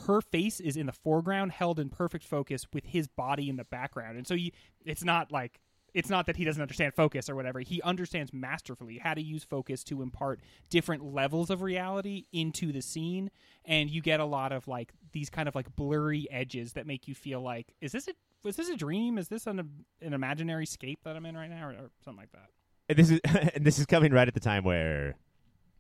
her 0.06 0.22
face 0.22 0.60
is 0.60 0.78
in 0.78 0.88
the 0.88 0.92
foreground, 0.92 1.52
held 1.52 1.80
in 1.80 1.90
perfect 1.90 2.26
focus 2.26 2.66
with 2.74 2.86
his 2.86 3.08
body 3.08 3.50
in 3.50 3.56
the 3.56 3.64
background. 3.64 4.18
And 4.18 4.28
so 4.28 4.34
you, 4.34 4.52
it's 4.86 5.04
not 5.04 5.32
like 5.32 5.60
it's 5.94 6.10
not 6.10 6.26
that 6.28 6.38
he 6.38 6.46
doesn't 6.46 6.62
understand 6.62 6.94
focus 6.94 7.30
or 7.30 7.36
whatever. 7.36 7.60
He 7.60 7.82
understands 7.82 8.32
masterfully 8.34 8.98
how 8.98 9.14
to 9.14 9.22
use 9.22 9.44
focus 9.44 9.84
to 9.86 10.02
impart 10.02 10.40
different 10.70 11.04
levels 11.04 11.50
of 11.50 11.62
reality 11.62 12.26
into 12.32 12.72
the 12.72 12.82
scene, 12.82 13.30
and 13.66 13.90
you 13.90 14.02
get 14.02 14.20
a 14.20 14.26
lot 14.26 14.52
of 14.52 14.68
like 14.68 14.94
these 15.12 15.30
kind 15.30 15.48
of 15.50 15.56
like 15.56 15.76
blurry 15.76 16.28
edges 16.32 16.74
that 16.74 16.88
make 16.88 17.08
you 17.08 17.16
feel 17.16 17.42
like, 17.42 17.74
is 17.82 17.92
this 17.92 18.08
a 18.08 18.14
was 18.44 18.56
this 18.56 18.70
a 18.70 18.76
dream? 18.78 19.18
Is 19.18 19.28
this 19.28 19.48
an 19.48 19.60
an 20.02 20.14
imaginary 20.14 20.66
scape 20.66 21.00
that 21.04 21.16
I'm 21.16 21.26
in 21.26 21.36
right 21.36 21.50
now, 21.50 21.68
or, 21.68 21.72
or 21.72 21.90
something 22.04 22.20
like 22.22 22.32
that? 22.32 22.48
And 22.90 22.98
this 22.98 23.12
is 23.12 23.20
and 23.56 23.66
this 23.66 23.78
is 23.80 23.86
coming 23.86 24.12
right 24.12 24.28
at 24.28 24.34
the 24.34 24.40
time 24.40 24.64
where 24.64 25.16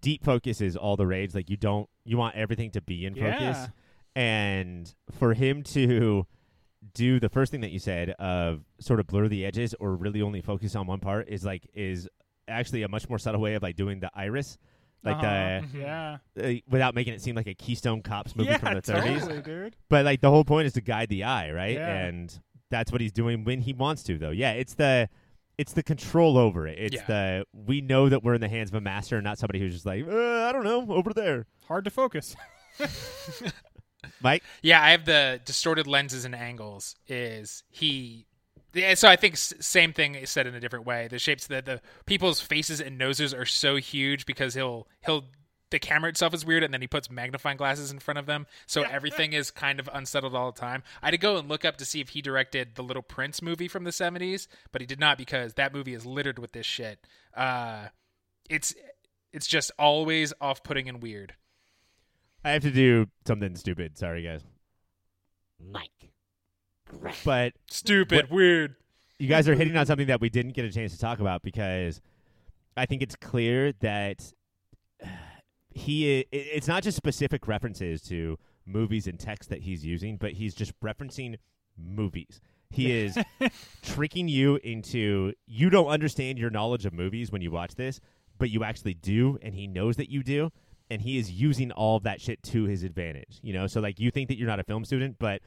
deep 0.02 0.24
focus 0.24 0.62
is 0.62 0.76
all 0.76 0.96
the 0.98 1.08
rage. 1.08 1.34
Like 1.34 1.50
you 1.50 1.58
don't 1.58 1.90
you 2.06 2.18
want 2.18 2.36
everything 2.36 2.72
to 2.72 2.82
be 2.82 3.06
in 3.06 3.16
focus, 3.16 3.40
Yeah. 3.40 3.68
and 4.16 4.94
for 5.18 5.34
him 5.34 5.64
to 5.64 6.26
do 6.94 7.20
the 7.20 7.30
first 7.30 7.52
thing 7.52 7.62
that 7.62 7.72
you 7.72 7.80
said 7.80 8.10
of 8.12 8.62
sort 8.80 9.00
of 9.00 9.08
blur 9.08 9.28
the 9.28 9.46
edges 9.46 9.74
or 9.80 9.96
really 9.96 10.22
only 10.22 10.42
focus 10.42 10.76
on 10.76 10.88
one 10.88 11.00
part 11.00 11.28
is 11.30 11.46
like 11.46 11.68
is 11.74 12.08
actually 12.48 12.84
a 12.84 12.88
much 12.88 13.08
more 13.08 13.20
subtle 13.20 13.40
way 13.42 13.54
of 13.54 13.62
like 13.64 13.76
doing 13.76 14.00
the 14.00 14.10
iris, 14.16 14.58
like 15.04 15.16
Uh-huh. 15.18 15.62
the 15.74 15.78
yeah, 15.80 16.18
uh, 16.44 16.54
without 16.70 16.96
making 16.96 17.14
it 17.14 17.22
seem 17.22 17.36
like 17.36 17.48
a 17.48 17.54
Keystone 17.54 18.02
Cops 18.02 18.36
movie 18.36 18.50
yeah, 18.50 18.58
from 18.58 18.74
the 18.74 18.82
30s. 18.94 19.20
totally, 19.22 19.42
dude. 19.42 19.76
But 19.90 20.06
like 20.06 20.22
the 20.22 20.30
whole 20.30 20.44
point 20.44 20.66
is 20.68 20.74
to 20.74 20.82
guide 20.82 21.10
the 21.10 21.24
eye, 21.24 21.52
right? 21.52 21.76
Yeah. 21.76 22.06
And 22.06 22.40
that's 22.70 22.92
what 22.92 23.00
he's 23.02 23.12
doing 23.12 23.44
when 23.44 23.62
he 23.62 23.74
wants 23.74 24.04
to, 24.04 24.18
though. 24.18 24.32
Yeah, 24.32 24.52
it's 24.54 24.74
the 24.74 25.08
it's 25.58 25.74
the 25.74 25.84
control 25.84 26.38
over 26.38 26.68
it. 26.68 26.78
It's 26.80 26.96
Yeah. 26.96 27.06
the 27.06 27.46
we 27.54 27.82
know 27.82 28.10
that 28.10 28.24
we're 28.24 28.34
in 28.34 28.42
the 28.42 28.50
hands 28.50 28.70
of 28.72 28.76
a 28.76 28.82
master, 28.82 29.18
and 29.18 29.24
not 29.24 29.38
somebody 29.38 29.60
who's 29.60 29.74
just 29.74 29.86
like, 29.86 30.06
uh, 30.08 30.44
I 30.46 30.52
don't 30.52 30.64
know, 30.64 30.88
over 30.92 31.14
there. 31.14 31.46
Hard 31.68 31.84
to 31.86 31.92
focus. 31.92 32.36
Mike, 34.22 34.44
Yeah, 34.62 34.82
I 34.82 34.92
have 34.92 35.06
the 35.06 35.40
distorted 35.46 35.88
lenses 35.88 36.26
and 36.26 36.36
angles. 36.36 36.96
Is 37.08 37.64
he? 37.70 38.26
So 38.96 39.10
I 39.10 39.16
think 39.18 39.36
same 39.38 39.92
thing 39.92 40.16
is 40.16 40.30
said 40.30 40.48
in 40.48 40.56
a 40.56 40.60
different 40.60 40.86
way. 40.86 41.08
The 41.10 41.20
shapes 41.20 41.48
that 41.48 41.66
the 41.66 41.82
people's 42.06 42.40
faces 42.40 42.80
and 42.80 42.98
noses 42.98 43.34
are 43.34 43.46
so 43.46 43.76
huge 43.76 44.26
because 44.26 44.54
he'll 44.54 44.88
he'll 45.06 45.26
the 45.72 45.80
camera 45.80 46.10
itself 46.10 46.34
is 46.34 46.46
weird 46.46 46.64
and 46.64 46.74
then 46.74 46.82
he 46.82 46.88
puts 46.88 47.10
magnifying 47.10 47.58
glasses 47.58 47.92
in 47.92 48.00
front 48.00 48.18
of 48.18 48.26
them 48.26 48.46
so 48.68 48.84
everything 48.84 49.32
is 49.34 49.52
kind 49.52 49.80
of 49.80 49.90
unsettled 49.94 50.36
all 50.36 50.52
the 50.52 50.60
time. 50.60 50.84
I 51.02 51.08
had 51.08 51.12
to 51.12 51.18
go 51.18 51.38
and 51.38 51.48
look 51.48 51.64
up 51.66 51.78
to 51.78 51.86
see 51.86 52.02
if 52.02 52.10
he 52.10 52.22
directed 52.22 52.76
the 52.76 52.84
Little 52.84 53.02
Prince 53.02 53.42
movie 53.42 53.70
from 53.70 53.86
the 53.86 53.92
70s, 53.92 54.48
but 54.74 54.82
he 54.82 54.86
did 54.86 55.00
not 55.00 55.18
because 55.18 55.54
that 55.54 55.74
movie 55.74 55.94
is 55.94 56.06
littered 56.06 56.40
with 56.40 56.52
this 56.52 56.66
shit. 56.66 57.08
Uh 57.36 57.88
it's 58.50 58.76
it's 59.32 59.48
just 59.48 59.72
always 59.80 60.34
off-putting 60.42 60.90
and 60.90 61.02
weird. 61.02 61.36
I 62.44 62.52
have 62.52 62.64
to 62.64 62.72
do 62.72 63.08
something 63.26 63.56
stupid. 63.56 63.98
Sorry, 63.98 64.24
guys. 64.24 64.42
Mike. 65.60 66.12
but 67.24 67.54
Stupid, 67.70 68.30
weird. 68.32 68.76
you 69.20 69.28
guys 69.28 69.48
are 69.48 69.56
hitting 69.56 69.78
on 69.78 69.86
something 69.86 70.08
that 70.08 70.20
we 70.20 70.30
didn't 70.30 70.54
get 70.54 70.66
a 70.66 70.72
chance 70.72 70.92
to 70.94 71.00
talk 71.00 71.20
about 71.20 71.42
because 71.44 72.02
I 72.76 72.86
think 72.86 73.02
it's 73.02 73.16
clear 73.16 73.74
that 73.82 74.34
he 75.70 76.26
it's 76.32 76.68
not 76.68 76.84
just 76.84 76.98
specific 76.98 77.48
references 77.48 78.02
to 78.04 78.38
movies 78.66 79.08
and 79.08 79.20
text 79.20 79.50
that 79.50 79.62
he's 79.62 79.86
using, 79.86 80.18
but 80.18 80.34
he's 80.34 80.54
just 80.54 80.78
referencing 80.82 81.38
movies. 81.78 82.42
He 82.70 82.92
is 83.00 83.18
tricking 83.84 84.28
you 84.28 84.60
into 84.64 85.34
you 85.46 85.70
don't 85.70 85.88
understand 85.88 86.40
your 86.40 86.50
knowledge 86.50 86.86
of 86.86 86.94
movies 86.94 87.32
when 87.32 87.42
you 87.42 87.52
watch 87.52 87.76
this, 87.76 88.00
but 88.38 88.50
you 88.50 88.64
actually 88.64 88.96
do, 88.96 89.38
and 89.42 89.54
he 89.54 89.68
knows 89.68 89.96
that 89.98 90.10
you 90.10 90.24
do, 90.24 90.52
and 90.92 91.02
he 91.02 91.18
is 91.18 91.32
using 91.32 91.72
all 91.72 91.96
of 91.96 92.04
that 92.04 92.20
shit 92.20 92.44
to 92.44 92.66
his 92.66 92.84
advantage. 92.84 93.40
You 93.42 93.54
know, 93.54 93.66
so 93.66 93.80
like 93.80 93.98
you 93.98 94.12
think 94.12 94.28
that 94.28 94.38
you're 94.38 94.48
not 94.48 94.60
a 94.60 94.64
film 94.64 94.84
student, 94.84 95.16
but 95.18 95.42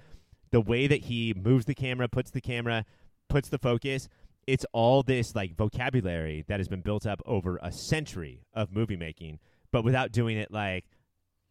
the 0.52 0.60
way 0.62 0.86
that 0.86 1.04
he 1.04 1.34
moves 1.36 1.66
the 1.66 1.74
camera, 1.74 2.08
puts 2.08 2.30
the 2.30 2.40
camera, 2.40 2.86
puts 3.28 3.50
the 3.50 3.58
focus, 3.58 4.08
it's 4.46 4.64
all 4.72 5.02
this 5.02 5.34
like 5.34 5.54
vocabulary 5.54 6.44
that 6.48 6.60
has 6.60 6.68
been 6.68 6.80
built 6.80 7.06
up 7.06 7.20
over 7.26 7.58
a 7.62 7.70
century 7.70 8.46
of 8.54 8.72
movie 8.72 8.96
making, 8.96 9.38
but 9.70 9.84
without 9.84 10.12
doing 10.12 10.38
it 10.38 10.50
like, 10.50 10.86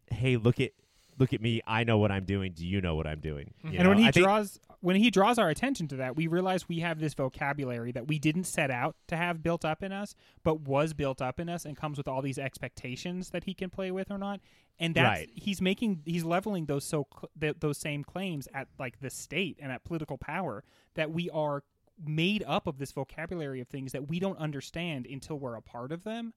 hey, 0.09 0.37
look 0.37 0.59
at 0.59 0.71
look 1.19 1.33
at 1.33 1.41
me, 1.41 1.61
I 1.67 1.83
know 1.83 1.97
what 1.97 2.11
I'm 2.11 2.25
doing. 2.25 2.53
Do 2.53 2.65
you 2.65 2.81
know 2.81 2.95
what 2.95 3.07
I'm 3.07 3.19
doing? 3.19 3.53
Mhm. 3.63 3.71
You 3.71 3.77
and 3.79 3.83
know? 3.83 3.89
when 3.89 3.97
he 3.99 4.07
I 4.07 4.11
think- 4.11 4.25
draws 4.25 4.59
when 4.81 4.97
he 4.97 5.09
draws 5.09 5.39
our 5.39 5.49
attention 5.49 5.87
to 5.87 5.95
that, 5.95 6.17
we 6.17 6.27
realize 6.27 6.67
we 6.67 6.79
have 6.81 6.99
this 6.99 7.13
vocabulary 7.13 7.93
that 7.93 8.05
we 8.09 8.19
didn't 8.19 8.43
set 8.43 8.69
out 8.69 8.97
to 9.07 9.15
have 9.15 9.41
built 9.41 9.63
up 9.63 9.81
in 9.81 9.93
us, 9.93 10.13
but 10.43 10.59
was 10.61 10.93
built 10.93 11.21
up 11.21 11.39
in 11.39 11.47
us 11.47 11.63
and 11.65 11.77
comes 11.77 11.97
with 11.97 12.05
all 12.05 12.21
these 12.21 12.37
expectations 12.37 13.29
that 13.29 13.45
he 13.45 13.53
can 13.53 13.69
play 13.69 13.91
with 13.91 14.11
or 14.11 14.17
not. 14.17 14.41
And 14.79 14.93
that's 14.93 15.19
Right. 15.21 15.29
he's 15.33 15.61
making 15.61 16.01
he's 16.05 16.25
leveling 16.25 16.65
those 16.65 16.83
so 16.83 17.07
th- 17.39 17.55
those 17.61 17.77
same 17.77 18.03
claims 18.03 18.47
at 18.53 18.67
like 18.77 18.99
the 18.99 19.09
state 19.09 19.57
and 19.61 19.71
at 19.71 19.85
political 19.85 20.17
power 20.17 20.63
that 20.95 21.11
we 21.11 21.29
are 21.29 21.63
made 22.03 22.43
up 22.45 22.67
of 22.67 22.77
this 22.77 22.91
vocabulary 22.91 23.61
of 23.61 23.67
things 23.69 23.91
that 23.93 24.09
we 24.09 24.19
don't 24.19 24.37
understand 24.39 25.05
until 25.05 25.39
we're 25.39 25.55
a 25.55 25.61
part 25.61 25.91
of 25.93 26.03
them 26.03 26.33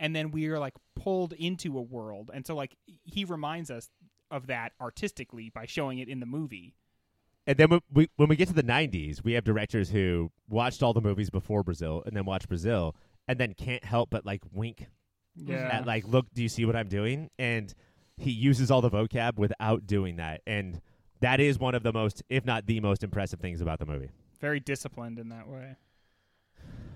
and 0.00 0.16
then 0.16 0.30
we 0.32 0.46
are 0.48 0.58
like 0.58 0.74
pulled 0.96 1.34
into 1.34 1.76
a 1.78 1.82
world 1.82 2.30
and 2.34 2.46
so 2.46 2.56
like 2.56 2.74
he 3.04 3.24
reminds 3.24 3.70
us 3.70 3.90
of 4.34 4.48
that 4.48 4.72
artistically 4.80 5.48
by 5.48 5.64
showing 5.64 5.98
it 5.98 6.08
in 6.08 6.18
the 6.20 6.26
movie 6.26 6.74
And 7.46 7.56
then 7.56 7.68
when 7.70 7.80
we 7.92 8.08
when 8.16 8.28
we 8.28 8.36
get 8.36 8.48
to 8.48 8.54
the 8.54 8.62
'90s, 8.62 9.22
we 9.22 9.32
have 9.34 9.44
directors 9.44 9.90
who 9.90 10.30
watched 10.48 10.82
all 10.82 10.92
the 10.92 11.00
movies 11.00 11.30
before 11.30 11.62
Brazil 11.62 12.02
and 12.06 12.16
then 12.16 12.24
watch 12.24 12.48
Brazil, 12.48 12.96
and 13.28 13.38
then 13.38 13.54
can't 13.54 13.84
help 13.84 14.10
but 14.10 14.24
like 14.26 14.42
wink 14.52 14.88
yeah 15.36 15.68
at 15.72 15.86
like, 15.86 16.06
look, 16.06 16.26
do 16.34 16.42
you 16.42 16.48
see 16.48 16.64
what 16.64 16.74
I'm 16.76 16.88
doing? 16.88 17.30
And 17.38 17.72
he 18.16 18.30
uses 18.30 18.70
all 18.70 18.80
the 18.80 18.90
vocab 18.90 19.36
without 19.38 19.86
doing 19.86 20.16
that, 20.16 20.40
and 20.46 20.80
that 21.20 21.40
is 21.40 21.58
one 21.58 21.74
of 21.74 21.82
the 21.82 21.92
most, 21.92 22.22
if 22.28 22.44
not 22.44 22.66
the 22.66 22.80
most, 22.80 23.02
impressive 23.02 23.40
things 23.40 23.60
about 23.60 23.78
the 23.78 23.86
movie. 23.86 24.10
very 24.40 24.60
disciplined 24.60 25.18
in 25.18 25.28
that 25.30 25.48
way 25.48 25.76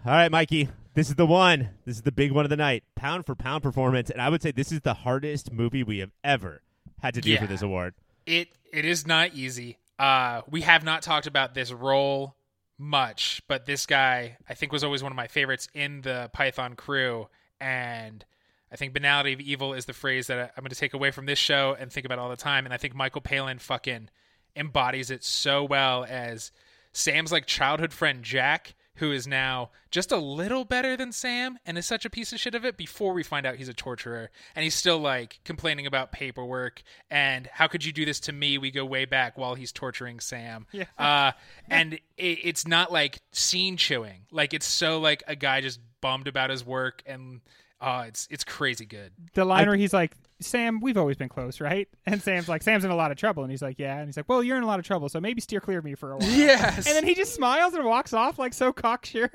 All 0.07 0.13
right, 0.13 0.31
Mikey, 0.31 0.69
this 0.95 1.09
is 1.09 1.17
the 1.17 1.27
one. 1.27 1.71
This 1.85 1.97
is 1.97 2.03
the 2.03 2.13
big 2.13 2.33
one 2.33 2.45
of 2.47 2.51
the 2.51 2.57
night, 2.57 2.85
pound 2.95 3.27
for 3.27 3.35
pound 3.35 3.63
performance, 3.63 4.11
and 4.11 4.21
I 4.23 4.29
would 4.29 4.43
say 4.43 4.51
this 4.53 4.73
is 4.73 4.81
the 4.81 4.95
hardest 4.95 5.53
movie 5.53 5.83
we 5.83 5.99
have 5.99 6.13
ever 6.25 6.63
had 7.01 7.15
to 7.15 7.21
do 7.21 7.31
Yeah. 7.31 7.41
for 7.41 7.47
this 7.47 7.63
award. 7.63 7.95
It 8.27 8.49
it 8.73 8.85
is 8.85 9.07
not 9.07 9.35
easy. 9.35 9.79
Uh, 9.99 10.43
we 10.49 10.61
have 10.63 10.85
not 10.85 11.03
talked 11.03 11.27
about 11.27 11.55
this 11.55 11.73
role 11.73 12.37
much, 12.79 13.43
but 13.49 13.67
this 13.67 13.87
guy 13.87 14.37
I 14.49 14.55
think 14.55 14.73
was 14.73 14.85
always 14.85 15.03
one 15.03 15.11
of 15.13 15.17
my 15.17 15.27
favorites 15.27 15.69
in 15.75 16.03
the 16.03 16.31
Python 16.33 16.77
crew, 16.77 17.29
and 17.61 18.25
I 18.71 18.77
think 18.77 18.93
banality 18.93 19.33
of 19.33 19.41
evil 19.41 19.73
is 19.75 19.87
the 19.87 19.93
phrase 19.95 20.27
that 20.29 20.39
I- 20.39 20.51
I'm 20.57 20.63
going 20.63 20.69
to 20.71 20.77
take 20.77 20.95
away 20.95 21.11
from 21.11 21.27
this 21.27 21.39
show 21.39 21.75
and 21.79 21.91
think 21.93 22.05
about 22.07 22.19
all 22.19 22.29
the 22.29 22.37
time. 22.37 22.67
And 22.67 22.75
I 22.75 22.77
think 22.77 22.95
Michael 22.95 23.23
Palin 23.23 23.59
fucking 23.59 24.11
embodies 24.55 25.11
it 25.11 25.25
so 25.25 25.65
well 25.65 26.05
as 26.09 26.53
Sam's 26.93 27.33
like 27.33 27.47
childhood 27.47 27.93
friend 27.93 28.23
Jack, 28.23 28.75
who 28.99 29.13
is 29.13 29.27
now 29.27 29.71
just 29.91 30.13
a 30.13 30.17
little 30.17 30.65
better 30.65 30.97
than 30.97 31.13
Sam 31.13 31.59
and 31.65 31.79
is 31.79 31.87
such 31.87 32.05
a 32.05 32.11
piece 32.11 32.33
of 32.33 32.41
shit 32.41 32.55
of 32.55 32.65
it 32.65 32.77
before 32.77 33.13
we 33.13 33.23
find 33.23 33.47
out 33.47 33.57
he's 33.57 33.69
a 33.69 33.75
torturer. 33.75 34.31
And 34.55 34.65
he's 34.65 34.75
still 34.75 34.99
like 34.99 35.41
complaining 35.45 35.87
about 35.87 36.13
paperwork 36.13 36.83
and 37.11 37.47
how 37.47 37.69
could 37.69 37.85
you 37.85 37.93
do 37.93 38.05
this 38.05 38.21
to 38.21 38.33
me? 38.33 38.59
We 38.59 38.71
go 38.71 38.85
way 38.85 39.05
back 39.05 39.39
while 39.39 39.55
he's 39.55 39.73
torturing 39.73 40.21
Sam. 40.21 40.67
Yeah. 40.73 40.85
Uh, 40.99 41.33
and 41.69 41.95
it, 41.95 42.01
it's 42.17 42.67
not 42.67 42.93
like 42.93 43.21
scene 43.33 43.77
chewing. 43.77 44.27
Like 44.31 44.53
it's 44.53 44.67
so 44.67 44.99
like 44.99 45.23
a 45.27 45.37
guy 45.37 45.61
just 45.61 45.81
bummed 46.01 46.29
about 46.29 46.51
his 46.51 46.65
work 46.65 47.03
and 47.07 47.41
uh, 47.81 48.05
it's 48.09 48.27
it's 48.31 48.43
crazy 48.43 48.85
good. 48.85 49.13
the 49.35 49.45
line 49.45 49.69
where 49.69 49.77
he's 49.77 49.93
like 49.93 50.17
sam 50.41 50.81
we've 50.81 50.97
always 50.97 51.17
been 51.17 51.29
close 51.29 51.61
right 51.61 51.89
and 52.07 52.23
sam's 52.23 52.49
like 52.49 52.63
sam's 52.63 52.85
in 52.85 52.91
a 52.91 52.97
lot 52.97 53.11
of 53.11 53.17
trouble 53.17 53.43
and 53.43 53.51
he's 53.51 53.63
like 53.63 53.79
yeah 53.79 53.99
and 53.99 54.07
he's 54.09 54.17
like 54.17 54.29
well 54.29 54.43
you're 54.43 54.57
in 54.57 54.63
a 54.63 54.67
lot 54.67 54.79
of 54.79 54.85
trouble 54.85 55.09
so 55.09 55.21
maybe 55.21 55.41
steer 55.41 55.61
clear 55.61 55.79
of 55.79 55.85
me 55.85 55.95
for 55.95 56.13
a 56.13 56.17
while 56.17 56.29
Yes. 56.31 56.77
and 56.87 56.95
then 56.97 57.05
he 57.05 57.15
just 57.15 57.35
smiles 57.35 57.75
and 57.75 57.85
walks 57.85 58.13
off 58.13 58.39
like 58.39 58.53
so 58.55 58.73
cocksure 58.73 59.31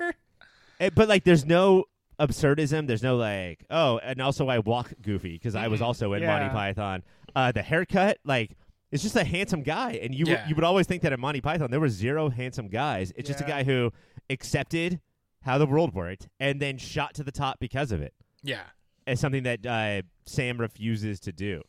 Eh, 0.80 0.90
but 0.92 1.08
like, 1.08 1.22
there's 1.22 1.44
no 1.44 1.84
absurdism. 2.18 2.88
There's 2.88 3.02
no 3.02 3.14
like, 3.16 3.64
oh, 3.70 3.98
and 4.02 4.20
also 4.20 4.48
I 4.48 4.58
walk 4.58 4.92
goofy 5.00 5.34
because 5.34 5.54
I 5.54 5.68
was 5.68 5.80
also 5.80 6.12
in 6.14 6.26
Monty 6.26 6.48
Python. 6.48 7.04
Uh, 7.36 7.52
the 7.52 7.62
haircut, 7.62 8.18
like, 8.24 8.56
it's 8.90 9.00
just 9.02 9.14
a 9.14 9.22
handsome 9.22 9.62
guy, 9.62 9.92
and 10.02 10.12
you 10.12 10.24
Yeah. 10.26 10.48
you 10.48 10.56
would 10.56 10.64
always 10.64 10.88
think 10.88 11.02
that 11.02 11.12
in 11.12 11.20
Monty 11.20 11.40
Python 11.40 11.70
there 11.70 11.78
were 11.78 11.88
zero 11.88 12.28
handsome 12.28 12.66
guys. 12.68 13.12
It's 13.14 13.28
just 13.28 13.40
a 13.40 13.44
Yeah. 13.44 13.48
guy 13.50 13.62
who 13.64 13.92
accepted 14.30 15.00
how 15.42 15.58
the 15.58 15.66
world 15.66 15.94
worked 15.94 16.26
and 16.40 16.60
then 16.60 16.76
shot 16.76 17.14
to 17.14 17.22
the 17.22 17.32
top 17.32 17.60
because 17.60 17.92
of 17.92 18.00
it. 18.02 18.12
yeah. 18.42 18.62
As 19.06 19.20
something 19.20 19.42
that 19.42 19.66
uh, 19.66 20.02
Sam 20.26 20.58
refuses 20.58 21.20
to 21.20 21.32
do. 21.32 21.62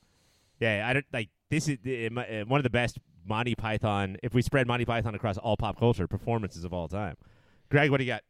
Yeah, 0.60 0.86
I 0.88 0.94
don't 0.94 1.06
like 1.12 1.30
this 1.49 1.68
is 1.68 1.78
uh, 1.86 2.45
one 2.48 2.60
of 2.60 2.64
the 2.64 2.70
best 2.70 2.98
Monty 3.26 3.56
Python. 3.56 4.18
If 4.24 4.34
we 4.34 4.41
spread 4.41 4.68
Monty 4.68 4.86
Python 4.86 5.16
across 5.16 5.38
all 5.38 5.57
pop 5.57 5.78
culture, 5.78 6.07
performances 6.07 6.64
of 6.64 6.74
all 6.74 6.88
time. 6.88 7.16
Greg, 7.70 7.91
what 7.91 7.98
do 7.98 8.03
you 8.03 8.14
got? 8.14 8.24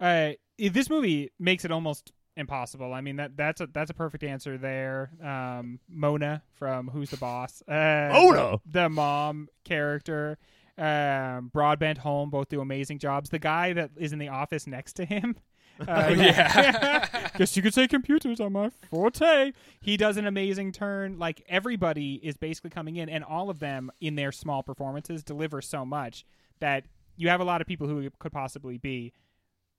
uh, 0.00 0.32
this 0.58 0.90
movie 0.90 1.30
makes 1.38 1.64
it 1.64 1.70
almost 1.70 2.12
impossible. 2.36 2.94
I 2.94 3.00
mean 3.00 3.16
that 3.16 3.36
that's 3.36 3.60
a 3.60 3.66
that's 3.66 3.90
a 3.90 3.94
perfect 3.94 4.24
answer 4.24 4.56
there. 4.58 5.10
Um, 5.22 5.80
Mona 5.88 6.42
from 6.54 6.88
Who's 6.88 7.10
the 7.10 7.16
Boss? 7.16 7.62
Uh, 7.68 8.10
Mona? 8.12 8.58
the, 8.64 8.82
the 8.82 8.88
mom 8.88 9.48
character. 9.64 10.38
Um, 10.76 11.50
Broadbent 11.52 11.98
Holm 11.98 12.30
both 12.30 12.48
do 12.48 12.60
amazing 12.60 13.00
jobs. 13.00 13.30
The 13.30 13.40
guy 13.40 13.72
that 13.72 13.90
is 13.96 14.12
in 14.12 14.20
the 14.20 14.28
office 14.28 14.66
next 14.66 14.92
to 14.94 15.04
him. 15.04 15.36
Uh, 15.88 16.12
yeah. 16.16 17.28
Guess 17.38 17.56
you 17.56 17.62
could 17.62 17.72
say 17.72 17.86
computers 17.86 18.40
are 18.40 18.50
my 18.50 18.70
forte. 18.90 19.52
He 19.80 19.96
does 19.96 20.16
an 20.16 20.26
amazing 20.26 20.72
turn. 20.72 21.18
Like 21.18 21.44
everybody 21.48 22.14
is 22.14 22.36
basically 22.36 22.70
coming 22.70 22.96
in, 22.96 23.08
and 23.08 23.22
all 23.22 23.48
of 23.48 23.60
them 23.60 23.90
in 24.00 24.16
their 24.16 24.32
small 24.32 24.62
performances 24.62 25.22
deliver 25.22 25.62
so 25.62 25.84
much 25.86 26.24
that 26.58 26.84
you 27.16 27.28
have 27.28 27.40
a 27.40 27.44
lot 27.44 27.60
of 27.60 27.66
people 27.66 27.86
who 27.86 28.00
it 28.00 28.18
could 28.18 28.32
possibly 28.32 28.76
be, 28.78 29.12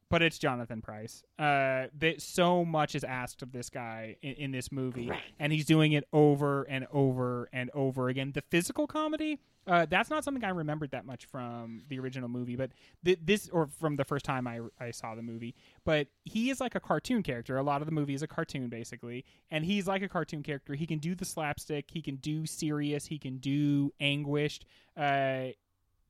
but 0.10 0.22
it's 0.22 0.38
Jonathan 0.40 0.82
Pryce. 0.82 1.24
Uh, 1.38 1.88
that 1.98 2.16
so 2.20 2.64
much 2.66 2.96
is 2.96 3.04
asked 3.04 3.42
of 3.42 3.52
this 3.52 3.70
guy 3.70 4.16
in, 4.22 4.34
in 4.34 4.52
this 4.52 4.72
movie, 4.72 5.12
and 5.40 5.52
he's 5.54 5.66
doing 5.66 5.92
it 5.92 6.06
over 6.14 6.64
and 6.64 6.88
over 6.92 7.50
and 7.54 7.70
over 7.74 8.10
again. 8.10 8.32
The 8.34 8.42
physical 8.50 8.88
comedy, 8.88 9.40
uh, 9.70 9.86
that's 9.88 10.10
not 10.10 10.24
something 10.24 10.44
I 10.44 10.50
remembered 10.50 10.90
that 10.92 11.06
much 11.06 11.26
from 11.26 11.84
the 11.90 12.00
original 12.00 12.28
movie, 12.28 12.56
but 12.56 12.72
th- 13.06 13.20
this 13.24 13.50
or 13.50 13.68
from 13.68 13.98
the 13.98 14.04
first 14.04 14.26
time 14.26 14.48
I 14.48 14.62
I 14.80 14.90
saw 14.90 15.14
the 15.14 15.22
movie. 15.22 15.54
But 15.86 16.08
he 16.26 16.50
is 16.50 16.60
like 16.60 16.74
a 16.74 16.80
cartoon 16.80 17.22
character. 17.22 17.56
A 17.58 17.62
lot 17.62 17.82
of 17.82 17.86
the 17.86 17.92
movie 17.92 18.16
is 18.16 18.24
a 18.24 18.28
cartoon 18.28 18.70
basically, 18.70 19.26
and 19.52 19.64
he's 19.64 19.88
like 19.88 20.02
a 20.02 20.10
cartoon 20.10 20.42
character. 20.42 20.74
He 20.74 20.88
can 20.88 20.98
do 20.98 21.14
the 21.14 21.24
slapstick, 21.24 21.86
he 21.92 22.02
can 22.02 22.16
do 22.16 22.48
serious, 22.48 23.06
he 23.06 23.20
can 23.20 23.38
do 23.38 23.94
anguished. 24.00 24.66
Uh, 24.98 25.50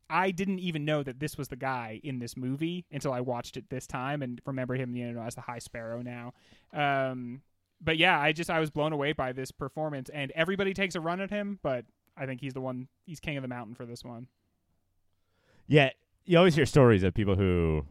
I 0.10 0.32
didn't 0.32 0.60
even 0.60 0.86
know 0.86 1.04
that 1.04 1.20
this 1.20 1.38
was 1.38 1.50
the 1.50 1.58
guy 1.58 2.00
in 2.02 2.20
this 2.20 2.38
movie 2.38 2.86
until 2.92 3.12
I 3.12 3.20
watched 3.20 3.58
it 3.58 3.70
this 3.70 3.86
time 3.86 4.22
and 4.22 4.42
remember 4.46 4.76
him, 4.76 4.96
you 4.96 5.12
know, 5.12 5.22
as 5.22 5.36
the 5.36 5.42
High 5.42 5.60
Sparrow 5.60 6.02
now. 6.02 6.34
Um, 6.74 7.42
but 7.82 7.98
yeah, 7.98 8.20
I 8.20 8.32
just 8.32 8.50
I 8.50 8.60
was 8.60 8.70
blown 8.70 8.94
away 8.94 9.12
by 9.12 9.34
this 9.34 9.52
performance, 9.52 10.10
and 10.10 10.32
everybody 10.32 10.74
takes 10.74 10.96
a 10.96 11.02
run 11.02 11.20
at 11.20 11.30
him, 11.30 11.60
but 11.62 11.86
I 12.20 12.26
think 12.26 12.42
he's 12.42 12.54
the 12.54 12.62
one. 12.62 12.88
He's 13.06 13.20
king 13.20 13.38
of 13.38 13.42
the 13.42 13.48
mountain 13.48 13.74
for 13.74 13.86
this 13.86 14.04
one. 14.04 14.28
Yeah, 15.68 15.92
you 16.26 16.38
always 16.38 16.56
hear 16.56 16.66
stories 16.66 17.04
of 17.04 17.14
people 17.14 17.36
who, 17.36 17.86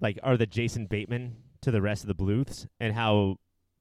like, 0.00 0.18
are 0.22 0.36
the 0.36 0.46
Jason 0.46 0.86
Bateman 0.86 1.36
to 1.60 1.70
the 1.70 1.82
rest 1.82 2.02
of 2.02 2.08
the 2.08 2.14
Bluths, 2.14 2.66
and 2.80 2.94
how 2.94 3.36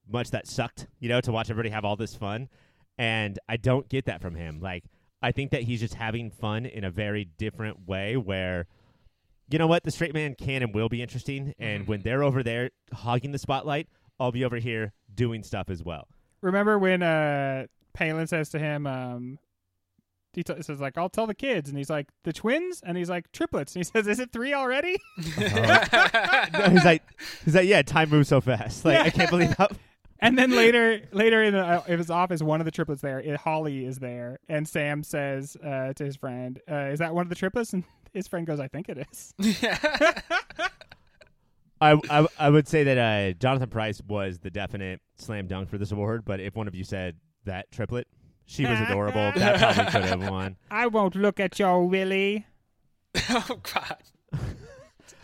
much 0.09 0.31
that 0.31 0.47
sucked, 0.47 0.88
you 0.99 1.07
know, 1.09 1.22
to 1.22 1.31
watch 1.31 1.49
everybody 1.49 1.69
have 1.69 1.85
all 1.85 1.95
this 1.95 2.15
fun. 2.15 2.49
And 2.97 3.38
I 3.47 3.57
don't 3.57 3.88
get 3.89 4.05
that 4.05 4.22
from 4.22 4.35
him. 4.35 4.59
Like, 4.59 4.85
I 5.22 5.31
think 5.31 5.51
that 5.51 5.64
he's 5.64 5.80
just 5.80 5.93
having 5.93 6.31
fun 6.31 6.65
in 6.65 6.84
a 6.84 6.89
very 6.89 7.26
different 7.38 7.88
way 7.88 8.18
where, 8.18 8.65
you 9.49 9.59
know 9.59 9.68
what, 9.68 9.84
the 9.84 9.91
straight 9.91 10.14
man 10.14 10.35
can 10.35 10.64
and 10.64 10.73
will 10.73 10.89
be 10.89 11.01
interesting. 11.01 11.53
And 11.59 11.88
when 11.88 12.01
they're 12.01 12.23
over 12.23 12.41
there 12.41 12.72
hogging 12.93 13.31
the 13.31 13.38
spotlight, 13.38 13.88
I'll 14.19 14.31
be 14.31 14.43
over 14.43 14.57
here 14.57 14.93
doing 15.14 15.43
stuff 15.43 15.69
as 15.69 15.84
well. 15.84 16.07
Remember 16.41 16.80
when 16.80 17.03
uh, 17.03 17.68
Palin 17.93 18.27
says 18.27 18.49
to 18.49 18.59
him, 18.59 18.88
um, 18.88 19.39
he 20.38 20.43
t- 20.43 20.61
says 20.61 20.80
like, 20.80 20.99
"I'll 20.99 21.09
tell 21.09 21.26
the 21.26 21.34
kids," 21.34 21.68
and 21.68 21.76
he's 21.80 21.89
like, 21.89 22.09
"The 22.23 22.31
twins," 22.31 22.80
and 22.85 22.95
he's 22.95 23.09
like, 23.09 23.31
"Triplets," 23.31 23.76
and 23.76 23.84
he 23.84 23.84
says, 23.91 24.05
"Is 24.07 24.19
it 24.19 24.31
three 24.31 24.53
already?" 24.53 24.95
No, 25.35 26.69
he's 26.69 26.85
like, 26.85 27.01
he's 27.43 27.55
like, 27.55 27.68
yeah, 27.68 27.81
time 27.81 28.11
moves 28.11 28.30
so 28.30 28.39
fast. 28.39 28.85
Like, 28.85 28.99
I 28.99 29.09
can't 29.09 29.31
believe 29.31 29.53
how. 29.57 29.68
And 30.19 30.35
then 30.35 30.49
later, 30.49 31.01
later 31.11 31.43
in, 31.43 31.53
the, 31.53 31.59
uh, 31.64 31.84
in 31.88 31.99
his 31.99 32.09
office, 32.09 32.41
one 32.41 32.59
of 32.59 32.65
the 32.65 32.72
triplets 32.72 33.03
there, 33.03 33.19
it, 33.19 33.38
Holly 33.38 33.85
is 33.85 33.99
there, 33.99 34.39
and 34.49 34.68
Sam 34.68 35.03
says 35.03 35.55
uh, 35.64 35.93
to 35.93 36.03
his 36.03 36.15
friend, 36.15 36.59
uh, 36.68 36.89
"Is 36.91 36.99
that 36.99 37.14
one 37.14 37.23
of 37.23 37.30
the 37.30 37.35
triplets?" 37.35 37.73
And 37.73 37.84
His 38.14 38.27
friend 38.27 38.47
goes, 38.47 38.59
"I 38.59 38.68
think 38.68 38.89
it 38.89 38.97
is." 38.97 39.34
I, 41.80 41.99
I 42.09 42.27
I 42.39 42.49
would 42.49 42.68
say 42.68 42.84
that 42.84 42.97
uh, 42.97 43.34
Jonathan 43.38 43.69
Pryce 43.69 44.01
was 44.07 44.39
the 44.39 44.49
definite 44.49 45.01
slam 45.18 45.45
dunk 45.47 45.69
for 45.69 45.77
this 45.77 45.91
award, 45.91 46.26
but 46.26 46.39
if 46.39 46.55
one 46.55 46.68
of 46.68 46.73
you 46.73 46.84
said 46.84 47.18
that 47.45 47.72
triplet, 47.72 48.07
she 48.48 48.65
was 48.65 48.80
adorable. 48.80 49.32
that 49.36 49.60
probably 49.60 49.91
could 49.91 50.03
have 50.06 50.30
won. 50.30 50.56
I 50.72 50.88
won't 50.88 51.15
look 51.15 51.40
at 51.40 51.60
your 51.60 51.86
Willie. 51.86 52.48
oh 53.30 53.60
God. 53.74 53.98
All 54.34 54.40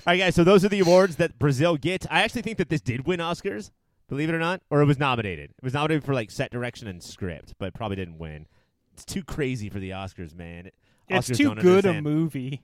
right, 0.06 0.18
guys. 0.18 0.36
So 0.36 0.44
those 0.44 0.64
are 0.66 0.70
the 0.70 0.82
awards 0.82 1.16
that 1.16 1.40
Brazil 1.40 1.78
gets. 1.78 2.06
I 2.12 2.22
actually 2.22 2.42
think 2.42 2.58
that 2.58 2.70
this 2.70 2.82
did 2.82 3.08
win 3.08 3.22
Oscars, 3.22 3.72
believe 4.10 4.28
it 4.30 4.36
or 4.36 4.40
not, 4.40 4.62
or 4.70 4.82
it 4.82 4.86
was 4.86 5.00
nominated. 5.00 5.52
It 5.52 5.64
was 5.64 5.74
nominated 5.74 6.04
for 6.04 6.14
like 6.14 6.30
set 6.30 6.52
direction 6.52 6.88
and 6.88 7.02
script, 7.02 7.54
but 7.58 7.74
probably 7.74 7.96
didn't 7.96 8.18
win. 8.18 8.46
It's 8.94 9.06
too 9.06 9.24
crazy 9.24 9.70
for 9.70 9.80
the 9.80 9.92
Oscars, 9.92 10.36
man. 10.36 10.70
It's 11.08 11.30
Oscars 11.30 11.38
too 11.38 11.44
don't 11.46 11.60
good 11.62 11.86
a 11.86 12.02
movie. 12.02 12.62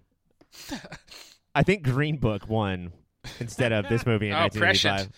I 1.56 1.64
think 1.64 1.84
Green 1.84 2.18
Book 2.18 2.50
won 2.50 2.92
instead 3.40 3.72
of 3.72 3.88
this 3.88 4.06
movie 4.06 4.28
in 4.28 4.34
Oh, 4.34 4.50
1985. 4.52 5.10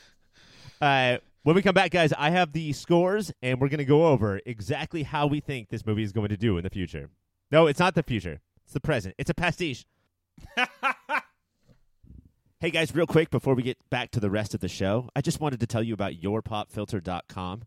Uh, 0.82 1.18
when 1.44 1.56
we 1.56 1.62
come 1.62 1.74
back, 1.74 1.92
guys, 1.92 2.14
I 2.14 2.30
have 2.30 2.54
the 2.54 2.72
scores, 2.74 3.32
and 3.42 3.60
we're 3.60 3.70
going 3.70 3.80
to 3.80 3.86
go 3.86 4.08
over 4.08 4.40
exactly 4.46 5.04
how 5.04 5.28
we 5.28 5.40
think 5.40 5.70
this 5.70 5.86
movie 5.86 6.04
is 6.04 6.12
going 6.12 6.30
to 6.30 6.38
do 6.38 6.58
in 6.58 6.64
the 6.64 6.70
future. 6.70 7.10
No, 7.52 7.68
it's 7.68 7.80
not 7.80 7.96
the 7.96 8.04
future. 8.04 8.42
It's 8.64 8.74
the 8.74 8.80
present. 8.80 9.16
It's 9.18 9.30
a 9.30 9.34
pastiche. 9.34 9.86
hey, 12.60 12.70
guys, 12.70 12.94
real 12.94 13.08
quick 13.08 13.32
before 13.32 13.56
we 13.56 13.64
get 13.64 13.78
back 13.90 14.12
to 14.12 14.20
the 14.20 14.30
rest 14.30 14.54
of 14.54 14.60
the 14.60 14.70
show, 14.70 15.10
I 15.16 15.22
just 15.22 15.42
wanted 15.42 15.60
to 15.62 15.68
tell 15.68 15.84
you 15.84 15.94
about 15.94 16.14
yourpopfilter.com. 16.14 17.64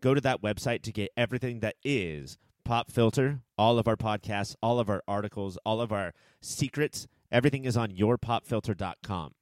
Go 0.00 0.14
to 0.14 0.20
that 0.20 0.42
website 0.42 0.82
to 0.82 0.92
get 0.92 1.10
everything 1.16 1.60
that 1.60 1.76
is 1.84 2.38
Pop 2.64 2.90
Filter, 2.90 3.40
all 3.56 3.78
of 3.78 3.86
our 3.88 3.96
podcasts, 3.96 4.56
all 4.62 4.80
of 4.80 4.88
our 4.88 5.02
articles, 5.06 5.58
all 5.64 5.80
of 5.80 5.92
our 5.92 6.14
secrets. 6.40 7.06
Everything 7.30 7.64
is 7.64 7.76
on 7.76 7.90
yourpopfilter.com. 7.90 9.34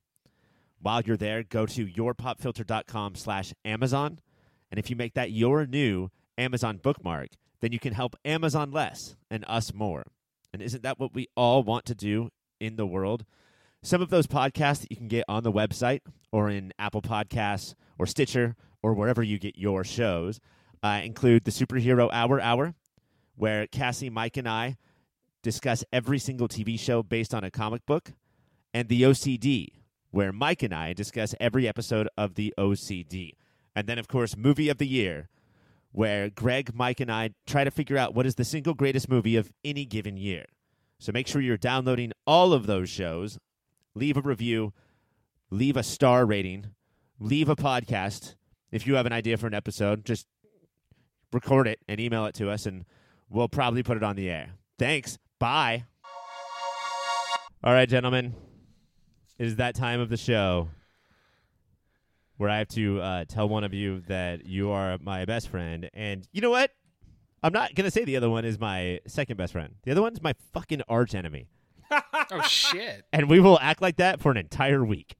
While 0.81 1.03
you're 1.03 1.17
there, 1.17 1.43
go 1.43 1.67
to 1.67 1.87
yourpopfilter.com 1.87 3.15
slash 3.15 3.53
Amazon. 3.65 4.19
And 4.71 4.79
if 4.79 4.91
you 4.91 4.97
make 4.97 5.15
that 5.15 5.31
your 5.31 5.67
new 5.67 6.11
Amazon 6.39 6.79
bookmark, 6.79 7.29
then 7.61 7.73
you 7.73 7.79
can 7.79 7.93
help 7.93 8.17
Amazon 8.25 8.71
less 8.71 9.17
and 9.31 9.45
us 9.49 9.73
more. 9.73 10.05
And 10.53 10.63
isn't 10.63 10.83
that 10.83 10.99
what 10.99 11.15
we 11.15 11.29
all 11.37 11.63
want 11.63 11.85
to 11.87 11.95
do 11.95 12.31
in 12.61 12.77
the 12.77 12.87
world? 12.87 13.25
Some 13.83 14.03
of 14.03 14.11
those 14.11 14.27
podcasts 14.27 14.81
that 14.81 14.91
you 14.91 14.97
can 14.97 15.09
get 15.09 15.25
on 15.29 15.43
the 15.43 15.53
website 15.53 16.01
or 16.33 16.51
in 16.51 16.73
Apple 16.79 17.03
Podcasts 17.03 17.75
or 17.99 18.07
Stitcher 18.07 18.57
or 18.83 18.95
wherever 18.95 19.23
you 19.23 19.39
get 19.39 19.59
your 19.59 19.85
shows 19.85 20.41
uh, 20.83 21.01
include 21.05 21.45
the 21.45 21.51
Superhero 21.51 22.09
Hour 22.13 22.41
Hour, 22.41 22.75
where 23.35 23.67
Cassie, 23.67 24.11
Mike, 24.11 24.37
and 24.37 24.49
I 24.49 24.77
discuss 25.43 25.85
every 25.93 26.19
single 26.19 26.49
TV 26.49 26.79
show 26.79 27.03
based 27.03 27.35
on 27.35 27.45
a 27.45 27.51
comic 27.51 27.85
book, 27.87 28.13
and 28.75 28.89
the 28.89 29.03
OCD, 29.03 29.69
where 30.17 30.33
Mike 30.33 30.63
and 30.63 30.73
I 30.73 30.95
discuss 30.95 31.35
every 31.39 31.69
episode 31.69 32.09
of 32.17 32.37
the 32.37 32.55
OCD. 32.57 33.33
And 33.75 33.87
then, 33.87 33.99
of 33.99 34.09
course, 34.09 34.35
Movie 34.35 34.71
of 34.71 34.79
the 34.79 34.87
Year, 34.87 35.29
where 35.93 36.31
Greg, 36.31 36.75
Mike, 36.75 37.01
and 37.01 37.13
I 37.13 37.33
try 37.47 37.65
to 37.65 37.71
figure 37.71 37.99
out 37.99 38.15
what 38.15 38.25
is 38.25 38.37
the 38.37 38.45
single 38.45 38.73
greatest 38.73 39.11
movie 39.11 39.37
of 39.37 39.53
any 39.63 39.85
given 39.85 40.17
year. 40.17 40.47
So 40.99 41.13
make 41.13 41.29
sure 41.29 41.43
you're 41.43 41.59
downloading 41.59 42.13
all 42.27 42.55
of 42.55 42.67
those 42.67 42.89
shows. 42.89 43.39
Leave 43.95 44.17
a 44.17 44.23
review, 44.23 44.73
leave 45.51 45.77
a 45.77 45.83
star 45.83 46.25
rating, 46.25 46.69
leave 47.21 47.51
a 47.51 47.55
podcast. 47.55 48.37
If 48.73 48.87
you 48.87 48.95
have 48.95 49.05
an 49.05 49.13
idea 49.13 49.37
for 49.37 49.49
an 49.49 49.55
episode, 49.55 50.07
just 50.07 50.27
record 51.31 51.69
it 51.69 51.81
and 51.87 52.01
email 52.01 52.25
it 52.25 52.35
to 52.37 52.49
us, 52.49 52.65
and 52.65 52.87
we'll 53.29 53.49
probably 53.49 53.83
put 53.83 53.99
it 53.99 54.03
on 54.03 54.17
the 54.17 54.31
air. 54.31 54.53
Thanks. 54.79 55.19
Bye. 55.39 55.85
All 57.63 57.75
right, 57.75 57.87
gentlemen. 57.87 58.35
It 59.39 59.47
is 59.47 59.57
that 59.57 59.75
time 59.75 60.01
of 60.01 60.09
the 60.09 60.17
show 60.17 60.69
where 62.37 62.51
I 62.51 62.59
have 62.59 62.69
to 62.69 63.01
uh, 63.01 63.25
tell 63.27 63.49
one 63.49 63.65
of 63.65 63.73
you 63.75 64.03
that 64.09 64.47
you 64.47 64.71
are 64.71 64.99
my 65.01 65.25
best 65.25 65.49
friend. 65.49 65.89
And 65.95 66.27
you 66.33 66.41
know 66.41 66.51
what? 66.51 66.71
I'm 67.43 67.53
not 67.53 67.75
going 67.75 67.85
to 67.85 67.91
say 67.91 68.05
the 68.05 68.17
other 68.17 68.31
one 68.31 68.45
is 68.45 68.59
my 68.59 69.01
second 69.07 69.37
best 69.37 69.53
friend. 69.53 69.75
The 69.85 69.93
other 69.93 70.03
one's 70.03 70.23
my 70.23 70.35
fucking 70.53 70.83
arch 70.89 71.15
enemy. 71.15 71.49
Oh 72.29 72.41
shit. 72.43 73.05
And 73.13 73.31
we 73.31 73.39
will 73.39 73.57
act 73.61 73.81
like 73.81 73.99
that 73.99 74.21
for 74.21 74.33
an 74.33 74.37
entire 74.37 74.85
week. 74.85 75.15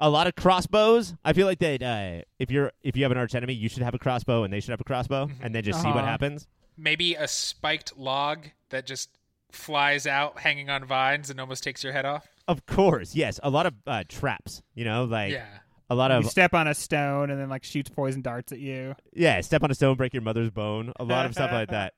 A 0.00 0.10
lot 0.10 0.26
of 0.26 0.34
crossbows. 0.34 1.14
I 1.24 1.32
feel 1.32 1.46
like 1.46 1.60
that 1.60 1.80
uh, 1.82 2.24
if 2.40 2.50
you're 2.50 2.72
if 2.82 2.96
you 2.96 3.04
have 3.04 3.12
an 3.12 3.18
arch 3.18 3.36
enemy, 3.36 3.52
you 3.54 3.68
should 3.68 3.84
have 3.84 3.94
a 3.94 3.98
crossbow 3.98 4.42
and 4.42 4.52
they 4.52 4.58
should 4.58 4.70
have 4.72 4.80
a 4.80 4.84
crossbow, 4.84 5.30
and 5.40 5.54
then 5.54 5.62
just 5.62 5.80
see 5.80 5.86
what 5.86 5.98
Uh-huh. 5.98 6.06
happens. 6.06 6.48
Maybe 6.76 7.14
a 7.14 7.28
spiked 7.28 7.96
log 7.96 8.46
that 8.70 8.84
just 8.84 9.10
flies 9.52 10.08
out 10.08 10.40
hanging 10.40 10.70
on 10.70 10.84
vines 10.86 11.30
and 11.30 11.38
almost 11.38 11.62
takes 11.62 11.84
your 11.84 11.92
head 11.92 12.04
off. 12.06 12.26
Of 12.48 12.66
course, 12.66 13.14
yes. 13.14 13.38
A 13.42 13.50
lot 13.50 13.66
of 13.66 13.74
uh, 13.86 14.04
traps. 14.08 14.62
You 14.74 14.84
know, 14.84 15.04
like 15.04 15.32
Yeah. 15.32 15.46
a 15.88 15.94
lot 15.94 16.10
You 16.10 16.18
of 16.18 16.26
step 16.26 16.52
on 16.54 16.66
a 16.66 16.74
stone 16.74 17.30
and 17.30 17.40
then 17.40 17.48
like 17.48 17.62
shoots 17.64 17.90
poison 17.90 18.22
darts 18.22 18.52
at 18.52 18.58
you. 18.58 18.94
yeah. 19.12 19.40
Step 19.40 19.62
on 19.62 19.70
a 19.70 19.74
stone, 19.74 19.96
break 19.96 20.12
your 20.14 20.22
mother's 20.22 20.50
bone. 20.50 20.92
A 20.98 21.04
lot 21.04 21.26
of 21.26 21.32
stuff 21.32 21.52
like 21.52 21.68
that. 21.70 21.94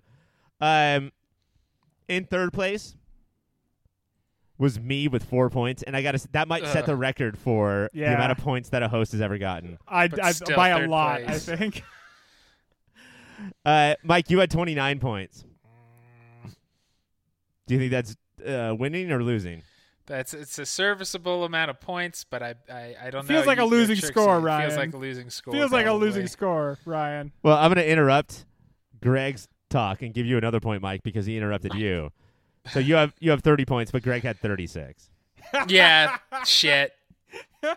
Um, 0.61 1.11
in 2.09 2.25
third 2.25 2.53
place 2.53 2.95
was 4.59 4.79
me 4.79 5.09
with 5.09 5.25
four 5.25 5.49
points, 5.51 5.83
and 5.83 5.97
I 5.97 6.03
got 6.03 6.13
to 6.17 6.29
that 6.33 6.47
might 6.47 6.65
set 6.67 6.79
Ugh. 6.81 6.87
the 6.87 6.97
record 6.97 7.37
for 7.39 7.89
the 7.93 8.05
amount 8.05 8.31
of 8.33 8.39
points 8.39 8.69
that 8.69 8.83
a 8.83 8.89
host 8.89 9.13
has 9.13 9.21
ever 9.21 9.39
gotten. 9.39 9.79
I, 9.89 10.05
I 10.23 10.33
by 10.55 10.69
a 10.69 10.87
lot, 10.87 11.23
place. 11.25 11.49
I 11.49 11.57
think. 11.57 11.83
Uh, 13.65 13.95
Mike, 14.05 14.31
you 14.31 14.39
had 14.39 14.51
twenty 14.51 14.75
nine 14.75 15.01
points. 15.01 15.45
Do 17.67 17.75
you 17.75 17.81
think 17.81 17.91
that's 17.91 18.17
uh, 18.47 18.75
winning 18.79 19.11
or 19.11 19.23
losing? 19.23 19.63
That's 20.13 20.35
it's 20.35 20.59
a 20.59 20.67
serviceable 20.67 21.45
amount 21.45 21.71
of 21.71 21.81
points, 21.81 22.25
but 22.25 22.43
I 22.43 22.55
I, 22.71 22.95
I 23.05 23.11
don't 23.11 23.27
know. 23.27 23.35
Feels 23.35 23.47
like 23.47 23.57
a 23.59 23.63
You- 23.63 23.69
you're 23.71 23.79
losing 23.79 23.97
tricksy. 23.97 24.13
score, 24.13 24.35
Feels 24.35 24.45
Ryan. 24.45 24.77
like 24.77 24.93
a 24.93 24.97
losing 24.99 25.31
score. 25.31 25.55
Feels 25.55 25.73
like 25.73 25.87
a 25.87 25.93
losing 25.95 26.27
score, 26.27 26.79
Ryan. 26.85 27.33
Well, 27.43 27.57
I'm 27.57 27.73
going 27.73 27.83
to 27.85 27.91
interrupt 27.91 28.45
Greg's 29.03 29.49
talk 29.71 30.03
and 30.03 30.13
give 30.13 30.27
you 30.27 30.37
another 30.37 30.61
point, 30.61 30.83
Mike, 30.83 31.03
because 31.03 31.25
he 31.25 31.37
interrupted 31.39 31.73
you. 31.75 32.11
So 32.73 32.79
you 32.79 32.95
have 32.97 33.15
you 33.21 33.31
have 33.31 33.41
thirty 33.43 33.65
points, 33.65 33.91
but 33.91 34.03
Greg 34.03 34.23
had 34.23 34.39
thirty 34.39 34.67
six. 34.67 35.09
Yeah, 35.69 36.19
shit. 36.45 36.93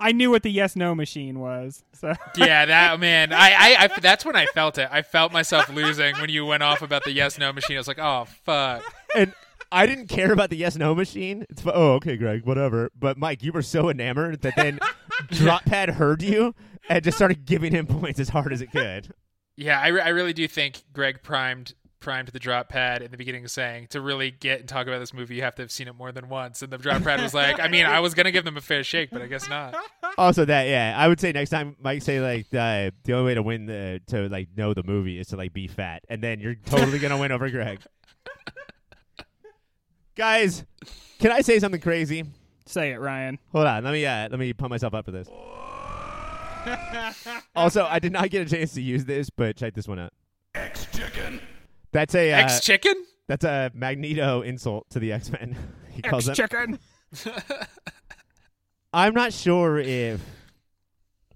I 0.00 0.10
knew 0.12 0.30
what 0.30 0.42
the 0.42 0.50
yes 0.50 0.74
no 0.74 0.94
machine 0.94 1.38
was. 1.38 1.84
So 1.92 2.12
Yeah, 2.36 2.66
that 2.66 2.98
man. 2.98 3.32
I, 3.32 3.50
I, 3.52 3.76
I 3.84 4.00
that's 4.00 4.24
when 4.24 4.34
I 4.34 4.46
felt 4.46 4.78
it. 4.78 4.88
I 4.90 5.02
felt 5.02 5.32
myself 5.32 5.68
losing 5.68 6.16
when 6.16 6.28
you 6.30 6.44
went 6.44 6.62
off 6.62 6.82
about 6.82 7.04
the 7.04 7.12
yes 7.12 7.38
no 7.38 7.52
machine. 7.52 7.76
I 7.76 7.80
was 7.80 7.88
like, 7.88 7.98
oh 8.00 8.26
fuck. 8.44 8.82
and 9.14 9.32
I 9.72 9.86
didn't 9.86 10.08
care 10.08 10.32
about 10.32 10.50
the 10.50 10.56
yes 10.56 10.76
no 10.76 10.94
machine. 10.94 11.46
It's 11.50 11.62
oh 11.66 11.94
okay, 11.94 12.16
Greg, 12.16 12.44
whatever. 12.44 12.90
But 12.98 13.18
Mike, 13.18 13.42
you 13.42 13.52
were 13.52 13.62
so 13.62 13.88
enamored 13.88 14.42
that 14.42 14.54
then 14.56 14.78
Dropad 15.28 15.90
heard 15.90 16.22
you 16.22 16.54
and 16.88 17.02
just 17.02 17.16
started 17.16 17.44
giving 17.44 17.72
him 17.72 17.86
points 17.86 18.20
as 18.20 18.28
hard 18.28 18.52
as 18.52 18.60
it 18.60 18.70
could. 18.70 19.12
Yeah, 19.56 19.80
I, 19.80 19.88
re- 19.88 20.02
I 20.02 20.08
really 20.10 20.34
do 20.34 20.46
think 20.46 20.82
Greg 20.92 21.22
primed 21.22 21.74
primed 21.98 22.28
the 22.28 22.38
drop 22.38 22.68
pad 22.68 23.02
in 23.02 23.10
the 23.10 23.16
beginning, 23.16 23.48
saying 23.48 23.88
to 23.88 24.00
really 24.00 24.30
get 24.30 24.60
and 24.60 24.68
talk 24.68 24.86
about 24.86 25.00
this 25.00 25.12
movie, 25.12 25.34
you 25.34 25.42
have 25.42 25.56
to 25.56 25.62
have 25.62 25.72
seen 25.72 25.88
it 25.88 25.94
more 25.94 26.12
than 26.12 26.28
once. 26.28 26.62
And 26.62 26.72
the 26.72 26.78
drop 26.78 27.02
pad 27.02 27.20
was 27.20 27.34
like, 27.34 27.58
I 27.58 27.68
mean, 27.68 27.84
I 27.84 28.00
was 28.00 28.14
gonna 28.14 28.30
give 28.30 28.44
them 28.44 28.56
a 28.56 28.60
fair 28.60 28.84
shake, 28.84 29.10
but 29.10 29.22
I 29.22 29.26
guess 29.26 29.48
not. 29.48 29.74
Also, 30.18 30.44
that 30.44 30.68
yeah, 30.68 30.94
I 30.96 31.08
would 31.08 31.20
say 31.20 31.32
next 31.32 31.50
time 31.50 31.74
Mike 31.80 32.02
say 32.02 32.20
like 32.20 32.48
the 32.50 32.92
only 33.08 33.24
way 33.24 33.34
to 33.34 33.42
win 33.42 33.66
the 33.66 34.00
to 34.08 34.28
like 34.28 34.48
know 34.56 34.72
the 34.72 34.84
movie 34.84 35.18
is 35.18 35.28
to 35.28 35.36
like 35.36 35.52
be 35.52 35.66
fat, 35.66 36.04
and 36.08 36.22
then 36.22 36.38
you're 36.38 36.54
totally 36.54 36.98
gonna 36.98 37.18
win 37.18 37.32
over 37.32 37.50
Greg. 37.50 37.80
Guys, 40.16 40.64
can 41.18 41.30
I 41.30 41.42
say 41.42 41.58
something 41.58 41.80
crazy? 41.80 42.24
say 42.64 42.92
it, 42.92 43.00
Ryan. 43.00 43.38
Hold 43.52 43.66
on, 43.66 43.84
let 43.84 43.92
me 43.92 44.04
uh, 44.04 44.28
let 44.30 44.38
me 44.38 44.52
pump 44.52 44.70
myself 44.70 44.94
up 44.94 45.04
for 45.04 45.10
this. 45.10 45.28
also, 47.56 47.84
I 47.84 47.98
did 47.98 48.12
not 48.12 48.30
get 48.30 48.46
a 48.46 48.50
chance 48.50 48.72
to 48.74 48.82
use 48.82 49.04
this, 49.04 49.30
but 49.30 49.56
check 49.56 49.74
this 49.74 49.86
one 49.86 49.98
out. 49.98 50.12
X 50.54 50.86
chicken. 50.92 51.40
That's 51.92 52.14
a 52.14 52.32
uh, 52.32 52.38
Ex 52.38 52.60
chicken. 52.60 52.94
that's 53.28 53.44
a 53.44 53.70
Magneto 53.74 54.40
insult 54.40 54.88
to 54.90 54.98
the 54.98 55.12
X 55.12 55.30
Men. 55.30 55.56
he 55.90 56.02
calls 56.02 56.24
them. 56.24 56.34
chicken. 56.34 56.78
I'm 58.92 59.14
not 59.14 59.32
sure 59.32 59.78
if 59.78 60.20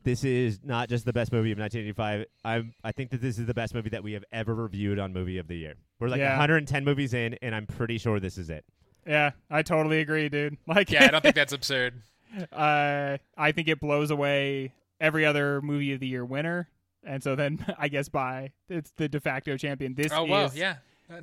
this 0.02 0.24
is 0.24 0.60
not 0.64 0.88
just 0.88 1.04
the 1.04 1.12
best 1.12 1.32
movie 1.32 1.52
of 1.52 1.58
1985. 1.58 2.26
I'm 2.44 2.74
I 2.82 2.92
think 2.92 3.10
that 3.10 3.20
this 3.20 3.38
is 3.38 3.46
the 3.46 3.54
best 3.54 3.74
movie 3.74 3.90
that 3.90 4.02
we 4.02 4.12
have 4.12 4.24
ever 4.32 4.54
reviewed 4.54 4.98
on 4.98 5.12
Movie 5.12 5.38
of 5.38 5.46
the 5.48 5.56
Year. 5.56 5.74
We're 5.98 6.08
like 6.08 6.18
Yeah. 6.20 6.30
110 6.30 6.84
movies 6.84 7.14
in, 7.14 7.34
and 7.42 7.54
I'm 7.54 7.66
pretty 7.66 7.98
sure 7.98 8.18
this 8.20 8.38
is 8.38 8.50
it. 8.50 8.64
Yeah, 9.06 9.30
I 9.50 9.62
totally 9.62 10.00
agree, 10.00 10.28
dude. 10.28 10.56
Like, 10.66 10.90
Yeah, 10.90 11.04
I 11.04 11.08
don't 11.08 11.22
think 11.22 11.34
that's 11.34 11.52
absurd. 11.52 12.02
uh, 12.52 13.16
I 13.36 13.52
think 13.52 13.68
it 13.68 13.80
blows 13.80 14.10
away 14.10 14.72
every 15.00 15.24
other 15.26 15.60
movie 15.62 15.92
of 15.92 16.00
the 16.00 16.06
year 16.06 16.24
winner, 16.24 16.68
and 17.04 17.22
so 17.22 17.34
then 17.34 17.64
I 17.78 17.88
guess 17.88 18.08
by 18.08 18.52
it's 18.68 18.90
the 18.92 19.08
de 19.08 19.20
facto 19.20 19.56
champion. 19.56 19.94
This 19.94 20.10
year. 20.12 20.20
Oh 20.20 20.24
is 20.24 20.30
well, 20.30 20.50
yeah. 20.54 20.76
Uh, 21.10 21.20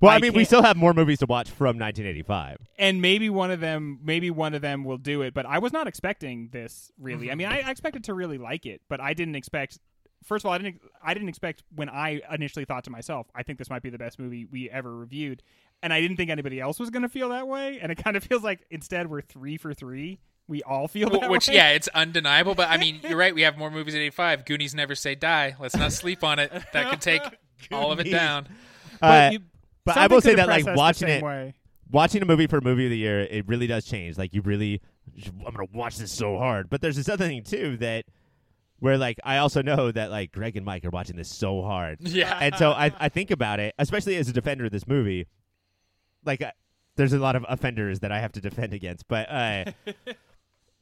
Well, 0.00 0.10
I, 0.10 0.16
I 0.16 0.18
mean, 0.18 0.32
we 0.32 0.44
still 0.44 0.62
have 0.62 0.76
more 0.76 0.94
movies 0.94 1.18
to 1.18 1.26
watch 1.26 1.50
from 1.50 1.78
1985. 1.78 2.58
and 2.78 3.02
maybe 3.02 3.28
one 3.28 3.50
of 3.50 3.60
them, 3.60 3.98
maybe 4.02 4.30
one 4.30 4.54
of 4.54 4.62
them 4.62 4.84
will 4.84 4.96
do 4.96 5.22
it. 5.22 5.34
But 5.34 5.44
I 5.44 5.58
was 5.58 5.72
not 5.72 5.86
expecting 5.86 6.48
this 6.52 6.90
really. 6.98 7.30
I 7.30 7.34
mean, 7.34 7.48
I, 7.48 7.60
I 7.60 7.70
expected 7.70 8.04
to 8.04 8.14
really 8.14 8.38
like 8.38 8.64
it, 8.64 8.80
but 8.88 9.00
I 9.00 9.12
didn't 9.12 9.34
expect 9.34 9.78
first 10.24 10.44
of 10.44 10.48
all, 10.48 10.54
I 10.54 10.58
didn't 10.58 10.80
I 11.02 11.14
didn't 11.14 11.28
expect 11.28 11.62
when 11.74 11.88
I 11.88 12.20
initially 12.32 12.64
thought 12.64 12.84
to 12.84 12.90
myself, 12.90 13.26
I 13.34 13.42
think 13.42 13.58
this 13.58 13.70
might 13.70 13.82
be 13.82 13.90
the 13.90 13.98
best 13.98 14.18
movie 14.18 14.44
we 14.44 14.70
ever 14.70 14.94
reviewed, 14.94 15.42
and 15.82 15.92
I 15.92 16.00
didn't 16.00 16.16
think 16.16 16.30
anybody 16.30 16.60
else 16.60 16.78
was 16.78 16.90
going 16.90 17.02
to 17.02 17.08
feel 17.08 17.30
that 17.30 17.48
way. 17.48 17.78
And 17.80 17.90
it 17.92 17.96
kind 18.04 18.16
of 18.16 18.24
feels 18.24 18.42
like 18.42 18.60
instead 18.70 19.08
we're 19.08 19.22
three 19.22 19.56
for 19.56 19.74
three. 19.74 20.20
We 20.50 20.62
all 20.64 20.86
feel 20.88 21.08
that 21.10 21.30
Which, 21.30 21.48
way. 21.48 21.54
yeah, 21.54 21.70
it's 21.70 21.88
undeniable. 21.88 22.54
But 22.54 22.68
I 22.68 22.76
mean, 22.76 23.00
you're 23.08 23.16
right. 23.16 23.34
We 23.34 23.42
have 23.42 23.56
more 23.56 23.70
movies 23.70 23.94
at 23.94 24.00
85. 24.00 24.44
Goonies 24.44 24.74
never 24.74 24.94
say 24.94 25.14
die. 25.14 25.56
Let's 25.58 25.76
not 25.76 25.92
sleep 25.92 26.22
on 26.24 26.38
it. 26.38 26.52
That 26.74 26.90
could 26.90 27.00
take 27.00 27.22
all 27.72 27.92
of 27.92 28.00
it 28.00 28.10
down. 28.10 28.48
Uh, 29.00 29.30
you- 29.32 29.40
but 29.84 29.96
I 29.96 30.08
will 30.08 30.20
say 30.20 30.34
that 30.34 30.46
like 30.48 30.66
watching 30.66 31.08
it, 31.08 31.22
way. 31.22 31.54
watching 31.90 32.20
a 32.20 32.26
movie 32.26 32.46
for 32.46 32.60
movie 32.60 32.84
of 32.84 32.90
the 32.90 32.98
year, 32.98 33.20
it 33.20 33.48
really 33.48 33.66
does 33.66 33.86
change. 33.86 34.18
Like 34.18 34.34
you 34.34 34.42
really, 34.42 34.82
I'm 35.46 35.54
gonna 35.54 35.68
watch 35.72 35.96
this 35.96 36.12
so 36.12 36.36
hard. 36.36 36.68
But 36.68 36.82
there's 36.82 36.96
this 36.96 37.08
other 37.08 37.26
thing 37.26 37.42
too 37.42 37.78
that 37.78 38.04
where 38.80 38.98
like 38.98 39.18
I 39.24 39.38
also 39.38 39.62
know 39.62 39.90
that 39.92 40.10
like 40.10 40.32
Greg 40.32 40.56
and 40.56 40.66
Mike 40.66 40.84
are 40.84 40.90
watching 40.90 41.16
this 41.16 41.30
so 41.30 41.62
hard. 41.62 41.98
Yeah. 42.02 42.36
and 42.40 42.54
so 42.56 42.72
I, 42.72 42.92
I 43.00 43.08
think 43.08 43.30
about 43.30 43.58
it, 43.60 43.74
especially 43.78 44.16
as 44.16 44.28
a 44.28 44.32
defender 44.32 44.66
of 44.66 44.70
this 44.72 44.86
movie. 44.86 45.26
Like, 46.24 46.42
uh, 46.42 46.50
there's 46.96 47.14
a 47.14 47.18
lot 47.18 47.34
of 47.36 47.46
offenders 47.48 48.00
that 48.00 48.12
I 48.12 48.20
have 48.20 48.32
to 48.32 48.40
defend 48.42 48.74
against, 48.74 49.08
but 49.08 49.30
uh, 49.30 49.64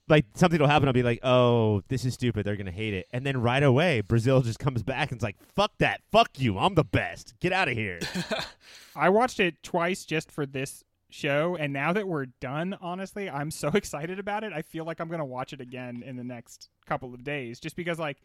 like 0.08 0.26
something 0.34 0.60
will 0.60 0.68
happen. 0.68 0.88
I'll 0.88 0.94
be 0.94 1.02
like, 1.02 1.20
"Oh, 1.22 1.82
this 1.88 2.04
is 2.04 2.14
stupid. 2.14 2.44
They're 2.44 2.56
gonna 2.56 2.70
hate 2.70 2.94
it," 2.94 3.06
and 3.12 3.24
then 3.24 3.40
right 3.40 3.62
away, 3.62 4.00
Brazil 4.00 4.40
just 4.40 4.58
comes 4.58 4.82
back 4.82 5.12
and's 5.12 5.22
like, 5.22 5.36
"Fuck 5.54 5.72
that. 5.78 6.00
Fuck 6.10 6.38
you. 6.38 6.58
I'm 6.58 6.74
the 6.74 6.84
best. 6.84 7.34
Get 7.40 7.52
out 7.52 7.68
of 7.68 7.74
here." 7.74 8.00
I 8.96 9.08
watched 9.08 9.40
it 9.40 9.62
twice 9.62 10.04
just 10.04 10.30
for 10.30 10.46
this 10.46 10.84
show, 11.10 11.56
and 11.56 11.72
now 11.72 11.92
that 11.92 12.06
we're 12.08 12.26
done, 12.26 12.76
honestly, 12.80 13.30
I'm 13.30 13.50
so 13.50 13.68
excited 13.74 14.18
about 14.18 14.44
it. 14.44 14.52
I 14.52 14.62
feel 14.62 14.84
like 14.84 15.00
I'm 15.00 15.08
gonna 15.08 15.24
watch 15.24 15.52
it 15.52 15.60
again 15.60 16.02
in 16.04 16.16
the 16.16 16.24
next 16.24 16.68
couple 16.86 17.14
of 17.14 17.24
days, 17.24 17.60
just 17.60 17.76
because 17.76 17.98
like 17.98 18.18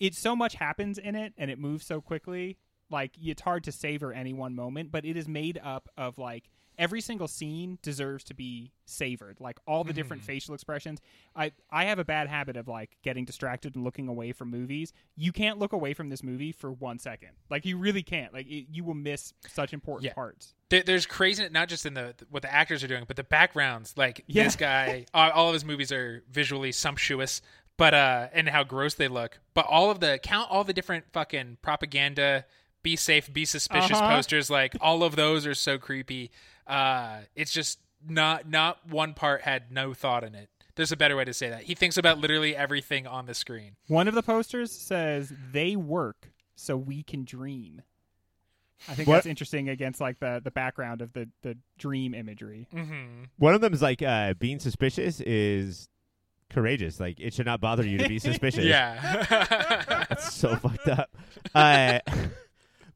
it 0.00 0.14
so 0.14 0.34
much 0.34 0.54
happens 0.54 0.98
in 0.98 1.14
it 1.14 1.32
and 1.36 1.50
it 1.50 1.58
moves 1.58 1.86
so 1.86 2.00
quickly. 2.00 2.58
Like 2.90 3.12
it's 3.20 3.42
hard 3.42 3.64
to 3.64 3.72
savor 3.72 4.12
any 4.12 4.32
one 4.32 4.54
moment, 4.54 4.92
but 4.92 5.04
it 5.04 5.16
is 5.16 5.26
made 5.26 5.58
up 5.62 5.88
of 5.96 6.18
like 6.18 6.50
every 6.78 7.00
single 7.00 7.28
scene 7.28 7.78
deserves 7.82 8.24
to 8.24 8.34
be 8.34 8.72
savored. 8.84 9.40
Like 9.40 9.58
all 9.66 9.84
the 9.84 9.92
different 9.92 10.22
facial 10.22 10.54
expressions. 10.54 11.00
I 11.36 11.52
I 11.70 11.84
have 11.86 11.98
a 11.98 12.04
bad 12.04 12.28
habit 12.28 12.56
of 12.56 12.68
like 12.68 12.96
getting 13.02 13.24
distracted 13.24 13.74
and 13.74 13.84
looking 13.84 14.08
away 14.08 14.32
from 14.32 14.50
movies. 14.50 14.92
You 15.16 15.32
can't 15.32 15.58
look 15.58 15.72
away 15.72 15.94
from 15.94 16.08
this 16.08 16.22
movie 16.22 16.52
for 16.52 16.72
one 16.72 16.98
second. 16.98 17.30
Like 17.50 17.64
you 17.64 17.78
really 17.78 18.02
can't. 18.02 18.32
Like 18.32 18.46
it, 18.46 18.66
you 18.70 18.84
will 18.84 18.94
miss 18.94 19.32
such 19.48 19.72
important 19.72 20.04
Yeah. 20.06 20.14
parts. 20.14 20.54
There, 20.70 20.82
there's 20.82 21.06
crazy, 21.06 21.48
not 21.50 21.68
just 21.68 21.86
in 21.86 21.94
the 21.94 22.14
what 22.30 22.42
the 22.42 22.52
actors 22.52 22.82
are 22.82 22.88
doing, 22.88 23.04
but 23.06 23.16
the 23.16 23.24
backgrounds. 23.24 23.94
Like 23.96 24.24
Yeah. 24.26 24.44
this 24.44 24.56
guy, 24.56 25.06
all, 25.14 25.30
all 25.30 25.48
of 25.48 25.54
his 25.54 25.64
movies 25.64 25.92
are 25.92 26.22
visually 26.30 26.72
sumptuous, 26.72 27.40
but 27.76 27.94
uh, 27.94 28.28
and 28.32 28.48
how 28.48 28.64
gross 28.64 28.94
they 28.94 29.08
look. 29.08 29.40
But 29.54 29.66
all 29.68 29.90
of 29.90 30.00
the 30.00 30.18
count, 30.22 30.50
all 30.50 30.64
the 30.64 30.72
different 30.72 31.04
fucking 31.12 31.58
propaganda, 31.62 32.44
be 32.82 32.96
safe, 32.96 33.32
be 33.32 33.44
suspicious 33.44 33.96
Uh-huh. 33.96 34.14
posters. 34.16 34.50
Like 34.50 34.76
all 34.80 35.02
of 35.02 35.16
those 35.16 35.46
are 35.46 35.54
so 35.54 35.78
creepy. 35.78 36.30
Uh, 36.66 37.18
it's 37.34 37.52
just 37.52 37.78
not 38.06 38.48
not 38.48 38.86
one 38.88 39.14
part 39.14 39.42
had 39.42 39.70
no 39.72 39.94
thought 39.94 40.24
in 40.24 40.34
it. 40.34 40.48
There's 40.76 40.92
a 40.92 40.96
better 40.96 41.16
way 41.16 41.24
to 41.24 41.32
say 41.34 41.50
that. 41.50 41.62
He 41.62 41.74
thinks 41.74 41.96
about 41.96 42.18
literally 42.18 42.56
everything 42.56 43.06
on 43.06 43.26
the 43.26 43.34
screen. 43.34 43.76
One 43.86 44.08
of 44.08 44.14
the 44.14 44.22
posters 44.22 44.72
says 44.72 45.32
they 45.52 45.76
work 45.76 46.30
so 46.56 46.76
we 46.76 47.02
can 47.04 47.24
dream. 47.24 47.82
I 48.88 48.94
think 48.94 49.08
What- 49.08 49.14
that's 49.16 49.26
interesting 49.26 49.68
against 49.68 50.00
like 50.00 50.18
the 50.18 50.40
the 50.42 50.50
background 50.50 51.00
of 51.00 51.12
the 51.12 51.28
the 51.42 51.56
dream 51.78 52.12
imagery. 52.14 52.66
Mm-hmm. 52.74 53.24
One 53.38 53.54
of 53.54 53.60
them 53.60 53.72
is 53.72 53.80
like 53.82 54.02
uh, 54.02 54.34
being 54.34 54.58
suspicious 54.58 55.20
is 55.20 55.88
courageous. 56.50 56.98
Like 57.00 57.20
it 57.20 57.32
should 57.34 57.46
not 57.46 57.60
bother 57.60 57.86
you 57.86 57.98
to 57.98 58.08
be 58.08 58.18
suspicious. 58.30 58.64
Yeah. 58.64 59.24
That's 60.08 60.34
so 60.34 60.56
fucked 60.56 60.88
up. 60.88 61.16
Uh, 61.54 62.00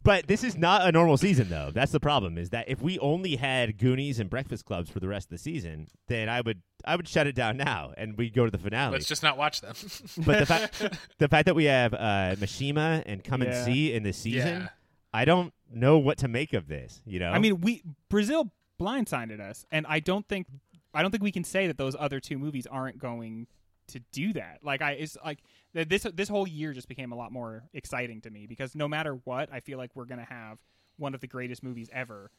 but 0.08 0.26
this 0.26 0.42
is 0.42 0.56
not 0.56 0.88
a 0.88 0.90
normal 0.90 1.18
season, 1.18 1.50
though. 1.50 1.70
That's 1.70 1.92
the 1.92 2.00
problem. 2.00 2.38
Is 2.38 2.48
that 2.48 2.66
if 2.66 2.80
we 2.80 2.98
only 2.98 3.36
had 3.36 3.76
Goonies 3.76 4.18
and 4.18 4.30
Breakfast 4.30 4.64
Clubs 4.64 4.88
for 4.88 5.00
the 5.00 5.06
rest 5.06 5.26
of 5.26 5.32
the 5.32 5.38
season, 5.38 5.86
then 6.06 6.30
I 6.30 6.40
would 6.40 6.62
I 6.86 6.96
would 6.96 7.06
shut 7.06 7.26
it 7.26 7.34
down 7.34 7.58
now 7.58 7.92
and 7.94 8.16
we'd 8.16 8.32
go 8.32 8.46
to 8.46 8.50
the 8.50 8.56
finale. 8.56 8.92
Let's 8.92 9.06
just 9.06 9.22
not 9.22 9.36
watch 9.36 9.60
them. 9.60 9.74
but 10.24 10.38
the 10.38 10.46
fact 10.46 10.98
the 11.18 11.28
fact 11.28 11.44
that 11.44 11.54
we 11.54 11.64
have 11.66 11.92
uh, 11.92 12.36
Mishima 12.36 13.02
and 13.04 13.22
Come 13.22 13.42
and 13.42 13.54
See 13.66 13.92
in 13.92 14.02
this 14.02 14.16
season, 14.16 14.62
Yeah. 14.62 14.68
I 15.12 15.26
don't 15.26 15.52
know 15.70 15.98
what 15.98 16.16
to 16.18 16.28
make 16.28 16.54
of 16.54 16.68
this. 16.68 17.02
You 17.04 17.18
know, 17.18 17.30
I 17.30 17.38
mean, 17.38 17.60
we 17.60 17.82
Brazil 18.08 18.50
blindsided 18.80 19.40
us, 19.40 19.66
and 19.70 19.86
I 19.86 20.00
don't 20.00 20.26
think 20.26 20.46
I 20.94 21.02
don't 21.02 21.10
think 21.10 21.22
we 21.22 21.32
can 21.32 21.44
say 21.44 21.66
that 21.66 21.76
those 21.76 21.94
other 21.98 22.18
two 22.18 22.38
movies 22.38 22.66
aren't 22.66 22.98
going 22.98 23.46
to 23.88 24.00
do 24.12 24.32
that. 24.32 24.60
Like 24.62 24.80
I 24.80 24.92
it's 24.92 25.18
like 25.22 25.38
th- 25.38 25.48
this 25.74 26.06
this 26.14 26.28
whole 26.28 26.46
year 26.46 26.72
just 26.72 26.88
became 26.88 27.12
a 27.12 27.16
lot 27.16 27.32
more 27.32 27.64
exciting 27.74 28.20
to 28.22 28.30
me 28.30 28.46
because 28.46 28.74
no 28.74 28.88
matter 28.88 29.18
what, 29.24 29.52
I 29.52 29.60
feel 29.60 29.78
like 29.78 29.90
we're 29.94 30.06
going 30.06 30.20
to 30.20 30.32
have 30.32 30.58
one 30.96 31.14
of 31.14 31.20
the 31.20 31.26
greatest 31.26 31.62
movies 31.62 31.88
ever 31.92 32.30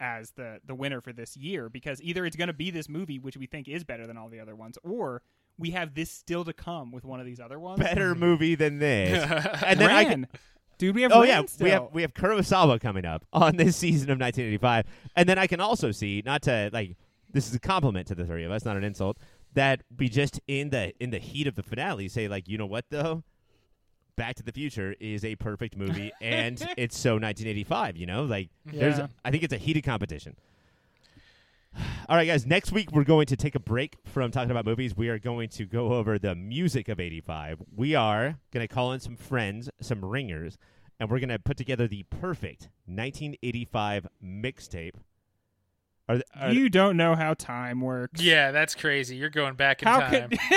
as 0.00 0.30
the 0.32 0.60
the 0.64 0.74
winner 0.74 1.00
for 1.00 1.12
this 1.12 1.36
year 1.36 1.68
because 1.68 2.00
either 2.02 2.24
it's 2.24 2.36
going 2.36 2.46
to 2.46 2.52
be 2.52 2.70
this 2.70 2.88
movie 2.88 3.18
which 3.18 3.36
we 3.36 3.46
think 3.46 3.66
is 3.66 3.82
better 3.82 4.06
than 4.06 4.16
all 4.16 4.28
the 4.28 4.38
other 4.38 4.54
ones 4.54 4.78
or 4.84 5.22
we 5.58 5.72
have 5.72 5.94
this 5.94 6.10
still 6.10 6.44
to 6.44 6.52
come 6.52 6.92
with 6.92 7.04
one 7.04 7.18
of 7.18 7.26
these 7.26 7.40
other 7.40 7.58
ones. 7.58 7.80
better 7.80 8.12
mm-hmm. 8.12 8.20
movie 8.20 8.54
than 8.54 8.78
this. 8.78 9.28
and 9.66 9.80
then 9.80 9.90
I 9.90 10.04
can, 10.04 10.28
Dude, 10.78 10.94
we 10.94 11.02
have 11.02 11.12
oh 11.12 11.22
Ran 11.22 11.28
yeah, 11.28 11.42
we 11.60 11.70
have 11.70 11.88
we 11.92 12.02
have 12.02 12.14
Kurosawa 12.14 12.80
coming 12.80 13.04
up 13.04 13.26
on 13.32 13.56
this 13.56 13.76
season 13.76 14.10
of 14.10 14.20
1985, 14.20 14.84
and 15.16 15.28
then 15.28 15.36
I 15.36 15.48
can 15.48 15.60
also 15.60 15.90
see 15.90 16.22
not 16.24 16.42
to 16.42 16.70
like 16.72 16.96
this 17.32 17.48
is 17.48 17.54
a 17.54 17.58
compliment 17.58 18.06
to 18.08 18.14
the 18.14 18.24
three 18.24 18.44
of 18.44 18.52
us, 18.52 18.64
not 18.64 18.76
an 18.76 18.84
insult, 18.84 19.18
that 19.54 19.82
we 19.96 20.08
just 20.08 20.40
in 20.46 20.70
the 20.70 20.92
in 21.02 21.10
the 21.10 21.18
heat 21.18 21.46
of 21.46 21.54
the 21.54 21.62
finale 21.62 22.08
say 22.08 22.28
like, 22.28 22.48
you 22.48 22.58
know 22.58 22.66
what 22.66 22.86
though, 22.90 23.24
Back 24.16 24.36
to 24.36 24.42
the 24.42 24.52
Future 24.52 24.94
is 25.00 25.24
a 25.24 25.36
perfect 25.36 25.76
movie, 25.76 26.12
and 26.20 26.60
it's 26.76 26.98
so 26.98 27.12
1985. 27.14 27.96
You 27.96 28.06
know, 28.06 28.24
like 28.24 28.50
there's 28.64 28.98
Yeah. 28.98 29.06
I 29.24 29.30
think 29.30 29.42
it's 29.42 29.52
a 29.52 29.58
heated 29.58 29.84
competition. 29.84 30.36
All 32.08 32.16
right, 32.16 32.26
guys. 32.26 32.46
Next 32.46 32.72
week 32.72 32.90
we're 32.92 33.04
going 33.04 33.26
to 33.26 33.36
take 33.36 33.54
a 33.54 33.60
break 33.60 33.96
from 34.04 34.30
talking 34.30 34.50
about 34.50 34.64
movies. 34.64 34.96
We 34.96 35.08
are 35.08 35.18
going 35.18 35.48
to 35.50 35.64
go 35.66 35.92
over 35.94 36.18
the 36.18 36.34
music 36.34 36.88
of 36.88 36.98
'85. 37.00 37.62
We 37.76 37.94
are 37.94 38.38
going 38.52 38.66
to 38.66 38.72
call 38.72 38.92
in 38.92 39.00
some 39.00 39.16
friends, 39.16 39.70
some 39.80 40.04
ringers, 40.04 40.58
and 40.98 41.10
we're 41.10 41.20
going 41.20 41.28
to 41.28 41.38
put 41.38 41.56
together 41.56 41.86
the 41.86 42.04
perfect 42.04 42.68
1985 42.86 44.08
mixtape. 44.24 44.94
Are, 46.08 46.14
th- 46.16 46.24
are 46.40 46.52
you 46.52 46.68
don't 46.68 46.96
know 46.96 47.14
how 47.14 47.34
time 47.34 47.80
works. 47.80 48.22
yeah, 48.22 48.50
that's 48.50 48.74
crazy. 48.74 49.16
You're 49.16 49.28
going 49.30 49.54
back 49.54 49.82
in 49.82 49.88
How 49.88 50.00
time. 50.00 50.30
could 50.30 50.38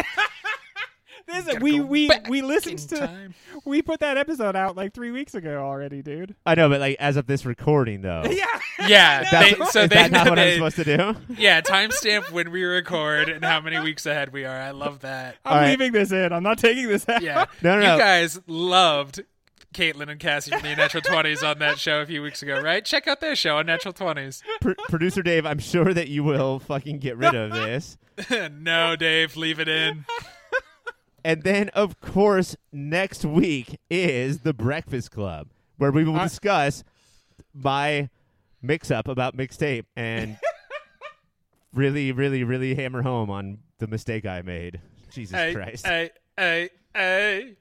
this? 1.27 1.45
Gotta 1.45 1.59
We 1.59 1.79
we 1.79 2.09
we 2.29 2.41
listened 2.41 2.79
to 2.79 2.97
time. 2.99 3.33
we 3.63 3.81
put 3.81 3.99
that 4.01 4.17
episode 4.17 4.55
out 4.55 4.75
like 4.75 4.93
three 4.93 5.11
weeks 5.11 5.33
ago 5.35 5.63
already, 5.63 6.01
dude. 6.01 6.35
I 6.45 6.55
know, 6.55 6.67
but 6.69 6.79
like 6.81 6.97
as 6.99 7.15
of 7.17 7.25
this 7.27 7.45
recording, 7.45 8.01
though, 8.01 8.23
Yeah, 8.29 8.45
Yeah, 8.87 9.23
that's, 9.29 9.57
they, 9.57 9.65
so 9.65 9.81
is 9.83 9.89
they 9.89 9.95
that 9.95 10.11
not 10.11 10.25
know 10.25 10.31
what 10.31 10.39
I'm 10.39 10.53
supposed 10.55 10.75
to 10.77 10.83
do? 10.83 11.15
Yeah, 11.37 11.61
timestamp 11.61 12.31
when 12.31 12.51
we 12.51 12.63
record 12.63 13.29
and 13.29 13.43
how 13.45 13.61
many 13.61 13.79
weeks 13.79 14.05
ahead 14.05 14.33
we 14.33 14.43
are. 14.45 14.57
I 14.59 14.71
love 14.71 14.99
that. 15.01 15.37
I'm 15.45 15.53
All 15.53 15.59
right. 15.59 15.69
leaving 15.69 15.91
this 15.93 16.11
in. 16.11 16.33
I'm 16.33 16.43
not 16.43 16.57
taking 16.57 16.87
this 16.87 17.07
out. 17.07 17.21
Yeah, 17.21 17.45
No, 17.61 17.75
no, 17.75 17.81
you 17.81 17.87
no. 17.87 17.97
guys 17.97 18.39
loved 18.47 19.21
Caitlin 19.73 20.09
and 20.09 20.19
Cassie 20.19 20.51
from 20.51 20.61
the 20.61 20.75
Natural 20.75 21.01
Twenties 21.01 21.43
on 21.43 21.59
that 21.59 21.79
show 21.79 22.01
a 22.01 22.05
few 22.05 22.21
weeks 22.21 22.41
ago, 22.43 22.59
right? 22.61 22.83
Check 22.83 23.07
out 23.07 23.21
their 23.21 23.35
show 23.35 23.57
on 23.57 23.65
Natural 23.65 23.93
Twenties. 23.93 24.43
Pro- 24.61 24.73
Producer 24.89 25.21
Dave, 25.23 25.45
I'm 25.45 25.59
sure 25.59 25.93
that 25.93 26.07
you 26.09 26.23
will 26.23 26.59
fucking 26.59 26.99
get 26.99 27.17
rid 27.17 27.33
of 27.35 27.51
this. 27.51 27.97
no, 28.51 28.95
Dave, 28.95 29.35
leave 29.37 29.59
it 29.59 29.67
in. 29.67 30.05
And 31.23 31.43
then, 31.43 31.69
of 31.69 32.01
course, 32.01 32.55
next 32.71 33.23
week 33.23 33.79
is 33.89 34.39
the 34.39 34.53
Breakfast 34.53 35.11
Club, 35.11 35.47
where 35.77 35.91
we 35.91 36.03
will 36.03 36.17
discuss 36.19 36.83
my 37.53 38.09
mix 38.61 38.91
up 38.91 39.07
about 39.07 39.37
mixtape 39.37 39.85
and 39.95 40.37
really, 41.73 42.11
really, 42.11 42.43
really 42.43 42.75
hammer 42.75 43.01
home 43.01 43.29
on 43.29 43.59
the 43.79 43.87
mistake 43.87 44.25
I 44.25 44.41
made. 44.41 44.79
Jesus 45.11 45.35
Hey, 45.35 45.53
Christ. 45.53 45.85
hey, 45.85 46.09
hey, 46.37 46.69
hey. 46.95 47.55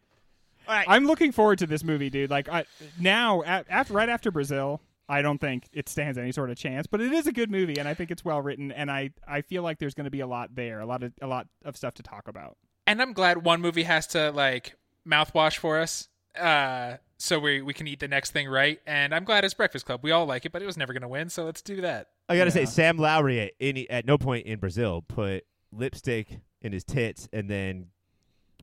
I'm 0.88 1.06
looking 1.06 1.32
forward 1.32 1.58
to 1.60 1.66
this 1.66 1.84
movie, 1.84 2.10
dude. 2.10 2.30
Like 2.30 2.48
I 2.48 2.64
now 2.98 3.42
a- 3.42 3.64
after 3.68 3.94
right 3.94 4.08
after 4.08 4.30
Brazil, 4.30 4.80
I 5.08 5.22
don't 5.22 5.38
think 5.38 5.68
it 5.72 5.88
stands 5.88 6.16
any 6.18 6.32
sort 6.32 6.50
of 6.50 6.56
chance, 6.56 6.86
but 6.86 7.00
it 7.00 7.12
is 7.12 7.26
a 7.26 7.32
good 7.32 7.50
movie 7.50 7.78
and 7.78 7.88
I 7.88 7.94
think 7.94 8.10
it's 8.10 8.24
well 8.24 8.40
written 8.40 8.70
and 8.72 8.90
I 8.90 9.10
I 9.26 9.42
feel 9.42 9.62
like 9.62 9.78
there's 9.78 9.94
going 9.94 10.04
to 10.04 10.10
be 10.10 10.20
a 10.20 10.26
lot 10.26 10.54
there, 10.54 10.80
a 10.80 10.86
lot 10.86 11.02
of 11.02 11.12
a 11.20 11.26
lot 11.26 11.48
of 11.64 11.76
stuff 11.76 11.94
to 11.94 12.02
talk 12.02 12.28
about. 12.28 12.56
And 12.86 13.00
I'm 13.02 13.12
glad 13.12 13.44
one 13.44 13.60
movie 13.60 13.82
has 13.84 14.06
to 14.08 14.30
like 14.30 14.76
mouthwash 15.08 15.56
for 15.58 15.78
us, 15.78 16.08
uh, 16.38 16.96
so 17.18 17.38
we 17.38 17.62
we 17.62 17.74
can 17.74 17.86
eat 17.86 18.00
the 18.00 18.08
next 18.08 18.30
thing 18.30 18.48
right. 18.48 18.80
And 18.86 19.14
I'm 19.14 19.24
glad 19.24 19.44
it's 19.44 19.54
Breakfast 19.54 19.86
Club. 19.86 20.00
We 20.02 20.10
all 20.10 20.26
like 20.26 20.46
it, 20.46 20.52
but 20.52 20.62
it 20.62 20.66
was 20.66 20.76
never 20.76 20.92
going 20.92 21.02
to 21.02 21.08
win, 21.08 21.28
so 21.28 21.44
let's 21.44 21.62
do 21.62 21.80
that. 21.82 22.08
I 22.28 22.36
gotta 22.36 22.50
say, 22.52 22.64
Sam 22.64 22.96
Lowry 22.96 23.40
at 23.40 23.52
any 23.60 23.90
at 23.90 24.06
no 24.06 24.16
point 24.16 24.46
in 24.46 24.58
Brazil 24.60 25.02
put 25.02 25.44
lipstick 25.72 26.38
in 26.62 26.72
his 26.72 26.84
tits 26.84 27.28
and 27.32 27.48
then 27.50 27.86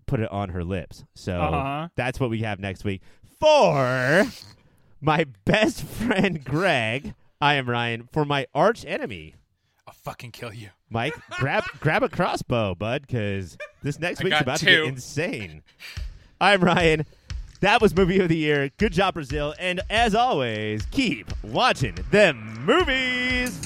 put 0.07 0.19
it 0.19 0.31
on 0.31 0.49
her 0.49 0.63
lips. 0.63 1.03
So 1.13 1.39
Uh-huh. 1.39 1.89
that's 1.95 2.19
what 2.19 2.29
we 2.31 2.39
have 2.41 2.59
next 2.59 2.83
week 2.83 3.01
for 3.39 4.25
my 5.01 5.25
best 5.45 5.83
friend 5.83 6.43
Greg. 6.43 7.13
I 7.39 7.53
am 7.55 7.69
Ryan 7.69 8.09
for 8.11 8.25
my 8.25 8.47
arch 8.55 8.83
enemy 8.85 9.35
I'll 9.87 9.93
fucking 9.93 10.31
kill 10.31 10.51
you. 10.51 10.69
Mike. 10.89 11.13
grab 11.31 11.63
grab 11.79 12.03
a 12.03 12.09
crossbow, 12.09 12.75
bud, 12.75 13.03
because 13.07 13.57
this 13.83 13.99
next 13.99 14.19
I 14.21 14.23
week's 14.25 14.33
got 14.35 14.41
about 14.41 14.59
to 14.59 14.65
two. 14.65 14.71
get 14.83 14.85
insane. 14.85 15.61
I'm 16.41 16.61
Ryan. 16.61 17.05
That 17.61 17.81
was 17.81 17.95
movie 17.95 18.19
of 18.19 18.27
the 18.29 18.35
year. 18.37 18.69
Good 18.77 18.91
job, 18.93 19.13
Brazil. 19.15 19.53
And 19.59 19.79
as 19.89 20.13
always, 20.13 20.85
keep 20.91 21.31
watching 21.43 21.95
them 22.11 22.63
movies. 22.65 23.57